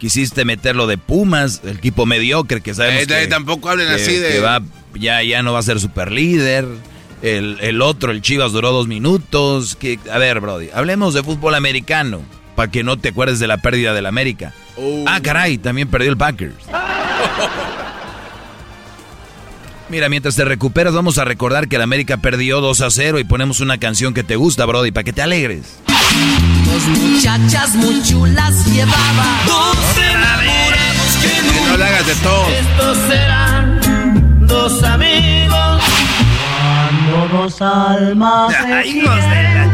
Quisiste 0.02 0.44
meterlo 0.44 0.88
de 0.88 0.98
Pumas, 0.98 1.60
el 1.62 1.76
equipo 1.76 2.06
mediocre 2.06 2.60
que 2.60 2.74
sabemos 2.74 3.04
Eh, 3.04 3.06
que, 3.06 3.26
tampoco 3.28 3.68
hablen 3.70 3.86
que- 3.86 3.94
así 3.94 4.16
de- 4.16 4.30
que 4.32 4.40
va, 4.40 4.60
ya, 4.96 5.22
ya 5.22 5.44
no 5.44 5.52
va 5.52 5.60
a 5.60 5.62
ser 5.62 5.78
super 5.78 6.10
líder. 6.10 6.66
El, 7.22 7.58
el 7.60 7.80
otro, 7.80 8.10
el 8.10 8.20
Chivas, 8.20 8.50
duró 8.50 8.72
dos 8.72 8.88
minutos. 8.88 9.76
Que, 9.76 10.00
a 10.12 10.18
ver, 10.18 10.40
Brody, 10.40 10.70
hablemos 10.74 11.14
de 11.14 11.22
fútbol 11.22 11.54
americano, 11.54 12.20
para 12.56 12.68
que 12.68 12.82
no 12.82 12.96
te 12.98 13.10
acuerdes 13.10 13.38
de 13.38 13.46
la 13.46 13.58
pérdida 13.58 13.94
del 13.94 14.06
América. 14.06 14.52
Oh. 14.76 15.04
Ah, 15.06 15.20
caray, 15.22 15.56
también 15.56 15.86
perdió 15.86 16.10
el 16.10 16.16
Packers. 16.16 16.56
Mira, 19.88 20.08
mientras 20.08 20.34
te 20.34 20.44
recuperas, 20.44 20.94
vamos 20.94 21.18
a 21.18 21.24
recordar 21.24 21.68
que 21.68 21.76
el 21.76 21.82
América 21.82 22.16
perdió 22.16 22.60
2 22.60 22.80
a 22.80 22.90
0 22.90 23.20
y 23.20 23.24
ponemos 23.24 23.60
una 23.60 23.78
canción 23.78 24.14
que 24.14 24.24
te 24.24 24.34
gusta, 24.34 24.66
Brody, 24.66 24.90
para 24.90 25.04
que 25.04 25.12
te 25.12 25.22
alegres. 25.22 25.78
Dos 26.72 26.84
muchachas 26.88 27.74
muy 27.74 28.02
chulas 28.02 28.64
llevaba. 28.66 29.24
Dos 29.46 29.76
enamorados 29.98 31.16
que 31.20 31.42
nunca. 31.42 31.70
No 31.70 31.76
le 31.76 31.84
hagas 31.84 32.06
de 32.06 32.14
todo. 32.16 32.48
Estos 32.48 32.98
serán 33.08 33.80
dos 34.46 34.82
amigos. 34.82 35.82
Cuando 36.58 37.38
dos 37.42 37.60
almas. 37.60 38.52
se 38.52 38.72
Ay, 38.72 38.88
hijos 38.90 39.14
de 39.16 39.42
la- 39.42 39.66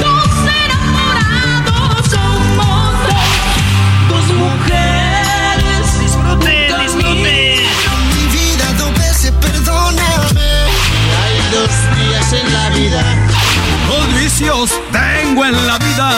Dos 0.00 0.30
enamorados 0.64 2.10
somos 2.10 2.92
dos. 3.08 4.08
Dos 4.08 4.36
mujeres. 4.36 6.00
Disfruten, 6.00 6.80
disfruten. 6.80 7.58
Mi 8.14 8.24
vida 8.38 8.66
dos 8.78 8.92
veces, 8.98 9.32
perdóname. 9.40 10.50
Hay 11.22 11.36
dos 11.52 11.70
días 11.98 12.32
en 12.32 12.52
la 12.52 12.68
vida. 12.70 13.02
Dos 13.88 14.14
vicios 14.20 14.70
tengo 15.34 15.46
en 15.46 15.66
la 15.66 15.78
vida. 15.78 16.10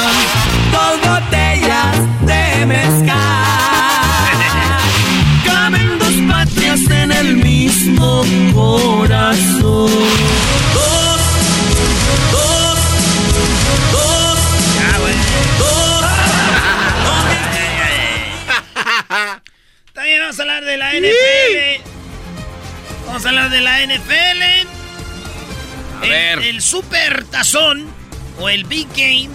Dos 0.72 1.00
botellas 1.00 1.96
de 2.26 2.66
mezcal. 2.66 3.16
Caben 5.44 5.98
dos 5.98 6.14
patrias 6.28 6.80
en 6.90 7.12
el 7.12 7.36
mismo 7.36 8.24
corazón. 8.52 9.90
Dos, 10.74 11.20
dos, 12.32 12.78
dos. 13.92 14.38
Ya. 14.76 14.98
Dos. 15.58 16.04
También 19.94 20.20
vamos 20.20 20.38
a 20.38 20.42
hablar 20.42 20.64
de 20.64 20.76
la 20.76 20.92
NFL. 20.92 21.82
Vamos 23.06 23.24
a 23.24 23.28
hablar 23.30 23.48
de 23.48 23.60
la 23.62 23.80
NFL. 23.86 24.42
el, 26.02 26.10
ver. 26.10 26.38
el 26.40 26.60
Super 26.60 27.24
Tazón 27.24 27.95
o 28.38 28.48
el 28.48 28.64
Big 28.64 28.88
Game 28.96 29.28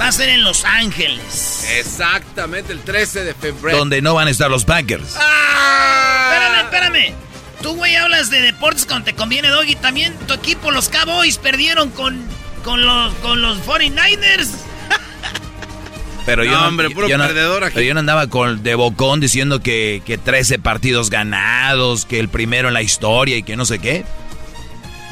va 0.00 0.08
a 0.08 0.12
ser 0.12 0.28
en 0.28 0.42
Los 0.42 0.64
Ángeles. 0.64 1.66
Exactamente, 1.78 2.72
el 2.72 2.80
13 2.80 3.24
de 3.24 3.34
febrero. 3.34 3.78
Donde 3.78 4.02
no 4.02 4.14
van 4.14 4.28
a 4.28 4.30
estar 4.30 4.50
los 4.50 4.64
Packers. 4.64 5.04
Espérame, 5.08 6.60
espérame. 6.64 7.14
Tú, 7.62 7.74
güey, 7.76 7.96
hablas 7.96 8.28
de 8.30 8.40
deportes 8.42 8.84
cuando 8.86 9.06
te 9.06 9.14
conviene, 9.14 9.48
Doggy. 9.48 9.76
También 9.76 10.14
tu 10.26 10.34
equipo, 10.34 10.70
los 10.70 10.88
Cowboys, 10.88 11.38
perdieron 11.38 11.90
con, 11.90 12.20
con, 12.64 12.84
los, 12.84 13.14
con 13.16 13.40
los 13.40 13.58
49ers. 13.64 14.48
Pero 16.26 16.42
yo 16.44 16.52
No, 16.52 16.60
no, 16.62 16.68
hombre, 16.68 16.90
puro 16.90 17.08
yo 17.08 17.18
no- 17.18 17.26
perdedor 17.26 17.64
aquí. 17.64 17.74
pero 17.74 17.86
yo 17.86 17.92
no 17.94 18.00
andaba 18.00 18.28
con 18.28 18.62
de 18.62 18.74
bocón 18.74 19.20
diciendo 19.20 19.60
que, 19.60 20.02
que 20.06 20.16
13 20.16 20.58
partidos 20.58 21.10
ganados, 21.10 22.06
que 22.06 22.18
el 22.18 22.28
primero 22.30 22.68
en 22.68 22.74
la 22.74 22.80
historia 22.82 23.36
y 23.36 23.42
que 23.42 23.56
no 23.56 23.66
sé 23.66 23.78
qué. 23.78 24.04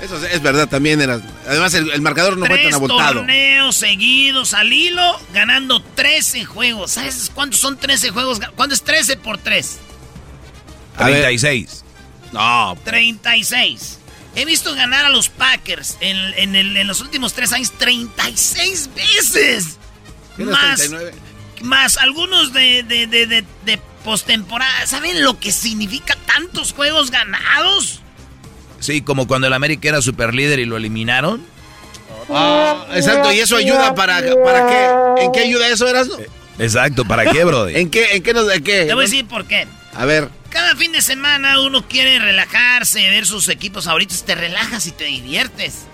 Eso 0.03 0.17
es, 0.19 0.35
es 0.35 0.43
verdad 0.43 0.69
también. 0.69 1.01
Era, 1.01 1.21
además, 1.47 1.73
el, 1.75 1.91
el 1.91 2.01
marcador 2.03 2.37
no 2.37 2.45
fue 2.47 2.57
Tres 2.57 2.67
tan 2.71 2.75
abultado. 2.75 3.15
torneos 3.21 3.77
seguidos 3.77 4.53
al 4.53 4.73
hilo, 4.73 5.21
ganando 5.33 5.81
13 5.81 6.45
juegos. 6.45 6.91
¿Sabes 6.93 7.31
cuántos 7.35 7.61
son 7.61 7.79
13 7.79 8.11
juegos? 8.11 8.41
¿Cuánto 8.57 8.75
es 8.75 8.83
13 8.83 9.17
por 9.17 9.39
3? 9.39 9.79
A 10.97 11.05
ver. 11.07 11.15
36. 11.23 11.85
No, 12.33 12.77
36. 12.85 13.99
He 14.35 14.45
visto 14.45 14.75
ganar 14.75 15.05
a 15.05 15.11
los 15.11 15.29
Packers 15.29 15.97
en, 16.01 16.17
en 16.37 16.57
el- 16.57 16.77
en 16.77 16.87
los 16.87 17.01
últimos 17.01 17.35
tres 17.35 17.53
años 17.53 17.71
36 17.79 18.91
veces. 18.95 19.77
¿qué 20.37 20.45
no 20.45 20.51
es 20.53 20.57
Más, 20.59 20.79
39? 20.79 21.15
más 21.63 21.97
algunos 21.99 22.53
de, 22.53 22.83
de, 22.83 23.07
de, 23.07 23.27
de- 23.27 23.45
de 23.67 23.79
postemporada. 24.05 24.87
¿Saben 24.87 25.23
lo 25.23 25.39
que 25.39 25.53
significa 25.53 26.17
tantos 26.27 26.73
juegos 26.73 27.11
ganados? 27.11 28.01
Sí, 28.83 29.01
como 29.03 29.27
cuando 29.27 29.47
el 29.47 29.53
América 29.53 29.89
era 29.89 30.03
super 30.03 30.35
líder 30.35 30.59
y 30.59 30.65
lo 30.67 30.77
eliminaron. 30.77 31.45
Ah, 32.29 32.87
exacto, 32.95 33.33
y 33.33 33.41
eso 33.41 33.57
ayuda 33.57 33.95
para, 33.95 34.21
para 34.45 34.67
qué. 34.67 35.25
¿En 35.25 35.33
qué 35.33 35.41
ayuda 35.41 35.69
eso, 35.69 35.89
Erasmo? 35.89 36.17
Exacto, 36.59 37.05
¿para 37.05 37.25
qué, 37.31 37.45
Brody? 37.45 37.77
¿En 37.81 37.91
qué, 37.91 38.17
en 38.17 38.23
qué 38.23 38.35
nos, 38.35 38.53
en 38.53 38.63
qué? 38.63 38.85
Te 38.85 38.95
voy 38.95 39.05
a 39.05 39.07
decir 39.09 39.27
por 39.27 39.47
qué. 39.47 39.67
A 39.95 40.05
ver, 40.05 40.29
Cada 40.51 40.75
fin 40.77 40.93
de 40.93 41.01
semana 41.03 41.61
uno 41.61 41.87
quiere 41.89 42.19
relajarse, 42.19 43.09
ver 43.11 43.27
sus 43.27 43.49
equipos 43.49 43.85
favoritos, 43.85 44.25
te 44.25 44.35
relajas 44.35 44.87
y 44.87 44.91
te 44.93 45.05
diviertes. 45.05 45.87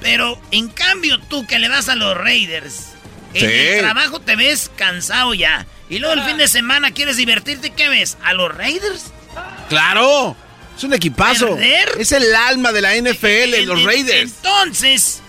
Pero 0.00 0.40
en 0.50 0.68
cambio 0.68 1.18
tú 1.20 1.46
que 1.46 1.58
le 1.58 1.68
vas 1.68 1.88
a 1.88 1.94
los 1.96 2.16
Raiders, 2.16 2.88
en 3.34 3.40
Sí. 3.40 3.46
el 3.56 3.80
trabajo 3.80 4.20
te 4.20 4.36
ves 4.36 4.70
cansado 4.76 5.34
ya. 5.34 5.66
Y 5.90 5.98
luego 5.98 6.14
el 6.14 6.22
fin 6.26 6.36
de 6.36 6.48
semana 6.48 6.90
quieres 6.92 7.16
divertirte, 7.16 7.70
¿qué 7.70 7.88
ves? 7.88 8.16
¿A 8.22 8.32
los 8.34 8.54
Raiders? 8.54 9.04
claro. 9.68 10.36
Es 10.78 10.84
un 10.84 10.94
equipazo. 10.94 11.56
¿Perder? 11.56 11.88
Es 11.98 12.12
el 12.12 12.34
alma 12.34 12.72
de 12.72 12.80
la 12.80 12.94
NFL, 12.96 13.54
En- 13.54 13.66
los 13.68 13.80
en- 13.80 13.86
Raiders. 13.86 14.32
Entonces, 14.36 15.20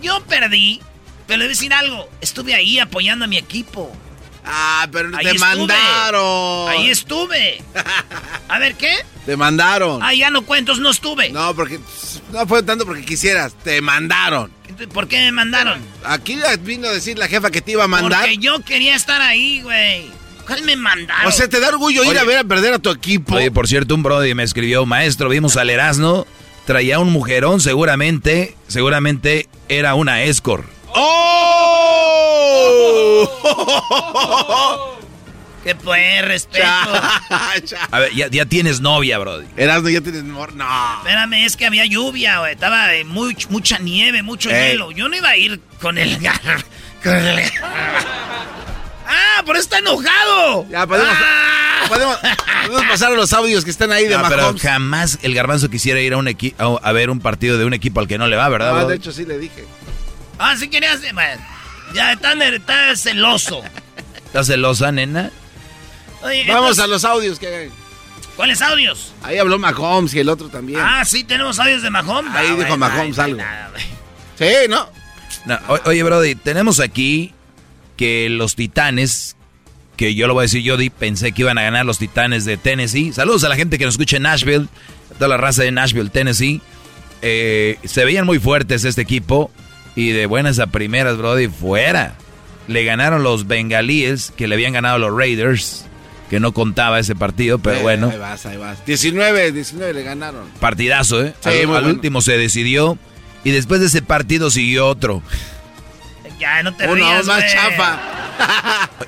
yo 0.00 0.20
perdí, 0.26 0.80
pero 1.26 1.44
a 1.44 1.48
decir 1.48 1.74
algo, 1.74 2.08
estuve 2.20 2.54
ahí 2.54 2.78
apoyando 2.78 3.24
a 3.24 3.28
mi 3.28 3.36
equipo. 3.36 3.92
Ah, 4.44 4.88
pero 4.90 5.08
Ahí 5.08 5.24
te 5.24 5.30
estuve. 5.32 5.38
mandaron. 5.56 6.68
Ahí 6.70 6.90
estuve. 6.90 7.62
A 8.48 8.58
ver, 8.58 8.74
¿qué? 8.76 8.94
Te 9.26 9.36
mandaron. 9.36 10.02
Ah, 10.02 10.14
ya 10.14 10.30
no 10.30 10.42
cuentos, 10.42 10.78
no 10.78 10.90
estuve. 10.90 11.28
No, 11.30 11.54
porque 11.54 11.78
no 12.32 12.46
fue 12.46 12.62
tanto 12.62 12.86
porque 12.86 13.04
quisieras, 13.04 13.52
te 13.62 13.80
mandaron. 13.82 14.50
¿Por 14.94 15.08
qué 15.08 15.18
me 15.18 15.32
mandaron? 15.32 15.78
Aquí 16.04 16.38
vino 16.62 16.88
a 16.88 16.92
decir 16.92 17.18
la 17.18 17.28
jefa 17.28 17.50
que 17.50 17.60
te 17.60 17.72
iba 17.72 17.84
a 17.84 17.88
mandar. 17.88 18.20
Porque 18.22 18.38
yo 18.38 18.60
quería 18.64 18.96
estar 18.96 19.20
ahí, 19.20 19.60
güey. 19.60 20.10
¿Cuál 20.50 20.64
me 20.64 20.74
mandaron? 20.74 21.28
O 21.28 21.30
sea, 21.30 21.48
te 21.48 21.60
da 21.60 21.68
orgullo 21.68 22.02
ir 22.02 22.18
a 22.18 22.24
ver 22.24 22.38
a 22.38 22.44
perder 22.44 22.74
a 22.74 22.80
tu 22.80 22.90
equipo. 22.90 23.36
Oye, 23.36 23.52
por 23.52 23.68
cierto, 23.68 23.94
un 23.94 24.02
Brody 24.02 24.34
me 24.34 24.42
escribió, 24.42 24.84
maestro, 24.84 25.28
vimos 25.28 25.56
al 25.56 25.70
Erasmo, 25.70 26.26
traía 26.66 26.98
un 26.98 27.12
mujerón, 27.12 27.60
seguramente, 27.60 28.56
seguramente 28.66 29.48
era 29.68 29.94
una 29.94 30.24
escort. 30.24 30.68
¡Oh! 30.88 31.38
¿Qué 35.62 35.76
pues? 35.76 36.24
Respeto. 36.24 36.66
A 37.92 37.98
ver, 38.00 38.12
ya, 38.12 38.26
ya 38.26 38.44
tienes 38.44 38.80
novia, 38.80 39.18
Brody. 39.18 39.46
Erasmo, 39.56 39.88
ya 39.88 40.00
tienes 40.00 40.24
mor... 40.24 40.52
No. 40.54 40.66
Espérame, 40.98 41.44
es 41.44 41.56
que 41.56 41.66
había 41.66 41.86
lluvia, 41.86 42.40
güey. 42.40 42.54
Estaba 42.54 42.92
eh, 42.92 43.04
muy, 43.04 43.36
mucha 43.50 43.78
nieve, 43.78 44.24
mucho 44.24 44.50
Ey. 44.50 44.72
hielo. 44.72 44.90
Yo 44.90 45.08
no 45.08 45.14
iba 45.14 45.28
a 45.28 45.36
ir 45.36 45.60
con 45.80 45.96
el... 45.96 46.18
con 47.04 47.14
el- 47.14 47.40
¡Ah! 49.10 49.42
¡Por 49.44 49.56
eso 49.56 49.64
está 49.64 49.78
enojado! 49.78 50.66
Ya, 50.70 50.86
podemos, 50.86 51.12
¡Ah! 51.18 51.84
podemos, 51.88 52.16
podemos 52.66 52.84
pasar 52.90 53.12
a 53.12 53.16
los 53.16 53.32
audios 53.32 53.64
que 53.64 53.70
están 53.70 53.90
ahí 53.92 54.04
de 54.06 54.16
No, 54.16 54.22
pero 54.28 54.42
Mahomes. 54.42 54.62
jamás 54.62 55.18
el 55.22 55.34
garbanzo 55.34 55.68
quisiera 55.68 56.00
ir 56.00 56.12
a 56.12 56.16
un 56.16 56.26
equi- 56.26 56.54
a, 56.58 56.88
a 56.88 56.92
ver 56.92 57.10
un 57.10 57.20
partido 57.20 57.58
de 57.58 57.64
un 57.64 57.74
equipo 57.74 58.00
al 58.00 58.06
que 58.08 58.18
no 58.18 58.28
le 58.28 58.36
va, 58.36 58.48
¿verdad? 58.48 58.78
Ah, 58.80 58.84
de 58.84 58.94
hecho, 58.96 59.12
sí 59.12 59.24
le 59.24 59.38
dije. 59.38 59.64
Ah, 60.38 60.54
sí 60.56 60.68
querías... 60.68 61.00
bueno, 61.12 61.42
ya 61.94 62.12
está, 62.12 62.32
está 62.32 62.96
celoso. 62.96 63.62
¿Estás 64.26 64.46
celosa, 64.46 64.92
nena? 64.92 65.30
Oye, 66.22 66.44
Vamos 66.46 66.78
entonces, 66.78 66.84
a 66.84 66.86
los 66.86 67.04
audios 67.04 67.38
que 67.38 67.46
hay. 67.48 67.70
¿Cuáles 68.36 68.62
audios? 68.62 69.12
Ahí 69.22 69.38
habló 69.38 69.58
Mahomes 69.58 70.14
y 70.14 70.20
el 70.20 70.28
otro 70.28 70.48
también. 70.48 70.80
Ah, 70.82 71.04
sí, 71.04 71.24
tenemos 71.24 71.58
audios 71.58 71.82
de 71.82 71.90
Mahomes. 71.90 72.32
Ahí 72.34 72.48
Ah, 72.52 72.64
dijo 72.64 72.76
Mahomes 72.78 73.16
no 73.16 73.22
algo. 73.22 73.36
no 73.38 73.42
nada. 73.42 73.72
Sí, 74.38 74.46
¿no? 74.68 74.88
No, 75.46 75.58
o- 75.68 75.80
oye, 75.88 76.02
Brody, 76.02 76.34
tenemos 76.36 76.80
aquí 76.80 77.34
que 78.00 78.30
los 78.30 78.56
titanes, 78.56 79.36
que 79.98 80.14
yo 80.14 80.26
lo 80.26 80.32
voy 80.32 80.40
a 80.40 80.44
decir, 80.44 80.62
yo 80.62 80.78
di, 80.78 80.88
pensé 80.88 81.32
que 81.32 81.42
iban 81.42 81.58
a 81.58 81.62
ganar 81.62 81.84
los 81.84 81.98
titanes 81.98 82.46
de 82.46 82.56
Tennessee. 82.56 83.12
Saludos 83.12 83.44
a 83.44 83.50
la 83.50 83.56
gente 83.56 83.76
que 83.76 83.84
nos 83.84 83.92
escucha 83.92 84.16
en 84.16 84.22
Nashville, 84.22 84.68
a 85.10 85.14
toda 85.16 85.28
la 85.28 85.36
raza 85.36 85.64
de 85.64 85.70
Nashville, 85.70 86.08
Tennessee. 86.08 86.62
Eh, 87.20 87.76
se 87.84 88.06
veían 88.06 88.24
muy 88.24 88.38
fuertes 88.38 88.84
este 88.84 89.02
equipo 89.02 89.50
y 89.94 90.12
de 90.12 90.24
buenas 90.24 90.58
a 90.60 90.68
primeras, 90.68 91.18
Brody, 91.18 91.48
fuera. 91.48 92.14
Le 92.68 92.84
ganaron 92.84 93.22
los 93.22 93.46
bengalíes, 93.46 94.32
que 94.34 94.48
le 94.48 94.54
habían 94.54 94.72
ganado 94.72 94.98
los 94.98 95.14
Raiders. 95.14 95.84
que 96.30 96.40
no 96.40 96.52
contaba 96.54 97.00
ese 97.00 97.14
partido, 97.14 97.58
pero 97.58 97.80
Eh, 97.80 97.82
bueno. 97.82 98.08
Ahí 98.10 98.16
vas, 98.18 98.46
ahí 98.46 98.56
vas. 98.56 98.86
19, 98.86 99.52
19 99.52 99.92
le 99.92 100.02
ganaron. 100.04 100.44
Partidazo, 100.58 101.22
¿eh? 101.22 101.34
Sí, 101.40 101.48
al 101.50 101.54
muy 101.54 101.60
al 101.76 101.82
bueno. 101.82 101.88
último 101.88 102.22
se 102.22 102.38
decidió 102.38 102.96
y 103.44 103.50
después 103.50 103.80
de 103.80 103.88
ese 103.88 104.00
partido 104.00 104.48
siguió 104.50 104.86
otro. 104.86 105.22
Ya, 106.40 106.62
no 106.62 106.74
te 106.74 106.84
Uno 106.84 106.94
rías, 106.94 107.26
más 107.26 107.44
chafa. 107.52 108.00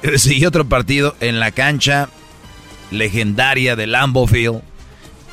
Siguió 0.19 0.49
otro 0.49 0.69
partido 0.69 1.17
en 1.21 1.41
la 1.41 1.51
cancha 1.51 2.11
legendaria 2.91 3.75
de 3.75 3.87
Lambeau 3.87 4.27
Field, 4.27 4.61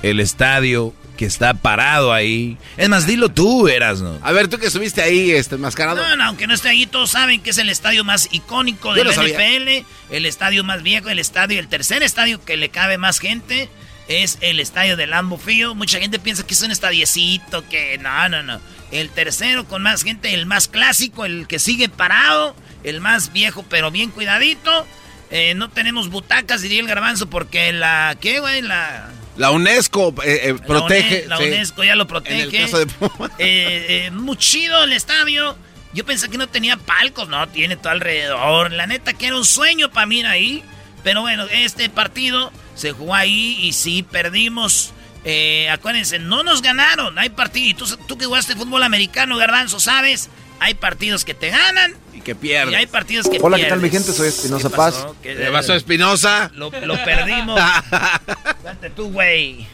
el 0.02 0.22
estadio 0.22 0.94
que 1.18 1.26
está 1.26 1.54
parado 1.54 2.14
ahí. 2.14 2.58
Es 2.78 2.88
más, 2.88 3.06
dilo 3.06 3.28
tú, 3.28 3.68
Erasno. 3.68 4.18
A 4.22 4.32
ver, 4.32 4.48
tú 4.48 4.58
que 4.58 4.68
estuviste 4.68 5.02
ahí, 5.02 5.32
este, 5.32 5.56
enmascarado. 5.56 5.98
No, 5.98 6.16
no, 6.16 6.24
aunque 6.24 6.48
no 6.48 6.54
esté 6.54 6.70
ahí, 6.70 6.86
todos 6.86 7.10
saben 7.10 7.42
que 7.42 7.50
es 7.50 7.58
el 7.58 7.68
estadio 7.68 8.06
más 8.06 8.30
icónico 8.32 8.96
lo 8.96 9.12
sabía. 9.12 9.36
NFL, 9.36 9.86
el 10.12 10.26
estadio 10.26 10.64
más 10.64 10.82
viejo, 10.82 11.10
el 11.10 11.20
estadio, 11.20 11.60
el 11.60 11.68
tercer 11.68 12.04
estadio 12.04 12.42
que 12.46 12.56
le 12.56 12.70
cabe 12.70 12.98
más 12.98 13.20
gente 13.20 13.70
es 14.10 14.40
el 14.42 14.60
estadio 14.60 14.98
de 14.98 15.08
Lambeau 15.08 15.40
Field. 15.40 15.76
Mucha 15.76 16.00
gente 16.00 16.20
piensa 16.20 16.46
que 16.46 16.56
es 16.56 16.62
un 16.62 16.72
estadiecito, 16.72 17.68
que 17.70 17.98
no, 18.00 18.28
no, 18.28 18.44
no. 18.44 18.60
El 18.92 19.10
tercero 19.12 19.66
con 19.66 19.84
más 19.84 20.04
gente, 20.04 20.34
el 20.34 20.48
más 20.48 20.68
clásico, 20.68 21.26
el 21.26 21.48
que 21.48 21.60
sigue 21.60 21.90
parado, 21.90 22.56
el 22.84 23.02
más 23.02 23.32
viejo 23.32 23.64
pero 23.70 23.92
bien 23.92 24.10
cuidadito. 24.10 24.86
Eh, 25.30 25.54
no 25.54 25.70
tenemos 25.70 26.10
butacas, 26.10 26.64
diría 26.64 26.82
el 26.82 26.88
garbanzo, 26.88 27.30
porque 27.30 27.72
la, 27.72 28.18
¿qué, 28.20 28.40
güey? 28.40 28.64
La... 28.64 29.12
La 29.38 29.52
UNESCO 29.52 30.14
eh, 30.26 30.50
eh, 30.50 30.54
protege. 30.56 31.26
La. 31.28 31.38
UNESCO 31.38 31.84
ya 31.84 31.96
lo 31.96 32.04
En 32.04 32.08
protege. 32.08 32.42
el 32.42 32.52
caso 32.52 32.80
de 32.80 32.88
Pumas. 32.88 33.32
Eh, 33.38 34.08
eh, 34.08 34.12
muy 34.12 34.36
chido 34.38 34.84
el 34.84 34.92
estadio. 34.92 35.56
Yo 35.94 36.04
pensé 36.04 36.30
que 36.30 36.38
no 36.38 36.50
tenía 36.50 36.78
palcos, 36.78 37.30
no, 37.30 37.48
tiene 37.48 37.78
todo 37.78 37.92
alrededor. 37.92 38.72
La 38.72 38.88
neta 38.88 39.14
que 39.14 39.28
era 39.28 39.38
un 39.38 39.46
sueño 39.46 39.92
para 39.92 40.08
mí 40.08 40.24
ahí. 40.24 40.64
Pero 41.04 41.22
bueno, 41.22 41.46
este 41.52 41.90
partido 41.90 42.52
se 42.80 42.92
jugó 42.94 43.14
ahí 43.16 43.58
y 43.62 43.74
sí, 43.74 44.04
perdimos. 44.04 44.94
Eh, 45.26 45.70
acuérdense, 45.70 46.18
no 46.18 46.44
nos 46.44 46.62
ganaron. 46.62 47.20
Hay 47.20 47.30
partidos. 47.30 47.98
Tú, 47.98 48.06
tú 48.08 48.18
que 48.18 48.26
jugaste 48.26 48.56
fútbol 48.56 48.84
americano, 48.84 49.36
Garbanzo, 49.38 49.80
sabes. 49.80 50.30
Hay 50.62 50.74
partidos 50.74 51.24
que 51.26 51.34
te 51.34 51.50
ganan 51.52 51.94
Y 52.14 52.20
que 52.22 52.36
pierde. 52.36 52.74
y 52.74 52.76
hay 52.76 52.86
partidos 52.86 53.30
que 53.30 53.38
Hola, 53.42 53.56
¿qué 53.58 53.66
tal 53.66 53.80
mi 53.80 53.90
gente? 53.90 54.12
Soy 54.12 54.28
Espinosa 54.28 54.70
¿Qué 54.70 54.76
Paz. 54.76 55.08
¿Qué- 55.24 55.36
¿Qué 55.36 55.46
pasó, 55.52 55.74
Espinosa? 55.74 56.52
Lo, 56.56 56.70
lo 56.86 57.02
perdimos. 57.06 57.58
Date 58.64 58.90
tú, 58.90 59.10
güey. 59.12 59.66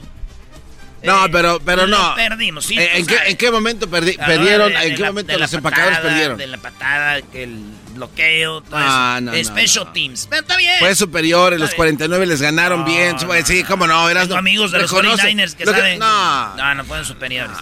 No, 1.03 1.25
Eh, 1.25 1.29
pero, 1.31 1.59
pero 1.63 1.85
lo 1.85 1.97
no. 1.97 2.15
perdimos, 2.15 2.65
sí, 2.65 2.77
Eh, 2.79 2.97
¿En 2.97 3.05
qué. 3.05 3.17
¿En 3.27 3.37
qué 3.37 3.51
momento 3.51 3.87
perdi- 3.87 4.17
perdieron? 4.17 4.71
de- 4.73 4.79
de 4.79 4.87
¿En 4.87 4.95
qué 4.95 5.01
la- 5.01 5.07
momento 5.07 5.37
los 5.37 5.53
empacadores 5.53 5.99
perdieron? 5.99 6.37
De 6.37 6.47
la 6.47 6.57
patada, 6.57 7.21
que 7.21 7.43
el 7.43 7.59
bloqueo, 7.95 8.61
todo 8.61 8.75
Ah, 8.77 9.15
eso. 9.17 9.25
no, 9.25 9.31
no, 9.31 9.43
Special 9.43 9.91
teams. 9.93 10.27
Pero 10.29 10.41
está 10.43 10.55
bien. 10.57 10.75
Fue 10.79 10.93
superior, 10.95 11.53
en 11.53 11.59
los 11.59 11.69
Está 11.69 11.77
49 11.77 12.25
les 12.27 12.41
ganaron 12.41 12.81
No, 12.81 12.85
bien. 12.85 13.15
no, 13.19 13.33
sí, 13.45 13.63
cómo 13.63 13.87
no, 13.87 14.07
eras 14.09 14.27
Tengo 14.27 14.37
amigos 14.37 14.71
de 14.71 14.79
los 14.79 14.91
49ers 14.91 15.55
que 15.55 15.65
saben. 15.65 15.99
No. 15.99 16.55
no, 16.55 16.75
no 16.75 16.85
fueron 16.85 17.05
superiores. 17.05 17.57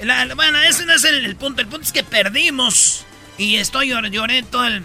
La- 0.00 0.24
la- 0.26 0.34
bueno, 0.36 0.58
ese 0.60 0.86
no 0.86 0.92
es 0.92 1.02
el, 1.04 1.24
el 1.24 1.34
punto. 1.36 1.60
El 1.60 1.66
punto 1.66 1.84
es 1.84 1.92
que 1.92 2.04
perdimos. 2.04 3.04
Y 3.36 3.56
estoy 3.56 3.90
llor- 3.90 4.10
lloré 4.10 4.42
todo 4.44 4.64
el. 4.66 4.84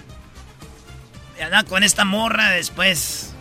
Andaba 1.41 1.63
con 1.63 1.83
esta 1.83 2.03
morra 2.05 2.49
después. 2.51 3.33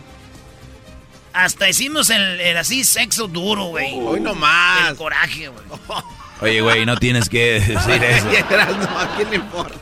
Hasta 1.33 1.67
hicimos 1.67 2.09
el, 2.11 2.39
el 2.41 2.57
así 2.57 2.83
sexo 2.83 3.27
duro, 3.27 3.65
güey. 3.65 3.91
Hoy 3.99 4.19
no 4.19 4.35
más. 4.35 4.89
El 4.91 4.95
coraje, 4.97 5.47
güey. 5.47 5.65
Oye, 6.41 6.61
güey, 6.61 6.85
no 6.85 6.97
tienes 6.97 7.29
que 7.29 7.59
decir 7.61 8.03
eso. 8.03 8.27
no, 8.27 8.99
¿a 8.99 9.13
quién 9.15 9.29
le 9.31 9.35
importa? 9.37 9.77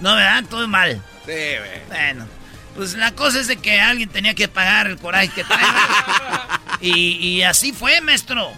No, 0.00 0.14
¿verdad? 0.16 0.44
Todo 0.48 0.66
mal. 0.66 1.00
Sí, 1.28 1.34
güey. 1.58 1.80
Bueno, 1.88 2.26
pues 2.74 2.94
la 2.94 3.12
cosa 3.12 3.38
es 3.40 3.46
de 3.48 3.56
que 3.56 3.80
alguien 3.80 4.08
tenía 4.08 4.34
que 4.34 4.48
pagar 4.48 4.86
el 4.86 4.96
coraje 4.96 5.28
que 5.28 5.44
trae. 5.44 5.60
y, 6.80 6.92
y 7.28 7.42
así 7.42 7.72
fue, 7.72 8.00
maestro. 8.00 8.48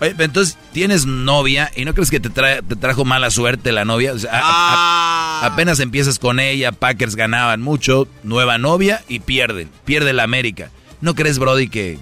Oye, 0.00 0.12
pero 0.12 0.24
entonces 0.24 0.56
tienes 0.72 1.04
novia 1.04 1.70
y 1.76 1.84
no 1.84 1.92
crees 1.92 2.10
que 2.10 2.20
te, 2.20 2.30
trae- 2.30 2.66
te 2.66 2.74
trajo 2.76 3.04
mala 3.04 3.30
suerte 3.30 3.72
la 3.72 3.84
novia. 3.84 4.12
O 4.14 4.18
sea, 4.18 4.30
a- 4.32 4.38
a- 4.38 5.42
Ah. 5.42 5.46
apenas 5.46 5.80
empiezas 5.80 6.18
con 6.18 6.38
ella, 6.38 6.70
Packers 6.72 7.16
ganaban 7.16 7.60
mucho, 7.62 8.06
nueva 8.22 8.56
novia 8.58 9.02
y 9.08 9.20
pierden. 9.20 9.70
Pierde 9.84 10.12
la 10.12 10.22
América. 10.22 10.70
¿No 11.00 11.14
crees, 11.14 11.38
Brody, 11.38 11.68
que 11.68 11.98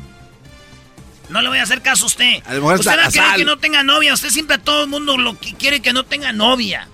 No 1.28 1.40
le 1.42 1.48
voy 1.48 1.58
a 1.58 1.62
hacer 1.62 1.82
caso 1.82 2.04
a 2.04 2.06
usted. 2.06 2.42
A 2.46 2.54
lo 2.54 2.60
mejor 2.60 2.78
usted 2.80 2.90
está 2.90 3.02
va 3.02 3.08
a 3.08 3.10
querer 3.12 3.36
que 3.36 3.44
no 3.44 3.58
tenga 3.58 3.82
novia. 3.82 4.12
Usted 4.14 4.30
siempre 4.30 4.56
a 4.56 4.58
todo 4.58 4.84
el 4.84 4.90
mundo 4.90 5.16
lo 5.18 5.38
que 5.38 5.54
quiere 5.54 5.80
que 5.80 5.92
no 5.92 6.04
tenga 6.04 6.32
novia. 6.32 6.88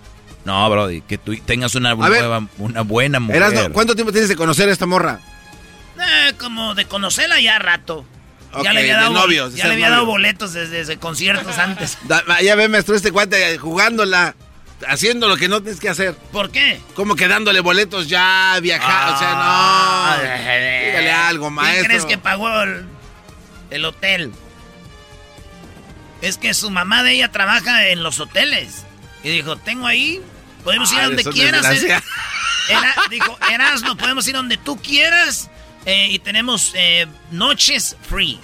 No, 0.44 0.68
Brody, 0.68 1.00
que 1.00 1.16
tú 1.18 1.34
tengas 1.38 1.74
una, 1.74 1.94
ver. 1.94 2.10
nueva, 2.20 2.46
una 2.58 2.82
buena 2.82 3.18
mujer. 3.20 3.36
Erasno, 3.36 3.72
¿cuánto 3.72 3.94
tiempo 3.94 4.12
tienes 4.12 4.28
de 4.28 4.36
conocer 4.36 4.68
a 4.68 4.72
esta 4.72 4.86
morra? 4.86 5.20
Eh, 5.98 6.32
como 6.38 6.74
de 6.74 6.84
conocerla 6.86 7.40
ya 7.40 7.58
rato. 7.58 8.04
Ya 8.62 8.72
le 8.72 8.80
había 8.80 8.96
dado, 8.96 9.10
novios, 9.12 9.54
ya 9.56 9.66
le 9.66 9.72
había 9.72 9.90
dado 9.90 10.06
boletos 10.06 10.52
desde, 10.52 10.76
desde 10.76 10.96
conciertos 10.98 11.58
antes. 11.58 11.98
Da- 12.04 12.22
ya 12.42 12.54
ve, 12.54 12.68
maestro, 12.68 12.94
este 12.94 13.10
cuate 13.10 13.58
jugándola, 13.58 14.36
haciendo 14.86 15.28
lo 15.28 15.36
que 15.36 15.48
no 15.48 15.60
tienes 15.60 15.80
que 15.80 15.88
hacer. 15.88 16.14
¿Por 16.30 16.50
qué? 16.50 16.80
Como 16.94 17.16
que 17.16 17.26
dándole 17.26 17.58
boletos 17.60 18.06
ya, 18.08 18.56
viajar, 18.62 19.12
o 19.14 19.18
sea, 19.18 19.30
no. 19.34 20.22
Dígale 20.86 21.10
algo, 21.10 21.46
¿Quién 21.46 21.54
maestro. 21.54 21.86
crees 21.88 22.04
que 22.04 22.18
pagó 22.18 22.60
el, 22.62 22.84
el 23.70 23.84
hotel? 23.86 24.30
Es 26.22 26.38
que 26.38 26.54
su 26.54 26.70
mamá 26.70 27.02
de 27.02 27.12
ella 27.12 27.30
trabaja 27.32 27.88
en 27.88 28.02
los 28.02 28.20
hoteles. 28.20 28.84
Y 29.22 29.30
dijo, 29.30 29.56
tengo 29.56 29.86
ahí, 29.86 30.22
podemos 30.64 30.90
ir 30.92 30.98
Ah, 30.98 31.02
a 31.02 31.04
donde 31.06 31.24
quieras. 31.24 31.64
eh". 31.82 32.00
Era- 32.68 32.94
dijo, 33.10 33.38
Erasmo, 33.52 33.96
podemos 33.96 34.26
ir 34.26 34.34
a 34.34 34.38
donde 34.38 34.56
tú 34.56 34.76
quieras. 34.80 35.50
eh, 35.86 36.08
y 36.10 36.18
tenemos 36.18 36.72
eh, 36.74 37.06
noches 37.30 37.94
free. 38.08 38.38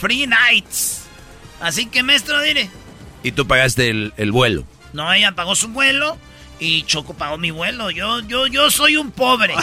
Free 0.00 0.26
nights. 0.26 1.02
Así 1.60 1.84
que, 1.86 2.02
maestro, 2.02 2.40
dile. 2.40 2.70
Y 3.22 3.32
tú 3.32 3.46
pagaste 3.46 3.90
el, 3.90 4.12
el 4.16 4.32
vuelo. 4.32 4.64
No, 4.94 5.12
ella 5.12 5.32
pagó 5.32 5.54
su 5.54 5.68
vuelo 5.68 6.16
y 6.58 6.82
Choco 6.84 7.12
pagó 7.14 7.36
mi 7.36 7.50
vuelo. 7.50 7.90
Yo, 7.90 8.20
yo, 8.20 8.46
yo 8.46 8.70
soy 8.70 8.96
un 8.96 9.10
pobre. 9.12 9.54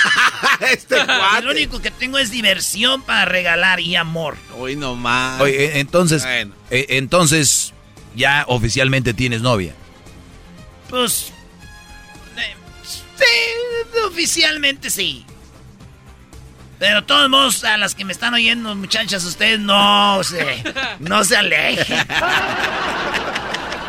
este 0.60 0.96
cuate. 1.04 1.42
Lo 1.44 1.50
único 1.50 1.80
que 1.80 1.90
tengo 1.90 2.18
es 2.18 2.30
diversión 2.30 3.02
para 3.02 3.24
regalar 3.24 3.80
y 3.80 3.96
amor. 3.96 4.36
Hoy 4.56 4.76
no 4.76 4.94
más. 4.94 5.40
Oye, 5.40 5.64
eh, 5.64 5.80
entonces, 5.80 6.22
Bueno. 6.22 6.54
eh, 6.70 6.86
entonces 6.90 7.72
ya 8.14 8.44
oficialmente 8.48 9.12
tienes 9.14 9.42
novia. 9.42 9.74
Pues. 10.88 11.32
eh, 12.36 12.54
sí, 12.84 13.98
oficialmente 14.06 14.90
sí. 14.90 15.24
Pero 16.78 17.04
todos 17.04 17.30
modos, 17.30 17.64
a 17.64 17.78
las 17.78 17.94
que 17.94 18.04
me 18.04 18.12
están 18.12 18.34
oyendo, 18.34 18.74
muchachas, 18.74 19.24
ustedes 19.24 19.58
no 19.58 20.22
se. 20.22 20.62
No 21.00 21.24
se 21.24 21.36
alejen. 21.36 22.06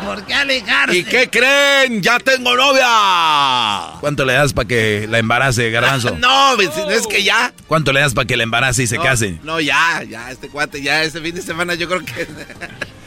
¿Por 0.04 0.24
qué 0.24 0.32
alejarse? 0.32 0.96
¿Y 0.96 1.04
qué 1.04 1.28
creen? 1.28 2.02
¡Ya 2.02 2.18
tengo 2.18 2.56
novia! 2.56 3.98
¿Cuánto 4.00 4.24
le 4.24 4.32
das 4.32 4.54
para 4.54 4.66
que 4.66 5.06
la 5.06 5.18
embarace, 5.18 5.70
Garbanzo? 5.70 6.16
No, 6.18 6.52
pues, 6.56 6.74
no 6.76 6.90
es 6.90 7.06
que 7.06 7.22
ya. 7.22 7.52
¿Cuánto 7.66 7.92
le 7.92 8.00
das 8.00 8.14
para 8.14 8.26
que 8.26 8.36
la 8.36 8.44
embarace 8.44 8.84
y 8.84 8.86
se 8.86 8.96
no, 8.96 9.02
casen? 9.02 9.38
No, 9.42 9.60
ya, 9.60 10.02
ya, 10.04 10.30
este 10.30 10.48
cuate, 10.48 10.80
ya, 10.80 11.02
este 11.02 11.20
fin 11.20 11.34
de 11.34 11.42
semana 11.42 11.74
yo 11.74 11.88
creo 11.88 12.04
que. 12.04 12.26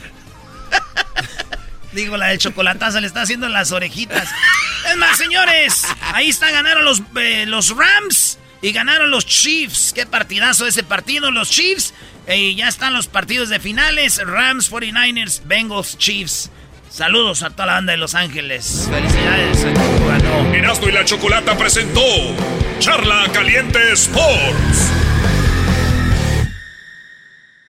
Digo, 1.91 2.17
la 2.17 2.27
del 2.27 2.37
chocolatazo 2.37 2.99
le 3.01 3.07
está 3.07 3.21
haciendo 3.21 3.49
las 3.49 3.71
orejitas. 3.71 4.29
Es 4.89 4.97
más, 4.97 5.17
señores, 5.17 5.83
ahí 6.13 6.29
está, 6.29 6.51
ganaron 6.51 6.85
los, 6.85 7.01
eh, 7.19 7.45
los 7.47 7.75
Rams 7.75 8.39
y 8.61 8.71
ganaron 8.71 9.11
los 9.11 9.25
Chiefs. 9.25 9.91
Qué 9.93 10.05
partidazo 10.05 10.65
ese 10.65 10.83
partido, 10.83 11.31
los 11.31 11.49
Chiefs. 11.49 11.93
Y 12.27 12.55
ya 12.55 12.67
están 12.67 12.93
los 12.93 13.07
partidos 13.07 13.49
de 13.49 13.59
finales. 13.59 14.21
Rams, 14.25 14.71
49ers, 14.71 15.41
Bengals, 15.45 15.97
Chiefs. 15.97 16.49
Saludos 16.89 17.41
a 17.43 17.49
toda 17.49 17.67
la 17.67 17.73
banda 17.73 17.91
de 17.93 17.97
Los 17.97 18.15
Ángeles. 18.15 18.87
Felicidades. 18.89 19.63
ganó. 19.63 20.53
Erasmo 20.53 20.89
y 20.89 20.91
la 20.91 21.05
Chocolata 21.05 21.57
presentó 21.57 22.01
Charla 22.79 23.29
Caliente 23.31 23.93
Sports. 23.93 24.91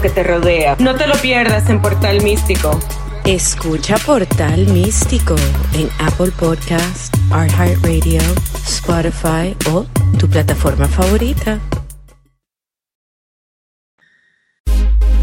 que 0.00 0.10
te 0.10 0.22
rodea. 0.22 0.76
No 0.78 0.94
te 0.94 1.06
lo 1.06 1.14
pierdas 1.16 1.68
en 1.68 1.80
Portal 1.80 2.22
Místico. 2.22 2.78
Escucha 3.24 3.96
Portal 3.98 4.66
Místico 4.68 5.34
en 5.74 5.88
Apple 5.98 6.30
Podcast, 6.38 7.14
iHeartRadio, 7.30 8.20
Spotify 8.66 9.56
o 9.70 9.84
tu 10.18 10.28
plataforma 10.28 10.86
favorita. 10.88 11.58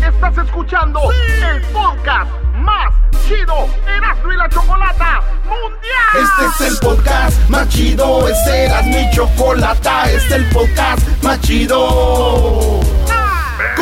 Estás 0.02 0.38
escuchando 0.46 1.00
el 1.12 1.62
podcast 1.74 2.32
más 2.56 2.94
chido 3.28 3.68
Erasmo 3.88 4.34
y 4.34 4.38
la 4.38 4.50
Chocolata 4.50 5.22
Mundial. 5.46 6.24
Este 6.24 6.66
es 6.66 6.72
el 6.72 6.80
podcast 6.80 7.50
más 7.50 7.70
chido, 7.70 8.28
este 8.28 8.66
era 8.66 8.82
mi 8.84 9.10
chocolata, 9.12 10.12
este 10.12 10.18
es 10.18 10.32
el 10.32 10.46
podcast 10.50 11.24
más 11.24 11.40
chido. 11.42 12.80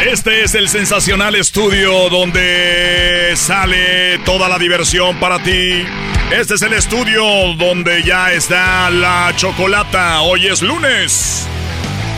Este 0.00 0.44
es 0.44 0.54
el 0.54 0.68
sensacional 0.68 1.34
estudio 1.34 2.08
donde 2.10 3.32
sale 3.36 4.18
toda 4.18 4.48
la 4.48 4.58
diversión 4.58 5.16
para 5.18 5.42
ti. 5.42 5.84
Este 6.30 6.54
es 6.54 6.62
el 6.62 6.72
estudio 6.72 7.22
donde 7.54 8.02
ya 8.02 8.32
está 8.32 8.90
la 8.90 9.32
chocolata. 9.36 10.20
Hoy 10.22 10.46
es 10.46 10.62
lunes. 10.62 11.46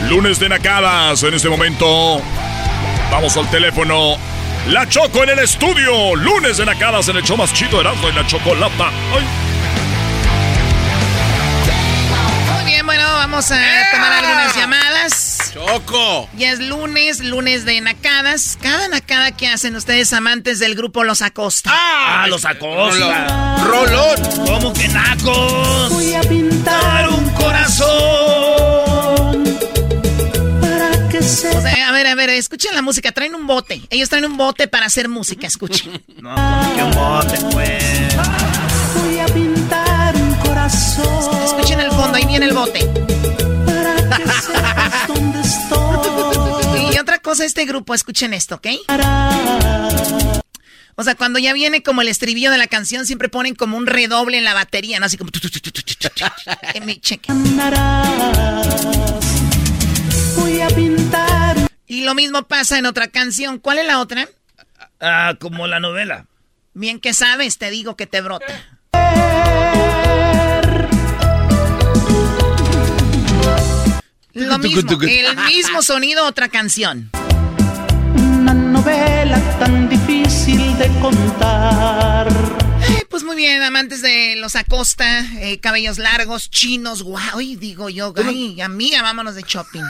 Lunes 0.07 0.39
de 0.39 0.49
Nacadas. 0.49 1.23
En 1.23 1.33
este 1.33 1.49
momento 1.49 2.21
vamos 3.11 3.35
al 3.37 3.49
teléfono. 3.49 4.17
La 4.67 4.87
Choco 4.87 5.23
en 5.23 5.29
el 5.29 5.39
estudio. 5.39 6.15
Lunes 6.15 6.57
de 6.57 6.65
Nacadas 6.65 7.07
en 7.07 7.17
el 7.17 7.23
show 7.23 7.37
más 7.37 7.53
chido 7.53 7.81
Erasmo 7.81 8.09
y 8.09 8.13
la 8.13 8.27
Chocolata. 8.27 8.91
Ay. 9.15 9.25
Muy 12.53 12.63
bien, 12.65 12.85
bueno, 12.85 13.03
vamos 13.13 13.51
a 13.51 13.59
tomar 13.91 14.13
algunas 14.13 14.55
llamadas. 14.55 15.28
¡Choco! 15.53 16.29
Ya 16.37 16.51
es 16.51 16.59
lunes, 16.59 17.19
lunes 17.21 17.65
de 17.65 17.81
nacadas. 17.81 18.57
Cada 18.61 18.87
nacada 18.87 19.31
que 19.35 19.47
hacen 19.47 19.75
ustedes 19.75 20.13
amantes 20.13 20.59
del 20.59 20.75
grupo 20.75 21.03
Los 21.03 21.21
Acosta. 21.21 21.71
¡Ah, 21.73 22.27
Los 22.27 22.45
Acosta! 22.45 23.57
¡Rolón! 23.65 24.15
¿Cómo 24.45 24.73
que 24.73 24.87
nacos? 24.89 25.89
Voy 25.91 26.13
a 26.13 26.21
pintar 26.21 27.09
un 27.09 27.29
corazón. 27.31 27.87
para 30.61 31.09
que 31.09 31.21
se... 31.23 31.49
O 31.49 31.61
sea, 31.61 31.89
a 31.89 31.91
ver, 31.91 32.05
a 32.07 32.15
ver, 32.15 32.29
escuchen 32.29 32.75
la 32.75 32.81
música. 32.81 33.11
Traen 33.11 33.33
un 33.33 33.47
bote. 33.47 33.81
Ellos 33.89 34.07
traen 34.09 34.25
un 34.25 34.37
bote 34.37 34.67
para 34.67 34.85
hacer 34.85 35.09
música. 35.09 35.47
Escuchen. 35.47 36.03
No, 36.19 36.35
un 36.35 36.91
bote, 36.91 37.39
pues. 37.53 38.15
Voy 38.95 39.19
a 39.19 39.25
pintar 39.27 40.13
un 40.17 40.35
corazón 40.35 41.43
Escuchen 41.45 41.79
el 41.79 41.89
fondo. 41.91 42.17
Ahí 42.17 42.25
viene 42.25 42.45
el 42.45 42.53
bote. 42.53 42.79
Otra 47.19 47.31
cosa, 47.31 47.43
este 47.43 47.65
grupo, 47.65 47.93
escuchen 47.93 48.33
esto, 48.33 48.55
¿ok? 48.55 48.67
O 50.95 51.03
sea, 51.03 51.15
cuando 51.15 51.39
ya 51.39 51.53
viene 51.53 51.83
como 51.83 52.01
el 52.01 52.07
estribillo 52.07 52.49
de 52.51 52.57
la 52.57 52.67
canción, 52.67 53.05
siempre 53.05 53.27
ponen 53.29 53.55
como 53.55 53.77
un 53.77 53.87
redoble 53.87 54.37
en 54.37 54.45
la 54.45 54.53
batería, 54.53 54.99
¿no? 54.99 55.05
Así 55.05 55.17
como... 55.17 55.31
En 56.73 56.85
mi 56.85 56.99
cheque. 56.99 57.31
Voy 60.35 60.61
a 60.61 60.67
pintar 60.67 61.57
Y 61.87 62.03
lo 62.03 62.15
mismo 62.15 62.43
pasa 62.43 62.77
en 62.77 62.85
otra 62.85 63.07
canción. 63.07 63.59
¿Cuál 63.59 63.79
es 63.79 63.85
la 63.85 63.99
otra? 63.99 64.29
Ah, 65.01 65.35
como 65.39 65.67
la 65.67 65.79
novela. 65.79 66.25
Bien 66.73 66.99
que 66.99 67.13
sabes, 67.13 67.57
te 67.57 67.69
digo 67.69 67.95
que 67.95 68.07
te 68.07 68.21
brota. 68.21 68.79
Lo 74.33 74.57
mismo, 74.59 74.97
el 75.01 75.37
mismo 75.47 75.81
sonido, 75.81 76.25
otra 76.25 76.49
canción. 76.49 77.09
una 78.15 78.53
novela 78.53 79.39
tan 79.59 79.89
difícil 79.89 80.77
de 80.77 80.87
contar. 81.01 82.27
Eh, 82.89 83.05
pues 83.09 83.23
muy 83.23 83.35
bien, 83.35 83.61
amantes 83.63 84.01
de 84.01 84.35
los 84.37 84.55
Acosta, 84.55 85.25
eh, 85.39 85.59
cabellos 85.59 85.97
largos, 85.97 86.49
chinos, 86.49 87.01
guau, 87.03 87.41
y 87.41 87.55
digo 87.55 87.89
yo, 87.89 88.13
ay, 88.23 88.61
amiga, 88.61 89.01
vámonos 89.01 89.35
de 89.35 89.43
shopping. 89.45 89.81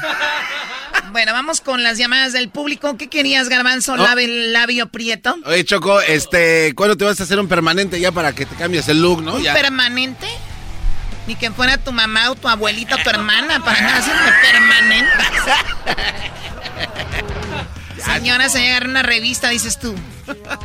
Bueno, 1.12 1.34
vamos 1.34 1.60
con 1.62 1.82
las 1.84 1.98
llamadas 1.98 2.34
del 2.34 2.50
público. 2.50 2.98
¿Qué 2.98 3.08
querías, 3.08 3.50
Garbanzo? 3.50 3.96
Labe- 3.98 4.52
labio 4.52 4.88
prieto. 4.90 5.36
Oye, 5.46 5.64
Choco, 5.66 6.00
este, 6.02 6.74
¿cuándo 6.76 6.98
te 6.98 7.04
vas 7.04 7.20
a 7.20 7.24
hacer 7.24 7.40
un 7.40 7.48
permanente 7.48 8.00
ya 8.00 8.12
para 8.12 8.34
que 8.34 8.46
te 8.46 8.56
cambies 8.56 8.88
el 8.90 9.02
look, 9.02 9.22
no? 9.24 9.40
Ya. 9.40 9.54
¿Permanente? 9.54 10.28
Ni 11.30 11.36
que 11.36 11.52
fuera 11.52 11.78
tu 11.78 11.92
mamá 11.92 12.32
o 12.32 12.36
tu 12.36 12.50
abuelita 12.50 12.96
o 12.96 13.04
tu 13.04 13.10
hermana 13.12 13.64
para 13.64 13.82
no 13.82 13.90
hacerme 13.90 14.32
permanente. 14.52 15.12
Señora, 18.04 18.50
se 18.50 18.68
agarra 18.68 18.90
una 18.90 19.04
revista, 19.04 19.50
dices 19.50 19.78
tú. 19.78 19.94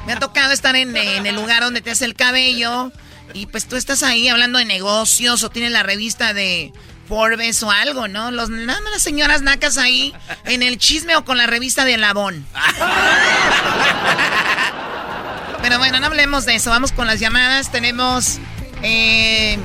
Me 0.06 0.14
ha 0.14 0.18
tocado 0.18 0.52
estar 0.52 0.74
en, 0.74 0.96
en 0.96 1.26
el 1.26 1.34
lugar 1.34 1.62
donde 1.62 1.82
te 1.82 1.90
hace 1.90 2.06
el 2.06 2.14
cabello 2.14 2.90
y 3.34 3.44
pues 3.44 3.68
tú 3.68 3.76
estás 3.76 4.02
ahí 4.02 4.26
hablando 4.28 4.58
de 4.58 4.64
negocios 4.64 5.42
o 5.42 5.50
tienes 5.50 5.70
la 5.70 5.82
revista 5.82 6.32
de 6.32 6.72
Forbes 7.08 7.62
o 7.62 7.70
algo, 7.70 8.08
¿no? 8.08 8.30
Los, 8.30 8.48
nada 8.48 8.80
más 8.80 8.90
las 8.90 9.02
señoras 9.02 9.42
nacas 9.42 9.76
ahí 9.76 10.14
en 10.46 10.62
el 10.62 10.78
chisme 10.78 11.14
o 11.14 11.26
con 11.26 11.36
la 11.36 11.46
revista 11.46 11.84
de 11.84 11.98
Labón. 11.98 12.46
Pero 15.60 15.76
bueno, 15.78 16.00
no 16.00 16.06
hablemos 16.06 16.46
de 16.46 16.54
eso. 16.54 16.70
Vamos 16.70 16.92
con 16.92 17.06
las 17.06 17.20
llamadas. 17.20 17.70
Tenemos... 17.70 18.38
eh, 18.82 19.58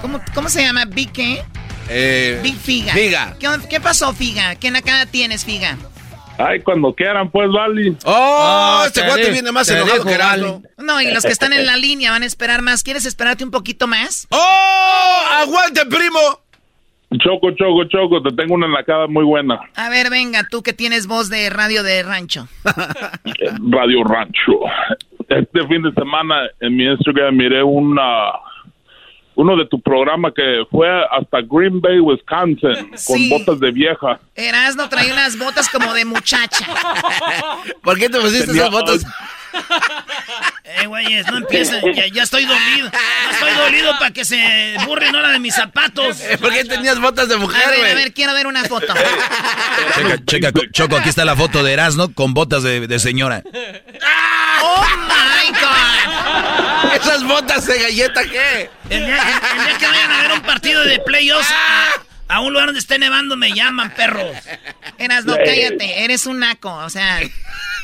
¿cómo, 0.00 0.20
¿Cómo 0.34 0.48
se 0.48 0.62
llama? 0.62 0.84
¿Big 0.84 1.12
qué? 1.12 1.42
Eh, 1.88 2.40
Big 2.42 2.56
Figa. 2.56 2.92
Figa. 2.92 3.36
¿Qué, 3.38 3.48
qué 3.68 3.80
pasó, 3.80 4.12
Figa? 4.12 4.56
¿Qué 4.56 4.70
nacada 4.70 5.06
tienes, 5.06 5.44
Figa? 5.44 5.76
Ay, 6.38 6.60
cuando 6.60 6.94
quieran, 6.94 7.30
pues, 7.30 7.50
Vali. 7.50 7.96
¡Oh! 8.04 8.84
este 8.86 9.00
te 9.00 9.06
guate 9.06 9.30
viene 9.30 9.50
más 9.50 9.68
enojado 9.68 10.04
que 10.04 10.12
Erasmo. 10.12 10.62
No, 10.76 11.00
y 11.02 11.10
los 11.12 11.24
que 11.24 11.32
están 11.32 11.52
en 11.52 11.66
la 11.66 11.76
línea 11.76 12.12
van 12.12 12.22
a 12.22 12.26
esperar 12.26 12.62
más. 12.62 12.84
¿Quieres 12.84 13.06
esperarte 13.06 13.42
un 13.42 13.50
poquito 13.50 13.88
más? 13.88 14.28
¡Oh! 14.30 15.20
¡Aguante, 15.40 15.84
primo! 15.86 16.18
Choco, 17.16 17.50
choco, 17.52 17.84
choco, 17.84 18.22
te 18.22 18.36
tengo 18.36 18.54
una 18.54 18.68
nacada 18.68 19.06
muy 19.06 19.24
buena. 19.24 19.58
A 19.74 19.88
ver, 19.88 20.10
venga, 20.10 20.46
tú 20.48 20.62
que 20.62 20.74
tienes 20.74 21.06
voz 21.06 21.30
de 21.30 21.48
radio 21.48 21.82
de 21.82 22.02
rancho. 22.02 22.48
Radio 22.64 24.04
Rancho. 24.04 24.60
Este 25.28 25.66
fin 25.66 25.82
de 25.82 25.92
semana 25.92 26.36
en 26.60 26.76
mi 26.76 26.84
Instagram 26.84 27.34
miré 27.34 27.62
una 27.62 28.02
uno 29.40 29.56
de 29.56 29.66
tu 29.66 29.80
programa 29.80 30.32
que 30.34 30.64
fue 30.68 30.88
hasta 31.12 31.38
Green 31.48 31.80
Bay, 31.80 32.00
Wisconsin, 32.00 32.90
con 33.06 33.18
Sí. 33.18 33.30
botas 33.30 33.60
de 33.60 33.70
vieja. 33.70 34.18
Erasno 34.34 34.88
trae 34.88 35.12
unas 35.12 35.38
botas 35.38 35.68
como 35.68 35.94
de 35.94 36.04
muchacha. 36.04 36.66
¿Por 37.82 37.96
qué 37.98 38.08
te 38.08 38.18
pusiste 38.18 38.46
Tenía- 38.48 38.62
esas 38.62 38.72
botas? 38.72 39.06
Eh, 40.64 40.86
güeyes, 40.86 41.26
no 41.28 41.38
empiecen. 41.38 41.94
Ya, 41.94 42.06
ya 42.08 42.22
estoy 42.22 42.44
dolido. 42.44 42.90
Ya 42.92 43.30
estoy 43.32 43.52
dolido 43.52 43.98
para 43.98 44.10
que 44.10 44.24
se 44.24 44.76
burren 44.84 45.14
ahora 45.16 45.30
de 45.30 45.38
mis 45.38 45.54
zapatos. 45.54 46.18
¿Por 46.40 46.52
qué 46.52 46.64
tenías 46.64 47.00
botas 47.00 47.28
de 47.28 47.36
mujer, 47.36 47.62
A 47.64 47.70
ver, 47.70 47.78
güey? 47.78 47.90
a 47.92 47.94
ver, 47.94 48.12
quiero 48.12 48.34
ver 48.34 48.46
una 48.46 48.64
foto. 48.64 48.94
Checa, 49.96 50.18
checa, 50.26 50.52
Choco, 50.72 50.96
aquí 50.96 51.08
está 51.08 51.24
la 51.24 51.34
foto 51.36 51.62
de 51.62 51.72
Erasno 51.72 52.12
con 52.12 52.34
botas 52.34 52.62
de, 52.62 52.86
de 52.86 52.98
señora. 52.98 53.42
¡Oh, 54.62 54.84
my 55.06 55.48
God! 55.58 56.94
¿Esas 56.94 57.24
botas 57.24 57.66
de 57.66 57.78
galleta 57.78 58.22
qué? 58.24 58.70
El 58.90 59.06
día, 59.06 59.16
el- 59.16 59.58
el 59.58 59.64
día 59.66 59.78
que 59.78 59.86
vayan 59.86 60.10
a 60.12 60.22
ver 60.22 60.32
un 60.32 60.40
partido 60.42 60.84
de 60.84 60.98
playoffs 61.00 61.48
a, 61.50 61.88
a 62.28 62.40
un 62.40 62.52
lugar 62.52 62.66
donde 62.66 62.80
esté 62.80 62.98
nevando 62.98 63.36
me 63.36 63.52
llaman, 63.52 63.94
perros. 63.94 64.36
Eras, 64.98 65.24
no, 65.24 65.36
cállate, 65.36 66.04
eres 66.04 66.26
un 66.26 66.38
naco, 66.38 66.72
o 66.72 66.90
sea, 66.90 67.20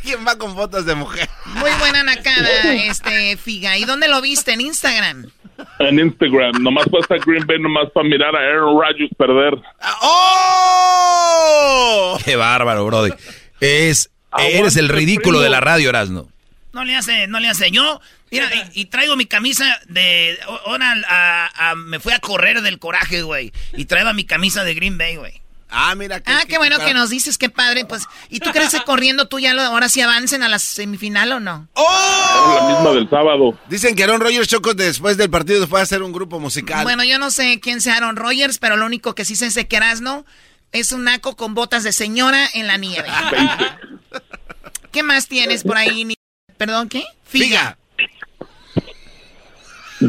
¿Quién 0.04 0.24
va 0.26 0.36
con 0.36 0.54
botas 0.54 0.84
de 0.84 0.94
mujer? 0.94 1.28
muy 1.46 1.70
buena 1.78 2.02
nacada, 2.02 2.74
este, 2.74 3.38
Figa. 3.38 3.78
¿Y 3.78 3.84
dónde 3.84 4.06
lo 4.06 4.20
viste? 4.20 4.52
¿En 4.52 4.60
Instagram? 4.60 5.30
En 5.78 5.98
Instagram, 5.98 6.62
nomás 6.62 6.84
fue 6.90 7.00
hasta 7.00 7.16
Green 7.24 7.46
Bay, 7.46 7.58
nomás 7.58 7.90
para 7.92 8.06
mirar 8.06 8.36
a 8.36 8.40
Aaron 8.40 8.78
Rodgers 8.78 9.10
perder. 9.16 9.54
¡Oh! 10.02 12.18
Qué 12.24 12.36
bárbaro, 12.36 12.84
brody. 12.84 13.12
Es, 13.60 14.10
eres 14.38 14.76
el 14.76 14.90
ridículo 14.90 15.40
de 15.40 15.48
la 15.48 15.60
radio, 15.60 15.88
Erasno. 15.88 16.28
No 16.74 16.84
le 16.84 16.96
hace, 16.96 17.26
no 17.28 17.40
le 17.40 17.48
hace. 17.48 17.70
Yo, 17.70 18.00
mira, 18.40 18.70
y, 18.74 18.80
y 18.82 18.84
traigo 18.86 19.16
mi 19.16 19.26
camisa 19.26 19.64
de. 19.88 20.38
Ahora 20.66 20.94
a- 21.08 21.70
a- 21.70 21.74
me 21.74 22.00
fui 22.00 22.12
a 22.12 22.18
correr 22.18 22.62
del 22.62 22.78
coraje, 22.78 23.22
güey. 23.22 23.52
Y 23.74 23.84
traigo 23.86 24.12
mi 24.14 24.24
camisa 24.24 24.64
de 24.64 24.74
Green 24.74 24.98
Bay, 24.98 25.16
güey. 25.16 25.40
Ah, 25.76 25.94
mira. 25.96 26.22
Ah, 26.26 26.42
qué 26.48 26.56
bueno 26.58 26.78
que 26.78 26.94
nos 26.94 27.10
dices, 27.10 27.36
qué 27.36 27.50
padre, 27.50 27.84
pues. 27.84 28.04
¿Y 28.28 28.38
tú 28.38 28.50
crees 28.52 28.70
que 28.70 28.80
corriendo 28.84 29.26
tú 29.26 29.40
ya 29.40 29.54
lo- 29.54 29.62
ahora 29.62 29.88
sí 29.88 30.00
avancen 30.00 30.44
a 30.44 30.48
la 30.48 30.60
semifinal 30.60 31.32
o 31.32 31.40
no? 31.40 31.66
¡Oh! 31.72 32.60
La 32.60 32.74
misma 32.74 32.92
del 32.92 33.10
sábado. 33.10 33.58
Dicen 33.68 33.96
que 33.96 34.04
Aaron 34.04 34.20
Rodgers 34.20 34.46
Choco 34.46 34.74
después 34.74 35.16
del 35.16 35.30
partido 35.30 35.66
fue 35.66 35.80
a 35.80 35.82
hacer 35.82 36.02
un 36.04 36.12
grupo 36.12 36.38
musical. 36.38 36.84
Bueno, 36.84 37.02
yo 37.02 37.18
no 37.18 37.30
sé 37.32 37.58
quién 37.60 37.80
sea 37.80 37.96
Aaron 37.96 38.14
Rodgers, 38.16 38.58
pero 38.58 38.76
lo 38.76 38.86
único 38.86 39.14
que 39.16 39.24
sí 39.24 39.34
sé 39.34 39.46
es 39.46 39.54
que 39.66 39.76
Erasno 39.76 40.24
es 40.70 40.92
un 40.92 41.04
naco 41.04 41.34
con 41.34 41.54
botas 41.54 41.82
de 41.82 41.90
señora 41.92 42.48
en 42.54 42.68
la 42.68 42.76
nieve. 42.76 43.08
¿Qué 44.92 45.02
más 45.02 45.26
tienes 45.28 45.64
por 45.64 45.76
ahí? 45.76 46.04
ni- 46.04 46.14
¿Perdón, 46.56 46.88
qué? 46.88 47.04
Figa. 47.24 47.78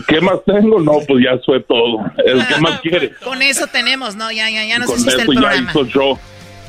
¿Qué 0.08 0.20
más 0.22 0.38
tengo? 0.46 0.80
No, 0.82 0.94
pues 1.08 1.24
ya 1.24 1.38
fue 1.46 1.62
todo. 1.62 2.00
El 2.26 2.46
que 2.48 2.58
más 2.60 2.80
quiere. 2.82 3.14
Con 3.24 3.42
eso 3.42 3.68
tenemos, 3.68 4.16
¿no? 4.16 4.32
Ya, 4.32 4.50
ya, 4.50 4.66
ya 4.66 4.80
nos 4.80 4.88
Con 4.90 5.00
hiciste 5.00 5.22
el 5.22 5.22
eso 5.22 5.34
ya 5.34 5.40
programa. 5.40 5.72
hizo 5.72 5.86
yo. 5.86 6.20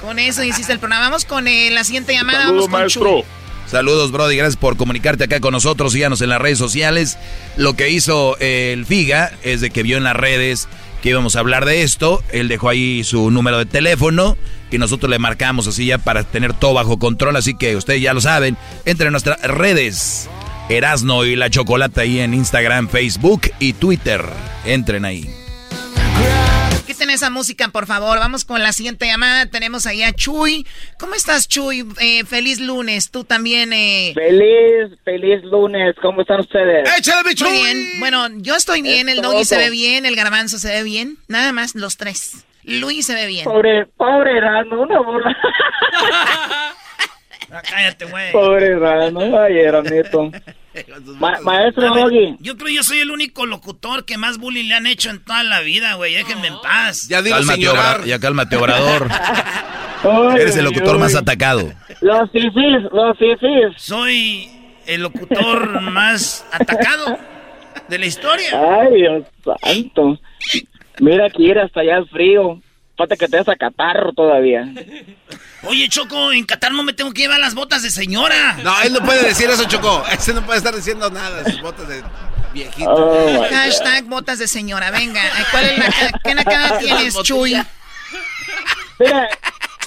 Con 0.01 0.19
eso 0.19 0.45
hiciste 0.45 0.73
el 0.73 0.79
programa. 0.79 1.07
Vamos 1.07 1.25
con 1.25 1.49
eh, 1.49 1.71
la 1.71 1.85
siguiente 1.85 2.13
llamada. 2.13 2.43
Saludos, 2.45 2.71
Vamos 2.71 2.95
con 2.95 3.03
maestro. 3.13 3.25
Saludos, 3.67 4.13
Brody. 4.13 4.37
Gracias 4.37 4.57
por 4.57 4.77
comunicarte 4.77 5.25
acá 5.25 5.41
con 5.41 5.53
nosotros. 5.53 5.93
Síganos 5.93 6.21
en 6.21 6.29
las 6.29 6.41
redes 6.41 6.59
sociales. 6.59 7.19
Lo 7.57 7.75
que 7.75 7.91
hizo 7.91 8.37
eh, 8.39 8.73
el 8.73 8.87
Figa 8.87 9.33
es 9.43 9.61
de 9.61 9.71
que 9.71 9.83
vio 9.83 9.97
en 9.97 10.05
las 10.05 10.15
redes 10.15 10.69
que 11.03 11.09
íbamos 11.11 11.35
a 11.37 11.41
hablar 11.41 11.65
de 11.65 11.83
esto. 11.83 12.23
Él 12.33 12.49
dejó 12.49 12.69
ahí 12.69 13.03
su 13.03 13.31
número 13.31 13.59
de 13.59 13.67
teléfono 13.67 14.37
que 14.71 14.79
nosotros 14.79 15.09
le 15.11 15.19
marcamos 15.19 15.67
así 15.69 15.87
ya 15.87 15.99
para 15.99 16.23
tener 16.25 16.53
todo 16.53 16.75
bajo 16.75 16.99
control. 16.99 17.35
Así 17.37 17.57
que 17.57 17.77
ustedes 17.77 18.03
ya 18.03 18.13
lo 18.15 18.21
saben. 18.21 18.57
Entre 18.85 19.07
en 19.07 19.13
nuestras 19.13 19.41
redes. 19.43 20.29
Erasno 20.69 21.25
y 21.25 21.37
la 21.37 21.49
Chocolata 21.49 22.01
ahí 22.01 22.19
en 22.19 22.35
Instagram, 22.35 22.89
Facebook 22.89 23.43
y 23.61 23.73
Twitter. 23.75 24.21
Entren 24.65 25.05
ahí. 25.05 25.25
Quiten 26.89 27.11
esa 27.11 27.31
música, 27.31 27.69
por 27.69 27.87
favor. 27.87 28.19
Vamos 28.19 28.45
con 28.45 28.61
la 28.61 28.73
siguiente 28.73 29.07
llamada. 29.07 29.47
Tenemos 29.47 29.87
ahí 29.87 30.03
a 30.03 30.13
Chuy. 30.13 30.67
¿Cómo 30.99 31.15
estás, 31.15 31.47
Chuy? 31.47 31.87
Eh, 32.01 32.25
feliz 32.25 32.61
lunes. 32.61 33.13
Tú 33.13 33.23
también. 33.23 33.73
Eh... 33.73 34.13
Feliz, 34.15 34.99
feliz 35.05 35.45
lunes. 35.45 35.95
¿Cómo 36.03 36.23
están 36.23 36.41
ustedes? 36.41 36.89
Muy 37.41 37.53
bien. 37.53 38.01
Bueno, 38.01 38.27
yo 38.39 38.57
estoy 38.57 38.83
bien. 38.83 39.09
El 39.09 39.23
doggy 39.23 39.45
se 39.45 39.59
ve 39.59 39.71
bien. 39.71 40.05
El 40.05 40.17
garbanzo 40.17 40.59
se 40.59 40.69
ve 40.69 40.83
bien. 40.83 41.17
Nada 41.29 41.53
más 41.53 41.77
los 41.77 41.97
tres. 41.97 42.45
Luis 42.65 43.07
se 43.07 43.15
ve 43.15 43.27
bien. 43.27 43.45
Pobre, 43.45 43.87
pobre 43.97 44.37
Erasmo, 44.37 44.83
una 44.83 45.01
burla. 45.01 45.37
Ah, 47.51 47.63
cállate, 47.69 48.05
güey. 48.07 48.33
Pobre 48.33 48.67
Erasmo, 48.67 49.39
ay, 49.39 49.59
Erasmito. 49.59 50.31
Ma- 51.19 51.39
maestro 51.43 51.95
Doggy. 51.95 52.37
Yo 52.41 52.57
creo 52.57 52.67
que 52.67 52.75
yo 52.75 52.83
soy 52.83 52.99
el 52.99 53.11
único 53.11 53.47
locutor 53.47 54.05
que 54.05 54.19
más 54.19 54.37
bullying 54.39 54.69
le 54.69 54.75
han 54.75 54.87
hecho 54.87 55.09
en 55.11 55.25
toda 55.25 55.43
la 55.43 55.61
vida, 55.61 55.95
güey. 55.95 56.15
Déjenme 56.15 56.49
en 56.49 56.61
paz. 56.61 57.09
Ya 57.09 57.23
Cálmate, 57.23 57.69
Obra- 57.69 58.05
ya 58.05 58.19
cálmate, 58.19 58.57
Obrador. 58.57 59.09
Eres 60.39 60.57
el 60.57 60.65
locutor 60.65 60.99
más 60.99 61.15
atacado. 61.15 61.73
Los 62.01 62.31
fifis, 62.31 62.83
los 62.93 63.17
fifis. 63.19 63.75
Soy 63.77 64.51
el 64.87 65.03
locutor 65.03 65.81
más 65.81 66.45
atacado 66.53 67.19
de 67.89 67.99
la 67.99 68.07
historia. 68.07 68.51
Ay, 68.81 68.95
Dios 69.01 69.25
santo. 69.45 70.19
Mira 71.01 71.31
que 71.31 71.43
ir 71.43 71.59
hasta 71.59 71.81
allá 71.81 71.99
el 71.99 72.09
frío. 72.09 72.61
Falta 72.97 73.17
que 73.17 73.29
te 73.29 73.37
des 73.37 73.49
a 73.49 73.57
catarro 73.57 74.13
todavía. 74.13 74.67
Oye, 75.65 75.89
Choco, 75.89 76.33
en 76.33 76.45
Qatar 76.47 76.73
no 76.73 76.83
me 76.83 76.93
tengo 76.95 77.13
que 77.13 77.23
llevar 77.23 77.39
las 77.41 77.55
botas 77.55 77.83
de 77.83 77.91
señora. 77.91 78.57
No, 78.65 78.73
él 78.83 78.93
no 78.93 79.01
puede 79.01 79.23
decir 79.23 79.51
eso, 79.51 79.65
Choco. 79.69 80.03
Ese 80.11 80.33
no 80.33 80.43
puede 80.43 80.59
estar 80.59 80.75
diciendo 80.75 81.11
nada. 81.11 81.45
Sus 81.45 81.61
botas 81.61 81.87
de 81.89 82.03
viejito. 82.55 82.91
Oh, 82.91 83.45
Hashtag 83.51 84.05
botas 84.05 84.39
de 84.39 84.49
señora. 84.49 84.91
Venga. 84.91 85.21
¿Cuál 85.51 85.65
es 85.67 85.79
la 85.79 86.21
¿Qué 86.25 86.35
nacada 86.35 86.79
tienes, 86.79 87.15
Chuy? 87.23 87.55
Mira, 88.99 89.29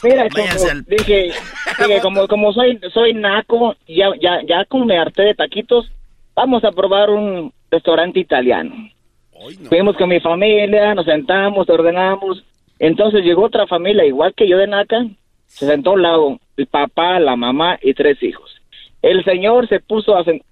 mira, 0.04 0.30
Choco, 0.30 0.70
al- 0.70 0.86
dije, 0.86 1.32
dije, 1.80 2.02
como, 2.02 2.28
como 2.28 2.54
soy, 2.54 2.80
soy 2.94 3.14
naco, 3.16 3.76
ya, 3.88 4.10
ya, 4.22 4.40
ya 4.48 4.66
como 4.66 4.86
me 4.86 5.00
harté 5.00 5.24
de 5.24 5.34
taquitos, 5.36 5.90
vamos 6.36 6.64
a 6.64 6.72
probar 6.72 7.10
un 7.10 7.52
restaurante 7.72 8.20
italiano. 8.20 8.72
Fuimos 9.70 9.96
con 9.98 10.10
mi 10.10 10.20
familia, 10.20 10.94
nos 10.94 11.06
sentamos, 11.06 11.68
ordenamos. 11.70 12.44
Entonces 12.80 13.24
llegó 13.24 13.44
otra 13.44 13.68
familia, 13.68 14.06
igual 14.06 14.34
que 14.36 14.48
yo 14.48 14.58
de 14.58 14.68
naca, 14.68 15.06
se 15.48 15.68
sentó 15.68 15.92
a 15.92 15.94
un 15.94 16.02
lado, 16.02 16.40
el 16.58 16.68
papá, 16.68 17.20
la 17.20 17.36
mamá 17.36 17.78
y 17.82 17.94
tres 17.94 18.22
hijos. 18.24 18.50
El 19.02 19.24
señor 19.26 19.68
se 19.68 19.80
puso 19.80 20.16
a 20.18 20.24
sen- 20.24 20.44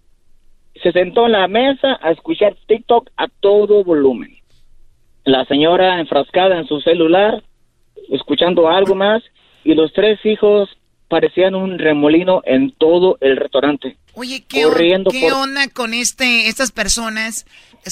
se 0.82 0.92
sentó 0.92 1.26
en 1.26 1.32
la 1.34 1.48
mesa 1.48 1.98
a 2.02 2.12
escuchar 2.12 2.56
TikTok 2.68 3.10
a 3.18 3.28
todo 3.40 3.84
volumen. 3.84 4.38
La 5.24 5.46
señora 5.46 6.00
enfrascada 6.00 6.58
en 6.58 6.68
su 6.68 6.80
celular, 6.82 7.44
escuchando 8.10 8.70
algo 8.70 8.96
más, 8.96 9.24
y 9.64 9.74
los 9.74 9.92
tres 9.94 10.20
hijos 10.26 10.70
parecían 11.10 11.56
un 11.56 11.80
remolino 11.80 12.42
en 12.46 12.72
todo 12.72 13.18
el 13.22 13.38
restaurante. 13.38 13.98
Oye, 14.14 14.44
¿qué, 14.48 14.64
Corriendo 14.64 15.10
qué 15.12 15.22
por- 15.22 15.34
onda 15.34 15.68
con 15.70 15.94
este, 15.94 16.48
estas 16.48 16.72
personas? 16.72 17.46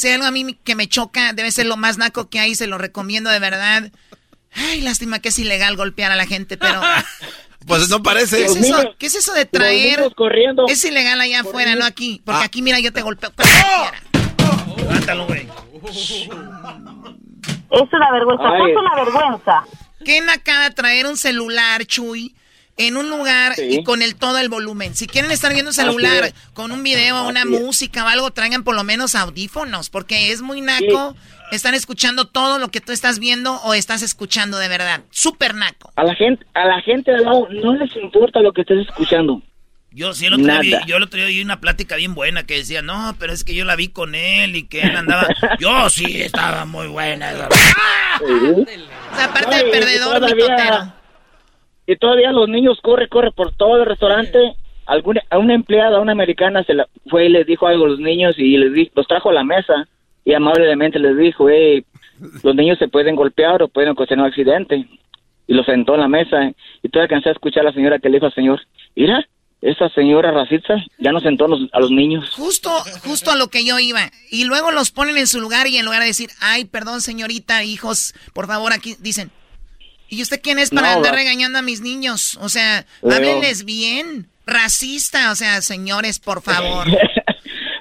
Hay 0.03 0.11
algo 0.11 0.25
a 0.25 0.31
mí 0.31 0.55
que 0.63 0.75
me 0.75 0.87
choca, 0.87 1.33
debe 1.33 1.51
ser 1.51 1.65
lo 1.67 1.77
más 1.77 1.97
naco 1.97 2.29
que 2.29 2.39
hay, 2.39 2.55
se 2.55 2.67
lo 2.67 2.77
recomiendo 2.77 3.29
de 3.29 3.39
verdad. 3.39 3.91
Ay, 4.55 4.81
lástima 4.81 5.19
que 5.19 5.29
es 5.29 5.39
ilegal 5.39 5.75
golpear 5.75 6.11
a 6.11 6.15
la 6.15 6.25
gente, 6.25 6.57
pero... 6.57 6.81
Pues 7.67 7.89
no 7.89 8.03
parece. 8.03 8.37
¿Qué 8.37 8.45
es, 8.45 8.51
eso, 8.51 8.59
niños- 8.61 8.95
qué 8.99 9.05
es 9.07 9.15
eso 9.15 9.33
de 9.33 9.45
traer? 9.45 10.13
corriendo. 10.15 10.65
Es 10.67 10.85
ilegal 10.85 11.19
allá 11.19 11.39
afuera, 11.39 11.73
no 11.73 11.83
aquí. 11.83 12.21
Porque 12.23 12.41
Ah. 12.43 12.45
aquí, 12.45 12.61
mira, 12.61 12.79
yo 12.79 12.93
te 12.93 13.01
golpeo. 13.01 13.31
quiera. 13.35 14.03
Levántalo, 14.77 15.25
güey. 15.25 15.47
Es 17.71 17.89
una 17.91 18.11
vergüenza, 18.11 18.43
Ay. 18.49 18.71
es 18.71 18.77
una 18.77 18.95
vergüenza. 19.03 19.63
Qué 20.05 20.21
nacada 20.21 20.69
traer 20.71 21.07
un 21.07 21.17
celular, 21.17 21.85
Chuy, 21.85 22.35
en 22.77 22.97
un 22.97 23.09
lugar 23.09 23.55
Sí. 23.55 23.63
y 23.79 23.83
con 23.83 24.01
el 24.01 24.15
todo 24.15 24.37
el 24.37 24.49
volumen. 24.49 24.95
Si 24.95 25.07
quieren 25.07 25.31
estar 25.31 25.51
viendo 25.51 25.69
un 25.69 25.73
celular 25.75 26.33
con 26.53 26.71
un 26.71 26.83
video, 26.83 27.27
una 27.27 27.41
Así 27.41 27.55
es. 27.55 27.61
música 27.61 28.05
o 28.05 28.07
algo, 28.07 28.31
traigan 28.31 28.63
por 28.63 28.75
lo 28.75 28.83
menos 28.83 29.15
audífonos, 29.15 29.89
porque 29.89 30.31
es 30.31 30.41
muy 30.41 30.61
naco. 30.61 31.15
Están 31.51 31.73
escuchando 31.75 32.25
todo 32.25 32.59
lo 32.59 32.69
que 32.69 32.81
tú 32.81 32.91
estás 32.91 33.19
viendo 33.19 33.55
o 33.63 33.73
estás 33.73 34.01
escuchando 34.01 34.57
de 34.57 34.67
verdad. 34.67 35.01
Súper 35.11 35.53
naco. 35.55 35.91
A 35.95 36.03
la 36.03 36.15
gente, 36.15 36.45
a 36.53 36.65
la 36.65 36.81
gente 36.81 37.11
de 37.11 37.17
al 37.17 37.23
lado 37.25 37.47
no 37.51 37.75
les 37.75 37.95
importa 37.95 38.39
lo 38.41 38.51
que 38.53 38.61
estés 38.61 38.87
escuchando. 38.87 39.41
Yo 39.91 40.13
sí, 40.13 40.25
el 40.25 40.33
otro 40.33 40.45
día 40.45 40.59
vi, 40.59 40.71
Nada. 40.71 40.85
yo 40.85 40.97
el 40.97 41.03
otro 41.03 41.17
día 41.19 41.27
vi 41.27 41.41
una 41.41 41.61
plática 41.61 41.95
bien 41.95 42.15
buena 42.15 42.45
que 42.45 42.55
decía, 42.55 42.81
no, 42.81 43.15
pero 43.17 43.31
es 43.31 43.45
que 43.45 43.55
yo 43.55 43.63
la 43.63 43.77
vi 43.77 43.87
con 43.87 44.13
él 44.13 44.57
y 44.57 44.67
que 44.67 44.81
él 44.81 44.93
andaba... 44.95 45.25
Yo 45.59 45.89
sí, 45.89 46.21
estaba 46.21 46.65
muy 46.65 46.87
buena. 46.87 47.31
Sí. 47.31 48.25
O 48.25 49.15
sea, 49.15 49.25
aparte 49.25 49.55
Ay, 49.55 49.65
de 49.65 49.71
perdedor, 49.71 50.15
todavía- 50.19 50.35
mitotero. 50.35 50.93
Y 51.87 51.95
todavía 51.97 52.31
los 52.33 52.49
niños 52.49 52.79
corre, 52.81 53.07
corre 53.07 53.31
por 53.31 53.55
todo 53.55 53.77
el 53.77 53.85
restaurante. 53.85 54.37
Alguna, 54.85 55.21
a 55.29 55.37
una 55.37 55.53
empleada, 55.55 55.97
a 55.97 56.01
una 56.01 56.11
americana, 56.11 56.63
se 56.63 56.73
la, 56.73 56.87
fue 57.09 57.27
y 57.27 57.29
les 57.29 57.45
dijo 57.47 57.65
algo 57.67 57.85
a 57.85 57.89
los 57.89 57.99
niños 57.99 58.35
y 58.37 58.57
les 58.57 58.73
di- 58.73 58.91
los 58.95 59.07
trajo 59.07 59.29
a 59.29 59.33
la 59.33 59.43
mesa 59.45 59.87
y 60.25 60.33
amablemente 60.33 60.99
les 60.99 61.15
dijo, 61.17 61.49
hey, 61.49 61.85
los 62.43 62.55
niños 62.55 62.79
se 62.79 62.87
pueden 62.87 63.15
golpear 63.15 63.61
o 63.61 63.67
pueden 63.67 63.91
ocasionar 63.91 64.25
un 64.25 64.29
accidente. 64.31 64.87
Y 65.47 65.53
los 65.53 65.65
sentó 65.67 65.93
en 65.93 66.01
la 66.01 66.07
mesa 66.07 66.51
y 66.81 66.89
todavía 66.89 67.03
alcancé 67.15 67.29
a 67.29 67.33
escuchar 67.33 67.61
a 67.61 67.69
la 67.69 67.73
señora 67.73 67.99
que 67.99 68.09
le 68.09 68.15
dijo 68.15 68.25
al 68.25 68.33
señor, 68.33 68.59
mira, 68.95 69.23
esa 69.61 69.89
señora 69.89 70.31
racista 70.31 70.75
ya 70.97 71.11
no 71.11 71.19
sentó 71.19 71.45
a 71.45 71.47
los, 71.49 71.59
a 71.71 71.79
los 71.79 71.91
niños. 71.91 72.31
Justo, 72.31 72.71
justo 73.03 73.31
a 73.31 73.35
lo 73.35 73.49
que 73.49 73.63
yo 73.63 73.77
iba. 73.77 74.11
Y 74.31 74.45
luego 74.45 74.71
los 74.71 74.91
ponen 74.91 75.17
en 75.17 75.27
su 75.27 75.39
lugar 75.39 75.67
y 75.67 75.77
en 75.77 75.85
lugar 75.85 76.01
de 76.01 76.07
decir, 76.07 76.29
ay, 76.39 76.65
perdón, 76.65 77.01
señorita, 77.01 77.63
hijos, 77.63 78.15
por 78.33 78.47
favor, 78.47 78.73
aquí 78.73 78.95
dicen, 78.99 79.31
¿y 80.09 80.23
usted 80.23 80.41
quién 80.41 80.57
es 80.57 80.71
para 80.71 80.91
No, 80.91 80.97
andar 80.97 81.13
regañando 81.13 81.59
a 81.59 81.61
mis 81.61 81.81
niños? 81.81 82.37
O 82.41 82.49
sea, 82.49 82.85
Leo. 83.03 83.15
háblenles 83.15 83.65
bien. 83.65 84.27
Racista, 84.47 85.31
o 85.31 85.35
sea, 85.35 85.61
señores, 85.61 86.19
por 86.19 86.41
favor. 86.41 86.87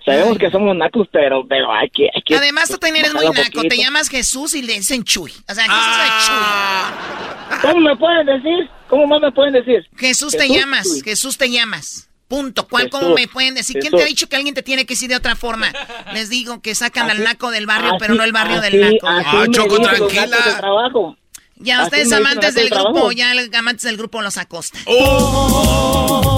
Sabemos 0.04 0.36
que 0.38 0.50
somos 0.50 0.76
nacos, 0.76 1.08
pero, 1.10 1.46
pero 1.48 1.72
hay 1.72 1.88
que... 1.88 2.04
Hay 2.14 2.22
que 2.22 2.36
Además, 2.36 2.68
tú 2.68 2.76
también 2.78 3.04
eres 3.06 3.14
muy 3.14 3.24
naco. 3.30 3.62
Te 3.62 3.76
llamas 3.76 4.08
Jesús 4.10 4.54
y 4.54 4.62
le 4.62 4.74
dicen 4.74 5.02
Chuy. 5.02 5.32
O 5.48 5.54
sea, 5.54 5.64
Jesús 5.64 5.96
es 6.04 6.26
Chuy. 6.26 7.60
¿Cómo 7.62 7.80
me 7.80 7.96
pueden 7.96 8.26
decir? 8.26 8.68
¿Cómo 8.88 9.06
más 9.06 9.20
me 9.22 9.32
pueden 9.32 9.54
decir? 9.54 9.86
Jesús 9.96 10.32
te 10.32 10.40
Jesús, 10.42 10.56
llamas. 10.56 10.82
Chuy. 10.88 11.00
Jesús 11.02 11.38
te 11.38 11.50
llamas. 11.50 12.08
Punto. 12.28 12.66
¿Cuál, 12.68 12.84
Jesús. 12.84 13.00
cómo 13.00 13.14
me 13.14 13.28
pueden 13.28 13.54
decir? 13.54 13.78
¿Quién 13.80 13.90
te 13.92 13.96
ha 13.96 14.00
Jesús. 14.00 14.08
dicho 14.10 14.28
que 14.28 14.36
alguien 14.36 14.54
te 14.54 14.62
tiene 14.62 14.84
que 14.84 14.92
decir 14.94 15.08
de 15.08 15.16
otra 15.16 15.36
forma? 15.36 15.72
Les 16.12 16.28
digo 16.28 16.60
que 16.60 16.74
sacan 16.74 17.10
al 17.10 17.22
naco 17.22 17.50
del 17.50 17.64
barrio, 17.66 17.90
Así- 17.90 17.98
pero 18.00 18.14
no 18.14 18.24
el 18.24 18.32
barrio 18.32 18.58
así- 18.60 18.70
del 18.76 18.80
naco. 18.94 19.10
nacos 19.10 20.12
de 20.12 20.54
trabajo. 20.58 21.16
Ya 21.56 21.78
Así 21.78 21.84
ustedes 21.86 22.12
amantes 22.12 22.54
del 22.54 22.68
grupo, 22.68 22.82
trabajo. 22.92 23.12
ya 23.12 23.32
los 23.34 23.48
amantes 23.54 23.84
del 23.84 23.96
grupo 23.96 24.20
los 24.20 24.36
acosta. 24.36 24.78
Contra 24.84 26.33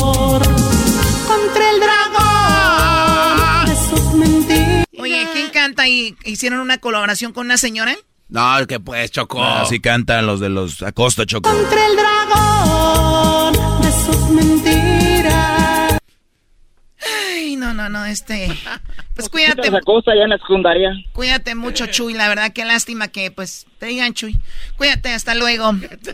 canta 5.76 5.88
y 5.88 6.16
hicieron 6.24 6.60
una 6.60 6.78
colaboración 6.78 7.32
con 7.32 7.46
una 7.46 7.58
señora? 7.58 7.94
No, 8.28 8.66
que 8.66 8.80
pues, 8.80 9.10
Choco. 9.10 9.42
Así 9.42 9.80
cantan 9.80 10.26
los 10.26 10.40
de 10.40 10.48
los 10.48 10.82
Acosta 10.82 11.24
Choco. 11.26 11.48
Contra 11.50 11.86
el 11.86 11.96
dragón. 11.96 13.54
Eso 13.84 14.10
es 14.12 14.30
mentira. 14.30 15.98
Ay, 17.34 17.54
no, 17.56 17.72
no, 17.72 17.88
no, 17.88 18.04
este. 18.04 18.48
Pues 19.14 19.28
cuídate. 19.28 19.68
Esa 19.68 19.80
cosa 19.82 20.12
ya 20.16 20.24
en 20.24 20.30
la 20.30 20.38
secundaria. 20.38 20.90
Cuídate 21.12 21.54
mucho, 21.54 21.86
Chuy. 21.86 22.14
La 22.14 22.28
verdad, 22.28 22.52
qué 22.52 22.64
lástima 22.64 23.08
que, 23.08 23.30
pues, 23.30 23.66
te 23.78 23.86
digan, 23.86 24.12
Chuy. 24.12 24.36
Cuídate, 24.76 25.12
hasta 25.12 25.34
luego. 25.36 25.72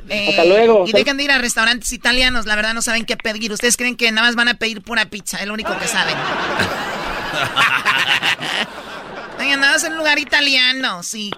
Eh, 0.09 0.28
Hasta 0.30 0.44
luego. 0.44 0.84
Y 0.86 0.93
dejen 0.93 1.16
de 1.16 1.24
ir 1.24 1.30
a 1.30 1.39
restaurantes 1.39 1.93
italianos. 1.93 2.44
La 2.47 2.56
verdad, 2.56 2.74
no 2.74 2.82
saben 2.82 3.06
qué 3.06 3.16
pedir. 3.16 3.52
Ustedes 3.52 3.78
creen 3.78 3.97
que 3.97 4.12
nada 4.12 4.26
más 4.26 4.36
van 4.36 4.48
a 4.48 4.55
pedir 4.55 4.82
pura 4.82 5.06
pizza. 5.06 5.39
Es 5.39 5.47
lo 5.47 5.55
único 5.55 5.76
que 5.78 5.89
saben. 5.89 6.14
Nada 9.51 9.73
más 9.73 9.85
en 9.85 9.93
un 9.93 9.98
lugar 9.98 10.19
italiano, 10.19 11.02
sí. 11.02 11.31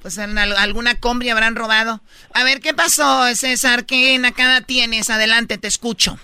Pues 0.00 0.18
en 0.18 0.36
al- 0.38 0.56
alguna 0.56 0.98
combi 0.98 1.28
habrán 1.30 1.54
robado. 1.56 2.00
A 2.34 2.44
ver, 2.44 2.60
¿qué 2.60 2.74
pasó, 2.74 3.24
César? 3.34 3.84
¿Qué 3.86 4.18
nacada 4.18 4.60
tienes? 4.62 5.10
Adelante, 5.10 5.58
te 5.58 5.68
escucho. 5.68 6.18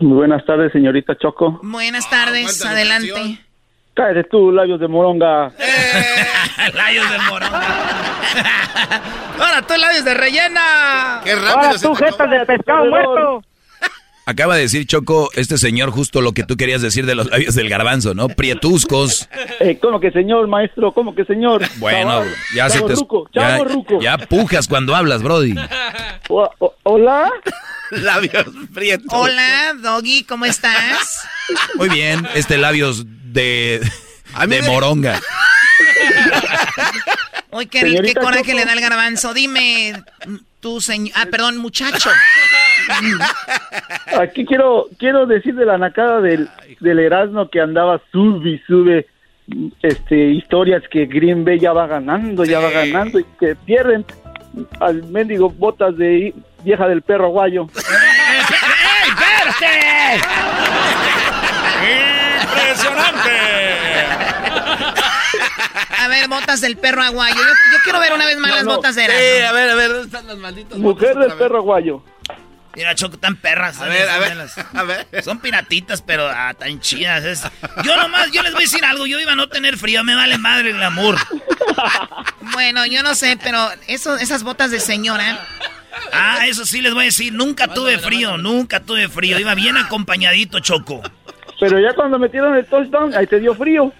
Muy 0.00 0.16
buenas 0.16 0.44
tardes, 0.46 0.72
señorita 0.72 1.16
Choco. 1.18 1.60
Buenas 1.62 2.08
tardes, 2.08 2.64
adelante. 2.64 3.40
Cállate 3.94 4.24
tú, 4.30 4.50
labios 4.52 4.80
de 4.80 4.88
moronga. 4.88 5.52
Labios 6.74 7.10
de 7.10 7.18
morón. 7.28 7.50
Ahora 9.40 9.62
tú 9.66 9.74
labios 9.76 10.04
de 10.04 10.14
rellena. 10.14 11.20
Qué 11.24 11.32
Ahora 11.32 11.72
tú, 11.80 11.94
jetas 11.94 12.30
de 12.30 12.46
pescado 12.46 12.84
muerto. 12.86 13.42
Acaba 14.30 14.54
de 14.54 14.62
decir 14.62 14.86
Choco, 14.86 15.28
este 15.34 15.58
señor, 15.58 15.90
justo 15.90 16.20
lo 16.20 16.32
que 16.32 16.44
tú 16.44 16.56
querías 16.56 16.80
decir 16.82 17.04
de 17.04 17.16
los 17.16 17.28
labios 17.28 17.56
del 17.56 17.68
garbanzo, 17.68 18.14
¿no? 18.14 18.28
Prietuscos. 18.28 19.28
Eh, 19.62 19.78
¿Cómo 19.82 20.00
que 20.00 20.10
señor, 20.10 20.46
maestro? 20.48 20.92
¿Cómo 20.94 21.14
que 21.14 21.24
señor? 21.26 21.62
Bueno, 21.76 22.22
Chavo- 22.24 22.34
ya 22.54 22.70
se 22.70 22.80
te. 22.80 22.94
ruco, 22.94 23.28
ya, 23.34 23.58
ruco. 23.58 24.00
ya 24.00 24.16
pujas 24.16 24.68
cuando 24.68 24.96
hablas, 24.96 25.22
Brody. 25.22 25.54
O- 26.30 26.50
o- 26.60 26.74
¿Hola? 26.84 27.30
Labios 27.90 28.46
prietos. 28.72 29.06
Hola, 29.10 29.74
Doggy, 29.82 30.24
¿cómo 30.24 30.46
estás? 30.46 31.20
Muy 31.74 31.90
bien, 31.90 32.26
este 32.34 32.56
labios 32.56 33.04
de. 33.06 33.80
A 34.32 34.46
mí 34.46 34.56
de 34.56 34.62
me- 34.62 34.68
moronga. 34.68 35.20
Uy, 37.52 37.66
qué, 37.66 37.80
qué 38.02 38.14
coraje 38.14 38.44
Choco. 38.44 38.56
le 38.56 38.64
da 38.64 38.72
el 38.72 38.80
garbanzo. 38.80 39.34
Dime, 39.34 40.02
tu 40.60 40.80
señor... 40.80 41.12
Ah, 41.16 41.26
perdón, 41.30 41.58
muchacho. 41.58 42.10
Aquí 44.20 44.44
quiero 44.44 44.86
quiero 44.98 45.26
decir 45.26 45.54
de 45.54 45.64
la 45.66 45.78
nacada 45.78 46.20
del, 46.20 46.48
del 46.80 46.98
Erasmo 46.98 47.48
que 47.48 47.60
andaba 47.60 48.00
sube 48.12 48.50
y 48.50 48.58
sube 48.66 49.06
este 49.82 50.16
historias 50.30 50.82
que 50.90 51.06
Green 51.06 51.44
Bay 51.44 51.58
ya 51.58 51.72
va 51.72 51.86
ganando, 51.86 52.44
ya 52.44 52.60
va 52.60 52.70
ganando 52.70 53.18
y 53.18 53.24
que 53.38 53.56
pierden 53.56 54.04
al 54.80 55.02
mendigo 55.04 55.50
botas 55.50 55.96
de 55.96 56.34
vieja 56.64 56.86
del 56.88 57.02
perro 57.02 57.26
aguayo. 57.26 57.66
A 65.98 66.08
ver, 66.08 66.28
botas 66.28 66.60
del 66.60 66.76
perro 66.76 67.02
aguayo. 67.02 67.34
Yo, 67.36 67.42
yo 67.42 67.78
quiero 67.84 68.00
ver 68.00 68.12
una 68.12 68.24
vez 68.26 68.38
más 68.38 68.50
No, 68.50 68.56
las 68.56 68.64
no. 68.64 68.76
botas 68.76 68.94
de 68.94 69.02
Sí, 69.04 69.10
Erasmo. 69.10 69.48
a 69.48 69.52
ver, 69.52 69.70
a 69.70 69.74
ver, 69.74 69.88
¿dónde 69.88 70.04
están 70.06 70.26
las 70.26 70.38
malditas 70.38 70.78
Mujer 70.78 71.14
botas 71.14 71.28
del 71.30 71.38
perro 71.38 71.58
aguayo. 71.58 72.02
Mira, 72.76 72.94
Choco, 72.94 73.18
tan 73.18 73.36
perras. 73.36 73.80
A 73.80 73.86
ver, 73.86 74.08
a 74.08 74.18
ver, 74.18 74.36
las- 74.36 74.56
a 74.74 74.82
ver. 74.84 75.06
Son 75.24 75.40
piratitas, 75.40 76.02
pero 76.02 76.28
ah, 76.28 76.54
tan 76.54 76.80
chidas. 76.80 77.24
es- 77.24 77.42
Yo 77.84 77.96
nomás, 77.96 78.30
yo 78.30 78.42
les 78.42 78.52
voy 78.52 78.62
a 78.62 78.66
decir 78.66 78.84
algo. 78.84 79.06
Yo 79.06 79.18
iba 79.20 79.32
a 79.32 79.36
no 79.36 79.48
tener 79.48 79.76
frío, 79.76 80.04
me 80.04 80.14
vale 80.14 80.38
madre 80.38 80.70
el 80.70 80.82
amor. 80.82 81.16
Bueno, 82.52 82.84
yo 82.86 83.02
no 83.02 83.14
sé, 83.14 83.38
pero 83.42 83.70
eso, 83.86 84.16
esas 84.16 84.42
botas 84.42 84.70
de 84.70 84.80
señora... 84.80 85.38
Ah, 86.12 86.46
eso 86.46 86.64
sí 86.66 86.80
les 86.80 86.92
voy 86.94 87.02
a 87.02 87.06
decir. 87.06 87.32
Nunca 87.32 87.68
tuve 87.68 87.98
frío, 87.98 88.36
nunca 88.38 88.80
tuve 88.80 89.08
frío. 89.08 89.38
Iba 89.38 89.54
bien 89.54 89.76
acompañadito, 89.76 90.60
Choco. 90.60 91.00
Pero 91.60 91.78
ya 91.78 91.94
cuando 91.94 92.18
metieron 92.18 92.56
el 92.56 92.64
touchdown, 92.66 93.14
ahí 93.14 93.26
te 93.26 93.38
dio 93.38 93.54
frío. 93.54 93.92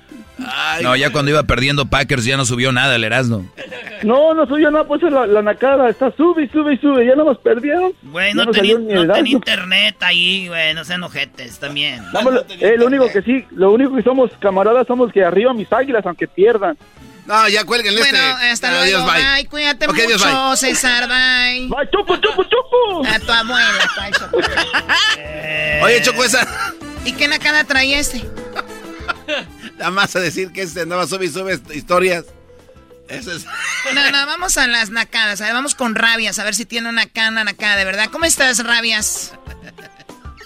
No, 0.83 0.97
ya 0.97 1.11
cuando 1.13 1.31
iba 1.31 1.43
perdiendo 1.43 1.85
Packers 1.85 2.25
ya 2.25 2.39
no 2.39 2.47
subió 2.47 2.73
nada 2.73 2.97
el 2.97 3.05
Erasmo. 3.05 3.45
No, 4.03 4.33
no 4.33 4.47
subió 4.47 4.71
nada, 4.71 4.85
pues 4.87 5.03
la, 5.03 5.27
la 5.27 5.43
nacada 5.43 5.91
está 5.91 6.11
sube 6.17 6.45
y 6.45 6.49
sube 6.49 6.73
y 6.75 6.79
sube, 6.79 7.05
ya 7.05 7.15
no 7.15 7.25
nos 7.25 7.37
perdieron. 7.39 7.93
Güey, 8.05 8.33
no, 8.33 8.47
tenía, 8.47 8.75
no 8.79 8.87
tenía 8.87 9.03
Erasmo. 9.03 9.27
internet 9.27 9.97
ahí, 10.01 10.49
güey. 10.49 10.73
No 10.73 10.83
sean 10.87 11.03
ojetes 11.05 11.59
también. 11.59 12.03
Lo- 12.15 12.43
eh, 12.49 12.77
lo 12.79 12.87
único 12.87 13.13
que 13.13 13.21
sí, 13.21 13.45
lo 13.51 13.71
único 13.73 13.95
que 13.95 14.03
somos 14.03 14.31
camaradas 14.41 14.87
somos 14.87 15.13
que 15.13 15.23
arriba 15.23 15.53
mis 15.53 15.71
águilas, 15.71 16.07
aunque 16.07 16.27
pierdan. 16.27 16.79
No, 17.27 17.47
ya 17.49 17.65
cuélguenle 17.65 18.01
Bueno, 18.01 18.17
este. 18.19 18.47
hasta 18.51 18.81
Adiós, 18.83 19.03
luego. 19.03 19.13
bye. 19.13 19.23
Bye, 19.35 19.47
cuídate 19.47 19.87
Ok, 19.87 19.95
adiós, 19.99 20.25
mucho, 20.25 20.49
bye. 20.49 20.57
César. 20.57 21.07
Bye. 21.07 21.69
¡Bye, 21.69 21.91
chupo, 21.93 22.17
chupo, 22.17 22.43
chupo! 22.45 23.07
A 23.07 23.19
tu 23.21 23.31
abuela, 23.31 23.69
bye, 24.01 24.11
Choco. 24.13 24.39
Oye, 25.85 26.03
Choco, 26.03 26.25
esa. 26.25 26.49
¿Y 27.05 27.13
qué 27.13 27.29
nacada 27.29 27.65
traía 27.65 27.99
este? 27.99 28.23
Nada 29.79 29.91
más 29.91 30.15
a 30.17 30.21
decir 30.21 30.53
que 30.53 30.63
este 30.63 30.83
andaba 30.83 31.07
sube 31.07 31.27
y 31.27 31.29
sube 31.29 31.59
historias. 31.75 32.25
Eso 33.09 33.33
es. 33.33 33.45
No, 33.95 34.11
no, 34.11 34.27
vamos 34.27 34.57
a 34.59 34.67
las 34.67 34.91
nacadas. 34.91 35.41
A 35.41 35.45
ver, 35.45 35.55
vamos 35.55 35.75
con 35.75 35.95
Rabias, 35.95 36.39
a 36.39 36.45
ver 36.45 36.55
si 36.55 36.67
tiene 36.67 36.89
una 36.89 37.07
cana 37.07 37.43
nacada, 37.45 37.77
de 37.77 37.85
verdad. 37.85 38.09
¿Cómo 38.13 38.27
estás, 38.27 38.63
Rabias? 38.65 39.33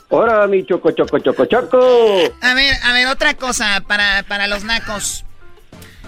Ahora 0.09 0.47
mi 0.47 0.65
choco, 0.65 0.93
choco, 0.93 1.19
choco, 1.19 1.45
choco. 1.47 2.33
A 2.41 2.55
ver, 2.55 2.77
a 2.85 2.93
ver, 2.93 3.09
otra 3.09 3.35
cosa 3.35 3.83
para, 3.87 4.23
para 4.23 4.47
los 4.47 4.63
nacos. 4.63 5.25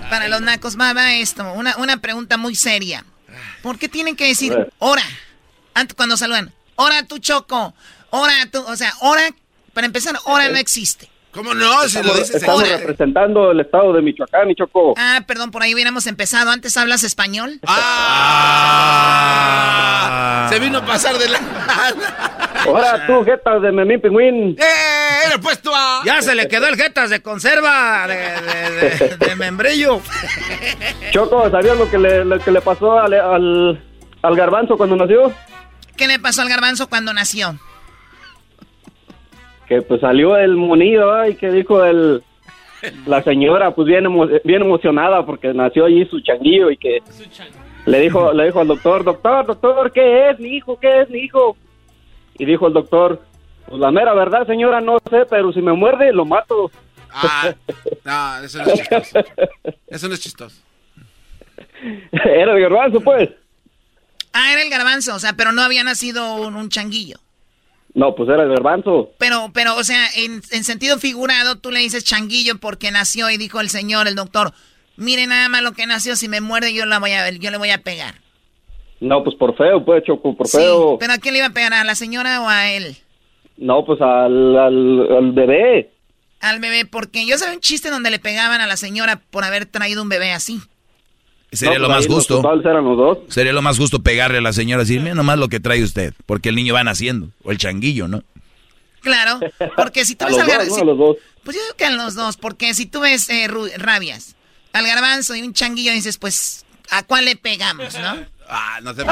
Para 0.09 0.29
los 0.29 0.41
nacos, 0.41 0.79
va, 0.79 0.93
va 0.93 1.15
esto. 1.15 1.53
Una, 1.55 1.77
una 1.79 1.97
pregunta 1.97 2.37
muy 2.37 2.55
seria. 2.55 3.05
¿Por 3.63 3.79
qué 3.79 3.89
tienen 3.89 4.15
que 4.15 4.29
decir 4.29 4.57
hora? 4.79 5.03
Antes, 5.75 5.97
cuando 5.97 6.17
saludan. 6.17 6.53
Hora 6.77 7.03
tu 7.03 7.19
choco. 7.19 7.75
Hora 8.11 8.47
tú. 8.53 8.63
O 8.67 8.77
sea, 8.77 8.95
hora, 9.01 9.29
para 9.77 9.87
empezar, 9.87 10.17
hora 10.25 10.49
no 10.49 10.57
existe. 10.57 11.09
¿Cómo 11.33 11.53
no? 11.53 11.83
Si 11.87 11.97
lo 11.97 12.01
Estamos, 12.01 12.17
dices 12.19 12.37
estamos 12.37 12.63
ahora. 12.63 12.79
representando 12.79 13.51
el 13.51 13.61
estado 13.61 13.93
de 13.93 14.01
Michoacán, 14.01 14.49
mi 14.49 14.55
choco. 14.55 14.95
Ah, 14.97 15.21
perdón, 15.27 15.51
por 15.51 15.63
ahí 15.63 15.75
hubiéramos 15.75 16.07
empezado. 16.07 16.51
¿Antes 16.51 16.75
hablas 16.79 17.03
español? 17.05 17.61
Ah, 19.59 20.47
se 20.49 20.59
vino 20.59 20.79
a 20.79 20.87
pasar 20.87 21.19
de 21.19 21.29
la. 21.29 21.39
Ahora 22.65 23.07
tú, 23.07 23.23
jetas 23.25 23.61
de 23.61 23.71
Memín 23.71 24.01
Pingüín. 24.01 24.57
¡Eh! 24.59 25.27
¡Era 25.27 25.39
puesto 25.39 25.71
a! 25.75 26.01
Ya 26.07 26.23
se 26.23 26.35
le 26.35 26.49
quedó 26.49 26.67
el 26.69 26.77
jetas 26.77 27.11
de 27.11 27.21
conserva, 27.21 28.07
de, 28.09 28.15
de- 28.17 28.81
de- 29.09 29.17
de 29.19 29.37
membrillo. 29.37 30.01
Choco, 31.13 31.51
¿sabías 31.51 31.77
lo 31.77 31.91
que 31.91 31.99
le, 31.99 32.25
lo 32.25 32.39
que 32.41 32.51
le 32.51 32.61
pasó 32.63 32.99
al, 32.99 33.13
al, 33.13 33.85
al 34.23 34.37
garbanzo 34.37 34.77
cuando 34.79 34.97
nació? 34.97 35.33
¿Qué 35.97 36.07
le 36.09 36.19
pasó 36.19 36.41
al 36.43 36.49
garbanzo 36.49 36.89
cuando 36.89 37.13
nació? 37.13 37.59
Que 39.69 39.83
pues 39.83 40.01
salió 40.01 40.37
el 40.37 40.55
monillo, 40.57 41.07
¿verdad? 41.09 41.27
y 41.29 41.35
que 41.35 41.51
dijo 41.51 41.85
el, 41.85 42.23
la 43.07 43.23
señora, 43.23 43.73
pues 43.75 43.87
bien, 43.89 44.05
emo- 44.05 44.41
bien 44.45 44.63
emocionada 44.63 45.27
porque 45.27 45.53
nació 45.53 45.87
allí 45.87 46.05
su 46.07 46.21
changuillo 46.21 46.71
y 46.71 46.77
que 46.77 46.99
le 47.87 48.01
dijo, 48.01 48.33
le 48.33 48.45
dijo 48.47 48.61
al 48.61 48.69
doctor, 48.69 49.03
doctor, 49.05 49.47
doctor, 49.47 49.93
¿qué 49.93 50.31
es 50.31 50.39
mi 50.39 50.51
hijo? 50.57 50.79
¿Qué 50.79 51.01
es 51.03 51.11
mi 51.11 51.21
hijo? 51.21 51.57
Y 52.39 52.45
dijo 52.45 52.67
el 52.69 52.75
doctor, 52.75 53.21
pues 53.69 53.81
la 53.81 53.91
mera 53.91 54.15
verdad, 54.15 54.47
señora, 54.47 54.81
no 54.81 54.99
sé, 55.11 55.25
pero 55.29 55.53
si 55.53 55.61
me 55.61 55.73
muerde, 55.73 56.13
lo 56.13 56.25
mato. 56.25 56.71
Ah, 57.11 57.55
no, 58.05 58.45
eso 58.45 58.59
no 58.59 58.65
es 58.67 58.75
chistoso. 58.75 59.19
Eso 59.89 60.09
no 60.09 60.15
es 60.15 60.21
chistoso. 60.21 60.63
Era 62.13 62.53
el 62.53 62.61
garbanzo, 62.61 63.01
pues. 63.01 63.31
Ah, 64.33 64.53
era 64.53 64.63
el 64.63 64.69
garbanzo, 64.71 65.15
o 65.15 65.19
sea, 65.19 65.33
pero 65.33 65.51
no 65.53 65.63
había 65.63 65.83
nacido 65.83 66.35
un, 66.37 66.57
un 66.57 66.69
changuillo. 66.69 67.17
No, 67.97 68.15
pues 68.15 68.29
era 68.29 68.43
el 68.45 68.51
garbanzo. 68.51 69.11
Pero, 69.19 69.51
pero, 69.53 69.75
o 69.75 69.83
sea, 69.83 70.07
en, 70.17 70.43
en 70.53 70.65
sentido 70.65 70.99
figurado, 70.99 71.57
tú 71.57 71.71
le 71.71 71.81
dices 71.81 72.05
changuillo 72.05 72.59
porque 72.59 72.91
nació 72.91 73.31
y 73.31 73.39
dijo 73.39 73.59
el 73.61 73.71
señor, 73.71 74.07
el 74.07 74.15
doctor, 74.15 74.53
mire 74.97 75.27
nada 75.27 75.49
más 75.49 75.63
lo 75.63 75.73
que 75.73 75.87
nació, 75.87 76.15
si 76.15 76.29
me 76.29 76.41
muerde 76.43 76.75
yo, 76.75 76.85
la 76.87 76.99
voy 76.99 77.13
a, 77.13 77.31
yo 77.31 77.51
le 77.51 77.57
voy 77.57 77.71
a 77.71 77.79
pegar. 77.83 78.17
No, 79.01 79.25
pues 79.25 79.35
por 79.37 79.57
feo, 79.57 79.83
pues, 79.85 80.05
Choco, 80.05 80.37
por 80.37 80.47
Sí, 80.47 80.59
feo. 80.59 80.99
pero 81.01 81.15
¿a 81.15 81.19
quién 81.19 81.33
le 81.33 81.39
iba 81.39 81.49
a 81.49 81.53
pegar? 81.55 81.73
¿A 81.75 81.85
la 81.85 81.95
señora 81.95 82.43
o 82.43 82.49
a 82.49 82.71
él? 82.71 82.97
No, 83.57 83.85
pues 83.87 83.99
al, 84.03 84.57
al, 84.59 85.17
al 85.17 85.33
bebé. 85.33 85.91
al 86.41 86.61
bebé, 86.61 86.85
porque 86.85 87.25
yo 87.27 87.39
sabía 87.39 87.55
un 87.55 87.61
chiste 87.61 87.89
donde 87.89 88.11
le 88.11 88.19
pegaban 88.19 88.61
a 88.61 88.67
la 88.67 88.77
señora 88.77 89.23
por 89.31 89.45
haber 89.45 89.65
traído 89.65 90.03
un 90.03 90.11
bebé 90.11 90.33
así. 90.33 90.61
Sería 91.53 91.75
No, 91.79 91.83
lo 91.83 91.87
pues 91.89 92.09
más 92.09 92.15
justo. 92.15 92.43
los 92.43 92.97
dos. 92.97 93.19
Sería 93.29 93.53
lo 93.53 93.63
más 93.63 93.79
justo 93.79 94.03
pegarle 94.03 94.39
a 94.39 94.41
la 94.41 94.53
señora 94.53 94.83
y 94.83 94.87
decir, 94.87 95.01
mira 95.01 95.15
nomás 95.15 95.39
lo 95.39 95.49
que 95.49 95.61
trae 95.61 95.83
usted. 95.83 96.13
Porque 96.27 96.49
el 96.51 96.57
niño 96.57 96.75
va 96.75 96.85
naciendo. 96.85 97.29
O 97.45 97.51
el 97.53 97.59
changuillo, 97.59 98.09
¿no? 98.09 98.23
Claro, 99.01 99.39
porque 99.77 100.05
si 100.05 100.15
tú 100.17 100.25
A 100.25 100.29
ves 100.29 100.37
los 100.39 100.45
al 100.47 100.51
gar- 100.51 100.59
dos, 100.61 100.69
¿no? 100.69 100.75
si- 100.75 100.81
A 100.81 100.85
los 100.85 100.99
dos. 100.99 101.17
Pues 101.45 101.57
yo 101.57 101.63
digo 101.63 101.77
que 101.77 101.85
a 101.85 101.91
los 101.91 102.15
dos, 102.15 102.37
porque 102.37 102.75
si 102.75 102.87
tú 102.87 103.01
ves 103.01 103.29
eh, 103.31 103.47
ru- 103.49 103.73
rabias, 103.77 104.35
al 104.73 104.85
garbanzo 104.87 105.35
y 105.37 105.43
un 105.43 105.53
changuillo, 105.55 105.93
dices, 105.93 106.19
pues, 106.19 106.65
¿a 106.91 107.05
cuál 107.05 107.25
le 107.27 107.37
pegamos, 107.37 107.95
no? 108.01 108.17
Ah, 108.49 108.79
no 108.83 108.95
se 108.95 109.05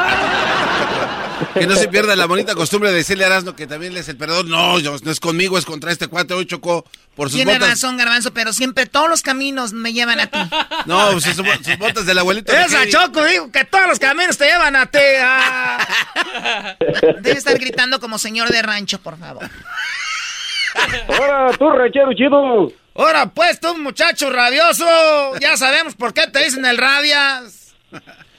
Que 1.58 1.66
no 1.66 1.74
se 1.76 1.88
pierda 1.88 2.14
la 2.14 2.26
bonita 2.26 2.54
costumbre 2.54 2.90
de 2.90 2.96
decirle 2.98 3.24
a 3.24 3.26
Erasmo 3.26 3.56
que 3.56 3.66
también 3.66 3.92
le 3.92 4.00
es 4.00 4.08
el 4.08 4.16
perdón. 4.16 4.48
No, 4.48 4.78
yo- 4.78 4.96
no 5.02 5.10
es 5.10 5.18
conmigo, 5.20 5.58
es 5.58 5.64
contra 5.64 5.90
este 5.90 6.06
cuate. 6.06 6.34
Hoy 6.34 6.46
chocó 6.46 6.84
por 7.16 7.30
sus 7.30 7.44
botas. 7.44 7.60
razón, 7.70 7.96
garbanzo, 7.96 8.32
pero 8.32 8.52
siempre 8.52 8.86
todos 8.86 9.08
los 9.08 9.22
caminos 9.22 9.72
me 9.72 9.92
llevan 9.92 10.20
a 10.20 10.26
ti. 10.28 10.38
No, 10.86 11.10
pues 11.12 11.24
sus, 11.24 11.34
sus 11.36 11.78
botas 11.78 12.06
del 12.06 12.18
abuelito. 12.18 12.52
de 12.52 12.62
Esa. 12.62 12.86
Choco 12.88 13.24
dijo 13.24 13.50
que 13.50 13.64
todos 13.64 13.88
los 13.88 13.98
caminos 13.98 14.36
te 14.38 14.44
llevan 14.46 14.76
a 14.76 14.86
ti. 14.86 14.98
ah. 15.20 16.76
Debe 17.20 17.32
estar 17.38 17.58
gritando 17.58 17.98
como 18.00 18.18
señor 18.18 18.50
de 18.50 18.62
rancho, 18.62 19.00
por 19.00 19.18
favor. 19.18 19.48
Ahora, 21.08 21.50
tú, 21.58 21.70
ranchero 21.70 22.12
chido. 22.14 22.72
Ahora 22.96 23.26
pues, 23.30 23.58
tú 23.58 23.76
muchacho 23.78 24.30
rabioso, 24.30 24.86
ya 25.40 25.56
sabemos 25.56 25.96
por 25.96 26.14
qué 26.14 26.28
te 26.28 26.44
dicen 26.44 26.64
el 26.64 26.78
rabias. 26.78 27.74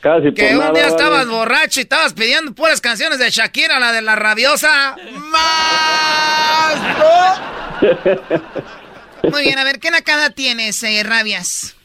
Casi 0.05 0.31
Que 0.35 0.49
por 0.49 0.53
un 0.53 0.59
nada, 0.59 0.71
día 0.73 0.83
vale. 0.83 0.95
estabas 0.95 1.27
borracho 1.27 1.79
y 1.79 1.83
estabas 1.83 2.13
pidiendo 2.13 2.53
puras 2.53 2.79
canciones 2.79 3.17
de 3.17 3.27
Shakira, 3.31 3.79
la 3.79 3.91
de 3.91 4.03
la 4.03 4.15
rabiosa. 4.15 4.95
Muy 9.31 9.41
bien, 9.45 9.57
a 9.57 9.63
ver, 9.63 9.79
¿qué 9.79 9.89
nacada 9.89 10.29
tienes, 10.29 10.83
eh, 10.83 11.01
rabias? 11.03 11.75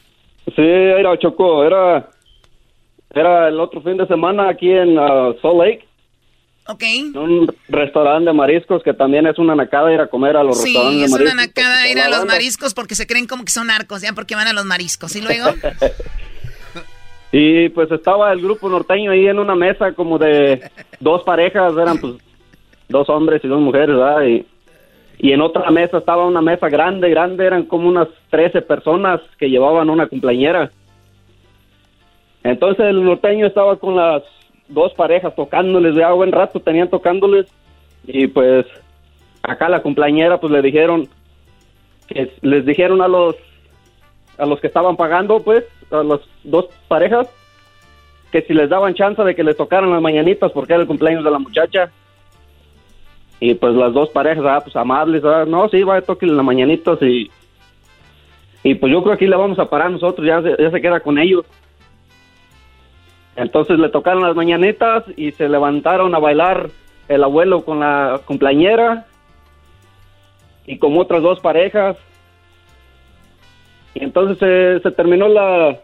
Sí, 0.55 0.61
era 0.61 1.17
Choco, 1.17 1.65
era, 1.65 2.09
era 3.09 3.47
el 3.47 3.59
otro 3.59 3.81
fin 3.81 3.97
de 3.97 4.05
semana 4.05 4.49
aquí 4.49 4.69
en 4.69 4.99
uh, 4.99 5.33
Salt 5.41 5.57
Lake. 5.57 5.87
Ok. 6.67 6.83
En 6.83 7.17
un 7.17 7.55
restaurante 7.69 8.29
de 8.29 8.33
mariscos 8.33 8.83
que 8.83 8.93
también 8.93 9.25
es 9.25 9.39
una 9.39 9.55
nacada 9.55 9.91
ir 9.91 9.99
a 9.99 10.05
comer 10.07 10.37
a 10.37 10.43
los 10.43 10.61
Sí, 10.61 10.73
restaurantes 10.75 11.05
es 11.05 11.09
de 11.09 11.15
una 11.23 11.33
mariscos. 11.33 11.63
nacada 11.63 11.89
ir 11.89 11.99
a 11.99 12.07
los 12.09 12.25
mariscos 12.25 12.73
porque 12.75 12.93
se 12.93 13.07
creen 13.07 13.25
como 13.25 13.43
que 13.45 13.51
son 13.51 13.65
narcos, 13.65 14.03
ya 14.03 14.13
porque 14.13 14.35
van 14.35 14.47
a 14.47 14.53
los 14.53 14.65
mariscos. 14.65 15.15
¿Y 15.15 15.21
luego? 15.21 15.47
Y 17.31 17.69
pues 17.69 17.89
estaba 17.91 18.31
el 18.33 18.41
grupo 18.41 18.67
norteño 18.69 19.11
ahí 19.11 19.27
en 19.27 19.39
una 19.39 19.55
mesa 19.55 19.93
como 19.93 20.17
de 20.17 20.61
dos 20.99 21.23
parejas, 21.23 21.73
eran 21.77 21.97
pues 21.97 22.15
dos 22.89 23.09
hombres 23.09 23.43
y 23.43 23.47
dos 23.47 23.61
mujeres, 23.61 23.95
¿verdad? 23.95 24.23
Y, 24.23 24.45
y 25.17 25.31
en 25.31 25.41
otra 25.41 25.69
mesa 25.71 25.99
estaba 25.99 26.25
una 26.25 26.41
mesa 26.41 26.67
grande, 26.67 27.09
grande, 27.09 27.45
eran 27.45 27.63
como 27.63 27.87
unas 27.87 28.09
13 28.31 28.61
personas 28.63 29.21
que 29.37 29.49
llevaban 29.49 29.89
una 29.89 30.07
cumpleañera. 30.07 30.71
Entonces 32.43 32.85
el 32.85 33.03
norteño 33.03 33.45
estaba 33.45 33.77
con 33.77 33.95
las 33.95 34.23
dos 34.67 34.93
parejas 34.93 35.35
tocándoles, 35.35 35.95
ya 35.95 36.11
buen 36.11 36.31
rato 36.31 36.59
tenían 36.59 36.89
tocándoles 36.89 37.47
y 38.07 38.27
pues 38.27 38.65
acá 39.43 39.69
la 39.69 39.81
cumpleañera 39.81 40.39
pues 40.39 40.51
le 40.51 40.61
dijeron 40.61 41.07
que 42.07 42.31
les 42.41 42.65
dijeron 42.65 43.01
a 43.01 43.07
los 43.07 43.35
a 44.37 44.45
los 44.45 44.59
que 44.59 44.67
estaban 44.67 44.95
pagando 44.95 45.41
pues 45.43 45.65
las 45.91 46.21
dos 46.43 46.67
parejas 46.87 47.27
que 48.31 48.41
si 48.41 48.53
les 48.53 48.69
daban 48.69 48.93
chance 48.93 49.21
de 49.21 49.35
que 49.35 49.43
les 49.43 49.57
tocaran 49.57 49.91
las 49.91 50.01
mañanitas 50.01 50.51
porque 50.51 50.73
era 50.73 50.81
el 50.81 50.87
cumpleaños 50.87 51.23
de 51.23 51.31
la 51.31 51.39
muchacha. 51.39 51.91
Y 53.39 53.55
pues 53.55 53.73
las 53.73 53.93
dos 53.93 54.09
parejas 54.09 54.45
ah, 54.47 54.61
pues 54.63 54.75
amables 54.75 55.23
ah, 55.25 55.45
no 55.47 55.67
sí 55.69 55.83
va 55.83 55.97
a 55.97 56.01
tocarle 56.01 56.35
las 56.35 56.45
mañanitas 56.45 57.01
y 57.01 57.29
y 58.63 58.75
pues 58.75 58.91
yo 58.91 59.01
creo 59.01 59.17
que 59.17 59.23
aquí 59.23 59.27
le 59.27 59.35
vamos 59.35 59.57
a 59.57 59.69
parar 59.69 59.89
nosotros 59.89 60.25
ya 60.25 60.41
se, 60.41 60.55
ya 60.61 60.69
se 60.69 60.81
queda 60.81 60.99
con 60.99 61.17
ellos. 61.17 61.45
Entonces 63.35 63.79
le 63.79 63.89
tocaron 63.89 64.23
las 64.23 64.35
mañanitas 64.35 65.03
y 65.15 65.31
se 65.31 65.49
levantaron 65.49 66.13
a 66.13 66.19
bailar 66.19 66.69
el 67.07 67.23
abuelo 67.23 67.63
con 67.65 67.79
la 67.79 68.21
cumpleañera 68.25 69.07
y 70.65 70.77
con 70.77 70.97
otras 70.97 71.23
dos 71.23 71.39
parejas. 71.39 71.97
Y 73.93 74.03
entonces 74.03 74.37
se, 74.37 74.79
se 74.81 74.95
terminó 74.95 75.27
la, 75.27 75.79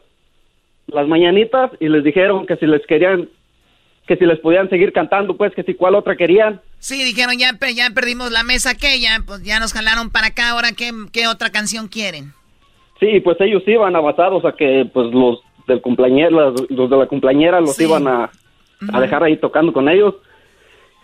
las 0.87 1.07
mañanitas 1.07 1.71
y 1.79 1.89
les 1.89 2.03
dijeron 2.03 2.45
que 2.45 2.55
si 2.57 2.65
les 2.65 2.85
querían, 2.87 3.27
que 4.07 4.15
si 4.15 4.25
les 4.25 4.39
podían 4.39 4.69
seguir 4.69 4.93
cantando, 4.93 5.35
pues 5.35 5.53
que 5.53 5.63
si 5.63 5.73
cuál 5.73 5.95
otra 5.95 6.15
querían. 6.15 6.61
Sí, 6.79 7.03
dijeron, 7.03 7.37
ya, 7.37 7.51
ya 7.75 7.89
perdimos 7.93 8.31
la 8.31 8.43
mesa 8.43 8.71
aquella, 8.71 9.19
pues 9.25 9.43
ya 9.43 9.59
nos 9.59 9.73
jalaron 9.73 10.09
para 10.09 10.27
acá, 10.27 10.49
ahora 10.51 10.69
¿qué, 10.77 10.91
qué 11.11 11.27
otra 11.27 11.49
canción 11.49 11.87
quieren? 11.87 12.33
Sí, 12.99 13.19
pues 13.19 13.37
ellos 13.41 13.63
iban 13.67 13.95
abasados 13.95 14.43
a 14.45 14.53
que 14.53 14.89
pues 14.91 15.07
los 15.13 15.39
del 15.67 15.81
cumpleañera, 15.81 16.29
los, 16.29 16.69
los 16.71 16.89
de 16.89 16.97
la 16.97 17.05
cumpleañera 17.07 17.59
los 17.59 17.75
Sí. 17.75 17.83
iban 17.83 18.07
a, 18.07 18.31
a 18.93 19.01
dejar 19.01 19.23
ahí 19.23 19.35
tocando 19.37 19.73
con 19.73 19.89
ellos. 19.89 20.15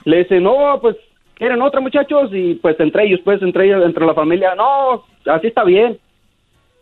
Le 0.05 0.19
dicen, 0.19 0.43
no, 0.43 0.79
pues 0.81 0.95
quieren 1.35 1.61
otra 1.61 1.81
muchachos 1.81 2.29
y 2.33 2.55
pues 2.55 2.79
entre 2.79 3.05
ellos, 3.05 3.19
pues 3.23 3.41
entre 3.41 3.65
ellos, 3.65 3.83
entre 3.85 4.05
la 4.05 4.13
familia, 4.13 4.55
no, 4.55 5.03
así 5.25 5.47
está 5.47 5.63
bien. 5.63 5.99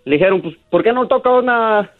Le 0.05 0.15
dijeron, 0.15 0.41
pues, 0.41 0.55
¿por 0.69 0.83
qué 0.83 0.93
no 0.93 1.07
toca 1.07 1.31
una 1.31 1.91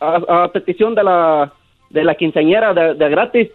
a, 0.00 0.44
a 0.44 0.52
petición 0.52 0.94
de 0.94 1.04
la 1.04 1.52
de 1.90 2.04
la 2.04 2.14
quinceañera 2.14 2.74
de, 2.74 2.94
de 2.94 3.08
gratis? 3.08 3.48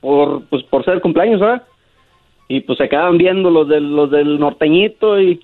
Por 0.00 0.44
pues 0.46 0.62
por 0.64 0.84
ser 0.84 1.00
cumpleaños, 1.00 1.40
¿verdad? 1.40 1.62
Y 2.48 2.60
pues 2.60 2.78
se 2.78 2.88
quedaban 2.88 3.16
viendo 3.16 3.50
los 3.50 3.68
del 3.68 3.94
los 3.94 4.10
del 4.10 4.38
norteñito 4.38 5.20
y 5.20 5.40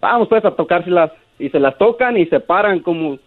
vamos 0.00 0.28
pues 0.28 0.44
a 0.44 0.52
tocárselas 0.52 1.12
y 1.38 1.50
se 1.50 1.60
las 1.60 1.76
tocan 1.78 2.16
y 2.16 2.26
se 2.26 2.40
paran 2.40 2.80
como 2.80 3.18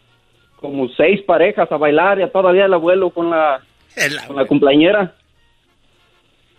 como 0.56 0.88
seis 0.90 1.22
parejas 1.24 1.72
a 1.72 1.78
bailar 1.78 2.20
y 2.20 2.24
a 2.24 2.32
todavía 2.32 2.66
el 2.66 2.74
abuelo 2.74 3.10
con 3.10 3.30
la 3.30 3.62
con 4.28 4.36
la 4.36 4.46
cumpleañera 4.46 5.14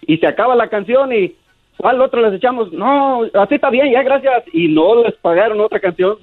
y 0.07 0.19
se 0.19 0.27
acaba 0.27 0.55
la 0.55 0.69
canción 0.69 1.13
y 1.13 1.35
¿cuál 1.77 2.01
otro 2.01 2.21
les 2.23 2.39
echamos? 2.39 2.73
No, 2.73 3.23
así 3.35 3.55
está 3.57 3.71
bien, 3.71 3.93
ya 3.93 4.03
gracias 4.03 4.45
y 4.53 4.69
no 4.69 5.03
les 5.03 5.15
pagaron 5.17 5.61
otra 5.61 5.81
canción. 5.81 6.17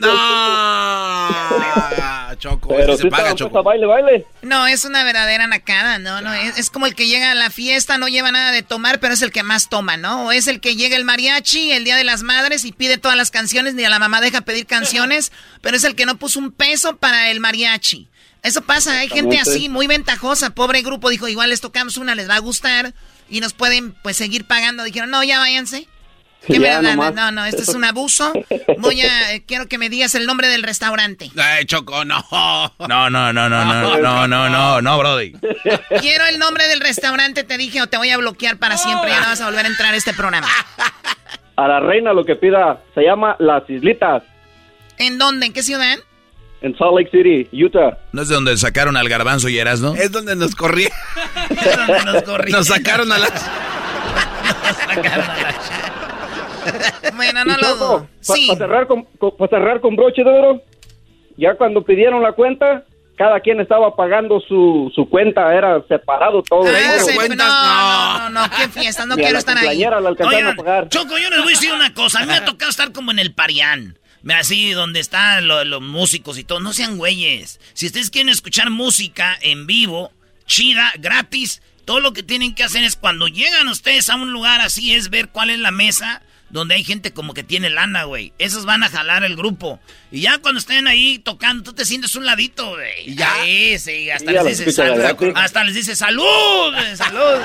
Ah, 1.03 2.33
Choco, 2.39 2.69
Pero 2.69 2.95
sí 2.95 3.03
se 3.03 3.09
paga, 3.09 3.35
Choco. 3.35 3.61
baile, 3.61 3.85
baile. 3.85 4.25
No, 4.41 4.65
es 4.67 4.85
una 4.85 5.03
verdadera 5.03 5.47
nacada, 5.47 5.99
¿no? 5.99 6.21
no 6.21 6.33
es, 6.33 6.57
es 6.57 6.69
como 6.69 6.85
el 6.87 6.95
que 6.95 7.07
llega 7.07 7.31
a 7.31 7.35
la 7.35 7.49
fiesta, 7.49 7.97
no 7.97 8.07
lleva 8.07 8.31
nada 8.31 8.51
de 8.51 8.63
tomar, 8.63 8.99
pero 8.99 9.13
es 9.13 9.21
el 9.21 9.31
que 9.31 9.43
más 9.43 9.69
toma, 9.69 9.97
¿no? 9.97 10.27
O 10.27 10.31
es 10.31 10.47
el 10.47 10.59
que 10.59 10.75
llega 10.75 10.95
el 10.95 11.05
mariachi 11.05 11.71
el 11.71 11.83
Día 11.83 11.95
de 11.95 12.03
las 12.03 12.23
Madres 12.23 12.65
y 12.65 12.71
pide 12.71 12.97
todas 12.97 13.17
las 13.17 13.31
canciones, 13.31 13.75
ni 13.75 13.83
a 13.83 13.89
la 13.89 13.99
mamá 13.99 14.21
deja 14.21 14.41
pedir 14.41 14.65
canciones, 14.65 15.31
pero 15.61 15.77
es 15.77 15.83
el 15.83 15.95
que 15.95 16.05
no 16.05 16.17
puso 16.17 16.39
un 16.39 16.51
peso 16.51 16.97
para 16.97 17.29
el 17.29 17.39
mariachi. 17.39 18.07
Eso 18.43 18.63
pasa, 18.63 18.97
hay 18.99 19.07
gente 19.07 19.37
así, 19.37 19.69
muy 19.69 19.85
ventajosa, 19.85 20.49
pobre 20.55 20.81
grupo, 20.81 21.11
dijo, 21.11 21.27
igual 21.27 21.51
les 21.51 21.61
tocamos 21.61 21.97
una, 21.97 22.15
les 22.15 22.27
va 22.27 22.37
a 22.37 22.39
gustar 22.39 22.91
y 23.31 23.39
nos 23.39 23.53
pueden 23.53 23.93
pues 24.03 24.17
seguir 24.17 24.45
pagando. 24.45 24.83
Dijeron, 24.83 25.09
no, 25.09 25.23
ya 25.23 25.39
váyanse. 25.39 25.87
¿Qué 26.45 26.59
me 26.59 26.65
Ya 26.67 26.81
dan? 26.81 26.95
nomás. 26.97 27.13
No, 27.13 27.31
no, 27.31 27.45
esto 27.45 27.61
es 27.61 27.69
un 27.69 27.83
abuso. 27.83 28.33
Voy 28.79 29.01
a, 29.01 29.33
eh, 29.33 29.43
quiero 29.45 29.67
que 29.67 29.77
me 29.77 29.89
digas 29.89 30.15
el 30.15 30.25
nombre 30.25 30.47
del 30.47 30.63
restaurante. 30.63 31.29
Ay, 31.37 31.65
Choco, 31.65 32.03
no. 32.03 32.23
No, 32.31 33.09
no, 33.09 33.31
no, 33.31 33.31
no, 33.31 33.49
no, 33.49 33.97
no, 33.99 34.27
no, 34.27 34.49
no, 34.49 34.81
no, 34.81 34.97
Brody. 34.97 35.33
Quiero 35.99 36.25
el 36.25 36.39
nombre 36.39 36.67
del 36.67 36.79
restaurante, 36.81 37.43
te 37.43 37.57
dije, 37.57 37.81
o 37.81 37.87
te 37.87 37.97
voy 37.97 38.09
a 38.09 38.17
bloquear 38.17 38.57
para 38.57 38.77
siempre. 38.77 39.11
Ya 39.11 39.21
no 39.21 39.27
vas 39.27 39.41
a 39.41 39.45
volver 39.45 39.65
a 39.65 39.69
entrar 39.69 39.93
a 39.93 39.97
este 39.97 40.13
programa. 40.13 40.47
A 41.57 41.67
la 41.67 41.79
reina 41.79 42.11
lo 42.11 42.25
que 42.25 42.35
pida 42.35 42.81
se 42.95 43.01
llama 43.03 43.35
Las 43.39 43.69
Islitas 43.69 44.23
¿En 44.97 45.19
dónde? 45.19 45.45
¿En 45.45 45.53
qué 45.53 45.61
ciudad? 45.61 45.97
En 46.61 46.77
Salt 46.77 46.93
Lake 46.97 47.09
City, 47.11 47.49
Utah. 47.63 47.97
¿No 48.11 48.21
es 48.21 48.27
de 48.29 48.35
donde 48.35 48.55
sacaron 48.57 48.95
al 48.97 49.09
garbanzo 49.09 49.49
y 49.49 49.57
Erasno? 49.57 49.95
Es 49.95 50.11
donde 50.11 50.35
nos 50.35 50.55
corrí. 50.55 50.87
Nos 52.05 52.23
corrí. 52.23 52.51
Nos 52.51 52.67
sacaron 52.67 53.11
a 53.11 53.17
las. 53.17 53.31
Bueno, 57.15 57.43
no 57.45 57.57
lo 57.57 57.75
dudo. 57.75 58.07
Sí. 58.19 58.47
Para 58.47 58.59
cerrar, 58.59 58.87
con, 58.87 59.05
pa' 59.05 59.47
cerrar 59.47 59.81
con 59.81 59.95
broche 59.95 60.23
de 60.23 60.29
oro, 60.29 60.61
ya 61.37 61.55
cuando 61.55 61.83
pidieron 61.83 62.21
la 62.21 62.33
cuenta, 62.33 62.83
cada 63.17 63.39
quien 63.39 63.59
estaba 63.59 63.95
pagando 63.95 64.39
su, 64.41 64.91
su 64.93 65.09
cuenta, 65.09 65.53
era 65.55 65.81
separado 65.87 66.43
todo. 66.43 66.65
Ah, 66.67 66.99
se- 66.99 67.15
no, 67.29 67.35
no, 67.35 68.29
no, 68.29 68.41
no, 68.41 68.49
qué 68.55 68.67
fiesta, 68.69 69.05
no 69.05 69.15
a 69.15 69.17
quiero 69.17 69.33
la 69.33 69.39
estar 69.39 69.57
ahí. 69.57 69.63
cumpleañera 69.63 69.99
la 69.99 70.09
alcanzaron 70.09 70.39
Oigan, 70.39 70.53
a 70.53 70.63
pagar. 70.63 70.89
Choco, 70.89 71.17
yo 71.17 71.29
les 71.29 71.39
voy 71.39 71.47
a 71.53 71.55
decir 71.55 71.73
una 71.73 71.93
cosa. 71.93 72.19
A 72.19 72.21
mí 72.21 72.27
me 72.27 72.35
ha 72.35 72.45
tocado 72.45 72.69
estar 72.69 72.91
como 72.91 73.11
en 73.11 73.19
el 73.19 73.33
Parián. 73.33 73.97
Así, 74.29 74.71
donde 74.71 74.99
están 74.99 75.47
lo- 75.47 75.63
los 75.65 75.81
músicos 75.81 76.37
y 76.37 76.43
todo. 76.43 76.59
No 76.59 76.73
sean 76.73 76.97
güeyes. 76.97 77.59
Si 77.73 77.87
ustedes 77.87 78.09
quieren 78.09 78.29
escuchar 78.29 78.69
música 78.69 79.37
en 79.41 79.65
vivo, 79.65 80.11
chida, 80.45 80.93
gratis, 80.99 81.61
todo 81.85 81.99
lo 81.99 82.13
que 82.13 82.21
tienen 82.23 82.53
que 82.53 82.63
hacer 82.63 82.83
es 82.83 82.95
cuando 82.95 83.27
llegan 83.27 83.67
ustedes 83.67 84.09
a 84.09 84.15
un 84.15 84.31
lugar 84.31 84.61
así, 84.61 84.93
es 84.93 85.09
ver 85.09 85.29
cuál 85.29 85.49
es 85.49 85.59
la 85.59 85.71
mesa 85.71 86.21
donde 86.51 86.75
hay 86.75 86.83
gente 86.83 87.13
como 87.13 87.33
que 87.33 87.43
tiene 87.43 87.69
lana, 87.69 88.03
güey. 88.03 88.33
Esos 88.37 88.65
van 88.65 88.83
a 88.83 88.89
jalar 88.89 89.23
el 89.23 89.35
grupo. 89.35 89.79
Y 90.11 90.21
ya 90.21 90.37
cuando 90.39 90.59
estén 90.59 90.87
ahí 90.87 91.19
tocando, 91.19 91.63
tú 91.63 91.73
te 91.73 91.85
sientes 91.85 92.15
un 92.15 92.25
ladito, 92.25 92.71
güey. 92.71 93.09
Y 93.09 93.15
ya. 93.15 93.33
Sí, 93.43 93.79
sí, 93.79 94.11
hasta, 94.11 94.31
les, 94.31 94.57
dices, 94.57 94.75
salud, 94.75 95.33
hasta 95.35 95.63
les 95.63 95.75
dice 95.75 95.95
salud, 95.95 96.73
salud. 96.95 97.39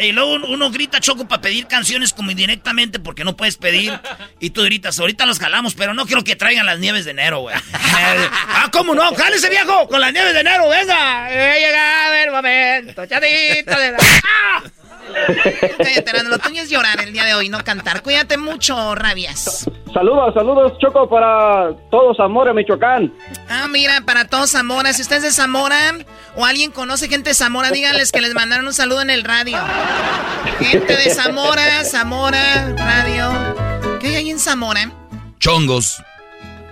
y, 0.00 0.12
luego 0.12 0.34
uno 0.46 0.70
grita 0.70 0.98
choco 1.00 1.28
para 1.28 1.42
pedir 1.42 1.66
canciones 1.66 2.12
como 2.12 2.30
indirectamente 2.30 2.98
porque 2.98 3.24
no 3.24 3.36
puedes 3.36 3.56
pedir. 3.56 3.92
Y 4.40 4.50
tú 4.50 4.62
gritas, 4.62 4.98
ahorita 4.98 5.26
los 5.26 5.38
jalamos, 5.38 5.74
pero 5.74 5.92
no 5.92 6.06
quiero 6.06 6.24
que 6.24 6.36
traigan 6.36 6.64
las 6.64 6.78
nieves 6.78 7.04
de 7.04 7.10
enero, 7.10 7.40
güey. 7.40 7.56
ah, 7.72 8.70
¿cómo 8.72 8.94
no? 8.94 9.14
¡Jálese, 9.14 9.50
viejo! 9.50 9.86
Con 9.88 10.00
las 10.00 10.12
nieves 10.12 10.32
de 10.32 10.40
enero, 10.40 10.68
venga. 10.68 11.30
He 11.30 11.60
llegado 11.60 12.14
el 12.14 12.30
momento, 12.30 13.06
chatito 13.06 13.78
de 13.78 13.92
la... 13.92 13.98
¡Ah! 13.98 14.62
Cállate, 15.78 16.24
lo 16.24 16.38
tuyo 16.38 16.62
es 16.62 16.70
llorar 16.70 17.00
el 17.00 17.12
día 17.12 17.24
de 17.24 17.34
hoy, 17.34 17.48
no 17.48 17.62
cantar. 17.64 18.02
Cuídate 18.02 18.36
mucho, 18.36 18.94
rabias. 18.94 19.68
Saludos, 19.92 20.34
saludos, 20.34 20.78
Choco, 20.78 21.08
para 21.08 21.72
todos 21.90 22.16
Zamora, 22.16 22.52
Michoacán. 22.52 23.12
Ah, 23.48 23.66
mira, 23.68 24.02
para 24.02 24.26
todos 24.26 24.50
Zamora. 24.50 24.92
Si 24.92 25.02
usted 25.02 25.16
es 25.16 25.22
de 25.22 25.30
Zamora 25.30 25.94
o 26.36 26.44
alguien 26.44 26.70
conoce 26.70 27.08
gente 27.08 27.30
de 27.30 27.34
Zamora, 27.34 27.70
díganles 27.70 28.12
que 28.12 28.20
les 28.20 28.34
mandaron 28.34 28.66
un 28.66 28.74
saludo 28.74 29.00
en 29.02 29.10
el 29.10 29.24
radio. 29.24 29.58
Gente 30.58 30.96
de 30.96 31.10
Zamora, 31.10 31.84
Zamora, 31.84 32.74
radio. 32.76 33.98
¿Qué 34.00 34.08
hay 34.08 34.14
ahí 34.16 34.30
en 34.30 34.38
Zamora? 34.38 34.90
Chongos. 35.38 36.02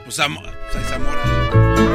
Pues, 0.05 0.17
Zamora. 0.17 0.53
Pues 0.73 1.94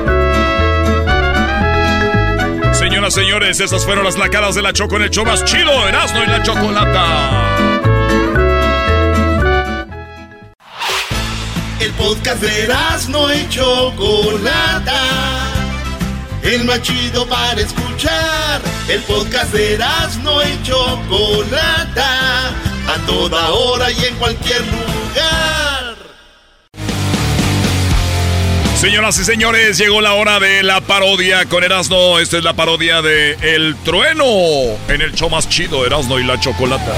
Señoras, 2.89 3.13
señores, 3.13 3.59
esas 3.59 3.85
fueron 3.85 4.03
las 4.03 4.17
lacadas 4.17 4.55
de 4.55 4.63
la 4.63 4.73
Choco 4.73 4.95
en 4.95 5.03
el 5.03 5.11
show 5.11 5.23
más 5.23 5.45
chido, 5.45 5.87
Erasmo 5.87 6.23
y 6.23 6.25
la 6.25 6.41
Chocolata. 6.41 7.29
El 11.79 11.91
podcast 11.91 12.41
de 12.41 12.63
Erasmo 12.63 13.31
y 13.31 13.47
Chocolata. 13.49 15.03
El 16.41 16.65
más 16.65 16.81
chido 16.81 17.27
para 17.27 17.61
escuchar. 17.61 18.59
El 18.87 19.01
podcast 19.01 19.53
de 19.53 19.75
Erasmo 19.75 20.41
y 20.41 20.63
Chocolata. 20.63 22.47
A 22.87 23.05
toda 23.05 23.51
hora 23.51 23.91
y 23.91 24.03
en 24.03 24.15
cualquier 24.15 24.61
lugar. 24.61 25.68
Señoras 28.79 29.19
y 29.19 29.25
señores, 29.25 29.77
llegó 29.77 29.99
la 29.99 30.13
hora 30.13 30.39
de 30.39 30.63
la 30.63 30.79
parodia 30.79 31.45
con 31.47 31.65
Erasmo. 31.65 32.17
Esta 32.17 32.37
es 32.37 32.45
la 32.45 32.53
parodia 32.53 33.01
de 33.01 33.33
El 33.41 33.75
Trueno 33.83 34.23
en 34.87 35.01
el 35.01 35.13
show 35.13 35.29
más 35.29 35.49
chido, 35.49 35.85
Erasmo 35.85 36.17
y 36.17 36.23
la 36.23 36.39
Chocolata. 36.39 36.95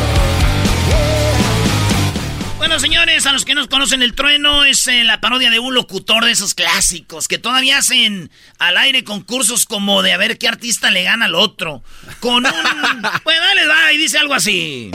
Bueno, 2.58 2.80
señores, 2.80 3.26
a 3.26 3.32
los 3.32 3.46
que 3.46 3.56
no 3.56 3.68
conocen 3.68 4.04
El 4.04 4.14
Trueno, 4.14 4.64
es 4.64 4.86
eh, 4.86 5.04
la 5.04 5.22
parodia 5.22 5.50
de 5.50 5.58
un 5.58 5.74
locutor 5.74 6.24
de 6.24 6.34
esos 6.34 6.54
clásicos 6.54 7.28
que 7.28 7.40
todavía 7.40 7.80
hacen 7.80 8.30
al 8.60 8.78
aire 8.78 9.04
concursos 9.04 9.66
como 9.66 10.04
de 10.04 10.14
a 10.14 10.18
ver 10.18 10.38
qué 10.38 10.48
artista 10.48 10.92
le 10.92 11.02
gana 11.02 11.26
al 11.26 11.34
otro. 11.34 11.82
Con 12.20 12.46
un. 12.46 12.54
pues 13.24 13.40
dale, 13.40 13.66
va, 13.66 13.92
y 13.92 13.98
dice 13.98 14.20
algo 14.20 14.36
así. 14.36 14.92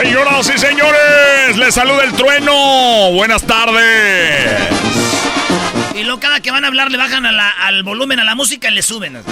Señoras 0.00 0.50
y 0.54 0.58
señores, 0.58 1.56
les 1.56 1.74
saluda 1.74 2.04
el 2.04 2.12
trueno. 2.12 3.12
Buenas 3.12 3.42
tardes. 3.42 4.68
Y 5.94 6.02
luego 6.02 6.20
cada 6.20 6.40
que 6.40 6.50
van 6.50 6.64
a 6.64 6.68
hablar 6.68 6.90
le 6.90 6.98
bajan 6.98 7.24
al 7.26 7.82
volumen 7.82 8.18
a 8.18 8.24
la 8.24 8.34
música 8.34 8.68
y 8.70 8.74
le 8.74 8.82
suben. 8.82 9.22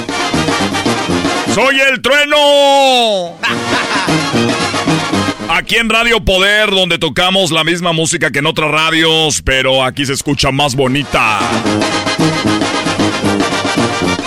Soy 1.55 1.81
el 1.81 2.01
trueno. 2.01 3.39
Aquí 5.49 5.77
en 5.77 5.90
Radio 5.90 6.24
Poder, 6.24 6.70
donde 6.70 6.99
tocamos 6.99 7.51
la 7.51 7.62
misma 7.62 7.93
música 7.93 8.31
que 8.31 8.39
en 8.39 8.47
otras 8.47 8.70
radios, 8.70 9.43
pero 9.43 9.85
aquí 9.85 10.07
se 10.07 10.15
escucha 10.15 10.51
más 10.51 10.74
bonita. 10.74 11.40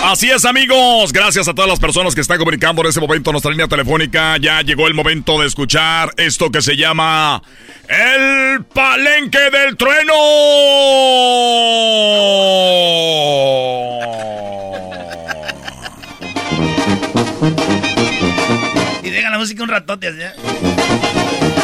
Así 0.08 0.30
es, 0.30 0.44
amigos. 0.44 1.12
Gracias 1.12 1.48
a 1.48 1.52
todas 1.52 1.68
las 1.68 1.80
personas 1.80 2.14
que 2.14 2.20
están 2.20 2.38
comunicando 2.38 2.80
en 2.80 2.86
este 2.86 3.00
momento 3.00 3.32
nuestra 3.32 3.50
línea 3.50 3.66
telefónica. 3.66 4.36
Ya 4.36 4.62
llegó 4.62 4.86
el 4.86 4.94
momento 4.94 5.40
de 5.40 5.48
escuchar 5.48 6.12
esto 6.16 6.48
que 6.52 6.62
se 6.62 6.76
llama 6.76 7.42
El 7.88 8.62
Palenque 8.66 9.50
del 9.50 9.76
Trueno. 9.76 10.14
Y 19.02 19.10
deja 19.10 19.30
la 19.30 19.38
música 19.38 19.64
un 19.64 19.70
ratote 19.70 20.06
así. 20.06 21.55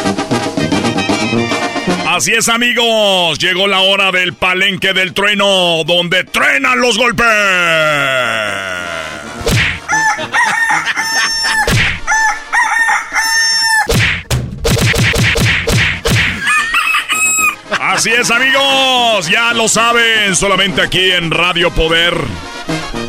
Así 2.15 2.31
es, 2.31 2.47
amigos. 2.47 3.39
Llegó 3.39 3.65
la 3.67 3.79
hora 3.79 4.11
del 4.11 4.33
palenque 4.33 4.93
del 4.93 5.15
trueno, 5.15 5.83
donde 5.83 6.23
truenan 6.23 6.79
los 6.79 6.95
golpes. 6.95 7.25
Así 17.79 18.11
es, 18.11 18.29
amigos. 18.29 19.27
Ya 19.27 19.51
lo 19.53 19.67
saben, 19.67 20.35
solamente 20.35 20.83
aquí 20.83 21.13
en 21.13 21.31
Radio 21.31 21.71
Poder, 21.71 22.13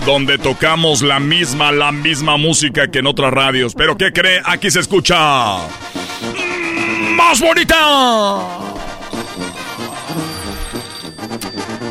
donde 0.06 0.38
tocamos 0.38 1.02
la 1.02 1.20
misma, 1.20 1.72
la 1.72 1.92
misma 1.92 2.38
música 2.38 2.90
que 2.90 3.00
en 3.00 3.06
otras 3.06 3.34
radios. 3.34 3.74
Pero 3.74 3.98
¿qué 3.98 4.14
cree? 4.14 4.40
Aquí 4.46 4.70
se 4.70 4.80
escucha 4.80 5.58
más 7.14 7.38
bonita. 7.38 8.73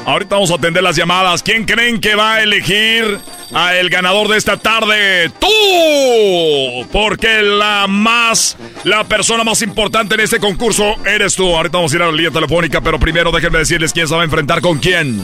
Ahorita 0.06 0.36
vamos 0.36 0.52
a 0.52 0.56
atender 0.56 0.84
las 0.84 0.96
llamadas. 0.96 1.42
¿Quién 1.42 1.66
creen 1.66 2.02
que 2.02 2.16
va 2.16 2.36
a 2.36 2.44
elegir 2.44 3.20
a 3.54 3.76
el 3.76 3.90
ganador 3.90 4.28
de 4.28 4.38
esta 4.38 4.58
tarde? 4.58 5.32
¡Tú! 5.40 6.88
Porque 6.92 7.42
la 7.42 7.86
más, 7.88 8.58
la 8.84 9.06
persona 9.06 9.44
más 9.44 9.62
importante 9.62 10.16
en 10.16 10.22
este 10.22 10.40
concurso 10.40 10.96
eres 11.06 11.36
tú. 11.36 11.56
Ahorita 11.56 11.78
vamos 11.78 11.94
a 11.94 11.96
ir 11.96 12.02
a 12.02 12.08
la 12.08 12.12
línea 12.12 12.32
telefónica, 12.32 12.82
pero 12.82 13.00
primero 13.00 13.32
déjenme 13.32 13.60
decirles 13.60 13.94
quién 13.94 14.08
se 14.08 14.16
va 14.16 14.22
a 14.22 14.26
enfrentar 14.26 14.60
con 14.60 14.78
quién. 14.80 15.22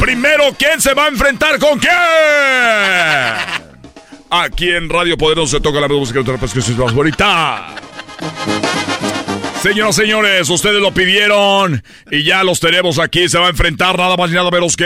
Primero, 0.00 0.54
¿quién 0.58 0.80
se 0.80 0.94
va 0.94 1.04
a 1.04 1.08
enfrentar 1.08 1.58
con 1.58 1.78
quién? 1.78 1.92
Aquí 4.30 4.70
en 4.70 4.88
Radio 4.88 5.16
Poderoso 5.16 5.56
se 5.56 5.62
toca 5.62 5.80
la 5.80 5.88
música 5.88 6.20
de 6.20 6.30
otra 6.32 6.48
que 6.48 6.58
es 6.58 6.76
más 6.76 6.92
bonita. 6.92 7.74
Señoras, 9.62 9.96
señores, 9.96 10.48
ustedes 10.50 10.80
lo 10.80 10.94
pidieron 10.94 11.82
y 12.12 12.22
ya 12.22 12.44
los 12.44 12.60
tenemos 12.60 13.00
aquí. 13.00 13.28
Se 13.28 13.38
va 13.38 13.48
a 13.48 13.50
enfrentar 13.50 13.98
nada 13.98 14.16
más 14.16 14.30
y 14.30 14.34
nada 14.34 14.52
menos 14.52 14.76
que. 14.76 14.84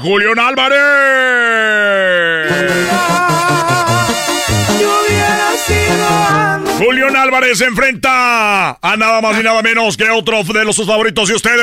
Julián 0.00 0.38
Álvarez. 0.38 0.78
Julián 6.78 7.16
Álvarez 7.16 7.58
se 7.58 7.66
enfrenta 7.66 8.78
a 8.80 8.96
nada 8.96 9.20
más 9.20 9.38
y 9.38 9.42
nada 9.42 9.60
menos 9.62 9.98
que 9.98 10.08
otro 10.08 10.42
de 10.42 10.64
los 10.64 10.74
sus 10.76 10.86
favoritos 10.86 11.28
de 11.28 11.34
ustedes. 11.34 11.60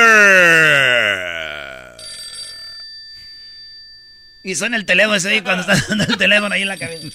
Y 4.44 4.54
suena 4.54 4.76
el 4.76 4.84
teléfono 4.84 5.16
ese 5.16 5.30
día 5.30 5.42
cuando 5.42 5.62
está 5.62 5.74
dando 5.88 6.04
el 6.04 6.16
teléfono 6.16 6.54
ahí 6.54 6.62
en 6.62 6.68
la 6.68 6.76
cabeza. 6.76 7.08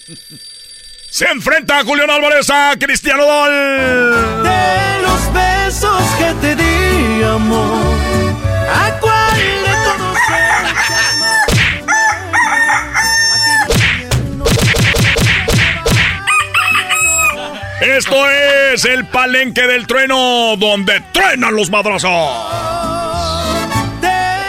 Se 1.10 1.26
enfrenta 1.26 1.80
a 1.80 1.84
Julián 1.84 2.10
Álvarez 2.10 2.50
a 2.50 2.76
Cristiano 2.78 3.26
Dol. 3.26 4.44
De 4.44 5.02
los 5.02 5.34
besos 5.34 6.04
que 6.18 6.34
te 6.42 6.56
di, 6.56 7.24
amor, 7.24 7.96
¿a 8.70 9.00
cuál 9.00 9.38
de 9.38 9.72
todos 9.86 10.18
Esto 17.98 18.30
es 18.30 18.86
el 18.86 19.06
palenque 19.06 19.66
del 19.66 19.88
trueno, 19.88 20.56
donde 20.58 21.02
truenan 21.14 21.56
los 21.56 21.70
madrazos. 21.70 22.12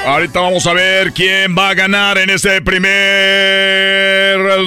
Ahorita 0.07 0.41
vamos 0.41 0.67
a 0.67 0.73
ver 0.73 1.13
quién 1.13 1.55
va 1.57 1.69
a 1.69 1.75
ganar 1.75 2.17
en 2.17 2.31
este 2.31 2.63
primer 2.63 2.89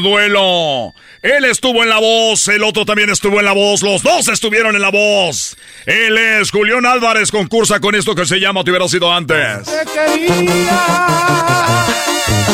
duelo. 0.03 0.93
Él 1.21 1.45
estuvo 1.45 1.83
en 1.83 1.89
la 1.89 1.99
voz, 1.99 2.47
el 2.47 2.63
otro 2.63 2.83
también 2.83 3.11
estuvo 3.11 3.37
en 3.37 3.45
la 3.45 3.51
voz, 3.51 3.83
los 3.83 4.01
dos 4.01 4.27
estuvieron 4.27 4.75
en 4.75 4.81
la 4.81 4.89
voz. 4.89 5.55
Él 5.85 6.17
es 6.17 6.49
Julián 6.49 6.83
Álvarez, 6.83 7.29
concursa 7.29 7.79
con 7.79 7.93
esto 7.93 8.15
que 8.15 8.25
se 8.25 8.39
llama 8.39 8.63
Te 8.63 8.71
hubiera 8.71 8.87
sido 8.87 9.13
antes. 9.13 9.63
Te 9.65 9.85
quería, 9.85 10.81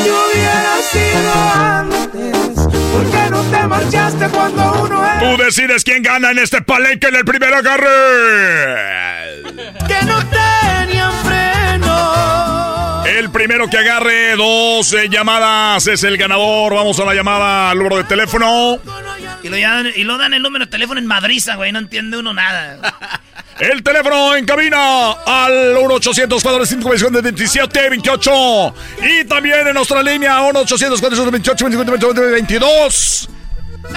yo 0.05 0.27
hubiera 0.33 0.81
sido 0.91 1.33
antes. 1.53 2.63
¿Por 2.91 3.09
qué 3.09 3.29
no 3.29 3.41
te 3.43 3.67
marchaste 3.67 4.27
cuando 4.27 4.83
uno 4.83 5.05
es? 5.05 5.19
Tú 5.19 5.43
decides 5.43 5.85
quién 5.85 6.03
gana 6.03 6.31
en 6.31 6.39
este 6.39 6.61
palenque 6.61 7.07
en 7.07 7.15
el 7.15 7.23
primer 7.23 7.53
agarre. 7.53 7.87
Que 9.87 10.05
no 10.05 10.19
freno. 10.19 10.46
El 13.17 13.31
primero 13.31 13.67
que 13.67 13.79
agarre 13.79 14.35
dos 14.35 14.93
eh, 14.93 15.09
llamadas 15.09 15.87
es 15.87 16.03
el 16.03 16.17
ganador. 16.17 16.75
Vamos 16.75 16.99
a 16.99 17.05
la 17.05 17.15
llamada 17.15 17.71
al 17.71 17.79
número 17.79 17.97
de 17.97 18.03
teléfono. 18.03 18.77
Y 19.41 19.49
lo, 19.49 19.57
dan, 19.57 19.87
y 19.95 20.03
lo 20.03 20.19
dan 20.19 20.35
el 20.35 20.43
número 20.43 20.65
de 20.65 20.71
teléfono 20.71 20.99
en 20.99 21.07
Madriza, 21.07 21.55
güey. 21.55 21.71
No 21.71 21.79
entiende 21.79 22.17
uno 22.17 22.35
nada. 22.35 22.77
El 23.59 23.81
teléfono 23.81 24.35
en 24.35 24.45
cabina 24.45 25.13
al 25.25 25.77
1-800-425-27-28. 25.77 28.73
Y 29.01 29.25
también 29.25 29.67
en 29.67 29.73
nuestra 29.73 30.03
línea 30.03 30.39
1-800-428-28-22. 30.51 33.29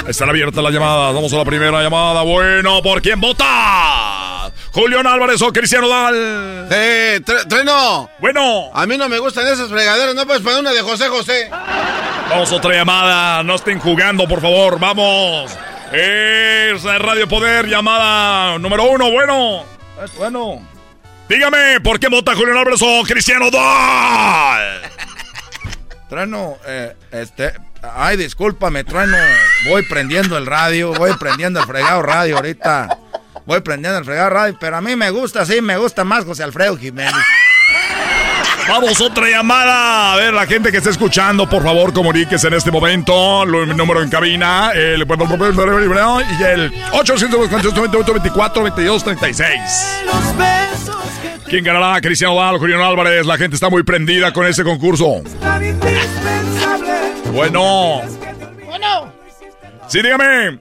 Están 0.07 0.29
abiertas 0.29 0.63
las 0.63 0.73
llamadas. 0.73 1.15
Vamos 1.15 1.33
a 1.33 1.37
la 1.37 1.45
primera 1.45 1.83
llamada. 1.83 2.23
Bueno, 2.23 2.83
¿por 2.83 3.03
quién 3.03 3.21
vota? 3.21 4.51
Julián 4.73 5.07
Álvarez 5.07 5.43
o 5.43 5.53
Cristiano 5.53 5.89
Dal. 5.89 6.69
Eh, 6.71 7.21
Treno. 7.49 8.11
Bueno. 8.19 8.71
A 8.73 8.87
mí 8.87 8.97
no 8.97 9.09
me 9.09 9.19
gustan 9.19 9.47
esas 9.47 9.69
fregaderas. 9.69 10.15
No 10.15 10.27
puedes 10.27 10.43
poner 10.43 10.61
una 10.61 10.73
de 10.73 10.81
José 10.83 11.09
José. 11.09 11.51
Vamos 12.31 12.53
a 12.53 12.57
otra 12.57 12.75
llamada. 12.75 13.43
No 13.43 13.57
estén 13.57 13.79
jugando, 13.79 14.29
por 14.29 14.41
favor. 14.41 14.79
Vamos. 14.79 15.57
Es 15.93 16.85
Radio 16.85 17.29
Poder, 17.29 17.67
llamada 17.67 18.59
número 18.59 18.85
uno. 18.85 19.11
Bueno. 19.11 19.65
Bueno. 20.17 20.67
Dígame, 21.29 21.81
¿por 21.81 22.01
qué 22.01 22.09
vota 22.09 22.35
Julián 22.35 22.57
Álvarez 22.57 22.81
o 22.83 23.03
Cristiano 23.05 23.51
Dal? 23.51 24.83
Treno, 26.09 26.57
eh, 26.67 26.97
este, 27.13 27.53
Ay, 27.83 28.17
discúlpame, 28.17 28.85
trueno. 28.85 29.17
Voy 29.69 29.83
prendiendo 29.89 30.37
el 30.37 30.47
radio, 30.47 30.93
voy 30.95 31.13
prendiendo 31.19 31.61
el 31.61 31.67
fregado 31.67 32.03
radio 32.03 32.37
ahorita. 32.37 32.99
Voy 33.47 33.61
prendiendo 33.61 33.99
el 33.99 34.05
fregado 34.05 34.31
radio, 34.31 34.57
pero 34.61 34.77
a 34.77 34.81
mí 34.81 34.97
me 34.97 35.11
gusta, 35.11 35.45
sí, 35.47 35.61
me 35.61 35.77
gusta 35.77 36.05
más 36.05 36.25
José 36.25 36.43
Alfredo 36.43 36.77
Jiménez. 36.77 37.15
Vamos, 38.69 39.01
otra 39.01 39.29
llamada. 39.29 40.13
A 40.13 40.17
ver, 40.17 40.33
la 40.33 40.47
gente 40.47 40.71
que 40.71 40.77
está 40.77 40.91
escuchando, 40.91 41.49
por 41.49 41.63
favor, 41.65 41.93
comuníquese 41.93 42.47
en 42.47 42.55
este 42.55 42.71
momento. 42.71 43.43
El 43.43 43.77
número 43.77 44.03
en 44.03 44.11
cabina, 44.11 44.71
el, 44.73 45.01
y 45.01 46.43
el 46.43 46.73
824 46.93 48.63
22 48.63 49.05
36 49.05 49.59
¿Quién 51.49 51.65
ganará? 51.65 52.01
Cristiano 52.01 52.37
Dal, 52.37 52.59
Julián 52.59 52.81
Álvarez. 52.81 53.27
La 53.27 53.37
gente 53.37 53.57
está 53.57 53.69
muy 53.69 53.83
prendida 53.83 54.33
con 54.33 54.47
ese 54.47 54.63
concurso. 54.63 55.23
Bueno. 57.33 58.03
Bueno. 58.65 59.13
Sí, 59.89 60.03
dígame. 60.03 60.59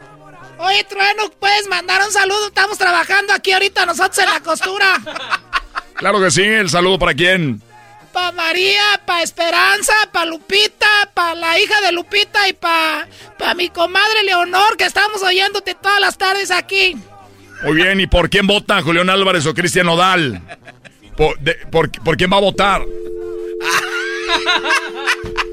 Oye, 0.57 0.83
Trueno, 0.83 1.29
¿puedes 1.39 1.67
mandar 1.67 2.01
un 2.05 2.11
saludo? 2.11 2.47
Estamos 2.47 2.77
trabajando 2.77 3.33
aquí 3.33 3.51
ahorita 3.51 3.85
nosotros 3.85 4.17
en 4.19 4.29
la 4.29 4.39
costura. 4.41 4.93
Claro 5.95 6.21
que 6.21 6.31
sí. 6.31 6.43
¿El 6.43 6.69
saludo 6.69 6.99
para 6.99 7.13
quién? 7.13 7.61
Para 8.13 8.31
María, 8.31 9.01
para 9.05 9.21
Esperanza, 9.21 9.93
para 10.11 10.25
Lupita, 10.25 10.87
para 11.13 11.35
la 11.35 11.59
hija 11.59 11.79
de 11.81 11.91
Lupita 11.91 12.47
y 12.47 12.53
para 12.53 13.07
pa 13.37 13.53
mi 13.53 13.69
comadre 13.69 14.23
Leonor, 14.23 14.77
que 14.77 14.85
estamos 14.85 15.21
oyéndote 15.21 15.75
todas 15.75 16.01
las 16.01 16.17
tardes 16.17 16.51
aquí. 16.51 16.97
Muy 17.63 17.75
bien, 17.75 17.99
¿y 17.99 18.07
por 18.07 18.29
quién 18.29 18.47
vota 18.47 18.81
Julián 18.81 19.09
Álvarez 19.09 19.45
o 19.45 19.53
Cristian 19.53 19.85
Nodal? 19.85 20.41
¿Por, 21.15 21.37
por, 21.69 21.91
por 22.03 22.17
quién 22.17 22.31
va 22.31 22.37
a 22.37 22.41
votar? 22.41 22.81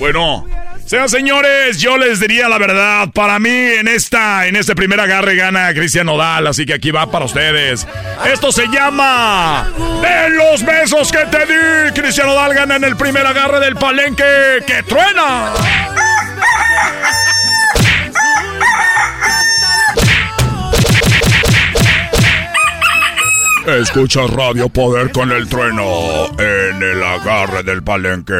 Bueno, 0.00 0.46
sean 0.86 1.10
señores, 1.10 1.78
yo 1.78 1.98
les 1.98 2.20
diría 2.20 2.48
la 2.48 2.56
verdad. 2.56 3.10
Para 3.12 3.38
mí, 3.38 3.50
en 3.50 3.86
esta, 3.86 4.46
en 4.46 4.56
este 4.56 4.74
primer 4.74 4.98
agarre 4.98 5.36
gana 5.36 5.72
Cristian 5.74 6.06
Nodal, 6.06 6.46
así 6.46 6.64
que 6.64 6.72
aquí 6.72 6.90
va 6.90 7.10
para 7.10 7.26
ustedes. 7.26 7.86
Esto 8.32 8.50
se 8.50 8.66
llama 8.68 9.68
De 10.00 10.30
los 10.30 10.64
besos 10.64 11.12
que 11.12 11.18
te 11.26 11.44
di. 11.44 11.92
Cristian 12.00 12.28
Nodal 12.28 12.54
gana 12.54 12.76
en 12.76 12.84
el 12.84 12.96
primer 12.96 13.26
agarre 13.26 13.60
del 13.60 13.76
palenque 13.76 14.24
que 14.66 14.82
truena. 14.84 15.52
Escucha 23.66 24.22
Radio 24.26 24.70
Poder 24.70 25.12
con 25.12 25.30
el 25.30 25.46
trueno 25.46 26.26
en 26.38 26.82
el 26.82 27.04
agarre 27.04 27.62
del 27.62 27.82
palenque. 27.82 28.32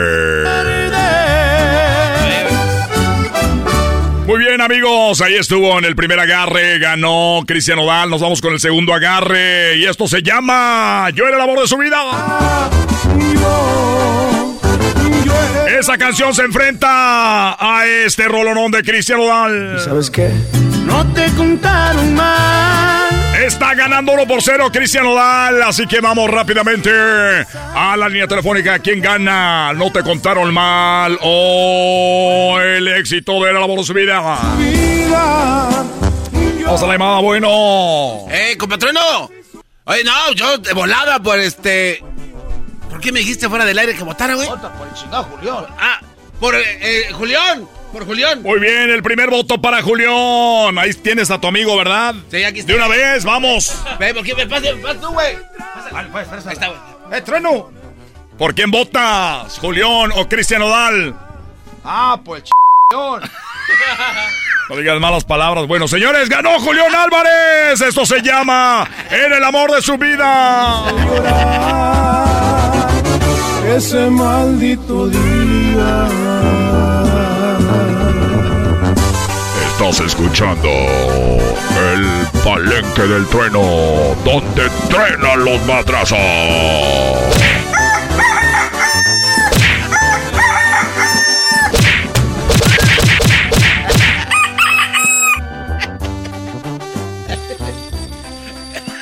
Muy 4.30 4.38
bien, 4.38 4.60
amigos. 4.60 5.20
Ahí 5.22 5.34
estuvo 5.34 5.76
en 5.76 5.84
el 5.84 5.96
primer 5.96 6.20
agarre. 6.20 6.78
Ganó 6.78 7.40
Cristiano 7.44 7.84
Dal. 7.84 8.08
Nos 8.08 8.20
vamos 8.20 8.40
con 8.40 8.52
el 8.52 8.60
segundo 8.60 8.94
agarre. 8.94 9.76
Y 9.76 9.86
esto 9.86 10.06
se 10.06 10.22
llama 10.22 11.10
Yo 11.12 11.26
era 11.26 11.34
el 11.34 11.42
amor 11.42 11.58
de 11.60 11.66
su 11.66 11.76
vida. 11.76 11.98
Esa 15.76 15.98
canción 15.98 16.32
se 16.32 16.42
enfrenta 16.42 17.56
a 17.58 17.84
este 17.88 18.28
rolonón 18.28 18.70
de 18.70 18.84
Cristiano 18.84 19.26
Dal. 19.26 19.80
¿Sabes 19.84 20.08
qué? 20.08 20.30
No 20.86 21.12
te 21.12 21.26
contaron 21.32 22.14
mal. 22.14 23.09
Está 23.50 23.74
ganando 23.74 24.12
1 24.12 24.28
por 24.28 24.40
0 24.40 24.70
Cristiano 24.72 25.12
Dal. 25.12 25.60
Así 25.62 25.84
que 25.84 26.00
vamos 26.00 26.30
rápidamente 26.30 26.88
a 27.74 27.96
la 27.96 28.08
línea 28.08 28.28
telefónica. 28.28 28.78
¿Quién 28.78 29.00
gana? 29.00 29.72
No 29.72 29.90
te 29.90 30.04
contaron 30.04 30.54
mal. 30.54 31.18
O 31.20 32.60
el 32.60 32.86
éxito 32.86 33.42
de 33.42 33.52
la 33.52 33.58
amor 33.58 33.80
de 33.80 33.84
su 33.84 33.92
vida. 33.92 34.20
Vamos 36.62 36.80
a 36.80 36.86
la 36.86 36.92
llamada, 36.92 37.18
bueno. 37.18 38.26
¡Eh, 38.30 38.56
compatrono! 38.56 39.28
Oye, 39.84 40.04
no, 40.04 40.32
yo 40.32 40.58
de 40.58 40.72
volada 40.72 41.18
por 41.18 41.40
este. 41.40 42.04
¿Por 42.88 43.00
qué 43.00 43.10
me 43.10 43.18
dijiste 43.18 43.48
fuera 43.48 43.64
del 43.64 43.80
aire 43.80 43.96
que 43.96 44.04
votara, 44.04 44.36
güey? 44.36 44.48
Vota 44.48 44.72
por 44.72 44.86
el 44.86 44.94
chingado 44.94 45.24
Julián. 45.24 45.66
Ah, 45.76 45.98
por 46.38 46.54
eh, 46.54 46.62
eh, 46.80 47.12
Julián. 47.12 47.66
Por 47.92 48.06
Julián. 48.06 48.42
Muy 48.42 48.60
bien, 48.60 48.88
el 48.90 49.02
primer 49.02 49.30
voto 49.30 49.60
para 49.60 49.82
Julián. 49.82 50.78
Ahí 50.78 50.92
tienes 50.94 51.30
a 51.30 51.40
tu 51.40 51.48
amigo, 51.48 51.76
¿verdad? 51.76 52.14
Sí, 52.30 52.44
aquí 52.44 52.60
está. 52.60 52.72
De 52.72 52.78
una 52.78 52.88
vez, 52.88 53.24
vamos. 53.24 53.74
Ve, 53.98 54.14
¿por 54.14 54.24
qué 54.24 54.34
me 54.34 54.46
pasas 54.46 54.70
tú, 55.00 55.08
güey? 55.08 55.36
Vale, 55.92 56.08
pues, 56.12 56.28
Ahí 56.46 56.52
está, 56.52 56.68
güey. 56.68 56.78
¡Eh, 57.12 57.22
trueno! 57.22 57.70
¿Por 58.38 58.54
quién 58.54 58.70
votas? 58.70 59.58
¿Julián 59.58 60.12
o 60.14 60.28
Cristian 60.28 60.62
Odal? 60.62 61.14
Ah, 61.84 62.18
pues 62.24 62.44
No 64.68 64.76
digas 64.76 65.00
malas 65.00 65.24
palabras. 65.24 65.66
Bueno, 65.66 65.88
señores, 65.88 66.28
ganó 66.28 66.58
Julián 66.60 66.94
Álvarez. 66.94 67.80
Esto 67.80 68.06
se 68.06 68.22
llama 68.22 68.88
En 69.10 69.32
el 69.32 69.42
amor 69.44 69.72
de 69.72 69.82
su 69.82 69.98
vida. 69.98 70.84
Ese 73.76 74.08
maldito 74.10 75.08
día. 75.08 76.08
Estás 79.90 80.06
escuchando 80.06 80.68
el 80.68 82.40
palenque 82.44 83.02
del 83.08 83.26
trueno, 83.26 83.60
donde 84.24 84.70
trenan 84.88 85.44
los 85.44 85.60
matrazos. 85.66 87.29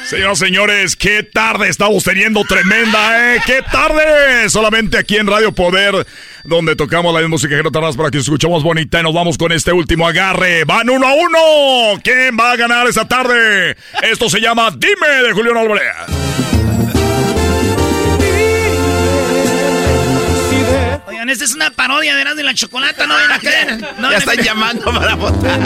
Señoras 0.08 0.38
señores, 0.38 0.96
qué 0.96 1.22
tarde 1.22 1.68
estamos 1.68 2.02
teniendo 2.02 2.42
tremenda, 2.42 3.34
¿eh? 3.34 3.42
¡Qué 3.44 3.60
tarde! 3.60 4.48
Solamente 4.48 4.96
aquí 4.96 5.16
en 5.16 5.26
Radio 5.26 5.52
Poder, 5.52 6.06
donde 6.44 6.74
tocamos 6.76 7.12
la 7.12 7.28
música 7.28 7.54
que 7.54 7.62
no 7.62 7.70
tardas 7.70 7.94
para 7.94 8.10
que 8.10 8.16
escuchemos 8.16 8.62
bonita 8.62 9.00
y 9.00 9.02
nos 9.02 9.12
vamos 9.12 9.36
con 9.36 9.52
este 9.52 9.70
último 9.70 10.08
agarre. 10.08 10.64
¡Van 10.64 10.88
uno 10.88 11.06
a 11.06 11.12
uno! 11.12 12.00
¿Quién 12.02 12.38
va 12.40 12.52
a 12.52 12.56
ganar 12.56 12.86
esta 12.86 13.06
tarde? 13.06 13.76
Esto 14.00 14.30
se 14.30 14.40
llama 14.40 14.70
Dime 14.70 15.08
de 15.26 15.32
Julián 15.32 15.58
Álvarez. 15.58 15.92
Oigan, 21.06 21.28
esta 21.28 21.44
es 21.44 21.54
una 21.54 21.70
parodia 21.70 22.14
de 22.14 22.22
Erasmo 22.22 22.40
y 22.40 22.44
la 22.44 22.54
Chocolata, 22.54 23.06
no 23.06 23.14
ven 23.14 23.30
a 23.30 23.38
creer. 23.38 23.78
No 23.98 24.10
ya 24.10 24.16
están 24.16 24.38
llamando 24.38 24.86
para 24.86 25.14
votar. 25.16 25.60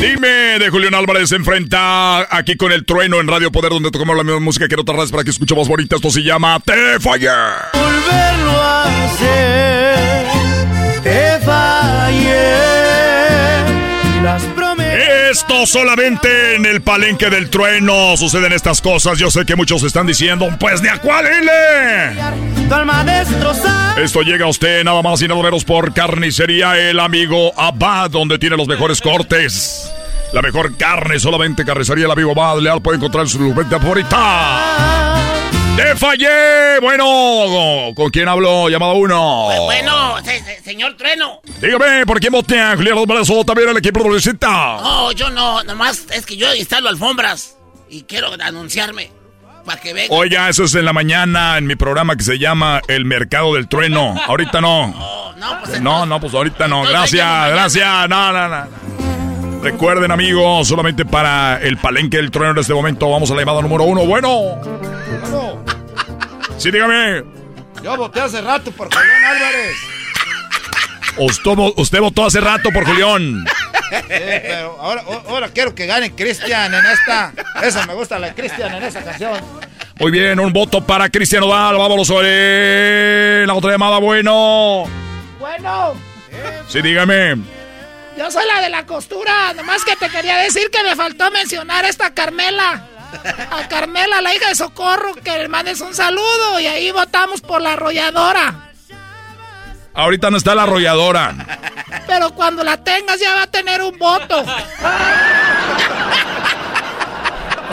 Dime 0.00 0.58
de 0.58 0.70
Julián 0.70 0.94
Álvarez 0.94 1.32
enfrenta 1.32 2.26
aquí 2.36 2.56
con 2.56 2.72
el 2.72 2.84
trueno 2.84 3.20
en 3.20 3.28
Radio 3.28 3.50
Poder, 3.50 3.70
donde 3.70 3.90
tocamos 3.90 4.16
la 4.16 4.24
misma 4.24 4.40
música 4.40 4.68
que 4.68 4.76
no 4.76 4.84
tardas 4.84 5.10
para 5.10 5.24
que 5.24 5.30
escuchemos 5.30 5.68
bonita. 5.68 5.96
Esto 5.96 6.10
se 6.10 6.22
llama 6.22 6.60
Te 6.60 7.00
fallé. 7.00 7.28
Volverlo 7.72 8.50
a 8.50 9.04
hacer. 9.04 10.26
Te 11.02 11.44
fallé. 11.44 12.75
Esto 15.36 15.66
solamente 15.66 16.54
en 16.54 16.64
el 16.64 16.80
palenque 16.80 17.28
del 17.28 17.50
trueno 17.50 18.16
suceden 18.16 18.54
estas 18.54 18.80
cosas. 18.80 19.18
Yo 19.18 19.30
sé 19.30 19.44
que 19.44 19.54
muchos 19.54 19.82
están 19.82 20.06
diciendo, 20.06 20.48
pues 20.58 20.80
de 20.80 20.88
a 20.88 20.98
cuál 20.98 21.26
ile. 21.26 22.18
Esto 24.02 24.22
llega 24.22 24.46
a 24.46 24.48
usted 24.48 24.82
nada 24.82 25.02
más 25.02 25.20
y 25.20 25.28
nada 25.28 25.42
menos 25.42 25.62
por 25.62 25.92
carnicería 25.92 26.78
El 26.78 26.98
Amigo 26.98 27.52
Abad, 27.54 28.08
donde 28.08 28.38
tiene 28.38 28.56
los 28.56 28.66
mejores 28.66 29.02
cortes. 29.02 29.92
La 30.32 30.40
mejor 30.40 30.74
carne, 30.78 31.20
solamente 31.20 31.66
carnicería 31.66 32.08
La 32.08 32.14
Vivo 32.14 32.34
Más 32.34 32.56
Leal 32.56 32.80
puede 32.80 32.96
encontrar 32.96 33.28
su 33.28 33.52
venta 33.52 33.78
favorita. 33.78 35.16
¡Te 35.76 35.94
fallé! 35.96 36.80
Bueno, 36.80 37.92
¿con 37.94 38.10
quién 38.10 38.28
hablo? 38.28 38.68
Llamado 38.70 38.94
uno. 38.94 39.48
Bueno, 39.64 40.16
se- 40.24 40.42
se- 40.42 40.62
señor 40.62 40.96
Trueno. 40.96 41.40
Dígame, 41.60 42.06
¿por 42.06 42.18
quién 42.18 42.32
voté 42.32 42.58
a 42.58 42.74
Julián 42.76 42.96
Álvarez 42.98 43.28
o 43.30 43.44
también 43.44 43.68
al 43.68 43.76
equipo 43.76 44.00
de 44.00 44.04
Publicita? 44.06 44.48
No, 44.48 45.12
yo 45.12 45.28
no, 45.30 45.62
nomás 45.64 46.06
es 46.12 46.24
que 46.24 46.36
yo 46.36 46.54
instalo 46.54 46.88
alfombras 46.88 47.56
y 47.90 48.02
quiero 48.04 48.30
anunciarme 48.42 49.10
para 49.66 49.80
que 49.80 49.92
venga. 49.92 50.14
Oiga, 50.14 50.48
eso 50.48 50.64
es 50.64 50.74
en 50.74 50.86
la 50.86 50.94
mañana 50.94 51.58
en 51.58 51.66
mi 51.66 51.76
programa 51.76 52.16
que 52.16 52.24
se 52.24 52.38
llama 52.38 52.80
El 52.88 53.04
Mercado 53.04 53.54
del 53.54 53.68
Trueno. 53.68 54.14
Ahorita 54.26 54.60
no. 54.62 55.34
No, 55.36 55.60
pues 55.62 55.80
No, 55.82 56.06
no, 56.06 56.18
pues 56.20 56.32
ahorita 56.32 56.68
no. 56.68 56.84
Gracias, 56.84 57.50
gracias. 57.50 58.08
No, 58.08 58.32
no, 58.32 58.48
no. 58.48 58.66
Recuerden, 59.62 60.10
amigos, 60.10 60.68
solamente 60.68 61.04
para 61.04 61.58
el 61.60 61.76
palenque 61.76 62.16
del 62.16 62.30
trueno 62.30 62.52
en 62.52 62.58
este 62.58 62.72
momento 62.72 63.10
vamos 63.10 63.30
a 63.30 63.34
la 63.34 63.40
llamada 63.40 63.60
número 63.60 63.84
uno. 63.84 64.06
Bueno. 64.06 64.58
Sí, 66.58 66.70
dígame. 66.70 67.22
Yo 67.82 67.96
voté 67.96 68.20
hace 68.20 68.40
rato 68.40 68.70
por 68.72 68.88
Julián 68.92 69.24
Álvarez. 69.24 69.76
Usted, 71.18 71.50
vo- 71.52 71.74
usted 71.76 72.00
votó 72.00 72.26
hace 72.26 72.40
rato 72.40 72.70
por 72.72 72.84
Julián. 72.86 73.44
Sí, 73.90 73.96
pero 74.08 74.76
ahora, 75.28 75.48
quiero 75.48 75.74
que 75.74 75.86
gane 75.86 76.12
Cristian 76.14 76.74
en 76.74 76.84
esta. 76.86 77.32
Esa 77.62 77.86
me 77.86 77.94
gusta 77.94 78.18
la 78.18 78.28
de 78.28 78.34
Cristian 78.34 78.74
en 78.74 78.82
esa 78.82 79.02
canción. 79.04 79.38
Muy 79.98 80.10
bien, 80.10 80.40
un 80.40 80.52
voto 80.52 80.84
para 80.84 81.08
Cristiano 81.08 81.46
Dal. 81.48 81.76
Vámonos 81.78 82.06
sobre 82.08 83.46
la 83.46 83.54
otra 83.54 83.70
llamada. 83.72 83.98
Bueno. 83.98 84.84
Bueno, 85.38 85.94
Sí, 86.68 86.82
dígame. 86.82 87.36
yo 88.18 88.30
soy 88.30 88.44
la 88.52 88.60
de 88.60 88.68
la 88.70 88.84
costura. 88.86 89.52
Nomás 89.54 89.84
que 89.84 89.94
te 89.96 90.08
quería 90.10 90.36
decir 90.38 90.68
que 90.72 90.82
me 90.82 90.96
faltó 90.96 91.30
mencionar 91.30 91.84
a 91.84 91.88
esta 91.88 92.12
Carmela. 92.12 92.84
A 93.50 93.68
Carmela, 93.68 94.20
la 94.20 94.34
hija 94.34 94.48
de 94.48 94.54
Socorro, 94.54 95.14
que 95.14 95.38
le 95.38 95.48
mandes 95.48 95.80
un 95.80 95.94
saludo. 95.94 96.60
Y 96.60 96.66
ahí 96.66 96.90
votamos 96.90 97.40
por 97.40 97.60
la 97.60 97.72
arrolladora. 97.74 98.70
Ahorita 99.94 100.30
no 100.30 100.36
está 100.36 100.54
la 100.54 100.64
arrolladora. 100.64 101.34
Pero 102.06 102.30
cuando 102.32 102.62
la 102.62 102.76
tengas 102.82 103.18
ya 103.18 103.34
va 103.34 103.42
a 103.42 103.46
tener 103.46 103.82
un 103.82 103.98
voto. 103.98 104.44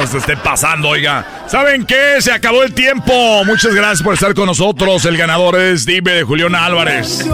Se 0.10 0.18
esté 0.18 0.38
pasando, 0.38 0.90
oiga. 0.90 1.26
¿Saben 1.48 1.86
qué? 1.86 2.22
Se 2.22 2.32
acabó 2.32 2.64
el 2.64 2.74
tiempo. 2.74 3.44
Muchas 3.46 3.74
gracias 3.74 4.04
por 4.04 4.14
estar 4.14 4.34
con 4.34 4.46
nosotros. 4.46 5.06
El 5.06 5.18
ganador 5.18 5.60
es 5.60 5.86
Dime 5.86 6.12
de 6.12 6.24
Julián 6.24 6.54
Álvarez. 6.56 7.26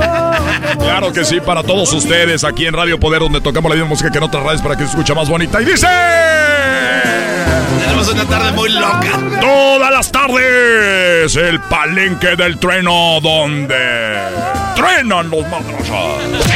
Claro 0.77 1.11
que 1.11 1.25
sí, 1.25 1.39
para 1.41 1.63
todos 1.63 1.91
ustedes 1.93 2.43
aquí 2.43 2.67
en 2.67 2.73
Radio 2.73 2.99
Poder, 2.99 3.19
donde 3.21 3.41
tocamos 3.41 3.69
la 3.69 3.75
misma 3.75 3.89
música 3.89 4.11
que 4.11 4.17
en 4.19 4.23
otras 4.23 4.43
radios 4.43 4.61
para 4.61 4.75
que 4.77 4.83
se 4.83 4.91
escuche 4.91 5.13
más 5.13 5.27
bonita. 5.27 5.61
Y 5.61 5.65
dice... 5.65 5.87
Tenemos 7.79 8.09
una 8.13 8.25
tarde 8.25 8.51
muy 8.51 8.69
loca. 8.69 9.19
Todas 9.41 9.91
las 9.91 10.11
tardes, 10.11 11.35
el 11.35 11.59
palenque 11.61 12.35
del 12.35 12.57
trueno 12.59 13.19
donde 13.21 14.19
truenan 14.75 15.29
los 15.29 15.43
madrasas. 15.47 16.48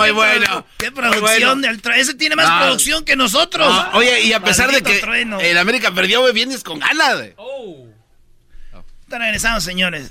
Muy 0.00 0.08
qué 0.08 0.12
bueno, 0.12 0.66
Qué 0.78 0.92
producción 0.92 1.60
bueno. 1.60 1.68
del 1.68 1.80
trueno. 1.82 2.00
Ese 2.02 2.14
tiene 2.14 2.36
más 2.36 2.46
Ah. 2.48 2.60
producción 2.62 3.04
que 3.04 3.16
nosotros. 3.16 3.68
Ah, 3.70 3.90
oye, 3.94 4.22
y 4.22 4.32
a 4.32 4.40
pesar 4.40 4.70
de 4.72 4.82
que 4.82 4.98
trueno. 4.98 5.38
el 5.40 5.56
América 5.58 5.92
perdió, 5.92 6.20
güey, 6.20 6.32
vienes 6.32 6.62
con 6.64 6.78
ganas. 6.78 7.16
güey. 7.16 7.34
Está 9.02 9.18
regresando, 9.18 9.60
señores. 9.60 10.10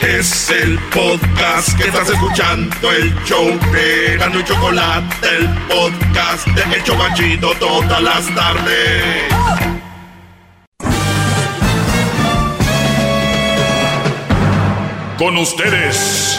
Es 0.00 0.50
el 0.50 0.78
podcast 0.90 1.76
que 1.78 1.84
estás 1.84 2.08
escuchando, 2.10 2.90
el 2.90 3.14
show 3.24 3.46
de 3.72 4.16
Gano 4.18 4.40
y 4.40 4.44
Chocolate, 4.44 5.28
el 5.36 5.48
podcast 5.68 6.46
de 6.48 6.74
El 6.76 6.82
Chobachito 6.82 7.54
todas 7.60 8.02
las 8.02 8.34
tardes. 8.34 9.32
Con 15.18 15.36
ustedes. 15.38 16.38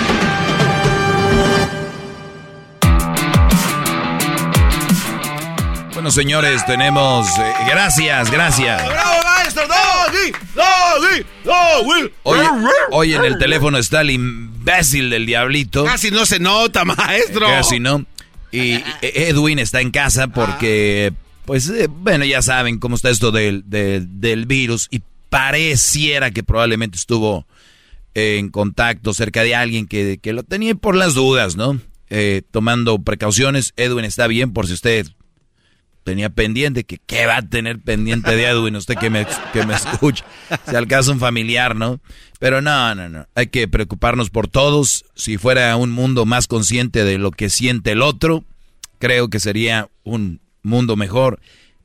Bueno, 6.01 6.09
señores, 6.09 6.65
tenemos... 6.65 7.27
eh, 7.37 7.53
gracias, 7.67 8.31
gracias. 8.31 8.89
¡Bravo, 8.89 9.23
maestro! 9.23 9.61
¡Doggy! 9.67 10.31
¡Doggy! 10.55 11.25
¡Doggy! 11.43 12.11
Hoy, 12.23 12.39
hoy 12.89 13.13
en 13.13 13.23
el 13.23 13.37
teléfono 13.37 13.77
está 13.77 14.01
el 14.01 14.09
imbécil 14.09 15.11
del 15.11 15.27
diablito. 15.27 15.85
Casi 15.85 16.09
no 16.09 16.25
se 16.25 16.39
nota, 16.39 16.85
maestro. 16.85 17.45
Casi 17.45 17.79
no. 17.79 18.03
Y 18.51 18.83
Edwin 19.03 19.59
está 19.59 19.79
en 19.79 19.91
casa 19.91 20.29
porque, 20.29 21.13
pues, 21.45 21.69
eh, 21.69 21.87
bueno, 21.87 22.25
ya 22.25 22.41
saben 22.41 22.79
cómo 22.79 22.95
está 22.95 23.11
esto 23.11 23.29
del, 23.31 23.69
del, 23.69 24.19
del 24.19 24.47
virus 24.47 24.87
y 24.89 25.03
pareciera 25.29 26.31
que 26.31 26.41
probablemente 26.41 26.97
estuvo 26.97 27.45
en 28.15 28.49
contacto 28.49 29.13
cerca 29.13 29.43
de 29.43 29.53
alguien 29.53 29.85
que, 29.85 30.17
que 30.19 30.33
lo 30.33 30.41
tenía 30.41 30.73
por 30.73 30.95
las 30.95 31.13
dudas, 31.13 31.55
¿no? 31.55 31.79
Eh, 32.09 32.41
tomando 32.49 32.97
precauciones. 32.97 33.73
Edwin 33.77 34.03
está 34.03 34.25
bien 34.25 34.51
por 34.51 34.65
si 34.65 34.73
usted 34.73 35.05
tenía 36.03 36.29
pendiente, 36.29 36.83
que 36.83 36.97
qué 37.05 37.25
va 37.25 37.37
a 37.37 37.41
tener 37.41 37.79
pendiente 37.79 38.35
de 38.35 38.45
Edwin, 38.45 38.75
usted 38.75 38.95
que 38.97 39.09
me, 39.09 39.25
que 39.53 39.65
me 39.65 39.73
escucha, 39.75 40.25
si 40.67 40.75
al 40.75 40.87
caso 40.87 41.11
un 41.11 41.19
familiar, 41.19 41.75
¿no? 41.75 41.99
Pero 42.39 42.61
no, 42.61 42.95
no, 42.95 43.09
no, 43.09 43.27
hay 43.35 43.47
que 43.47 43.67
preocuparnos 43.67 44.29
por 44.29 44.47
todos, 44.47 45.05
si 45.15 45.37
fuera 45.37 45.75
un 45.75 45.91
mundo 45.91 46.25
más 46.25 46.47
consciente 46.47 47.03
de 47.03 47.17
lo 47.17 47.31
que 47.31 47.49
siente 47.49 47.91
el 47.91 48.01
otro, 48.01 48.43
creo 48.97 49.29
que 49.29 49.39
sería 49.39 49.89
un 50.03 50.41
mundo 50.63 50.95
mejor. 50.95 51.39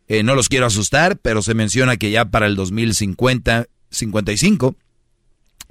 Eh, 0.08 0.22
no 0.22 0.34
los 0.34 0.48
quiero 0.48 0.66
asustar, 0.66 1.18
pero 1.18 1.42
se 1.42 1.54
menciona 1.54 1.96
que 1.96 2.10
ya 2.10 2.26
para 2.26 2.46
el 2.46 2.56
2050, 2.56 3.66
55, 3.90 4.76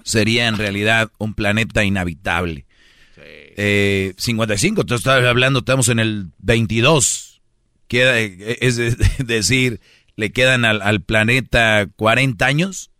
sería 0.03 0.47
en 0.47 0.57
realidad 0.57 1.11
un 1.17 1.34
planeta 1.34 1.84
inhabitable. 1.84 2.65
Eh, 3.57 4.13
55, 4.17 4.85
te 4.85 4.95
estás 4.95 5.23
hablando, 5.23 5.59
estamos 5.59 5.88
en 5.88 5.99
el 5.99 6.27
22. 6.39 7.35
Queda, 7.88 8.20
eh, 8.20 8.57
es 8.62 8.76
de- 8.78 8.95
decir, 9.26 9.80
le 10.16 10.32
quedan 10.32 10.66
al, 10.66 10.82
al 10.82 11.02
planeta 11.02 11.88
40 11.95 12.45
años, 12.45 12.91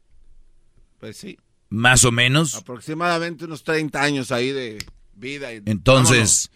Pues 1.00 1.18
sí. 1.18 1.38
más 1.70 2.04
o 2.06 2.12
menos. 2.12 2.56
Aproximadamente 2.56 3.46
unos 3.46 3.64
30 3.64 4.02
años 4.02 4.32
ahí 4.32 4.52
de 4.52 4.78
vida. 5.16 5.54
y- 5.54 5.62
Entonces, 5.66 6.52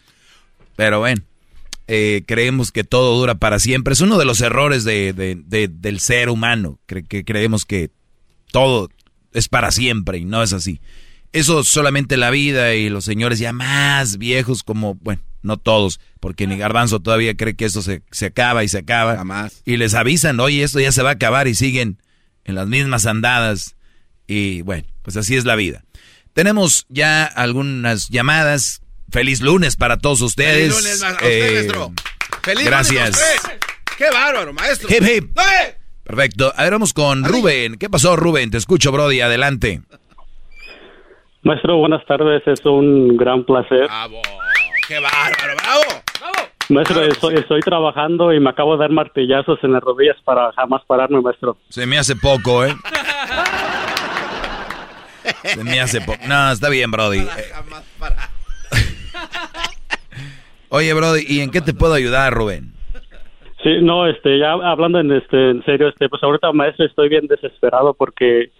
pero 0.76 0.98
bueno, 1.00 1.22
eh, 1.88 2.22
creemos 2.26 2.70
que 2.72 2.84
todo 2.84 3.18
dura 3.18 3.34
para 3.36 3.58
siempre. 3.58 3.92
Es 3.94 4.00
uno 4.00 4.18
de 4.18 4.24
los 4.24 4.40
errores 4.40 4.84
de, 4.84 5.12
de- 5.12 5.36
de- 5.44 5.68
del 5.68 5.98
ser 6.00 6.28
humano, 6.28 6.78
que 6.86 7.24
creemos 7.24 7.64
que 7.64 7.90
todo 8.52 8.88
es 9.32 9.48
para 9.48 9.70
siempre 9.72 10.18
y 10.18 10.24
no 10.24 10.42
es 10.42 10.52
así. 10.52 10.80
Eso 11.32 11.62
solamente 11.62 12.16
la 12.16 12.30
vida 12.30 12.74
y 12.74 12.88
los 12.90 13.04
señores 13.04 13.38
ya 13.38 13.52
más 13.52 14.18
viejos 14.18 14.62
como, 14.64 14.96
bueno, 14.96 15.22
no 15.42 15.56
todos, 15.56 16.00
porque 16.20 16.46
ni 16.46 16.56
Garbanzo 16.56 17.00
todavía 17.00 17.34
cree 17.36 17.54
que 17.56 17.64
esto 17.64 17.82
se, 17.82 18.02
se 18.10 18.26
acaba 18.26 18.64
y 18.64 18.68
se 18.68 18.78
acaba. 18.78 19.22
Y 19.64 19.76
les 19.76 19.94
avisan, 19.94 20.38
oye, 20.40 20.62
esto 20.62 20.80
ya 20.80 20.92
se 20.92 21.02
va 21.02 21.10
a 21.10 21.14
acabar 21.14 21.48
y 21.48 21.54
siguen 21.54 21.98
en 22.44 22.54
las 22.54 22.66
mismas 22.66 23.06
andadas. 23.06 23.76
Y 24.26 24.62
bueno, 24.62 24.86
pues 25.02 25.16
así 25.16 25.36
es 25.36 25.44
la 25.44 25.56
vida. 25.56 25.82
Tenemos 26.32 26.86
ya 26.88 27.24
algunas 27.24 28.08
llamadas. 28.08 28.82
Feliz 29.10 29.40
lunes 29.40 29.74
para 29.76 29.98
todos 29.98 30.20
ustedes. 30.20 30.72
Feliz 30.72 30.84
lunes, 30.84 31.02
a 31.02 31.10
usted, 31.12 31.26
Eh, 31.48 31.52
maestro. 31.54 31.92
Feliz 32.42 32.64
gracias. 32.64 33.10
lunes 33.10 33.20
a 33.20 33.34
usted. 33.48 33.58
¡Qué 33.98 34.04
bárbaro, 34.12 34.52
maestro! 34.52 34.88
Hip, 34.88 35.02
hip. 35.02 35.38
Perfecto. 36.04 36.52
A 36.56 36.62
ver, 36.62 36.72
vamos 36.72 36.92
con 36.92 37.24
Rubén. 37.24 37.76
¿Qué 37.76 37.90
pasó, 37.90 38.16
Rubén? 38.16 38.50
Te 38.50 38.56
escucho, 38.58 38.92
Brody. 38.92 39.20
Adelante. 39.20 39.82
Maestro, 41.42 41.76
buenas 41.78 42.04
tardes. 42.06 42.42
Es 42.46 42.64
un 42.64 43.16
gran 43.16 43.44
placer. 43.44 43.88
¡Qué 44.90 44.98
bárbaro, 44.98 45.54
bravo! 45.54 46.02
Maestro, 46.68 47.02
estoy, 47.04 47.36
estoy 47.36 47.60
trabajando 47.60 48.32
y 48.32 48.40
me 48.40 48.50
acabo 48.50 48.72
de 48.72 48.80
dar 48.80 48.90
martillazos 48.90 49.62
en 49.62 49.70
las 49.70 49.84
rodillas 49.84 50.16
para 50.24 50.50
jamás 50.50 50.84
pararme, 50.84 51.20
maestro. 51.20 51.56
Se 51.68 51.86
me 51.86 51.96
hace 51.96 52.16
poco, 52.16 52.64
¿eh? 52.64 52.74
Se 55.44 55.62
me 55.62 55.78
hace 55.78 56.00
poco. 56.00 56.18
No, 56.26 56.50
está 56.50 56.68
bien, 56.70 56.90
Brody. 56.90 57.20
Eh, 57.20 57.20
Oye, 60.70 60.92
Brody, 60.92 61.24
¿y 61.24 61.38
en 61.38 61.52
qué 61.52 61.60
te 61.60 61.72
puedo 61.72 61.94
ayudar, 61.94 62.34
Rubén? 62.34 62.72
Sí, 63.62 63.78
no, 63.82 64.08
este, 64.08 64.40
ya 64.40 64.54
hablando 64.54 64.98
en 64.98 65.12
este, 65.12 65.50
en 65.50 65.64
serio, 65.66 65.86
este, 65.86 66.08
pues 66.08 66.20
ahorita 66.24 66.50
maestro 66.50 66.84
estoy 66.84 67.08
bien 67.08 67.28
desesperado 67.28 67.94
porque 67.94 68.50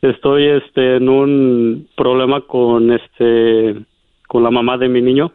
estoy, 0.00 0.48
este, 0.48 0.96
en 0.96 1.08
un 1.08 1.88
problema 1.96 2.40
con, 2.40 2.90
este, 2.90 3.76
con 4.26 4.42
la 4.42 4.50
mamá 4.50 4.76
de 4.76 4.88
mi 4.88 5.00
niño. 5.00 5.32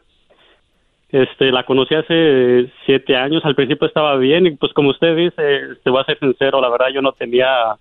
Este, 1.10 1.52
la 1.52 1.64
conocí 1.64 1.96
hace 1.96 2.72
siete 2.86 3.16
años. 3.16 3.44
Al 3.46 3.56
principio 3.56 3.88
estaba 3.88 4.18
bien 4.18 4.46
y, 4.46 4.52
pues, 4.52 4.74
como 4.74 4.90
usted 4.90 5.16
dice, 5.16 5.76
te 5.84 5.90
voy 5.90 6.02
a 6.02 6.06
ser 6.06 6.20
sincero, 6.20 6.60
la 6.62 6.70
verdad 6.70 6.88
yo 6.94 7.02
no 7.02 7.14
tenía, 7.14 7.76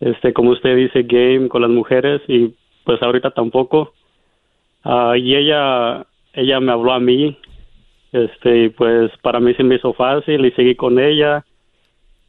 este, 0.00 0.32
como 0.32 0.50
usted 0.50 0.76
dice, 0.76 1.02
game 1.02 1.48
con 1.48 1.62
las 1.62 1.70
mujeres 1.70 2.22
y, 2.28 2.54
pues, 2.84 3.02
ahorita 3.02 3.30
tampoco. 3.30 3.92
Ah, 4.84 5.14
y 5.18 5.34
ella, 5.34 6.06
ella 6.34 6.60
me 6.60 6.72
habló 6.72 6.92
a 6.92 7.00
mí 7.00 7.36
este, 8.12 8.64
y 8.64 8.68
pues 8.70 9.10
para 9.20 9.40
mí 9.40 9.52
se 9.54 9.62
me 9.62 9.74
hizo 9.74 9.92
fácil 9.92 10.44
y 10.46 10.50
seguí 10.52 10.74
con 10.74 10.98
ella. 10.98 11.44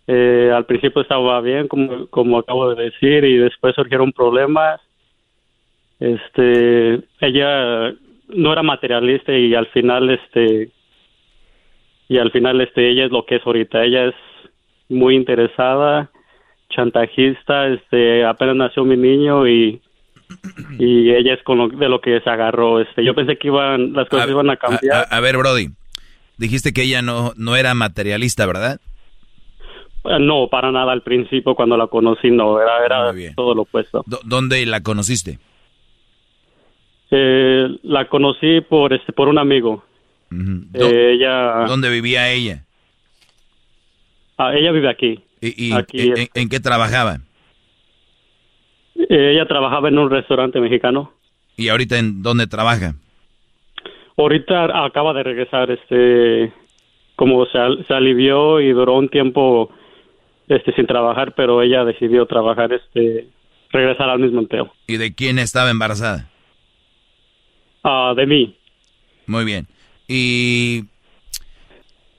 Eh, 0.07 0.51
al 0.53 0.65
principio 0.65 1.01
estaba 1.01 1.39
bien, 1.41 1.67
como, 1.67 2.07
como 2.07 2.39
acabo 2.39 2.73
de 2.73 2.85
decir, 2.85 3.23
y 3.23 3.37
después 3.37 3.75
surgieron 3.75 4.11
problemas. 4.11 4.81
Este, 5.99 7.01
ella 7.21 7.93
no 8.27 8.51
era 8.51 8.63
materialista 8.63 9.33
y 9.33 9.55
al 9.55 9.67
final, 9.67 10.09
este, 10.09 10.69
y 12.07 12.17
al 12.17 12.31
final, 12.31 12.61
este, 12.61 12.89
ella 12.89 13.05
es 13.05 13.11
lo 13.11 13.25
que 13.25 13.35
es 13.35 13.41
ahorita. 13.45 13.83
Ella 13.83 14.05
es 14.05 14.15
muy 14.89 15.15
interesada, 15.15 16.09
chantajista, 16.69 17.67
este, 17.67 18.25
apenas 18.25 18.55
nació 18.55 18.83
mi 18.85 18.97
niño 18.97 19.47
y 19.47 19.81
y 20.77 21.11
ella 21.11 21.33
es 21.33 21.43
con 21.43 21.57
lo, 21.57 21.69
de 21.69 21.89
lo 21.89 22.01
que 22.01 22.19
se 22.19 22.29
agarró. 22.29 22.79
Este, 22.79 23.03
yo 23.03 23.15
pensé 23.15 23.37
que 23.37 23.47
iban 23.47 23.93
las 23.93 24.09
cosas 24.09 24.29
iban 24.29 24.49
a 24.49 24.57
cambiar. 24.57 25.07
A, 25.09 25.19
ver, 25.19 25.37
Brody, 25.37 25.69
dijiste 26.37 26.73
que 26.73 26.83
ella 26.83 27.01
no 27.01 27.33
no 27.37 27.55
era 27.55 27.73
materialista, 27.73 28.45
¿verdad? 28.45 28.79
Eh, 30.03 30.19
No, 30.19 30.47
para 30.49 30.71
nada 30.71 30.91
al 30.91 31.01
principio 31.01 31.55
cuando 31.55 31.77
la 31.77 31.87
conocí 31.87 32.29
no, 32.29 32.59
era 32.59 32.85
era 32.85 33.33
todo 33.35 33.55
lo 33.55 33.61
opuesto. 33.63 34.03
¿Dónde 34.25 34.65
la 34.65 34.81
conociste? 34.81 35.39
Eh, 37.11 37.67
la 37.83 38.07
conocí 38.09 38.61
por 38.61 38.93
este 38.93 39.13
por 39.13 39.27
un 39.29 39.37
amigo. 39.37 39.83
¿Dó- 40.29 40.89
Eh, 40.89 41.13
ella 41.13 41.65
¿Dónde 41.67 41.89
vivía 41.89 42.29
ella? 42.31 42.63
ah, 44.37 44.53
ella 44.53 44.71
vive 44.71 44.89
aquí. 44.89 45.19
¿Y, 45.39 45.67
y 45.69 45.73
Aquí 45.73 46.01
en, 46.01 46.27
en 46.33 46.49
qué 46.49 46.59
trabajaba? 46.59 47.19
Eh, 48.95 49.31
ella 49.33 49.45
trabajaba 49.47 49.87
en 49.89 49.99
un 49.99 50.09
restaurante 50.09 50.59
mexicano. 50.59 51.13
¿Y 51.55 51.69
ahorita 51.69 51.97
en 51.97 52.21
dónde 52.23 52.47
trabaja? 52.47 52.95
Ahorita 54.17 54.83
acaba 54.85 55.13
de 55.13 55.23
regresar, 55.23 55.69
este, 55.71 56.51
como 57.15 57.45
se, 57.45 57.59
se 57.87 57.93
alivió 57.93 58.59
y 58.59 58.71
duró 58.71 58.95
un 58.97 59.09
tiempo, 59.09 59.69
este, 60.47 60.73
sin 60.73 60.87
trabajar, 60.87 61.33
pero 61.35 61.61
ella 61.61 61.85
decidió 61.85 62.25
trabajar, 62.25 62.73
este, 62.73 63.27
regresar 63.71 64.09
al 64.09 64.19
mismo 64.19 64.39
empleo. 64.39 64.73
¿Y 64.87 64.97
de 64.97 65.13
quién 65.13 65.37
estaba 65.37 65.69
embarazada? 65.69 66.29
Ah, 67.89 68.13
de 68.15 68.25
mí. 68.25 68.55
Muy 69.27 69.45
bien. 69.45 69.65
¿Y 70.09 70.83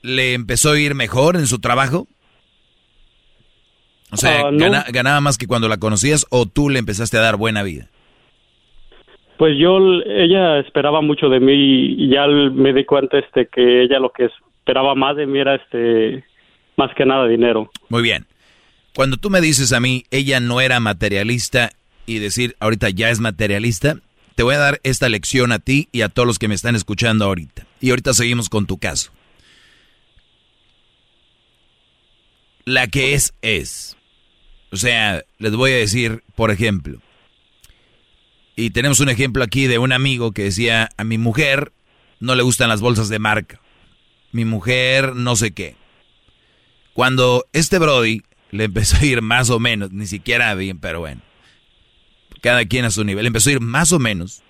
le 0.01 0.33
empezó 0.33 0.71
a 0.71 0.79
ir 0.79 0.95
mejor 0.95 1.35
en 1.35 1.45
su 1.45 1.59
trabajo? 1.59 2.07
O 4.11 4.17
sea, 4.17 4.47
Ah, 4.47 4.51
no. 4.51 4.57
gana- 4.57 4.85
¿ganaba 4.91 5.21
más 5.21 5.37
que 5.37 5.45
cuando 5.47 5.67
la 5.67 5.77
conocías 5.77 6.25
o 6.31 6.47
tú 6.47 6.69
le 6.69 6.79
empezaste 6.79 7.17
a 7.17 7.21
dar 7.21 7.35
buena 7.37 7.61
vida? 7.61 7.87
Pues 9.37 9.53
yo, 9.59 9.77
ella 10.05 10.59
esperaba 10.59 11.01
mucho 11.01 11.29
de 11.29 11.39
mí 11.39 11.53
y 11.97 12.09
ya 12.09 12.25
me 12.27 12.73
di 12.73 12.83
cuenta, 12.85 13.19
este, 13.19 13.47
que 13.47 13.83
ella 13.83 13.99
lo 13.99 14.11
que 14.11 14.25
esperaba 14.25 14.95
más 14.95 15.15
de 15.15 15.27
mí 15.27 15.39
era, 15.39 15.55
este, 15.55 16.25
más 16.75 16.89
que 16.95 17.05
nada 17.05 17.27
dinero. 17.27 17.69
Muy 17.89 18.01
bien. 18.01 18.25
Cuando 18.95 19.17
tú 19.17 19.29
me 19.29 19.39
dices 19.39 19.71
a 19.71 19.79
mí, 19.79 20.03
ella 20.11 20.39
no 20.39 20.59
era 20.59 20.79
materialista 20.79 21.69
y 22.05 22.17
decir, 22.19 22.55
ahorita 22.59 22.89
ya 22.89 23.11
es 23.11 23.19
materialista, 23.19 23.97
te 24.39 24.43
voy 24.43 24.55
a 24.55 24.59
dar 24.59 24.79
esta 24.83 25.09
lección 25.09 25.51
a 25.51 25.59
ti 25.59 25.89
y 25.91 25.99
a 25.99 26.07
todos 26.07 26.25
los 26.25 26.39
que 26.39 26.47
me 26.47 26.55
están 26.55 26.73
escuchando 26.73 27.25
ahorita. 27.25 27.67
Y 27.81 27.89
ahorita 27.89 28.13
seguimos 28.13 28.47
con 28.47 28.67
tu 28.67 28.77
caso. 28.77 29.11
La 32.63 32.87
que 32.87 33.15
es, 33.15 33.33
es. 33.41 33.97
O 34.71 34.77
sea, 34.77 35.25
les 35.39 35.53
voy 35.53 35.71
a 35.71 35.75
decir, 35.75 36.23
por 36.35 36.51
ejemplo, 36.51 37.01
y 38.55 38.69
tenemos 38.69 39.01
un 39.01 39.09
ejemplo 39.09 39.43
aquí 39.43 39.67
de 39.67 39.77
un 39.77 39.91
amigo 39.91 40.31
que 40.31 40.43
decía, 40.43 40.87
a 40.95 41.03
mi 41.03 41.17
mujer 41.17 41.73
no 42.21 42.33
le 42.33 42.43
gustan 42.43 42.69
las 42.69 42.79
bolsas 42.79 43.09
de 43.09 43.19
marca. 43.19 43.59
Mi 44.31 44.45
mujer 44.45 45.17
no 45.17 45.35
sé 45.35 45.51
qué. 45.51 45.75
Cuando 46.93 47.45
este 47.51 47.77
Brody 47.77 48.21
le 48.51 48.63
empezó 48.63 48.95
a 48.95 49.05
ir 49.05 49.21
más 49.21 49.49
o 49.49 49.59
menos, 49.59 49.91
ni 49.91 50.07
siquiera 50.07 50.55
bien, 50.55 50.79
pero 50.79 51.01
bueno, 51.01 51.21
cada 52.41 52.65
quien 52.65 52.85
a 52.85 52.91
su 52.91 53.03
nivel, 53.03 53.25
empezó 53.25 53.49
a 53.49 53.53
ir 53.53 53.61
más 53.61 53.91
o 53.91 53.99
menos, 53.99 54.41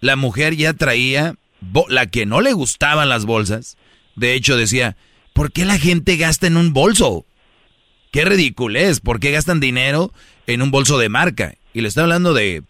la 0.00 0.16
mujer 0.16 0.56
ya 0.56 0.72
traía, 0.72 1.36
la 1.88 2.06
que 2.06 2.26
no 2.26 2.40
le 2.40 2.52
gustaban 2.52 3.08
las 3.08 3.24
bolsas, 3.24 3.76
de 4.14 4.34
hecho 4.34 4.56
decía, 4.56 4.96
¿por 5.32 5.52
qué 5.52 5.64
la 5.64 5.78
gente 5.78 6.16
gasta 6.16 6.46
en 6.46 6.56
un 6.56 6.72
bolso? 6.72 7.24
Qué 8.12 8.24
ridículo 8.24 8.78
es, 8.78 9.00
¿por 9.00 9.20
qué 9.20 9.30
gastan 9.30 9.60
dinero 9.60 10.12
en 10.46 10.62
un 10.62 10.70
bolso 10.70 10.98
de 10.98 11.08
marca? 11.08 11.54
Y 11.74 11.80
le 11.80 11.88
estoy 11.88 12.04
hablando 12.04 12.34
de, 12.34 12.62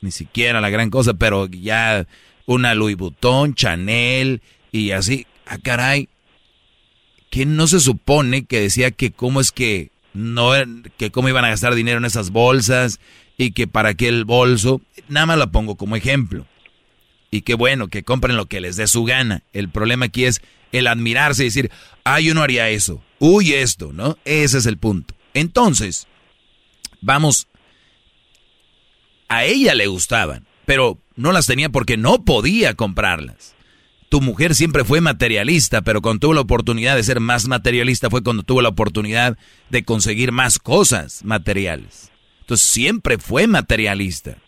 ni 0.00 0.10
siquiera 0.10 0.60
la 0.60 0.70
gran 0.70 0.90
cosa, 0.90 1.14
pero 1.14 1.46
ya 1.46 2.06
una 2.46 2.74
Louis 2.74 2.96
Vuitton, 2.96 3.54
Chanel 3.54 4.42
y 4.72 4.90
así, 4.92 5.26
ah 5.46 5.58
caray, 5.58 6.08
que 7.30 7.46
no 7.46 7.66
se 7.66 7.80
supone 7.80 8.46
que 8.46 8.60
decía 8.60 8.90
que 8.90 9.12
cómo 9.12 9.40
es 9.40 9.52
que 9.52 9.90
no 10.14 10.52
que 10.96 11.10
cómo 11.10 11.28
iban 11.28 11.44
a 11.44 11.50
gastar 11.50 11.74
dinero 11.74 11.98
en 11.98 12.06
esas 12.06 12.30
bolsas 12.30 12.98
y 13.38 13.52
que 13.52 13.68
para 13.68 13.94
qué 13.94 14.08
el 14.08 14.24
bolso, 14.24 14.82
nada 15.08 15.24
más 15.24 15.38
la 15.38 15.52
pongo 15.52 15.76
como 15.76 15.96
ejemplo. 15.96 16.46
Y 17.30 17.42
qué 17.42 17.54
bueno, 17.54 17.88
que 17.88 18.02
compren 18.02 18.36
lo 18.36 18.46
que 18.46 18.60
les 18.60 18.76
dé 18.76 18.88
su 18.88 19.04
gana. 19.04 19.42
El 19.52 19.70
problema 19.70 20.06
aquí 20.06 20.24
es 20.24 20.42
el 20.72 20.88
admirarse 20.88 21.44
y 21.44 21.46
decir, 21.46 21.70
ah, 22.04 22.20
yo 22.20 22.34
no 22.34 22.42
haría 22.42 22.68
eso. 22.68 23.02
Uy, 23.20 23.54
esto, 23.54 23.92
¿no? 23.92 24.18
Ese 24.24 24.58
es 24.58 24.66
el 24.66 24.76
punto. 24.76 25.14
Entonces, 25.34 26.08
vamos, 27.00 27.46
a 29.28 29.44
ella 29.44 29.74
le 29.74 29.86
gustaban, 29.86 30.46
pero 30.66 30.98
no 31.14 31.32
las 31.32 31.46
tenía 31.46 31.68
porque 31.68 31.96
no 31.96 32.24
podía 32.24 32.74
comprarlas. 32.74 33.54
Tu 34.08 34.20
mujer 34.20 34.54
siempre 34.54 34.84
fue 34.84 35.00
materialista, 35.00 35.82
pero 35.82 36.00
cuando 36.00 36.20
tuvo 36.20 36.34
la 36.34 36.40
oportunidad 36.40 36.96
de 36.96 37.04
ser 37.04 37.20
más 37.20 37.46
materialista 37.46 38.10
fue 38.10 38.24
cuando 38.24 38.42
tuvo 38.42 38.62
la 38.62 38.70
oportunidad 38.70 39.36
de 39.68 39.84
conseguir 39.84 40.32
más 40.32 40.58
cosas 40.58 41.24
materiales. 41.24 42.10
Entonces 42.48 42.66
siempre 42.66 43.18
fue 43.18 43.46
materialista. 43.46 44.38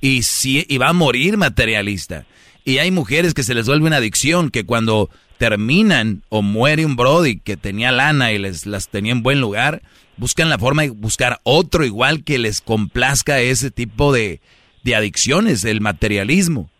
Y, 0.00 0.22
sí, 0.22 0.64
y 0.68 0.78
va 0.78 0.90
a 0.90 0.92
morir 0.92 1.36
materialista. 1.36 2.26
Y 2.64 2.78
hay 2.78 2.92
mujeres 2.92 3.34
que 3.34 3.42
se 3.42 3.54
les 3.54 3.66
vuelve 3.66 3.88
una 3.88 3.96
adicción, 3.96 4.50
que 4.50 4.64
cuando 4.64 5.10
terminan 5.36 6.22
o 6.28 6.42
muere 6.42 6.86
un 6.86 6.94
Brody 6.94 7.40
que 7.40 7.56
tenía 7.56 7.90
lana 7.90 8.30
y 8.30 8.38
les 8.38 8.66
las 8.66 8.86
tenía 8.86 9.10
en 9.10 9.24
buen 9.24 9.40
lugar, 9.40 9.82
buscan 10.16 10.48
la 10.48 10.58
forma 10.58 10.82
de 10.82 10.90
buscar 10.90 11.40
otro 11.42 11.84
igual 11.84 12.22
que 12.22 12.38
les 12.38 12.60
complazca 12.60 13.40
ese 13.40 13.72
tipo 13.72 14.12
de, 14.12 14.40
de 14.84 14.94
adicciones, 14.94 15.64
el 15.64 15.80
materialismo. 15.80 16.70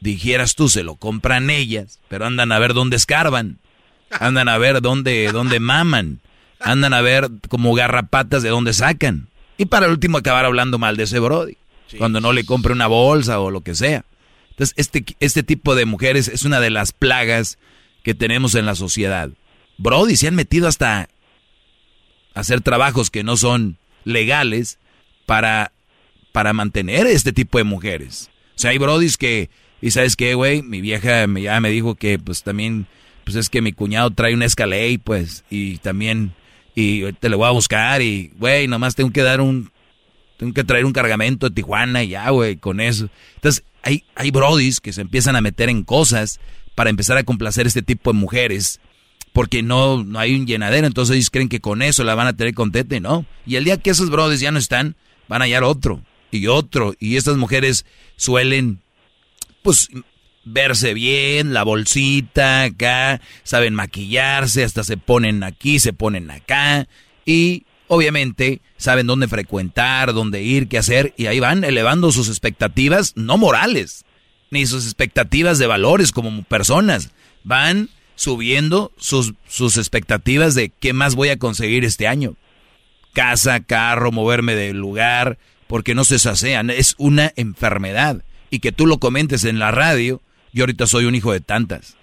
Dijeras 0.00 0.56
tú, 0.56 0.68
se 0.68 0.82
lo 0.82 0.96
compran 0.96 1.48
ellas, 1.48 2.00
pero 2.08 2.26
andan 2.26 2.50
a 2.50 2.58
ver 2.58 2.74
dónde 2.74 2.96
escarban, 2.96 3.60
andan 4.10 4.48
a 4.48 4.58
ver 4.58 4.80
dónde, 4.80 5.30
dónde 5.30 5.60
maman, 5.60 6.18
andan 6.58 6.92
a 6.92 7.02
ver 7.02 7.30
como 7.48 7.72
garrapatas 7.74 8.42
de 8.42 8.48
dónde 8.48 8.72
sacan. 8.72 9.28
Y 9.56 9.66
para 9.66 9.86
el 9.86 9.92
último 9.92 10.18
acabar 10.18 10.44
hablando 10.44 10.78
mal 10.78 10.96
de 10.96 11.04
ese 11.04 11.18
Brody, 11.18 11.56
cuando 11.98 12.20
no 12.20 12.32
le 12.32 12.44
compre 12.44 12.72
una 12.72 12.86
bolsa 12.86 13.40
o 13.40 13.50
lo 13.50 13.60
que 13.60 13.74
sea. 13.74 14.04
Entonces, 14.50 14.74
este, 14.76 15.04
este 15.20 15.42
tipo 15.42 15.74
de 15.74 15.84
mujeres 15.84 16.28
es 16.28 16.44
una 16.44 16.60
de 16.60 16.70
las 16.70 16.92
plagas 16.92 17.58
que 18.02 18.14
tenemos 18.14 18.54
en 18.54 18.66
la 18.66 18.74
sociedad. 18.74 19.30
Brody 19.78 20.16
se 20.16 20.28
han 20.28 20.34
metido 20.34 20.68
hasta 20.68 21.08
hacer 22.34 22.60
trabajos 22.60 23.10
que 23.10 23.24
no 23.24 23.36
son 23.36 23.78
legales 24.04 24.78
para, 25.26 25.72
para 26.32 26.52
mantener 26.52 27.06
este 27.06 27.32
tipo 27.32 27.58
de 27.58 27.64
mujeres. 27.64 28.30
O 28.56 28.58
sea, 28.58 28.70
hay 28.70 28.78
brodis 28.78 29.16
que, 29.16 29.50
y 29.80 29.90
sabes 29.90 30.16
qué, 30.16 30.34
güey, 30.34 30.62
mi 30.62 30.80
vieja 30.80 31.26
me, 31.26 31.42
ya 31.42 31.60
me 31.60 31.70
dijo 31.70 31.94
que 31.94 32.18
pues 32.18 32.42
también, 32.42 32.86
pues 33.24 33.36
es 33.36 33.48
que 33.48 33.62
mi 33.62 33.72
cuñado 33.72 34.10
trae 34.10 34.34
un 34.34 34.42
Escalade, 34.42 35.00
pues, 35.02 35.44
y 35.50 35.78
también, 35.78 36.34
y 36.74 37.12
te 37.14 37.28
lo 37.28 37.38
voy 37.38 37.48
a 37.48 37.52
buscar 37.52 38.02
y, 38.02 38.32
güey, 38.36 38.66
nomás 38.66 38.94
tengo 38.94 39.10
que 39.10 39.22
dar 39.22 39.40
un, 39.40 39.70
tengo 40.36 40.52
que 40.52 40.64
traer 40.64 40.84
un 40.84 40.92
cargamento 40.92 41.48
de 41.48 41.54
Tijuana 41.54 42.02
y 42.02 42.08
ya, 42.08 42.30
güey, 42.30 42.56
con 42.56 42.80
eso. 42.80 43.08
Entonces, 43.36 43.64
hay, 43.82 44.04
hay 44.14 44.30
brodis 44.30 44.80
que 44.80 44.92
se 44.92 45.02
empiezan 45.02 45.36
a 45.36 45.40
meter 45.40 45.68
en 45.68 45.84
cosas 45.84 46.40
para 46.74 46.90
empezar 46.90 47.16
a 47.16 47.24
complacer 47.24 47.66
este 47.66 47.82
tipo 47.82 48.12
de 48.12 48.18
mujeres 48.18 48.80
porque 49.34 49.64
no, 49.64 50.04
no 50.04 50.20
hay 50.20 50.36
un 50.36 50.46
llenadero, 50.46 50.86
entonces 50.86 51.16
ellos 51.16 51.30
creen 51.30 51.48
que 51.48 51.60
con 51.60 51.82
eso 51.82 52.04
la 52.04 52.14
van 52.14 52.28
a 52.28 52.36
tener 52.36 52.54
contenta 52.54 52.98
no. 53.00 53.26
Y 53.44 53.56
el 53.56 53.64
día 53.64 53.78
que 53.78 53.90
esos 53.90 54.08
brodis 54.08 54.38
ya 54.38 54.52
no 54.52 54.60
están, 54.60 54.94
van 55.26 55.42
a 55.42 55.44
hallar 55.44 55.64
otro 55.64 56.00
y 56.30 56.46
otro. 56.46 56.94
Y 57.00 57.16
estas 57.16 57.36
mujeres 57.36 57.84
suelen, 58.16 58.80
pues, 59.62 59.88
verse 60.44 60.94
bien, 60.94 61.54
la 61.54 61.62
bolsita 61.62 62.62
acá, 62.64 63.20
saben 63.42 63.74
maquillarse, 63.74 64.64
hasta 64.64 64.84
se 64.84 64.96
ponen 64.96 65.42
aquí, 65.42 65.78
se 65.78 65.92
ponen 65.92 66.30
acá 66.30 66.88
y 67.24 67.64
obviamente 67.88 68.60
saben 68.76 69.06
dónde 69.06 69.28
frecuentar, 69.28 70.12
dónde 70.12 70.42
ir, 70.42 70.68
qué 70.68 70.78
hacer 70.78 71.14
y 71.16 71.26
ahí 71.26 71.40
van 71.40 71.64
elevando 71.64 72.12
sus 72.12 72.28
expectativas, 72.28 73.12
no 73.16 73.38
morales, 73.38 74.04
ni 74.50 74.66
sus 74.66 74.84
expectativas 74.84 75.58
de 75.58 75.66
valores 75.66 76.12
como 76.12 76.42
personas, 76.44 77.10
van 77.42 77.90
subiendo 78.16 78.92
sus, 78.96 79.34
sus 79.48 79.76
expectativas 79.76 80.54
de 80.54 80.68
qué 80.68 80.92
más 80.92 81.14
voy 81.14 81.30
a 81.30 81.38
conseguir 81.38 81.84
este 81.84 82.06
año. 82.06 82.36
Casa, 83.12 83.60
carro, 83.60 84.12
moverme 84.12 84.54
del 84.54 84.76
lugar, 84.76 85.38
porque 85.66 85.94
no 85.94 86.04
se 86.04 86.18
sacean, 86.18 86.70
es 86.70 86.94
una 86.98 87.32
enfermedad. 87.36 88.22
Y 88.50 88.60
que 88.60 88.72
tú 88.72 88.86
lo 88.86 88.98
comentes 88.98 89.44
en 89.44 89.58
la 89.58 89.70
radio, 89.70 90.20
yo 90.54 90.62
ahorita 90.62 90.86
soy 90.86 91.04
un 91.04 91.14
hijo 91.14 91.32
de 91.32 91.40
tantas. 91.40 91.98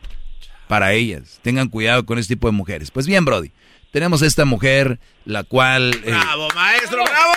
Para 0.68 0.94
ellas. 0.94 1.40
Tengan 1.42 1.70
cuidado 1.70 2.06
con 2.06 2.20
este 2.20 2.36
tipo 2.36 2.48
de 2.48 2.54
mujeres. 2.54 2.92
Pues 2.92 3.08
bien, 3.08 3.26
Brody. 3.26 3.52
Tenemos 3.92 4.22
esta 4.22 4.46
mujer, 4.46 5.00
la 5.26 5.44
cual... 5.44 5.94
Eh, 6.06 6.12
¡Bravo, 6.12 6.48
maestro! 6.56 7.04
¡Bravo! 7.04 7.34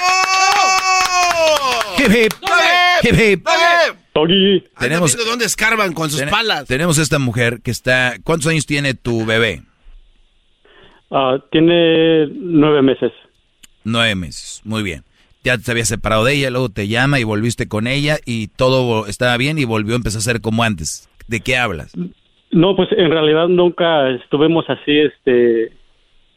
Hip, 1.98 2.10
hip. 2.12 2.34
Hip, 3.02 3.14
hip. 3.18 3.48
Tenemos, 4.78 5.16
dónde 5.16 5.46
escarban 5.46 5.92
con 5.94 6.10
sus 6.10 6.22
palas. 6.22 6.66
Tenemos 6.66 6.98
esta 6.98 7.18
mujer 7.18 7.60
que 7.62 7.70
está... 7.72 8.16
¿Cuántos 8.22 8.46
años 8.48 8.66
tiene 8.66 8.94
tu 8.94 9.24
bebé? 9.24 9.62
Ah, 11.10 11.38
tiene 11.50 12.26
nueve 12.28 12.82
meses. 12.82 13.12
Nueve 13.82 14.14
meses, 14.14 14.60
muy 14.64 14.82
bien. 14.82 15.04
Ya 15.44 15.58
te 15.58 15.70
habías 15.70 15.88
separado 15.88 16.24
de 16.24 16.34
ella, 16.34 16.50
luego 16.50 16.70
te 16.70 16.88
llama 16.88 17.20
y 17.20 17.24
volviste 17.24 17.68
con 17.68 17.86
ella 17.86 18.16
y 18.24 18.48
todo 18.48 19.06
estaba 19.06 19.36
bien 19.36 19.58
y 19.58 19.66
volvió 19.66 19.92
a 19.92 19.96
empezar 19.96 20.20
a 20.20 20.22
ser 20.22 20.40
como 20.40 20.62
antes. 20.62 21.08
¿De 21.28 21.40
qué 21.40 21.58
hablas? 21.58 21.92
No, 22.50 22.74
pues 22.74 22.88
en 22.92 23.10
realidad 23.10 23.48
nunca 23.48 24.08
estuvimos 24.10 24.64
así, 24.70 25.00
este, 25.00 25.72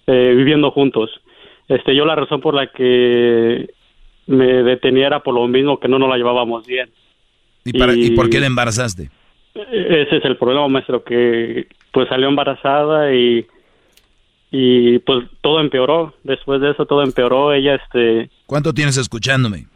eh, 0.08 0.34
viviendo 0.36 0.72
juntos. 0.72 1.10
Este, 1.70 1.96
yo 1.96 2.06
la 2.06 2.16
razón 2.16 2.42
por 2.42 2.54
la 2.54 2.68
que 2.68 3.70
me 4.26 4.64
detenía 4.64 5.08
era 5.08 5.20
por 5.22 5.34
lo 5.34 5.48
mismo 5.48 5.80
que 5.80 5.88
no 5.88 6.00
nos 6.00 6.10
la 6.10 6.18
llevábamos 6.18 6.66
bien. 6.66 6.90
¿Y, 7.64 7.78
para, 7.78 7.94
¿Y 7.94 8.12
por 8.12 8.30
qué 8.30 8.40
la 8.40 8.48
embarazaste? 8.48 9.10
Ese 9.54 10.18
es 10.18 10.26
el 10.26 10.38
problema, 10.38 10.68
maestro, 10.68 11.04
que 11.04 11.68
pues 11.92 12.08
salió 12.10 12.28
embarazada 12.28 13.14
y 13.14 13.46
y 14.52 15.00
pues 15.00 15.26
todo 15.42 15.60
empeoró. 15.60 16.14
Después 16.24 16.62
de 16.62 16.72
eso 16.72 16.86
todo 16.86 17.04
empeoró. 17.04 17.54
Ella, 17.54 17.76
este... 17.76 18.30
¿Cuánto 18.46 18.74
tienes 18.74 18.98
escuchándome? 18.98 19.68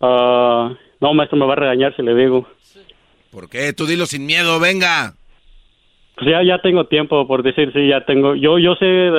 Ah, 0.00 0.72
no, 1.00 1.14
maestro, 1.14 1.38
me 1.38 1.46
va 1.46 1.52
a 1.52 1.56
regañar 1.56 1.94
si 1.94 2.02
le 2.02 2.14
digo. 2.14 2.46
¿Por 3.30 3.48
qué? 3.48 3.72
Tú 3.72 3.86
dilo 3.86 4.06
sin 4.06 4.26
miedo, 4.26 4.58
venga. 4.58 5.14
Pues 6.16 6.30
ya, 6.30 6.42
ya 6.42 6.60
tengo 6.60 6.86
tiempo 6.86 7.26
por 7.26 7.42
decir, 7.42 7.72
sí, 7.72 7.88
ya 7.88 8.04
tengo. 8.04 8.34
Yo, 8.34 8.58
yo 8.58 8.74
sé, 8.74 9.10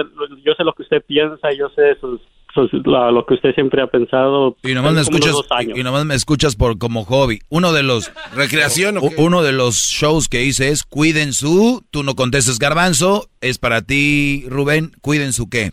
yo 0.43 0.53
sé 0.53 0.63
lo 0.63 0.73
que 0.73 0.83
usted 0.83 1.03
piensa, 1.03 1.51
yo 1.53 1.69
sé 1.69 1.95
sus 1.99 2.19
lo 2.55 3.25
que 3.25 3.35
usted 3.35 3.53
siempre 3.53 3.81
ha 3.81 3.87
pensado. 3.87 4.55
Y 4.63 4.73
nomás 4.73 4.93
me 4.93 5.01
escuchas, 5.01 5.35
y 5.75 5.83
nomás 5.83 6.05
me 6.05 6.15
escuchas 6.15 6.55
por 6.55 6.77
como 6.77 7.05
hobby. 7.05 7.39
Uno 7.49 7.73
de 7.73 7.83
los 7.83 8.11
recreación. 8.33 8.99
uno 9.17 9.43
de 9.43 9.51
los 9.51 9.75
shows 9.75 10.27
que 10.27 10.43
hice 10.43 10.69
es 10.69 10.83
cuiden 10.83 11.33
su. 11.33 11.83
Tú 11.91 12.03
no 12.03 12.15
contestes 12.15 12.59
garbanzo. 12.59 13.27
Es 13.41 13.57
para 13.57 13.81
ti, 13.81 14.45
Rubén. 14.47 14.91
Cuiden 15.01 15.33
su 15.33 15.49
qué. 15.49 15.71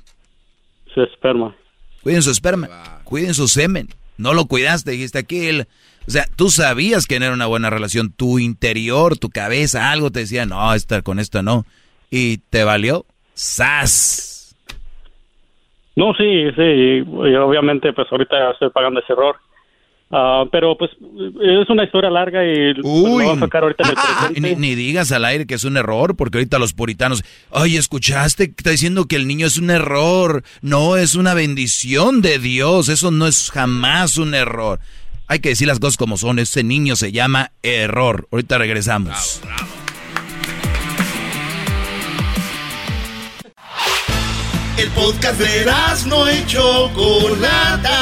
Su 0.95 1.03
esperma. 1.03 1.55
Cuiden 2.03 2.23
su 2.23 2.31
esperma. 2.31 2.69
Cuiden 3.05 3.35
su 3.35 3.49
semen. 3.49 3.89
No 4.17 4.35
lo 4.35 4.47
cuidaste. 4.47 4.93
Dijiste 4.93 5.19
aquí 5.19 5.47
el. 5.47 5.67
O 6.07 6.11
sea, 6.11 6.27
tú 6.37 6.49
sabías 6.49 7.07
que 7.07 7.19
no 7.19 7.27
era 7.27 7.35
una 7.35 7.47
buena 7.47 7.71
relación. 7.71 8.13
Tu 8.13 8.39
interior, 8.39 9.19
tu 9.19 9.29
cabeza, 9.29 9.91
algo 9.91 10.11
te 10.11 10.21
decía, 10.21 10.47
no, 10.47 10.73
esta, 10.73 11.03
con 11.03 11.19
esto 11.19 11.43
no. 11.43 11.67
Y 12.11 12.39
te 12.39 12.65
valió. 12.65 13.05
¡Sas! 13.35 14.38
No, 15.99 16.15
sí, 16.15 16.25
sí, 16.55 16.63
y 16.63 17.35
obviamente 17.35 17.93
pues 17.93 18.07
ahorita 18.09 18.53
estoy 18.53 18.71
pagando 18.71 19.01
ese 19.01 19.13
error. 19.13 19.35
Ah, 20.13 20.45
pero 20.53 20.79
pues 20.79 20.93
es 20.93 21.69
una 21.69 21.83
historia 21.83 22.09
larga 22.09 22.45
y 22.45 22.73
Uy. 22.85 23.25
a 23.25 23.33
enfocar 23.33 23.65
ahorita 23.65 23.83
en 23.83 23.91
el 23.91 23.97
presente. 24.29 24.57
Ni, 24.57 24.77
digas 24.77 25.11
al 25.11 25.25
aire 25.25 25.45
que 25.45 25.55
es 25.55 25.65
un 25.65 25.77
error, 25.77 26.15
porque 26.15 26.39
ahorita 26.39 26.61
los 26.61 26.73
puritanos, 26.73 27.25
ay, 27.53 27.77
¿escuchaste? 27.77 28.45
Está 28.45 28.71
diciendo 28.71 29.07
que 29.07 29.17
el 29.17 29.27
niño 29.27 29.49
es 29.49 29.59
un 29.59 29.71
error. 29.71 30.45
No, 30.63 30.97
es 30.97 31.17
una 31.17 31.35
bendición 31.35 32.23
de 32.23 32.39
Dios. 32.39 32.89
Eso 32.89 33.11
no 33.11 33.27
es 33.27 33.51
jamás 33.51 34.19
un 34.19 34.35
error. 34.35 34.79
Hay 35.27 35.41
que 35.41 35.49
decir 35.49 35.67
las 35.67 35.81
cosas 35.81 35.97
como 35.97 36.17
son. 36.17 36.39
Ese 36.39 36.63
niño 36.63 36.95
se 36.95 37.11
llama 37.11 37.51
error. 37.65 38.29
Ahorita 38.31 38.57
regresamos. 38.57 39.43
El 44.79 44.89
podcast 44.91 45.41
de 45.41 45.67
no 46.07 46.33
y 46.33 46.47
Chocolata. 46.47 47.99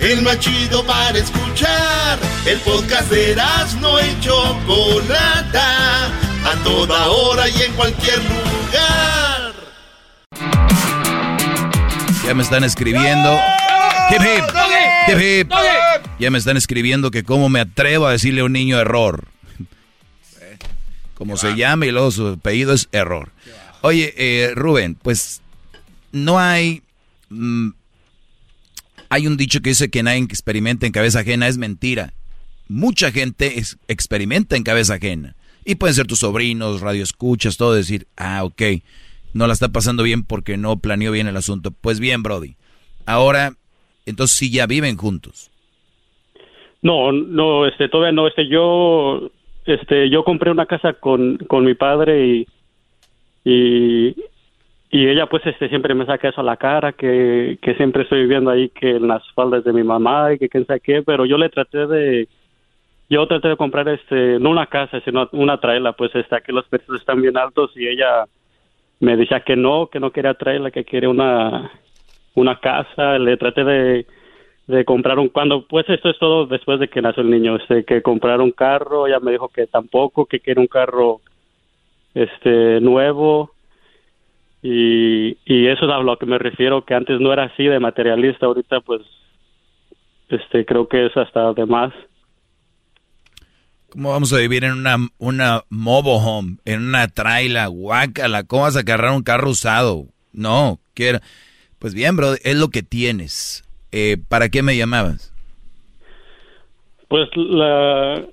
El 0.00 0.22
más 0.22 0.40
chido 0.40 0.84
para 0.84 1.16
escuchar. 1.16 2.18
El 2.44 2.58
podcast 2.58 3.08
de 3.08 3.36
no 3.80 4.00
y 4.00 4.20
Chocolata. 4.20 6.06
A 6.44 6.54
toda 6.64 7.06
hora 7.06 7.48
y 7.48 7.62
en 7.62 7.72
cualquier 7.74 8.18
lugar. 8.18 9.52
Ya 12.26 12.34
me 12.34 12.42
están 12.42 12.64
escribiendo. 12.64 13.38
Hip 14.10 14.20
hip. 14.20 14.44
Hip 15.06 15.20
hip. 15.20 15.52
Ya 16.18 16.32
me 16.32 16.38
están 16.38 16.56
escribiendo 16.56 17.12
que 17.12 17.22
cómo 17.22 17.48
me 17.48 17.60
atrevo 17.60 18.08
a 18.08 18.10
decirle 18.10 18.40
a 18.40 18.44
un 18.44 18.52
niño 18.52 18.80
error. 18.80 19.28
Como 21.14 21.36
se 21.36 21.54
llama 21.54 21.86
y 21.86 21.92
luego 21.92 22.10
su 22.10 22.26
apellido 22.26 22.72
es 22.72 22.88
error. 22.90 23.30
Oye, 23.82 24.14
eh, 24.16 24.52
Rubén, 24.54 24.96
pues 25.00 25.42
no 26.12 26.38
hay... 26.38 26.82
Mm, 27.30 27.70
hay 29.10 29.26
un 29.26 29.36
dicho 29.36 29.60
que 29.60 29.70
dice 29.70 29.90
que 29.90 30.02
nadie 30.02 30.18
experimenta 30.18 30.86
en 30.86 30.92
cabeza 30.92 31.20
ajena, 31.20 31.48
es 31.48 31.56
mentira. 31.56 32.12
Mucha 32.68 33.10
gente 33.10 33.62
experimenta 33.88 34.56
en 34.56 34.64
cabeza 34.64 34.94
ajena. 34.94 35.34
Y 35.64 35.76
pueden 35.76 35.94
ser 35.94 36.06
tus 36.06 36.18
sobrinos, 36.18 36.82
radioescuchas, 36.82 37.56
todo 37.56 37.74
decir, 37.74 38.06
ah, 38.16 38.44
ok, 38.44 38.62
no 39.32 39.46
la 39.46 39.52
está 39.52 39.68
pasando 39.68 40.02
bien 40.02 40.24
porque 40.24 40.56
no 40.56 40.78
planeó 40.78 41.12
bien 41.12 41.26
el 41.26 41.36
asunto. 41.36 41.70
Pues 41.70 42.00
bien, 42.00 42.22
Brody. 42.22 42.56
Ahora, 43.06 43.52
entonces 44.04 44.36
sí 44.36 44.50
ya 44.50 44.66
viven 44.66 44.96
juntos. 44.96 45.50
No, 46.82 47.12
no, 47.12 47.66
este, 47.66 47.88
todavía 47.88 48.12
no, 48.12 48.28
este, 48.28 48.48
yo, 48.48 49.30
este, 49.64 50.10
yo 50.10 50.24
compré 50.24 50.50
una 50.50 50.66
casa 50.66 50.92
con, 50.94 51.38
con 51.38 51.64
mi 51.64 51.74
padre 51.74 52.26
y 52.26 52.46
y, 53.44 54.16
y 54.90 55.08
ella 55.08 55.26
pues 55.26 55.44
este 55.46 55.68
siempre 55.68 55.94
me 55.94 56.06
saca 56.06 56.28
eso 56.28 56.40
a 56.40 56.44
la 56.44 56.56
cara, 56.56 56.92
que, 56.92 57.58
que 57.60 57.74
siempre 57.74 58.02
estoy 58.02 58.22
viviendo 58.22 58.50
ahí 58.50 58.70
que 58.70 58.90
en 58.96 59.08
las 59.08 59.22
faldas 59.32 59.64
de 59.64 59.72
mi 59.72 59.82
mamá 59.82 60.32
y 60.32 60.38
que 60.38 60.48
quién 60.48 60.66
sabe 60.66 60.80
qué, 60.80 61.02
pero 61.02 61.26
yo 61.26 61.38
le 61.38 61.48
traté 61.48 61.86
de, 61.86 62.28
yo 63.08 63.26
traté 63.26 63.48
de 63.48 63.56
comprar 63.56 63.88
este, 63.88 64.38
no 64.38 64.50
una 64.50 64.66
casa, 64.66 65.00
sino 65.04 65.28
una 65.32 65.58
traila, 65.58 65.92
pues 65.92 66.14
está 66.14 66.40
que 66.40 66.52
los 66.52 66.66
precios 66.68 67.00
están 67.00 67.20
bien 67.22 67.36
altos 67.36 67.72
y 67.76 67.86
ella 67.86 68.26
me 69.00 69.16
decía 69.16 69.40
que 69.40 69.56
no, 69.56 69.88
que 69.88 70.00
no 70.00 70.10
quería 70.10 70.34
traerla, 70.34 70.70
que 70.70 70.84
quería 70.84 71.08
una, 71.08 71.70
una 72.34 72.58
casa, 72.60 73.18
le 73.18 73.36
traté 73.36 73.64
de, 73.64 74.06
de 74.66 74.84
comprar 74.84 75.18
un, 75.18 75.28
cuando, 75.28 75.66
pues 75.66 75.88
esto 75.88 76.10
es 76.10 76.18
todo 76.18 76.46
después 76.46 76.80
de 76.80 76.88
que 76.88 77.00
nació 77.00 77.22
el 77.22 77.30
niño, 77.30 77.56
este, 77.56 77.84
que 77.84 78.02
comprar 78.02 78.40
un 78.40 78.52
carro, 78.52 79.06
ella 79.06 79.20
me 79.20 79.32
dijo 79.32 79.48
que 79.48 79.66
tampoco, 79.66 80.26
que 80.26 80.40
quiere 80.40 80.60
un 80.60 80.66
carro 80.66 81.20
este 82.14 82.80
nuevo 82.80 83.52
y, 84.62 85.38
y 85.44 85.66
eso 85.66 85.84
es 85.84 85.90
a 85.90 85.98
lo 85.98 86.18
que 86.18 86.26
me 86.26 86.38
refiero 86.38 86.84
que 86.84 86.94
antes 86.94 87.20
no 87.20 87.32
era 87.32 87.44
así 87.44 87.64
de 87.64 87.78
materialista 87.78 88.46
ahorita 88.46 88.80
pues 88.80 89.02
este 90.28 90.64
creo 90.64 90.88
que 90.88 91.06
es 91.06 91.16
hasta 91.16 91.52
de 91.52 91.66
más 91.66 91.92
¿Cómo 93.90 94.10
vamos 94.10 94.34
a 94.34 94.38
vivir 94.38 94.64
en 94.64 94.72
una, 94.72 94.96
una 95.16 95.62
mobile 95.70 96.18
home, 96.22 96.58
en 96.66 96.82
una 96.88 97.08
traila, 97.08 97.68
guácala? 97.68 98.44
¿Cómo 98.44 98.64
vas 98.64 98.76
a 98.76 98.80
agarrar 98.80 99.12
un 99.12 99.22
carro 99.22 99.48
usado? 99.48 100.04
No, 100.32 100.78
quiero... 100.92 101.20
Pues 101.78 101.94
bien, 101.94 102.16
bro, 102.16 102.34
es 102.42 102.56
lo 102.56 102.68
que 102.68 102.82
tienes. 102.82 103.64
Eh, 103.92 104.16
¿Para 104.28 104.48
qué 104.48 104.62
me 104.62 104.76
llamabas? 104.76 105.32
Pues 107.08 107.28
la, 107.36 108.26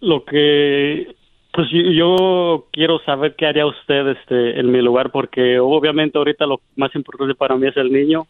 lo 0.00 0.24
que 0.24 1.14
pues 1.52 1.68
yo, 1.70 2.66
quiero 2.72 2.98
saber 3.00 3.34
qué 3.36 3.46
haría 3.46 3.66
usted 3.66 4.08
este, 4.08 4.58
en 4.58 4.72
mi 4.72 4.80
lugar, 4.80 5.10
porque 5.10 5.58
obviamente 5.58 6.16
ahorita 6.16 6.46
lo 6.46 6.60
más 6.76 6.94
importante 6.94 7.34
para 7.34 7.56
mí 7.56 7.66
es 7.66 7.76
el 7.76 7.92
niño 7.92 8.26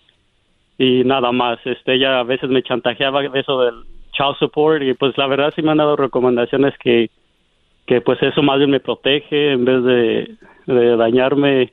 y 0.77 1.05
nada 1.05 1.31
más. 1.31 1.61
Este, 1.65 1.95
ella 1.95 2.19
a 2.19 2.25
veces 2.25 2.51
me 2.51 2.65
chantajeaba 2.65 3.25
eso 3.35 3.61
del 3.61 3.85
child 4.13 4.37
support 4.41 4.83
y 4.83 4.95
pues 4.95 5.17
la 5.17 5.29
verdad 5.29 5.53
sí 5.55 5.63
me 5.63 5.71
han 5.71 5.79
dado 5.79 5.95
recomendaciones 5.95 6.77
que, 6.79 7.11
que 7.87 8.01
pues 8.01 8.21
eso 8.23 8.43
más 8.43 8.59
bien 8.59 8.71
me 8.71 8.81
protege 8.81 9.53
en 9.53 9.65
vez 9.65 9.85
de, 10.67 10.97
dañarme. 10.97 11.73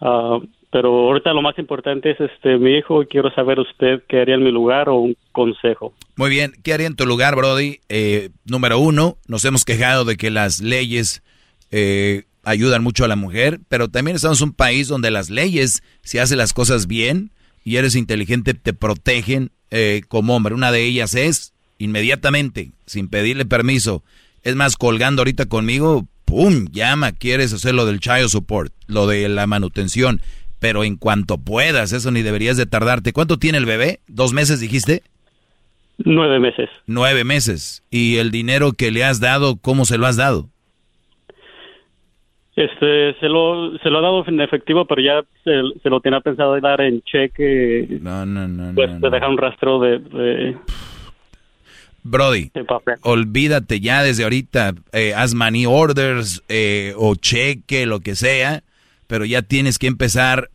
Uh, 0.00 0.40
pero 0.74 0.88
ahorita 0.88 1.32
lo 1.32 1.40
más 1.40 1.56
importante 1.56 2.10
es 2.10 2.20
este 2.20 2.58
mi 2.58 2.76
hijo 2.76 3.04
quiero 3.08 3.32
saber 3.32 3.60
usted 3.60 4.02
qué 4.08 4.22
haría 4.22 4.34
en 4.34 4.42
mi 4.42 4.50
lugar 4.50 4.88
o 4.88 4.96
un 4.96 5.16
consejo. 5.30 5.94
Muy 6.16 6.30
bien, 6.30 6.52
¿qué 6.64 6.74
haría 6.74 6.88
en 6.88 6.96
tu 6.96 7.06
lugar, 7.06 7.36
Brody? 7.36 7.78
Eh, 7.88 8.30
número 8.44 8.80
uno, 8.80 9.16
nos 9.28 9.44
hemos 9.44 9.64
quejado 9.64 10.04
de 10.04 10.16
que 10.16 10.32
las 10.32 10.58
leyes 10.58 11.22
eh, 11.70 12.24
ayudan 12.42 12.82
mucho 12.82 13.04
a 13.04 13.08
la 13.08 13.14
mujer, 13.14 13.60
pero 13.68 13.88
también 13.88 14.16
estamos 14.16 14.40
en 14.40 14.48
un 14.48 14.52
país 14.52 14.88
donde 14.88 15.12
las 15.12 15.30
leyes, 15.30 15.84
si 16.02 16.18
haces 16.18 16.36
las 16.36 16.52
cosas 16.52 16.88
bien 16.88 17.30
y 17.62 17.76
eres 17.76 17.94
inteligente, 17.94 18.52
te 18.52 18.72
protegen 18.72 19.52
eh, 19.70 20.00
como 20.08 20.34
hombre. 20.34 20.56
Una 20.56 20.72
de 20.72 20.82
ellas 20.82 21.14
es 21.14 21.54
inmediatamente, 21.78 22.72
sin 22.84 23.06
pedirle 23.06 23.44
permiso. 23.44 24.02
Es 24.42 24.56
más, 24.56 24.76
colgando 24.76 25.20
ahorita 25.20 25.46
conmigo, 25.46 26.08
¡pum! 26.24 26.66
Llama, 26.72 27.12
quieres 27.12 27.52
hacer 27.52 27.76
lo 27.76 27.86
del 27.86 28.00
child 28.00 28.28
support, 28.28 28.72
lo 28.88 29.06
de 29.06 29.28
la 29.28 29.46
manutención, 29.46 30.20
pero 30.64 30.82
en 30.82 30.96
cuanto 30.96 31.36
puedas, 31.36 31.92
eso 31.92 32.10
ni 32.10 32.22
deberías 32.22 32.56
de 32.56 32.64
tardarte. 32.64 33.12
¿Cuánto 33.12 33.36
tiene 33.36 33.58
el 33.58 33.66
bebé? 33.66 34.00
¿Dos 34.08 34.32
meses 34.32 34.60
dijiste? 34.60 35.02
Nueve 35.98 36.40
meses. 36.40 36.70
Nueve 36.86 37.22
meses. 37.22 37.84
¿Y 37.90 38.16
el 38.16 38.30
dinero 38.30 38.72
que 38.72 38.90
le 38.90 39.04
has 39.04 39.20
dado, 39.20 39.56
cómo 39.60 39.84
se 39.84 39.98
lo 39.98 40.06
has 40.06 40.16
dado? 40.16 40.48
Este, 42.56 43.12
se 43.20 43.28
lo, 43.28 43.76
se 43.76 43.90
lo 43.90 43.98
ha 43.98 44.00
dado 44.00 44.24
en 44.26 44.40
efectivo, 44.40 44.86
pero 44.86 45.02
ya 45.02 45.22
se, 45.44 45.90
lo 45.90 46.00
tenía 46.00 46.20
pensado 46.20 46.58
dar 46.62 46.80
en 46.80 47.02
cheque. 47.02 47.98
No, 48.00 48.24
no, 48.24 48.48
no. 48.48 48.74
Pues 48.74 48.98
no, 48.98 49.10
dejar 49.10 49.28
un 49.28 49.36
rastro 49.36 49.80
de... 49.80 50.56
Brody, 52.04 52.50
olvídate 53.02 53.80
ya 53.80 54.02
desde 54.02 54.24
ahorita, 54.24 54.72
eh, 54.94 55.12
haz 55.14 55.34
money 55.34 55.66
orders 55.66 56.42
eh, 56.48 56.94
o 56.96 57.16
cheque, 57.16 57.84
lo 57.84 58.00
que 58.00 58.14
sea, 58.14 58.62
pero 59.06 59.26
ya 59.26 59.42
tienes 59.42 59.78
que 59.78 59.88
empezar 59.88 60.48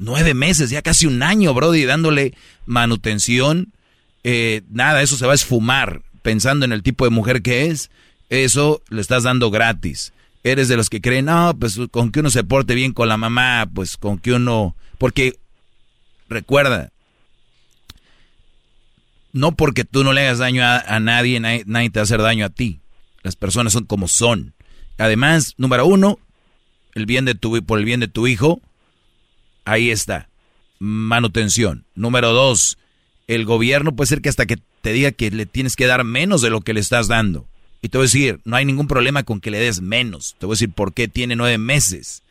nueve 0.00 0.34
meses, 0.34 0.70
ya 0.70 0.82
casi 0.82 1.06
un 1.06 1.22
año, 1.22 1.54
Brody, 1.54 1.84
dándole 1.84 2.34
manutención. 2.66 3.72
Eh, 4.24 4.62
nada, 4.68 5.02
eso 5.02 5.16
se 5.16 5.26
va 5.26 5.32
a 5.32 5.36
esfumar 5.36 6.02
pensando 6.22 6.64
en 6.64 6.72
el 6.72 6.82
tipo 6.82 7.04
de 7.04 7.10
mujer 7.10 7.42
que 7.42 7.66
es. 7.66 7.90
Eso 8.28 8.82
le 8.88 9.00
estás 9.00 9.22
dando 9.22 9.50
gratis 9.50 10.12
eres 10.42 10.68
de 10.68 10.76
los 10.76 10.88
que 10.88 11.00
creen, 11.00 11.26
no, 11.26 11.56
pues 11.58 11.78
con 11.90 12.10
que 12.10 12.20
uno 12.20 12.30
se 12.30 12.44
porte 12.44 12.74
bien 12.74 12.92
con 12.92 13.08
la 13.08 13.16
mamá, 13.16 13.68
pues 13.72 13.96
con 13.96 14.18
que 14.18 14.32
uno, 14.32 14.74
porque 14.98 15.38
recuerda, 16.28 16.92
no 19.32 19.52
porque 19.52 19.84
tú 19.84 20.02
no 20.02 20.12
le 20.12 20.22
hagas 20.22 20.38
daño 20.38 20.62
a, 20.64 21.00
nadie, 21.00 21.40
nadie, 21.40 21.90
te 21.90 21.98
va 21.98 22.02
a 22.02 22.04
hacer 22.04 22.22
daño 22.22 22.46
a 22.46 22.50
ti. 22.50 22.80
Las 23.22 23.36
personas 23.36 23.72
son 23.72 23.84
como 23.84 24.08
son. 24.08 24.54
Además, 24.98 25.54
número 25.56 25.86
uno, 25.86 26.18
el 26.94 27.06
bien 27.06 27.26
de 27.26 27.34
tu, 27.34 27.62
por 27.64 27.78
el 27.78 27.84
bien 27.84 28.00
de 28.00 28.08
tu 28.08 28.26
hijo, 28.26 28.60
ahí 29.64 29.90
está, 29.90 30.28
manutención. 30.78 31.84
Número 31.94 32.32
dos, 32.32 32.78
el 33.26 33.44
gobierno 33.44 33.94
puede 33.94 34.08
ser 34.08 34.22
que 34.22 34.28
hasta 34.28 34.46
que 34.46 34.58
te 34.82 34.92
diga 34.92 35.12
que 35.12 35.30
le 35.30 35.46
tienes 35.46 35.76
que 35.76 35.86
dar 35.86 36.04
menos 36.04 36.42
de 36.42 36.50
lo 36.50 36.60
que 36.60 36.74
le 36.74 36.80
estás 36.80 37.08
dando. 37.08 37.46
Y 37.82 37.88
te 37.88 37.98
voy 37.98 38.04
a 38.04 38.08
decir, 38.08 38.40
no 38.44 38.56
hay 38.56 38.64
ningún 38.64 38.88
problema 38.88 39.22
con 39.22 39.40
que 39.40 39.50
le 39.50 39.58
des 39.58 39.80
menos. 39.80 40.36
Te 40.38 40.46
voy 40.46 40.54
a 40.54 40.56
decir 40.56 40.72
por 40.72 40.92
qué 40.92 41.08
tiene 41.08 41.36
nueve 41.36 41.58
meses. 41.58 42.22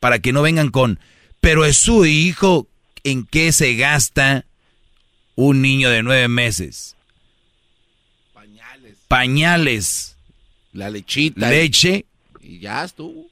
Para 0.00 0.18
que 0.18 0.32
no 0.32 0.42
vengan 0.42 0.70
con, 0.70 0.98
pero 1.40 1.64
es 1.64 1.76
su 1.76 2.06
hijo, 2.06 2.66
¿en 3.04 3.24
qué 3.24 3.52
se 3.52 3.74
gasta 3.74 4.44
un 5.34 5.62
niño 5.62 5.90
de 5.90 6.02
nueve 6.02 6.28
meses? 6.28 6.96
Pañales. 8.32 8.96
Pañales. 9.08 10.16
La 10.72 10.90
lechita. 10.90 11.50
Leche. 11.50 12.06
Y 12.40 12.58
ya 12.60 12.84
estuvo. 12.84 13.26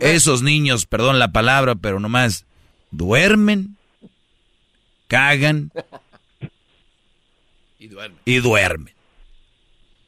Esos 0.00 0.42
niños, 0.42 0.86
perdón 0.86 1.18
la 1.18 1.32
palabra, 1.32 1.74
pero 1.74 1.98
nomás 1.98 2.44
duermen, 2.90 3.76
cagan 5.06 5.70
y 7.78 7.88
duermen. 7.88 8.20
Y 8.24 8.36
duermen. 8.36 8.94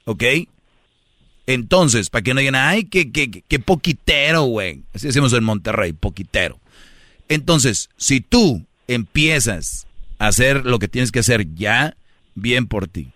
¿Ok? 0.05 0.25
Entonces, 1.47 2.11
para 2.11 2.23
que 2.23 2.35
no 2.35 2.41
digan, 2.41 2.55
ay, 2.55 2.85
qué, 2.85 3.11
qué, 3.11 3.31
qué 3.31 3.59
poquitero, 3.59 4.43
güey. 4.45 4.83
Así 4.95 5.09
decimos 5.09 5.33
en 5.33 5.45
Monterrey, 5.45 5.93
poquitero. 5.93 6.61
Entonces, 7.29 7.91
si 7.97 8.21
tú 8.21 8.67
empiezas 8.87 9.87
a 10.19 10.29
hacer 10.29 10.67
lo 10.67 10.79
que 10.79 10.89
tienes 10.89 11.13
que 11.13 11.21
hacer 11.21 11.55
ya, 11.55 11.97
bien 12.35 12.67
por 12.67 12.89
ti. 12.89 13.11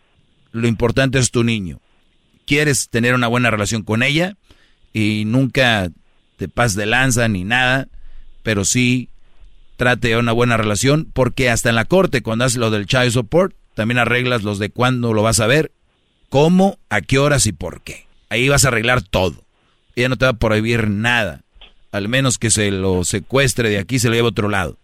Lo 0.52 0.68
importante 0.68 1.18
es 1.18 1.30
tu 1.30 1.44
niño. 1.44 1.80
Quieres 2.46 2.88
tener 2.88 3.14
una 3.14 3.26
buena 3.26 3.50
relación 3.50 3.82
con 3.82 4.02
ella 4.02 4.36
y 4.92 5.24
nunca 5.26 5.90
te 6.36 6.48
pases 6.48 6.76
de 6.76 6.86
lanza 6.86 7.28
ni 7.28 7.44
nada, 7.44 7.88
pero 8.42 8.64
sí 8.64 9.08
trate 9.76 10.16
una 10.16 10.32
buena 10.32 10.56
relación 10.56 11.09
porque 11.12 11.51
hasta 11.51 11.68
en 11.68 11.74
la 11.74 11.84
corte, 11.84 12.22
cuando 12.22 12.44
haces 12.44 12.59
lo 12.59 12.70
del 12.70 12.86
child 12.86 13.10
support, 13.10 13.55
también 13.74 13.98
arreglas 13.98 14.42
los 14.42 14.59
de 14.59 14.70
cuándo 14.70 15.12
lo 15.12 15.22
vas 15.22 15.40
a 15.40 15.46
ver, 15.46 15.72
cómo, 16.28 16.78
a 16.90 17.01
qué 17.01 17.18
horas 17.18 17.46
y 17.46 17.52
por 17.52 17.82
qué. 17.82 18.06
Ahí 18.28 18.48
vas 18.48 18.64
a 18.64 18.68
arreglar 18.68 19.02
todo. 19.02 19.44
Ella 19.96 20.09
no 20.09 20.16
te 20.16 20.24
va 20.24 20.32
a 20.32 20.38
prohibir 20.38 20.88
nada. 20.88 21.42
Al 21.92 22.09
menos 22.09 22.38
que 22.38 22.51
se 22.51 22.70
lo 22.70 23.05
secuestre 23.05 23.68
de 23.68 23.78
aquí, 23.78 23.98
se 23.98 24.09
lo 24.09 24.14
lleve 24.14 24.26
a 24.26 24.30
otro 24.30 24.48
lado. 24.48 24.78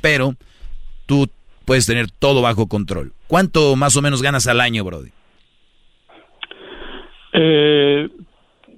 Pero 0.00 0.34
tú 1.06 1.28
puedes 1.64 1.86
tener 1.86 2.10
todo 2.10 2.40
bajo 2.40 2.68
control. 2.68 3.12
¿Cuánto 3.26 3.76
más 3.76 3.96
o 3.96 4.02
menos 4.02 4.22
ganas 4.22 4.46
al 4.46 4.60
año, 4.60 4.84
Brody? 4.84 5.10
Eh, 7.32 8.08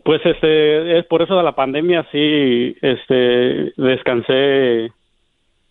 pues 0.05 0.21
este, 0.25 0.99
es 0.99 1.07
por 1.07 1.23
eso 1.23 1.37
de 1.37 1.43
la 1.43 1.55
pandemia 1.55 2.07
sí, 2.13 2.77
este, 2.81 3.73
descansé. 3.77 4.93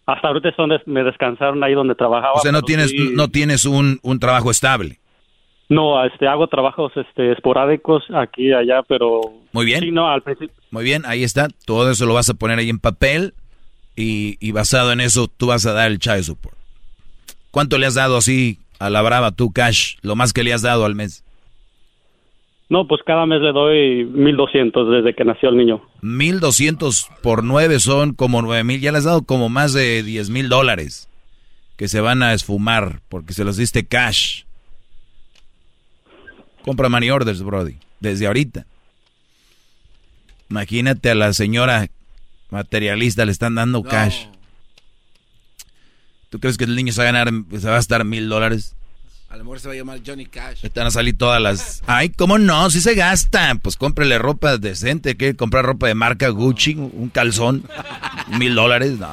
Hasta 0.05 0.27
ahorita 0.27 0.49
es 0.49 0.57
donde 0.57 0.81
me 0.85 1.03
descansaron 1.03 1.63
ahí 1.63 1.73
donde 1.73 1.95
trabajaba. 1.95 2.33
O 2.33 2.39
sea, 2.39 2.51
no 2.51 2.61
tienes, 2.61 2.93
no 2.93 3.27
tienes 3.29 3.65
un, 3.65 3.99
un 4.03 4.19
trabajo 4.19 4.51
estable. 4.51 4.97
No, 5.71 6.03
este, 6.03 6.27
hago 6.27 6.47
trabajos 6.47 6.91
este, 6.97 7.31
esporádicos 7.31 8.03
aquí 8.13 8.49
y 8.49 8.53
allá, 8.53 8.83
pero... 8.83 9.21
Muy 9.53 9.65
bien. 9.65 9.79
Sí, 9.79 9.89
no, 9.89 10.09
al 10.09 10.21
principio. 10.21 10.53
Muy 10.69 10.83
bien, 10.83 11.03
ahí 11.05 11.23
está. 11.23 11.47
Todo 11.65 11.89
eso 11.89 12.05
lo 12.05 12.13
vas 12.13 12.29
a 12.29 12.33
poner 12.33 12.59
ahí 12.59 12.69
en 12.69 12.79
papel 12.79 13.33
y, 13.95 14.51
basado 14.51 14.91
en 14.91 14.99
eso 14.99 15.27
tú 15.29 15.47
vas 15.47 15.65
a 15.65 15.71
dar 15.71 15.89
el 15.89 15.99
child 15.99 16.23
support. 16.23 16.57
¿Cuánto 17.51 17.77
le 17.77 17.85
has 17.85 17.93
dado 17.93 18.17
así 18.17 18.59
a 18.79 18.89
la 18.89 19.01
brava 19.01 19.31
tú, 19.31 19.53
Cash? 19.53 19.95
Lo 20.01 20.17
más 20.17 20.33
que 20.33 20.43
le 20.43 20.51
has 20.53 20.61
dado 20.61 20.83
al 20.83 20.95
mes. 20.95 21.23
No, 22.71 22.87
pues 22.87 23.01
cada 23.05 23.25
mes 23.25 23.41
le 23.41 23.51
doy 23.51 24.05
1200 24.05 24.89
desde 24.89 25.13
que 25.13 25.25
nació 25.25 25.49
el 25.49 25.57
niño. 25.57 25.81
1200 26.03 27.09
por 27.21 27.43
9 27.43 27.81
son 27.81 28.13
como 28.13 28.41
9000. 28.41 28.79
Ya 28.79 28.93
le 28.93 28.97
has 28.99 29.03
dado 29.03 29.23
como 29.23 29.49
más 29.49 29.73
de 29.73 30.01
10 30.03 30.29
mil 30.29 30.47
dólares 30.47 31.09
que 31.75 31.89
se 31.89 31.99
van 31.99 32.23
a 32.23 32.33
esfumar 32.33 33.01
porque 33.09 33.33
se 33.33 33.43
los 33.43 33.57
diste 33.57 33.85
cash. 33.85 34.43
Compra 36.61 36.87
money 36.87 37.09
orders, 37.09 37.43
Brody, 37.43 37.75
desde 37.99 38.27
ahorita. 38.27 38.65
Imagínate 40.49 41.09
a 41.11 41.15
la 41.15 41.33
señora 41.33 41.89
materialista, 42.51 43.25
le 43.25 43.33
están 43.33 43.55
dando 43.55 43.83
cash. 43.83 44.27
¿Tú 46.29 46.39
crees 46.39 46.57
que 46.57 46.63
el 46.63 46.77
niño 46.77 46.93
se 46.93 47.01
va 47.03 47.09
a 47.09 47.11
ganar, 47.11 47.33
se 47.59 47.69
va 47.69 47.75
a 47.75 47.79
estar 47.79 48.05
mil 48.05 48.29
dólares? 48.29 48.77
A 49.31 49.37
lo 49.37 49.45
mejor 49.45 49.61
se 49.61 49.69
va 49.69 49.73
a 49.73 49.77
llamar 49.77 49.99
Johnny 50.05 50.25
Cash. 50.25 50.65
Están 50.65 50.87
a 50.87 50.91
salir 50.91 51.17
todas 51.17 51.41
las... 51.41 51.81
Ay, 51.87 52.09
¿cómo 52.09 52.37
no? 52.37 52.69
Si 52.69 52.81
se 52.81 52.95
gastan. 52.95 53.59
Pues 53.59 53.77
cómprele 53.77 54.17
ropa 54.17 54.57
decente. 54.57 55.15
¿Qué? 55.15 55.37
¿Comprar 55.37 55.63
ropa 55.63 55.87
de 55.87 55.95
marca 55.95 56.27
Gucci? 56.27 56.75
¿Un 56.75 57.09
calzón? 57.13 57.63
¿Mil 58.37 58.55
dólares? 58.55 58.99
No. 58.99 59.07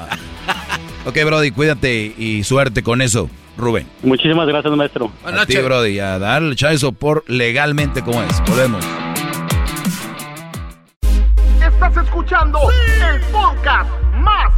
Ok, 1.07 1.19
Brody, 1.25 1.53
cuídate 1.53 2.13
y 2.19 2.43
suerte 2.43 2.83
con 2.83 3.01
eso. 3.01 3.31
Rubén. 3.57 3.87
Muchísimas 4.03 4.49
gracias, 4.49 4.75
maestro. 4.75 5.13
a 5.25 5.47
ti, 5.47 5.57
Brody, 5.59 6.01
a 6.01 6.19
darle 6.19 6.57
el 6.59 6.95
por 6.95 7.25
legalmente 7.29 8.03
como 8.03 8.21
es. 8.23 8.41
Podemos. 8.41 8.85
Estás 11.61 11.97
escuchando 11.97 12.59
el 12.71 13.21
podcast 13.31 13.91
más 14.15 14.58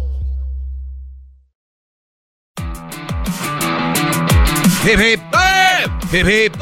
Hip 4.83 4.99
hip. 4.99 6.55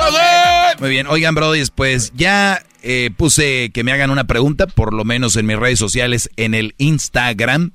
Muy 0.79 0.89
bien, 0.89 1.07
oigan, 1.07 1.33
Brody, 1.35 1.63
pues 1.73 2.11
ya 2.15 2.61
eh, 2.83 3.11
puse 3.15 3.71
que 3.73 3.83
me 3.85 3.93
hagan 3.93 4.11
una 4.11 4.25
pregunta, 4.25 4.67
por 4.67 4.93
lo 4.93 5.05
menos 5.05 5.37
en 5.37 5.45
mis 5.45 5.57
redes 5.57 5.79
sociales, 5.79 6.29
en 6.35 6.53
el 6.53 6.75
Instagram. 6.77 7.71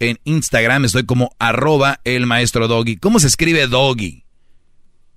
En 0.00 0.18
Instagram 0.24 0.86
estoy 0.86 1.04
como 1.04 1.30
arroba 1.38 2.00
el 2.04 2.26
maestro 2.26 2.66
doggy. 2.66 2.96
¿Cómo 2.96 3.20
se 3.20 3.26
escribe 3.26 3.66
doggy? 3.66 4.24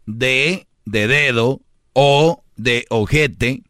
D 0.06 0.68
de 0.86 1.08
dedo, 1.08 1.62
O 1.94 2.44
de 2.58 2.86
ojete, 2.90 3.64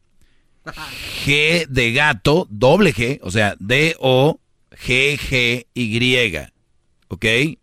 G 1.26 1.68
de 1.68 1.94
gato, 1.94 2.48
doble 2.50 2.94
G, 2.94 3.20
o 3.22 3.30
sea, 3.30 3.56
D-O, 3.60 4.40
G-G-Y. 4.72 6.38
¿Ok? 7.08 7.26
¿Hay 7.26 7.58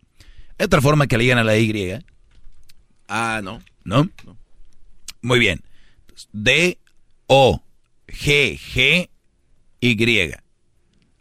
otra 0.63 0.81
forma 0.81 1.07
que 1.07 1.17
le 1.17 1.23
digan 1.23 1.37
a 1.37 1.43
la 1.43 1.57
Y? 1.57 1.99
Ah, 3.07 3.41
no. 3.43 3.61
¿No? 3.83 4.09
Muy 5.21 5.39
bien. 5.39 5.61
D-O, 6.33 7.61
G-G-Y. 8.07 9.09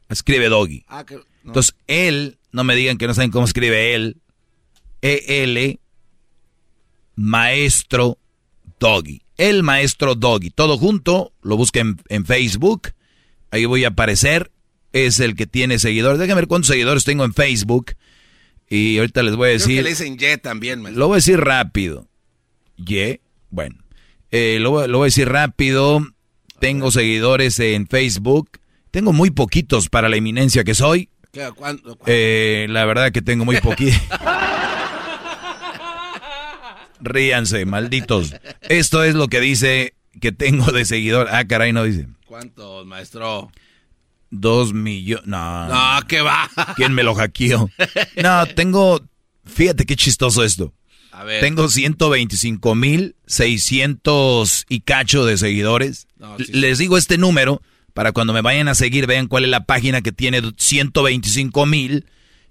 Escribe 0.08 0.48
doggy. 0.48 0.84
Ah, 0.88 1.04
que- 1.04 1.16
no. 1.16 1.22
Entonces, 1.46 1.74
él, 1.86 2.38
no 2.52 2.64
me 2.64 2.74
digan 2.76 2.96
que 2.98 3.06
no 3.06 3.14
saben 3.14 3.30
cómo 3.30 3.44
escribe 3.44 3.94
él. 3.94 4.16
E-L, 5.02 5.78
maestro 7.16 8.18
doggy. 8.78 9.22
El 9.36 9.62
maestro 9.62 10.14
doggy. 10.14 10.50
Todo 10.50 10.78
junto, 10.78 11.32
lo 11.42 11.56
busquen 11.56 12.00
en 12.08 12.24
Facebook. 12.24 12.92
Ahí 13.50 13.64
voy 13.66 13.84
a 13.84 13.88
aparecer. 13.88 14.50
Es 14.92 15.18
el 15.20 15.34
que 15.34 15.46
tiene 15.46 15.78
seguidores. 15.78 16.18
Déjenme 16.18 16.42
ver 16.42 16.48
cuántos 16.48 16.68
seguidores 16.68 17.04
tengo 17.04 17.24
en 17.24 17.34
Facebook. 17.34 17.92
Y 18.76 18.98
ahorita 18.98 19.22
les 19.22 19.36
voy 19.36 19.48
a 19.48 19.50
Creo 19.50 19.58
decir. 19.58 19.76
que 19.76 19.82
le 19.82 19.88
dicen 19.90 20.16
Y 20.20 20.36
también, 20.38 20.82
maestro. 20.82 21.00
Lo 21.00 21.06
voy 21.08 21.14
a 21.14 21.18
decir 21.18 21.40
rápido. 21.40 22.08
Y, 22.76 23.20
bueno. 23.50 23.76
Eh, 24.30 24.58
lo, 24.60 24.70
voy- 24.72 24.88
lo 24.88 24.98
voy 24.98 25.06
a 25.06 25.08
decir 25.08 25.28
rápido. 25.28 26.00
Tengo 26.58 26.90
seguidores 26.90 27.58
en 27.60 27.86
Facebook. 27.86 28.50
Tengo 28.90 29.12
muy 29.12 29.30
poquitos 29.30 29.88
para 29.88 30.08
la 30.08 30.16
eminencia 30.16 30.64
que 30.64 30.74
soy. 30.74 31.08
¿Qué? 31.32 31.50
¿Cuándo? 31.54 31.96
Eh, 32.06 32.66
la 32.68 32.84
verdad 32.84 33.12
que 33.12 33.22
tengo 33.22 33.44
muy 33.44 33.60
poquito. 33.60 33.96
Ríanse, 37.00 37.64
malditos. 37.66 38.34
Esto 38.62 39.04
es 39.04 39.14
lo 39.14 39.28
que 39.28 39.40
dice 39.40 39.94
que 40.20 40.32
tengo 40.32 40.72
de 40.72 40.84
seguidor. 40.84 41.28
Ah, 41.30 41.44
caray, 41.46 41.72
no 41.72 41.84
dice. 41.84 42.06
¿Cuántos, 42.26 42.86
maestro? 42.86 43.50
Dos 44.40 44.72
millones. 44.72 45.26
No. 45.26 45.68
No, 45.68 46.06
¿qué 46.08 46.20
va? 46.20 46.50
¿Quién 46.76 46.92
me 46.92 47.02
lo 47.02 47.14
hackeó? 47.14 47.70
No, 48.22 48.46
tengo. 48.46 49.00
Fíjate 49.44 49.86
qué 49.86 49.96
chistoso 49.96 50.42
esto. 50.42 50.72
A 51.12 51.22
ver. 51.22 51.40
Tengo 51.40 51.68
125 51.68 52.74
mil 52.74 53.14
600 53.26 54.66
y 54.68 54.80
cacho 54.80 55.24
de 55.24 55.38
seguidores. 55.38 56.08
No, 56.18 56.36
sí, 56.38 56.46
sí. 56.46 56.52
Les 56.52 56.78
digo 56.78 56.98
este 56.98 57.18
número 57.18 57.62
para 57.92 58.10
cuando 58.10 58.32
me 58.32 58.40
vayan 58.40 58.66
a 58.66 58.74
seguir 58.74 59.06
vean 59.06 59.28
cuál 59.28 59.44
es 59.44 59.50
la 59.50 59.64
página 59.66 60.02
que 60.02 60.10
tiene 60.10 60.42
125 60.56 61.66
mil 61.66 62.06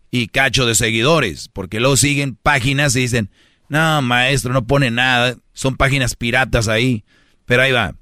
y 0.09 0.27
cacho 0.27 0.65
de 0.65 0.75
seguidores. 0.75 1.49
Porque 1.51 1.81
luego 1.81 1.97
siguen 1.97 2.37
páginas 2.41 2.95
y 2.95 3.01
dicen, 3.01 3.29
no, 3.67 4.01
maestro, 4.01 4.53
no 4.53 4.65
pone 4.65 4.89
nada. 4.89 5.35
Son 5.51 5.75
páginas 5.75 6.15
piratas 6.15 6.69
ahí. 6.69 7.03
Pero 7.45 7.63
ahí 7.63 7.73
va. 7.73 7.95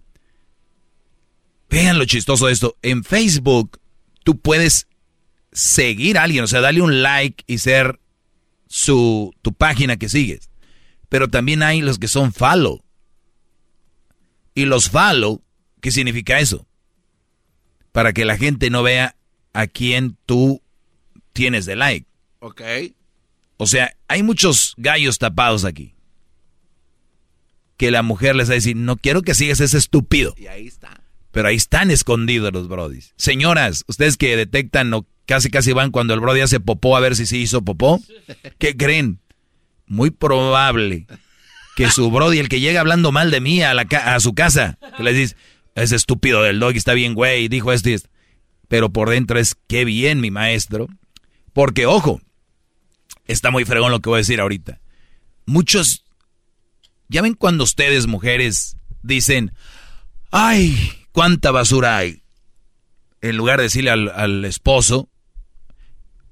Vean 1.71 1.97
lo 1.97 2.05
chistoso 2.05 2.47
de 2.47 2.53
esto. 2.53 2.77
En 2.81 3.03
Facebook 3.03 3.79
tú 4.25 4.37
puedes 4.39 4.87
seguir 5.53 6.17
a 6.17 6.23
alguien, 6.23 6.43
o 6.43 6.47
sea, 6.47 6.59
darle 6.59 6.81
un 6.81 7.01
like 7.01 7.45
y 7.47 7.59
ser 7.59 7.99
su 8.67 9.33
tu 9.41 9.53
página 9.53 9.95
que 9.95 10.09
sigues. 10.09 10.49
Pero 11.07 11.29
también 11.29 11.63
hay 11.63 11.81
los 11.81 11.97
que 11.97 12.09
son 12.09 12.33
follow. 12.33 12.83
Y 14.53 14.65
los 14.65 14.89
follow, 14.89 15.41
¿qué 15.79 15.91
significa 15.91 16.39
eso? 16.39 16.67
Para 17.93 18.11
que 18.11 18.25
la 18.25 18.37
gente 18.37 18.69
no 18.69 18.83
vea 18.83 19.15
a 19.53 19.67
quién 19.67 20.17
tú 20.25 20.61
tienes 21.31 21.65
de 21.65 21.77
like. 21.77 22.07
Ok. 22.39 22.61
O 23.55 23.65
sea, 23.65 23.95
hay 24.09 24.23
muchos 24.23 24.73
gallos 24.75 25.19
tapados 25.19 25.63
aquí. 25.63 25.93
Que 27.77 27.91
la 27.91 28.03
mujer 28.03 28.35
les 28.35 28.49
va 28.49 28.53
a 28.53 28.55
decir, 28.55 28.75
no 28.75 28.97
quiero 28.97 29.21
que 29.21 29.35
sigas 29.35 29.61
ese 29.61 29.77
estúpido. 29.77 30.33
Y 30.37 30.47
ahí 30.47 30.67
está. 30.67 31.00
Pero 31.31 31.47
ahí 31.47 31.55
están 31.55 31.91
escondidos 31.91 32.51
los 32.53 32.67
brodis. 32.67 33.13
Señoras, 33.17 33.83
ustedes 33.87 34.17
que 34.17 34.35
detectan 34.35 34.93
o 34.93 35.07
casi 35.25 35.49
casi 35.49 35.71
van 35.71 35.91
cuando 35.91 36.13
el 36.13 36.19
brody 36.19 36.41
hace 36.41 36.59
popó 36.59 36.97
a 36.97 36.99
ver 36.99 37.15
si 37.15 37.25
sí 37.25 37.37
hizo 37.37 37.61
popó. 37.61 38.01
¿Qué 38.57 38.75
creen? 38.75 39.19
Muy 39.87 40.11
probable 40.11 41.07
que 41.75 41.89
su 41.89 42.11
brody, 42.11 42.39
el 42.39 42.49
que 42.49 42.59
llega 42.59 42.81
hablando 42.81 43.11
mal 43.11 43.31
de 43.31 43.41
mí 43.41 43.61
a, 43.61 44.19
su 44.19 44.33
casa, 44.33 44.77
que 44.97 45.03
les 45.03 45.15
dice, 45.15 45.35
ese 45.75 45.95
estúpido 45.95 46.43
del 46.43 46.59
dog 46.59 46.75
está 46.75 46.93
bien, 46.93 47.13
güey, 47.13 47.47
dijo 47.47 47.71
esto 47.71 47.89
y 47.89 47.93
esto. 47.93 48.09
Pero 48.67 48.91
por 48.91 49.09
dentro 49.09 49.39
es, 49.39 49.55
qué 49.67 49.85
bien, 49.85 50.21
mi 50.21 50.31
maestro. 50.31 50.87
Porque, 51.53 51.85
ojo, 51.85 52.21
está 53.25 53.51
muy 53.51 53.65
fregón 53.65 53.91
lo 53.91 53.99
que 53.99 54.09
voy 54.09 54.17
a 54.17 54.19
decir 54.19 54.39
ahorita. 54.39 54.79
Muchos, 55.45 56.05
ya 57.09 57.21
ven 57.21 57.33
cuando 57.33 57.63
ustedes, 57.63 58.07
mujeres, 58.07 58.77
dicen, 59.01 59.53
ay, 60.31 61.00
cuánta 61.11 61.51
basura 61.51 61.97
hay. 61.97 62.23
En 63.21 63.37
lugar 63.37 63.57
de 63.57 63.63
decirle 63.63 63.91
al, 63.91 64.09
al 64.09 64.45
esposo, 64.45 65.09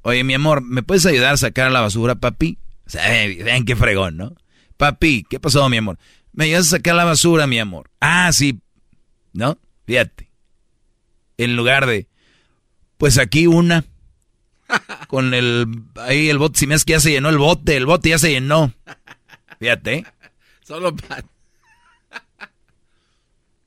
oye, 0.01 0.23
mi 0.23 0.34
amor, 0.34 0.61
¿me 0.61 0.84
puedes 0.84 1.06
ayudar 1.06 1.34
a 1.34 1.38
sacar 1.38 1.72
la 1.72 1.81
basura, 1.81 2.15
papi? 2.15 2.57
O 2.88 2.89
sea, 2.89 3.07
ven 3.43 3.65
qué 3.65 3.76
fregón, 3.76 4.18
¿no? 4.18 4.35
Papi, 4.77 5.26
¿qué 5.30 5.39
pasó, 5.39 5.68
mi 5.69 5.77
amor? 5.77 5.99
Me 6.34 6.45
ayudas 6.45 6.68
a 6.68 6.77
sacar 6.77 6.95
la 6.95 7.06
basura, 7.06 7.47
mi 7.47 7.60
amor. 7.60 7.91
Ah, 7.99 8.31
sí. 8.34 8.60
¿No? 9.34 9.60
Fíjate. 9.85 10.31
En 11.38 11.56
lugar 11.56 11.85
de, 11.85 12.07
pues 12.97 13.18
aquí 13.18 13.45
una. 13.45 13.85
Con 15.07 15.34
el, 15.34 15.68
ahí 15.95 16.30
el 16.30 16.38
bote, 16.38 16.60
si 16.60 16.68
me 16.68 16.76
es 16.76 16.85
que 16.85 16.93
ya 16.93 16.99
se 16.99 17.11
llenó 17.11 17.30
el 17.30 17.38
bote, 17.38 17.76
el 17.76 17.85
bote 17.85 18.10
ya 18.10 18.19
se 18.19 18.31
llenó. 18.31 18.73
Fíjate. 19.60 19.93
¿eh? 19.95 20.06
Solo 20.61 20.95
para... 20.95 21.24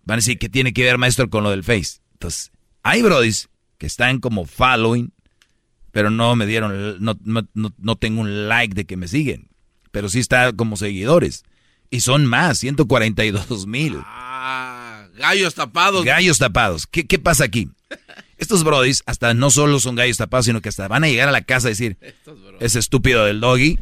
Van 0.04 0.16
a 0.16 0.16
decir 0.16 0.38
que 0.38 0.48
tiene 0.48 0.72
que 0.72 0.82
ver, 0.84 0.98
maestro, 0.98 1.30
con 1.30 1.44
lo 1.44 1.50
del 1.50 1.64
Face. 1.64 1.98
Entonces, 2.14 2.50
hay 2.82 3.02
brodis 3.02 3.48
que 3.78 3.86
están 3.86 4.18
como 4.20 4.46
following, 4.46 5.12
pero 5.92 6.10
no 6.10 6.34
me 6.36 6.46
dieron, 6.46 7.02
no, 7.04 7.16
no, 7.22 7.46
no, 7.54 7.72
no 7.78 7.96
tengo 7.96 8.20
un 8.20 8.48
like 8.48 8.74
de 8.74 8.84
que 8.84 8.96
me 8.96 9.08
siguen. 9.08 9.48
Pero 9.90 10.08
sí 10.08 10.18
está 10.20 10.52
como 10.52 10.76
seguidores. 10.76 11.44
Y 11.90 12.00
son 12.00 12.24
más, 12.26 12.58
142 12.58 13.66
mil. 13.66 13.98
Ah, 14.04 15.06
gallos 15.16 15.54
tapados. 15.54 16.04
Gallos 16.04 16.38
tapados. 16.38 16.86
¿Qué, 16.86 17.06
qué 17.06 17.18
pasa 17.18 17.44
aquí? 17.44 17.68
Estos 18.38 18.64
brodis 18.64 19.02
hasta 19.06 19.34
no 19.34 19.50
solo 19.50 19.78
son 19.78 19.94
gallos 19.94 20.16
tapados, 20.16 20.46
sino 20.46 20.60
que 20.62 20.70
hasta 20.70 20.88
van 20.88 21.04
a 21.04 21.08
llegar 21.08 21.28
a 21.28 21.32
la 21.32 21.42
casa 21.42 21.68
a 21.68 21.70
decir, 21.70 21.98
ese 22.60 22.78
estúpido 22.78 23.24
del 23.26 23.40
doggy 23.40 23.78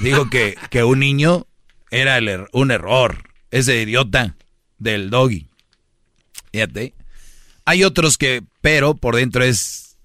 dijo 0.00 0.28
que, 0.30 0.54
que 0.70 0.84
un 0.84 1.00
niño 1.00 1.46
era 1.90 2.18
el 2.18 2.28
er- 2.28 2.48
un 2.52 2.70
error. 2.70 3.24
Ese 3.50 3.80
idiota 3.82 4.36
del 4.78 5.08
doggy. 5.10 5.47
Fíjate. 6.66 6.94
Hay 7.64 7.84
otros 7.84 8.18
que, 8.18 8.42
pero 8.60 8.94
por 8.94 9.16
dentro 9.16 9.44
es 9.44 9.96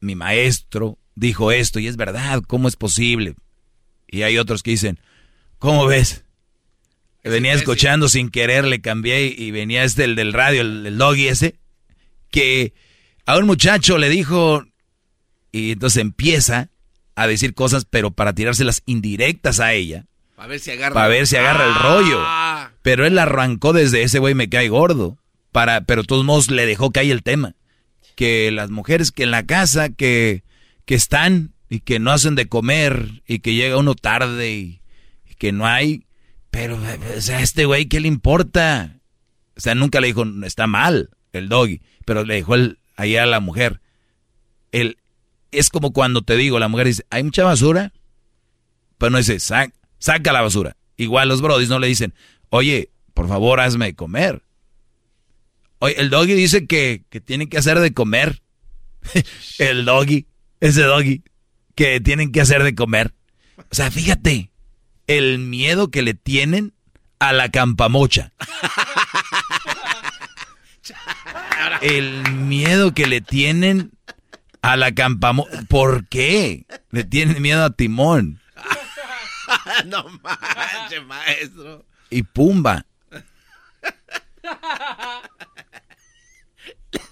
mi 0.00 0.14
maestro 0.14 0.98
dijo 1.18 1.50
esto 1.52 1.80
y 1.80 1.86
es 1.88 1.96
verdad, 1.96 2.42
¿cómo 2.46 2.68
es 2.68 2.76
posible? 2.76 3.34
Y 4.06 4.22
hay 4.22 4.38
otros 4.38 4.62
que 4.62 4.70
dicen, 4.70 5.00
¿cómo 5.58 5.86
ves? 5.86 6.24
Venía 7.24 7.52
escuchando 7.52 8.08
sin 8.08 8.30
querer, 8.30 8.64
le 8.64 8.80
cambié 8.80 9.26
y 9.26 9.50
venía 9.50 9.84
este 9.84 10.04
el 10.04 10.14
del 10.14 10.32
radio, 10.32 10.62
el, 10.62 10.86
el 10.86 10.96
doggy 10.96 11.28
ese, 11.28 11.56
que 12.30 12.72
a 13.26 13.36
un 13.36 13.46
muchacho 13.46 13.98
le 13.98 14.08
dijo, 14.08 14.64
y 15.52 15.72
entonces 15.72 16.00
empieza 16.00 16.70
a 17.16 17.26
decir 17.26 17.52
cosas, 17.52 17.84
pero 17.84 18.12
para 18.12 18.32
tirárselas 18.32 18.82
indirectas 18.86 19.60
a 19.60 19.74
ella, 19.74 20.06
Para 20.36 20.48
ver 20.48 20.60
si 20.60 20.70
agarra. 20.70 20.94
para 20.94 21.08
ver 21.08 21.26
si 21.26 21.36
agarra 21.36 21.66
el 21.66 21.74
rollo. 21.74 22.20
Pero 22.88 23.04
él 23.04 23.18
arrancó 23.18 23.74
desde 23.74 24.02
ese 24.02 24.18
güey 24.18 24.32
me 24.34 24.48
cae 24.48 24.70
gordo, 24.70 25.18
para, 25.52 25.82
pero 25.82 26.00
de 26.00 26.06
todos 26.06 26.24
modos 26.24 26.50
le 26.50 26.64
dejó 26.64 26.90
caer 26.90 27.10
el 27.10 27.22
tema. 27.22 27.54
Que 28.16 28.50
las 28.50 28.70
mujeres 28.70 29.12
que 29.12 29.24
en 29.24 29.30
la 29.30 29.44
casa, 29.44 29.90
que, 29.90 30.42
que 30.86 30.94
están 30.94 31.52
y 31.68 31.80
que 31.80 31.98
no 31.98 32.12
hacen 32.12 32.34
de 32.34 32.48
comer 32.48 33.22
y 33.26 33.40
que 33.40 33.52
llega 33.52 33.76
uno 33.76 33.94
tarde 33.94 34.52
y, 34.52 34.80
que 35.36 35.52
no 35.52 35.66
hay, 35.66 36.06
pero, 36.50 36.78
o 37.14 37.20
sea, 37.20 37.36
a 37.36 37.42
este 37.42 37.66
güey, 37.66 37.84
¿qué 37.88 38.00
le 38.00 38.08
importa? 38.08 38.96
O 39.54 39.60
sea, 39.60 39.74
nunca 39.74 40.00
le 40.00 40.06
dijo, 40.06 40.24
está 40.46 40.66
mal 40.66 41.10
el 41.34 41.50
doggy, 41.50 41.82
pero 42.06 42.24
le 42.24 42.36
dejó 42.36 42.54
el, 42.54 42.78
ahí 42.96 43.16
a 43.18 43.26
la 43.26 43.40
mujer. 43.40 43.82
El, 44.72 44.96
es 45.50 45.68
como 45.68 45.92
cuando 45.92 46.22
te 46.22 46.36
digo, 46.36 46.58
la 46.58 46.68
mujer 46.68 46.86
dice, 46.86 47.04
¿hay 47.10 47.22
mucha 47.22 47.44
basura? 47.44 47.92
Pero 48.96 49.10
no 49.10 49.18
dice, 49.18 49.36
"Sac- 49.36 49.74
saca 49.98 50.32
la 50.32 50.40
basura. 50.40 50.74
Igual 50.96 51.28
los 51.28 51.42
brodis 51.42 51.68
no 51.68 51.78
le 51.78 51.86
dicen, 51.86 52.14
oye, 52.50 52.90
por 53.14 53.28
favor, 53.28 53.60
hazme 53.60 53.86
de 53.86 53.94
comer. 53.94 54.42
Oye, 55.78 56.00
el 56.00 56.10
doggy 56.10 56.34
dice 56.34 56.66
que, 56.66 57.04
que 57.10 57.20
tiene 57.20 57.48
que 57.48 57.58
hacer 57.58 57.80
de 57.80 57.92
comer. 57.92 58.42
el 59.58 59.84
doggy, 59.84 60.26
ese 60.60 60.82
doggy, 60.82 61.22
que 61.74 62.00
tienen 62.00 62.32
que 62.32 62.40
hacer 62.40 62.62
de 62.62 62.74
comer. 62.74 63.14
O 63.70 63.74
sea, 63.74 63.90
fíjate, 63.90 64.50
el 65.06 65.38
miedo 65.38 65.90
que 65.90 66.02
le 66.02 66.14
tienen 66.14 66.72
a 67.18 67.32
la 67.32 67.50
campamocha. 67.50 68.32
El 71.80 72.32
miedo 72.32 72.92
que 72.92 73.06
le 73.06 73.20
tienen 73.20 73.92
a 74.62 74.76
la 74.76 74.92
campamocha. 74.94 75.62
¿Por 75.68 76.08
qué? 76.08 76.66
Le 76.90 77.04
tienen 77.04 77.40
miedo 77.40 77.64
a 77.64 77.70
Timón. 77.70 78.40
no 79.86 80.04
manches, 80.22 81.04
maestro. 81.06 81.86
Y 82.10 82.22
Pumba. 82.22 82.86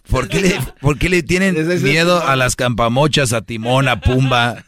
¿Por 0.08 0.28
qué, 0.28 0.40
le, 0.40 0.58
por 0.80 0.98
qué 0.98 1.08
le 1.08 1.22
tienen 1.22 1.54
miedo 1.82 2.26
a 2.26 2.36
las 2.36 2.56
campamochas, 2.56 3.32
a 3.32 3.42
Timón, 3.42 3.88
a 3.88 4.00
Pumba? 4.00 4.64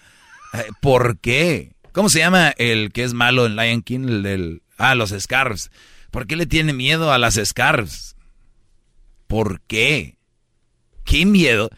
¿Por 0.80 1.18
qué? 1.18 1.72
¿Cómo 1.92 2.08
se 2.08 2.18
llama 2.18 2.50
el 2.58 2.92
que 2.92 3.04
es 3.04 3.14
malo 3.14 3.46
en 3.46 3.56
Lion 3.56 3.82
King? 3.82 4.24
El. 4.24 4.62
Ah, 4.76 4.94
los 4.94 5.10
Scarves. 5.10 5.70
¿Por 6.10 6.26
qué 6.26 6.36
le 6.36 6.46
tiene 6.46 6.72
miedo 6.72 7.12
a 7.12 7.18
las 7.18 7.40
Scarves? 7.42 8.16
¿Por 9.26 9.60
qué? 9.62 10.16
¿Qué 11.04 11.24
miedo? 11.26 11.70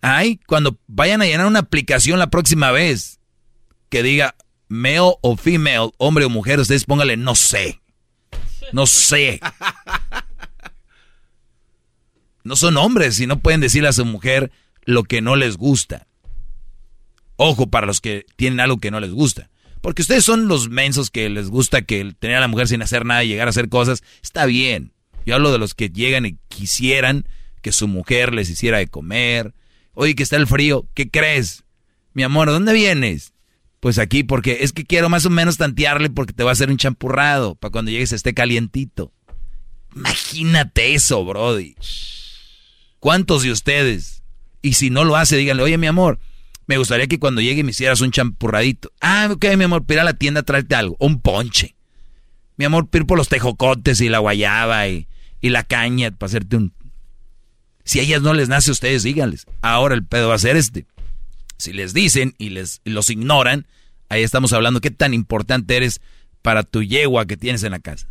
Ay, 0.00 0.40
cuando 0.46 0.78
vayan 0.86 1.22
a 1.22 1.26
llenar 1.26 1.46
una 1.46 1.60
aplicación 1.60 2.18
la 2.18 2.28
próxima 2.28 2.70
vez 2.70 3.20
que 3.88 4.02
diga 4.02 4.34
male 4.68 5.14
o 5.20 5.36
female, 5.36 5.92
hombre 5.98 6.24
o 6.24 6.30
mujer, 6.30 6.60
ustedes 6.60 6.84
póngale 6.84 7.16
no 7.16 7.34
sé. 7.34 7.80
No 8.72 8.86
sé. 8.86 9.40
No 12.44 12.56
son 12.56 12.76
hombres 12.76 13.18
y 13.20 13.26
no 13.26 13.38
pueden 13.38 13.60
decirle 13.60 13.88
a 13.88 13.92
su 13.92 14.04
mujer 14.04 14.52
lo 14.84 15.04
que 15.04 15.22
no 15.22 15.36
les 15.36 15.56
gusta. 15.56 16.06
Ojo 17.36 17.68
para 17.68 17.86
los 17.86 18.00
que 18.00 18.26
tienen 18.36 18.60
algo 18.60 18.78
que 18.78 18.90
no 18.90 19.00
les 19.00 19.12
gusta. 19.12 19.50
Porque 19.80 20.02
ustedes 20.02 20.24
son 20.24 20.48
los 20.48 20.70
mensos 20.70 21.10
que 21.10 21.28
les 21.28 21.50
gusta 21.50 21.82
que 21.82 22.14
tener 22.18 22.38
a 22.38 22.40
la 22.40 22.48
mujer 22.48 22.68
sin 22.68 22.80
hacer 22.80 23.04
nada 23.04 23.22
y 23.22 23.28
llegar 23.28 23.48
a 23.48 23.50
hacer 23.50 23.68
cosas. 23.68 24.02
Está 24.22 24.46
bien. 24.46 24.92
Yo 25.26 25.34
hablo 25.34 25.52
de 25.52 25.58
los 25.58 25.74
que 25.74 25.90
llegan 25.90 26.24
y 26.24 26.38
quisieran 26.48 27.26
que 27.60 27.70
su 27.70 27.86
mujer 27.86 28.32
les 28.32 28.48
hiciera 28.48 28.78
de 28.78 28.88
comer. 28.88 29.54
Oye, 29.92 30.14
que 30.14 30.22
está 30.22 30.36
el 30.36 30.46
frío. 30.46 30.86
¿Qué 30.94 31.10
crees? 31.10 31.64
Mi 32.14 32.22
amor, 32.22 32.48
¿dónde 32.48 32.72
vienes? 32.72 33.33
Pues 33.84 33.98
aquí, 33.98 34.24
porque 34.24 34.60
es 34.62 34.72
que 34.72 34.86
quiero 34.86 35.10
más 35.10 35.26
o 35.26 35.30
menos 35.30 35.58
tantearle 35.58 36.08
porque 36.08 36.32
te 36.32 36.42
va 36.42 36.48
a 36.48 36.52
hacer 36.54 36.70
un 36.70 36.78
champurrado 36.78 37.54
para 37.54 37.70
cuando 37.70 37.90
llegues 37.90 38.12
esté 38.12 38.32
calientito. 38.32 39.12
Imagínate 39.94 40.94
eso, 40.94 41.22
Brody. 41.22 41.74
¿Cuántos 42.98 43.42
de 43.42 43.50
ustedes? 43.52 44.22
Y 44.62 44.72
si 44.72 44.88
no 44.88 45.04
lo 45.04 45.16
hace, 45.16 45.36
díganle, 45.36 45.64
oye, 45.64 45.76
mi 45.76 45.86
amor, 45.86 46.18
me 46.66 46.78
gustaría 46.78 47.08
que 47.08 47.18
cuando 47.18 47.42
llegue 47.42 47.62
me 47.62 47.72
hicieras 47.72 48.00
un 48.00 48.10
champurradito. 48.10 48.90
Ah, 49.02 49.28
ok, 49.30 49.54
mi 49.58 49.64
amor, 49.64 49.84
pira 49.84 50.00
a 50.00 50.06
la 50.06 50.14
tienda 50.14 50.40
a 50.40 50.44
traerte 50.44 50.74
algo. 50.74 50.96
Un 50.98 51.20
ponche. 51.20 51.76
Mi 52.56 52.64
amor, 52.64 52.88
pir 52.88 53.04
por 53.04 53.18
los 53.18 53.28
tejocotes 53.28 54.00
y 54.00 54.08
la 54.08 54.20
guayaba 54.20 54.88
y, 54.88 55.08
y 55.42 55.50
la 55.50 55.62
caña 55.62 56.10
para 56.10 56.28
hacerte 56.28 56.56
un... 56.56 56.72
Si 57.84 58.00
a 58.00 58.02
ellas 58.02 58.22
no 58.22 58.32
les 58.32 58.48
nace 58.48 58.70
a 58.70 58.72
ustedes, 58.72 59.02
díganles. 59.02 59.44
Ahora 59.60 59.94
el 59.94 60.06
pedo 60.06 60.30
va 60.30 60.36
a 60.36 60.38
ser 60.38 60.56
este. 60.56 60.86
Si 61.58 61.74
les 61.74 61.92
dicen 61.92 62.34
y 62.38 62.48
les 62.48 62.80
los 62.86 63.10
ignoran, 63.10 63.66
ahí 64.08 64.22
estamos 64.22 64.52
hablando 64.52 64.80
qué 64.80 64.90
tan 64.90 65.14
importante 65.14 65.76
eres 65.76 66.00
para 66.42 66.62
tu 66.62 66.82
yegua 66.82 67.26
que 67.26 67.36
tienes 67.36 67.62
en 67.62 67.72
la 67.72 67.78
casa. 67.78 68.08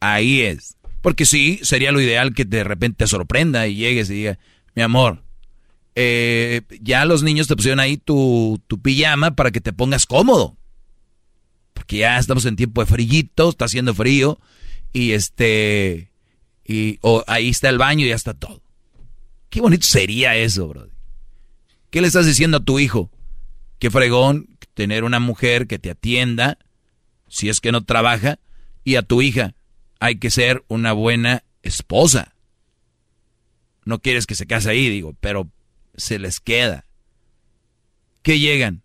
Ahí 0.00 0.40
es. 0.40 0.76
Porque 1.02 1.24
sí, 1.24 1.60
sería 1.62 1.92
lo 1.92 2.00
ideal 2.00 2.34
que 2.34 2.44
de 2.44 2.64
repente 2.64 3.04
te 3.04 3.06
sorprenda 3.06 3.66
y 3.66 3.76
llegues 3.76 4.10
y 4.10 4.14
diga, 4.14 4.38
mi 4.74 4.82
amor, 4.82 5.22
eh, 5.94 6.62
ya 6.80 7.04
los 7.04 7.22
niños 7.22 7.46
te 7.46 7.56
pusieron 7.56 7.80
ahí 7.80 7.96
tu, 7.96 8.62
pijama 8.82 9.34
para 9.34 9.50
que 9.50 9.60
te 9.60 9.72
pongas 9.72 10.06
cómodo. 10.06 10.56
Porque 11.72 11.98
ya 11.98 12.18
estamos 12.18 12.44
en 12.44 12.56
tiempo 12.56 12.80
de 12.80 12.86
frillito, 12.86 13.50
está 13.50 13.64
haciendo 13.66 13.94
frío. 13.94 14.38
Y 14.92 15.12
este. 15.12 16.10
Y 16.64 16.98
ahí 17.26 17.48
está 17.48 17.68
el 17.68 17.78
baño 17.78 18.04
y 18.04 18.10
ya 18.10 18.14
está 18.14 18.34
todo. 18.34 18.62
Qué 19.48 19.60
bonito 19.60 19.86
sería 19.86 20.36
eso, 20.36 20.68
bro. 20.68 20.88
¿Qué 21.90 22.00
le 22.00 22.06
estás 22.06 22.26
diciendo 22.26 22.58
a 22.58 22.64
tu 22.64 22.78
hijo? 22.78 23.10
Qué 23.80 23.90
fregón 23.90 24.58
tener 24.74 25.04
una 25.04 25.18
mujer 25.20 25.66
que 25.66 25.78
te 25.78 25.90
atienda, 25.90 26.58
si 27.28 27.48
es 27.48 27.60
que 27.60 27.72
no 27.72 27.82
trabaja, 27.82 28.38
y 28.84 28.96
a 28.96 29.02
tu 29.02 29.22
hija 29.22 29.54
hay 29.98 30.18
que 30.18 30.30
ser 30.30 30.62
una 30.68 30.92
buena 30.92 31.44
esposa. 31.62 32.34
No 33.86 33.98
quieres 33.98 34.26
que 34.26 34.34
se 34.34 34.46
case 34.46 34.70
ahí, 34.70 34.88
digo, 34.90 35.16
pero 35.20 35.48
se 35.96 36.18
les 36.18 36.40
queda. 36.40 36.84
Que 38.22 38.38
llegan. 38.38 38.82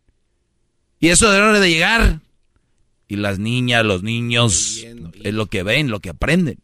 Y 1.01 1.09
eso 1.09 1.29
de 1.29 1.41
hora 1.41 1.59
de 1.59 1.69
llegar. 1.69 2.21
Y 3.09 3.17
las 3.17 3.37
niñas, 3.37 3.85
los 3.85 4.01
niños, 4.01 4.81
es 5.23 5.33
lo 5.33 5.47
que 5.47 5.61
ven, 5.63 5.89
lo 5.89 5.99
que 5.99 6.09
aprenden. 6.09 6.57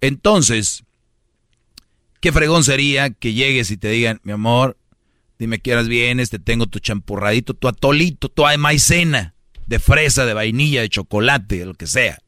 Entonces, 0.00 0.84
qué 2.20 2.32
fregón 2.32 2.64
sería 2.64 3.10
que 3.10 3.34
llegues 3.34 3.70
y 3.70 3.76
te 3.76 3.88
digan, 3.90 4.20
mi 4.24 4.32
amor, 4.32 4.78
dime 5.40 5.58
que 5.58 5.72
eras 5.72 5.88
te 5.88 6.38
tengo 6.38 6.66
tu 6.66 6.78
champurradito, 6.80 7.54
tu 7.54 7.66
atolito, 7.66 8.28
tu 8.28 8.44
maicena 8.58 9.34
de 9.66 9.78
fresa, 9.78 10.26
de 10.26 10.34
vainilla, 10.34 10.82
de 10.82 10.90
chocolate, 10.90 11.64
lo 11.64 11.72
que 11.72 11.86
sea. 11.86 12.18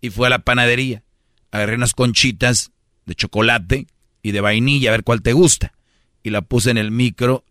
Y 0.00 0.08
fue 0.08 0.28
a 0.28 0.30
la 0.30 0.38
panadería, 0.38 1.02
agarré 1.50 1.76
unas 1.76 1.92
conchitas 1.92 2.72
de 3.04 3.14
chocolate 3.14 3.86
y 4.22 4.32
de 4.32 4.40
vainilla, 4.40 4.88
a 4.88 4.92
ver 4.92 5.04
cuál 5.04 5.20
te 5.20 5.34
gusta. 5.34 5.74
Y 6.22 6.30
la 6.30 6.40
puse 6.40 6.70
en 6.70 6.78
el 6.78 6.90
micro 6.90 7.44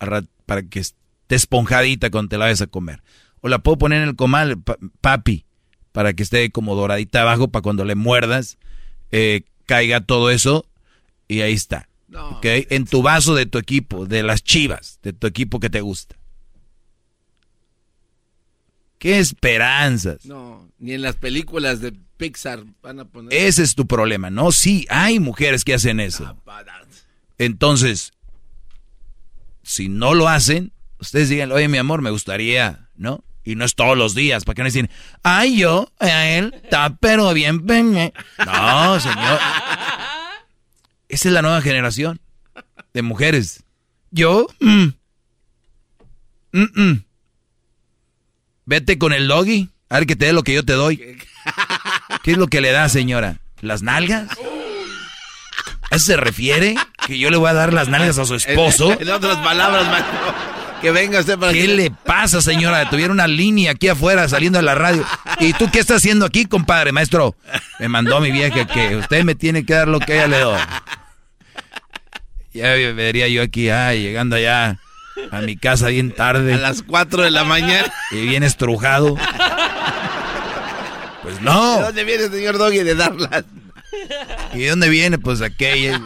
para 0.46 0.64
que 0.64 0.80
esté 0.80 1.36
esponjadita 1.36 2.10
cuando 2.10 2.30
te 2.30 2.38
la 2.40 2.46
vayas 2.46 2.62
a 2.62 2.68
comer. 2.68 3.04
O 3.42 3.50
la 3.50 3.60
puedo 3.60 3.78
poner 3.78 4.02
en 4.02 4.10
el 4.10 4.16
comal, 4.16 4.64
papi, 5.00 5.46
para 5.92 6.14
que 6.14 6.24
esté 6.24 6.50
como 6.50 6.74
doradita 6.74 7.22
abajo, 7.22 7.50
para 7.50 7.62
cuando 7.62 7.86
le 7.86 7.94
muerdas, 7.94 8.58
eh, 9.12 9.44
caiga 9.68 10.02
todo 10.02 10.32
eso 10.32 10.66
y 11.28 11.42
ahí 11.42 11.54
está. 11.54 11.88
En 12.42 12.86
tu 12.86 13.02
vaso 13.02 13.36
de 13.36 13.46
tu 13.46 13.58
equipo, 13.58 14.06
de 14.06 14.24
las 14.24 14.44
chivas, 14.44 15.00
de 15.04 15.14
tu 15.14 15.28
equipo 15.28 15.60
que 15.60 15.70
te 15.70 15.82
gusta. 15.82 16.16
¿Qué 18.98 19.20
esperanzas? 19.20 20.26
No, 20.26 20.70
ni 20.80 20.94
en 20.94 21.02
las 21.02 21.16
películas 21.16 21.82
de 21.82 21.94
Pixar 22.18 22.64
van 22.82 23.00
a 23.02 23.06
poner. 23.06 23.34
Ese 23.34 23.62
es 23.62 23.76
tu 23.76 23.86
problema, 23.86 24.30
¿no? 24.30 24.52
Sí, 24.52 24.88
hay 24.90 25.20
mujeres 25.20 25.64
que 25.64 25.74
hacen 25.74 26.00
eso. 26.00 26.38
Entonces, 27.38 28.14
si 29.64 29.90
no 29.90 30.14
lo 30.14 30.30
hacen, 30.30 30.72
ustedes 31.00 31.30
digan, 31.30 31.52
oye, 31.52 31.68
mi 31.68 31.78
amor, 31.78 32.02
me 32.02 32.10
gustaría, 32.10 32.90
¿no? 32.96 33.24
Y 33.44 33.56
no 33.56 33.66
es 33.66 33.76
todos 33.76 33.96
los 33.96 34.16
días, 34.16 34.44
para 34.44 34.56
que 34.56 34.62
no 34.64 34.66
dicen, 34.66 34.90
ay, 35.22 35.58
yo, 35.58 35.92
a 36.00 36.28
él, 36.30 36.60
está 36.64 36.96
pero 36.96 37.32
bien, 37.34 37.66
ven. 37.66 38.12
No, 38.44 39.00
señor. 39.00 39.40
Esa 41.16 41.30
es 41.30 41.34
la 41.34 41.42
nueva 41.42 41.62
generación 41.62 42.20
de 42.94 43.02
mujeres. 43.02 43.64
Yo, 44.12 44.48
mm, 44.60 44.88
mm, 46.52 46.82
mm. 46.82 47.06
vete 48.66 48.98
con 48.98 49.14
el 49.14 49.30
doggy, 49.30 49.70
a 49.88 50.00
ver 50.00 50.08
que 50.08 50.18
te 50.18 50.26
dé 50.26 50.34
lo 50.34 50.44
que 50.44 50.54
yo 50.54 50.66
te 50.66 50.74
doy. 50.74 50.98
¿Qué 52.24 52.32
es 52.34 52.38
lo 52.38 52.48
que 52.48 52.60
le 52.60 52.74
da, 52.74 52.90
señora? 52.90 53.38
¿Las 53.62 53.82
nalgas? 53.82 54.28
¿A 55.90 55.96
eso 55.96 56.06
se 56.06 56.18
refiere? 56.18 56.76
¿Que 57.08 57.18
yo 57.18 57.30
le 57.30 57.38
voy 57.38 57.50
a 57.50 57.54
dar 57.54 57.72
las 57.72 57.88
nalgas 57.88 58.18
a 58.18 58.26
su 58.26 58.36
esposo? 58.36 58.92
En, 59.00 59.10
otras 59.10 59.38
palabras, 59.38 59.86
Que 60.82 60.92
venga 60.92 61.22
usted 61.22 61.40
para 61.40 61.54
¿Qué 61.54 61.70
le 61.70 61.92
pasa, 61.92 62.42
señora? 62.42 62.90
Tuviera 62.90 63.14
una 63.14 63.28
línea 63.28 63.72
aquí 63.72 63.88
afuera 63.88 64.28
saliendo 64.28 64.60
de 64.60 64.64
la 64.64 64.76
radio. 64.76 65.06
¿Y 65.40 65.54
tú 65.54 65.72
qué 65.72 65.80
estás 65.80 66.00
haciendo 66.00 66.26
aquí, 66.26 66.44
compadre, 66.44 66.92
maestro? 66.92 67.38
Me 67.80 67.88
mandó 67.88 68.20
mi 68.20 68.32
vieja 68.32 68.68
que 68.68 68.98
usted 68.98 69.24
me 69.24 69.34
tiene 69.36 69.66
que 69.66 69.76
dar 69.76 69.88
lo 69.88 70.02
que 70.02 70.16
ella 70.16 70.28
le 70.28 70.40
doy. 70.40 70.60
Ya 72.56 72.70
vería 72.94 73.28
yo 73.28 73.42
aquí, 73.42 73.70
ay, 73.70 74.02
llegando 74.02 74.38
allá 74.38 74.80
a 75.30 75.42
mi 75.42 75.58
casa 75.58 75.90
bien 75.90 76.14
tarde. 76.14 76.54
A 76.54 76.58
las 76.58 76.84
4 76.84 77.24
de 77.24 77.32
la 77.32 77.44
mañana. 77.44 77.92
Y 78.12 78.26
bien 78.28 78.44
estrujado. 78.44 79.18
Pues 81.22 81.42
no. 81.42 81.80
¿De 81.80 81.84
dónde 81.84 82.04
viene 82.06 82.24
el 82.24 82.32
señor 82.32 82.58
Doggy 82.58 82.84
de 82.84 82.96
darlas? 82.96 83.44
¿Y 84.54 84.60
de 84.60 84.70
dónde 84.70 84.88
viene? 84.88 85.18
Pues 85.18 85.42
aquella. 85.42 86.02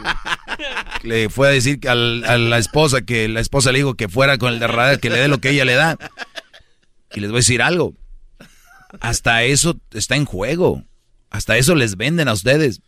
Le 1.04 1.30
fue 1.30 1.46
a 1.46 1.50
decir 1.52 1.78
a 1.88 1.94
la 1.94 2.58
esposa 2.58 3.02
que 3.02 3.28
la 3.28 3.38
esposa 3.38 3.70
le 3.70 3.78
dijo 3.78 3.94
que 3.94 4.08
fuera 4.08 4.36
con 4.36 4.52
el 4.52 4.58
de 4.58 4.98
que 5.00 5.08
le 5.08 5.18
dé 5.20 5.28
lo 5.28 5.38
que 5.38 5.50
ella 5.50 5.64
le 5.64 5.74
da. 5.74 5.98
Y 7.14 7.20
les 7.20 7.30
voy 7.30 7.38
a 7.38 7.44
decir 7.44 7.62
algo. 7.62 7.94
Hasta 9.00 9.44
eso 9.44 9.76
está 9.92 10.16
en 10.16 10.24
juego. 10.24 10.82
Hasta 11.30 11.56
eso 11.56 11.76
les 11.76 11.96
venden 11.96 12.26
a 12.26 12.32
ustedes. 12.32 12.80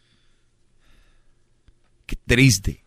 Qué 2.06 2.16
triste. 2.26 2.82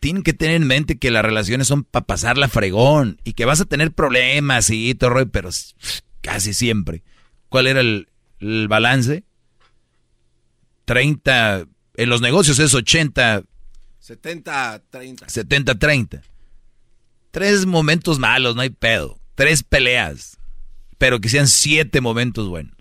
Tienen 0.00 0.22
que 0.22 0.32
tener 0.32 0.56
en 0.56 0.66
mente 0.66 0.98
que 0.98 1.10
las 1.10 1.24
relaciones 1.24 1.68
son 1.68 1.84
para 1.84 2.06
pasarla 2.06 2.48
fregón 2.48 3.20
y 3.22 3.34
que 3.34 3.44
vas 3.44 3.60
a 3.60 3.66
tener 3.66 3.92
problemas 3.92 4.70
y 4.70 4.94
todo, 4.94 5.28
pero 5.30 5.50
casi 6.22 6.54
siempre. 6.54 7.02
¿Cuál 7.48 7.66
era 7.66 7.80
el, 7.80 8.08
el 8.40 8.68
balance. 8.68 9.24
30, 10.86 11.66
en 11.94 12.08
los 12.08 12.20
negocios 12.20 12.58
es 12.58 12.74
80. 12.74 13.44
70, 14.00 14.82
30. 14.90 15.28
70, 15.28 15.78
30. 15.78 16.22
Tres 17.30 17.66
momentos 17.66 18.18
malos, 18.18 18.56
no 18.56 18.62
hay 18.62 18.70
pedo. 18.70 19.20
Tres 19.34 19.62
peleas. 19.62 20.38
pero 20.98 21.20
que 21.20 21.28
sean 21.28 21.48
siete 21.48 22.00
momentos 22.00 22.48
buenos. 22.48 22.76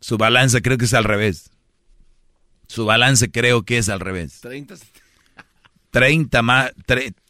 Su 0.00 0.16
balance 0.16 0.60
creo 0.62 0.78
que 0.78 0.84
es 0.86 0.94
al 0.94 1.04
revés. 1.04 1.50
Su 2.66 2.84
balance 2.84 3.30
creo 3.30 3.64
que 3.64 3.78
es 3.78 3.88
al 3.88 4.00
revés. 4.00 4.40
30, 4.40 4.74
30 5.94 6.42
más, 6.42 6.72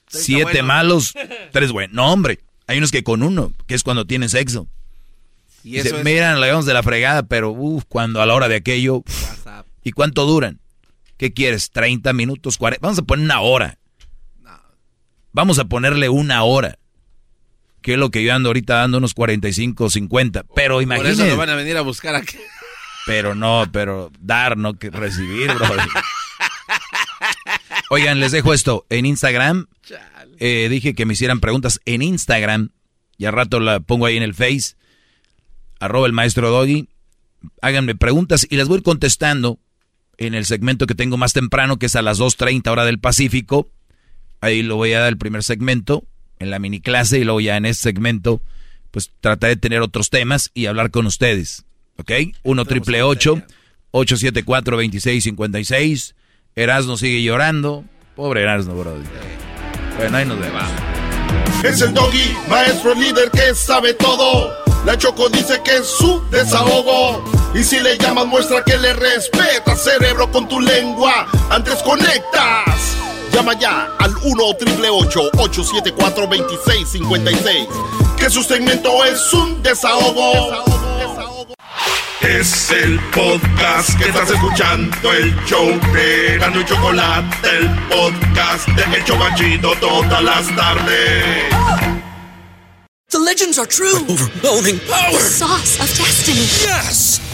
7 0.08 0.62
malos, 0.62 1.12
3 1.52 1.70
buenos. 1.70 1.94
No, 1.94 2.10
hombre, 2.10 2.40
hay 2.66 2.78
unos 2.78 2.90
que 2.90 3.04
con 3.04 3.22
uno, 3.22 3.52
que 3.66 3.74
es 3.74 3.82
cuando 3.82 4.06
tienen 4.06 4.30
sexo. 4.30 4.66
Y 5.62 5.76
eso 5.76 5.98
es... 5.98 6.04
miran, 6.04 6.40
la 6.40 6.62
de 6.62 6.74
la 6.74 6.82
fregada, 6.82 7.24
pero 7.24 7.50
uff, 7.50 7.84
cuando 7.86 8.22
a 8.22 8.26
la 8.26 8.34
hora 8.34 8.48
de 8.48 8.56
aquello. 8.56 9.04
¿Y 9.82 9.92
cuánto 9.92 10.24
duran? 10.24 10.60
¿Qué 11.18 11.34
quieres? 11.34 11.72
¿30 11.72 12.14
minutos? 12.14 12.56
40? 12.56 12.82
Vamos 12.82 12.98
a 12.98 13.02
poner 13.02 13.24
una 13.24 13.40
hora. 13.40 13.78
Vamos 15.32 15.58
a 15.58 15.66
ponerle 15.66 16.08
una 16.08 16.42
hora. 16.44 16.78
Que 17.82 17.94
es 17.94 17.98
lo 17.98 18.10
que 18.10 18.24
yo 18.24 18.34
ando 18.34 18.48
ahorita 18.48 18.76
dando 18.76 18.96
unos 18.96 19.12
45, 19.12 19.90
50. 19.90 20.44
Pero 20.54 20.80
imagínate. 20.80 21.16
Por 21.16 21.24
eso 21.24 21.30
lo 21.30 21.38
van 21.38 21.50
a 21.50 21.54
venir 21.54 21.76
a 21.76 21.82
buscar 21.82 22.14
aquí. 22.14 22.38
Pero 23.04 23.34
no, 23.34 23.66
pero 23.70 24.10
dar, 24.20 24.56
no 24.56 24.74
que 24.74 24.90
recibir, 24.90 25.52
bro. 25.54 25.66
Oigan, 27.90 28.20
les 28.20 28.32
dejo 28.32 28.54
esto. 28.54 28.86
En 28.90 29.06
Instagram, 29.06 29.66
eh, 30.38 30.68
dije 30.70 30.94
que 30.94 31.06
me 31.06 31.12
hicieran 31.12 31.40
preguntas 31.40 31.80
en 31.84 32.02
Instagram. 32.02 32.70
Y 33.16 33.26
al 33.26 33.32
rato 33.32 33.60
la 33.60 33.80
pongo 33.80 34.06
ahí 34.06 34.16
en 34.16 34.22
el 34.22 34.34
Face. 34.34 34.74
Arroba 35.78 36.06
el 36.06 36.12
maestro 36.12 36.50
Doggy. 36.50 36.88
Háganme 37.60 37.94
preguntas 37.94 38.46
y 38.48 38.56
las 38.56 38.68
voy 38.68 38.82
contestando 38.82 39.58
en 40.16 40.34
el 40.34 40.46
segmento 40.46 40.86
que 40.86 40.94
tengo 40.94 41.16
más 41.16 41.32
temprano, 41.32 41.78
que 41.78 41.86
es 41.86 41.96
a 41.96 42.02
las 42.02 42.18
2.30 42.18 42.70
hora 42.70 42.84
del 42.84 42.98
Pacífico. 42.98 43.68
Ahí 44.40 44.62
lo 44.62 44.76
voy 44.76 44.92
a 44.92 45.00
dar 45.00 45.08
el 45.08 45.18
primer 45.18 45.42
segmento, 45.42 46.04
en 46.38 46.50
la 46.50 46.58
mini 46.58 46.80
clase, 46.80 47.18
y 47.18 47.24
luego 47.24 47.40
ya 47.40 47.56
en 47.56 47.66
ese 47.66 47.82
segmento, 47.82 48.40
pues 48.90 49.10
trataré 49.20 49.56
de 49.56 49.60
tener 49.60 49.80
otros 49.80 50.10
temas 50.10 50.50
y 50.54 50.66
hablar 50.66 50.90
con 50.90 51.06
ustedes. 51.06 51.64
¿Ok? 51.96 52.10
1 52.42 52.64
triple 52.64 53.02
874 53.02 54.76
2656. 54.76 56.14
Erasno 56.56 56.96
sigue 56.96 57.22
llorando. 57.22 57.84
Pobre 58.14 58.42
Erasno, 58.42 58.74
bro. 58.74 58.94
Bueno, 59.96 60.16
ahí 60.16 60.24
nos 60.24 60.38
vemos. 60.38 60.62
Es 61.64 61.80
el 61.80 61.92
doggy, 61.92 62.36
maestro 62.48 62.94
líder 62.94 63.30
que 63.30 63.54
sabe 63.54 63.94
todo. 63.94 64.52
La 64.84 64.96
Choco 64.96 65.28
dice 65.28 65.60
que 65.64 65.78
es 65.78 65.86
su 65.86 66.22
desahogo. 66.30 67.24
Y 67.54 67.64
si 67.64 67.80
le 67.80 67.98
llamas, 67.98 68.26
muestra 68.26 68.62
que 68.62 68.76
le 68.76 68.92
respeta, 68.92 69.74
cerebro, 69.74 70.30
con 70.30 70.48
tu 70.48 70.60
lengua. 70.60 71.26
Antes 71.50 71.82
conectas. 71.82 73.03
Llama 73.34 73.58
ya 73.58 73.90
al 73.98 74.14
1 74.22 74.54
triple 74.60 74.88
874 74.90 76.26
2656. 76.28 77.68
Que 78.16 78.30
su 78.30 78.44
segmento 78.44 79.04
es 79.04 79.32
un 79.32 79.60
desahogo. 79.60 80.62
Es 82.20 82.70
el 82.70 83.00
podcast 83.10 83.98
que 83.98 84.04
estás 84.04 84.30
escuchando, 84.30 85.12
el 85.12 85.34
show 85.46 85.66
de 85.92 86.38
Gano 86.38 86.60
y 86.60 86.64
Chocolate, 86.64 87.48
el 87.58 87.68
podcast 87.88 88.68
de 88.68 88.96
El 88.96 89.04
Chobachito 89.04 89.74
todas 89.80 90.22
las 90.22 90.46
tardes. 90.54 91.50
The 93.10 93.18
legends 93.18 93.58
are 93.58 93.66
true. 93.66 93.98
overwhelming 94.08 94.78
power! 94.88 95.10
The 95.10 95.18
sauce 95.18 95.80
of 95.80 95.88
destiny. 95.98 96.46
Yes! 96.62 97.33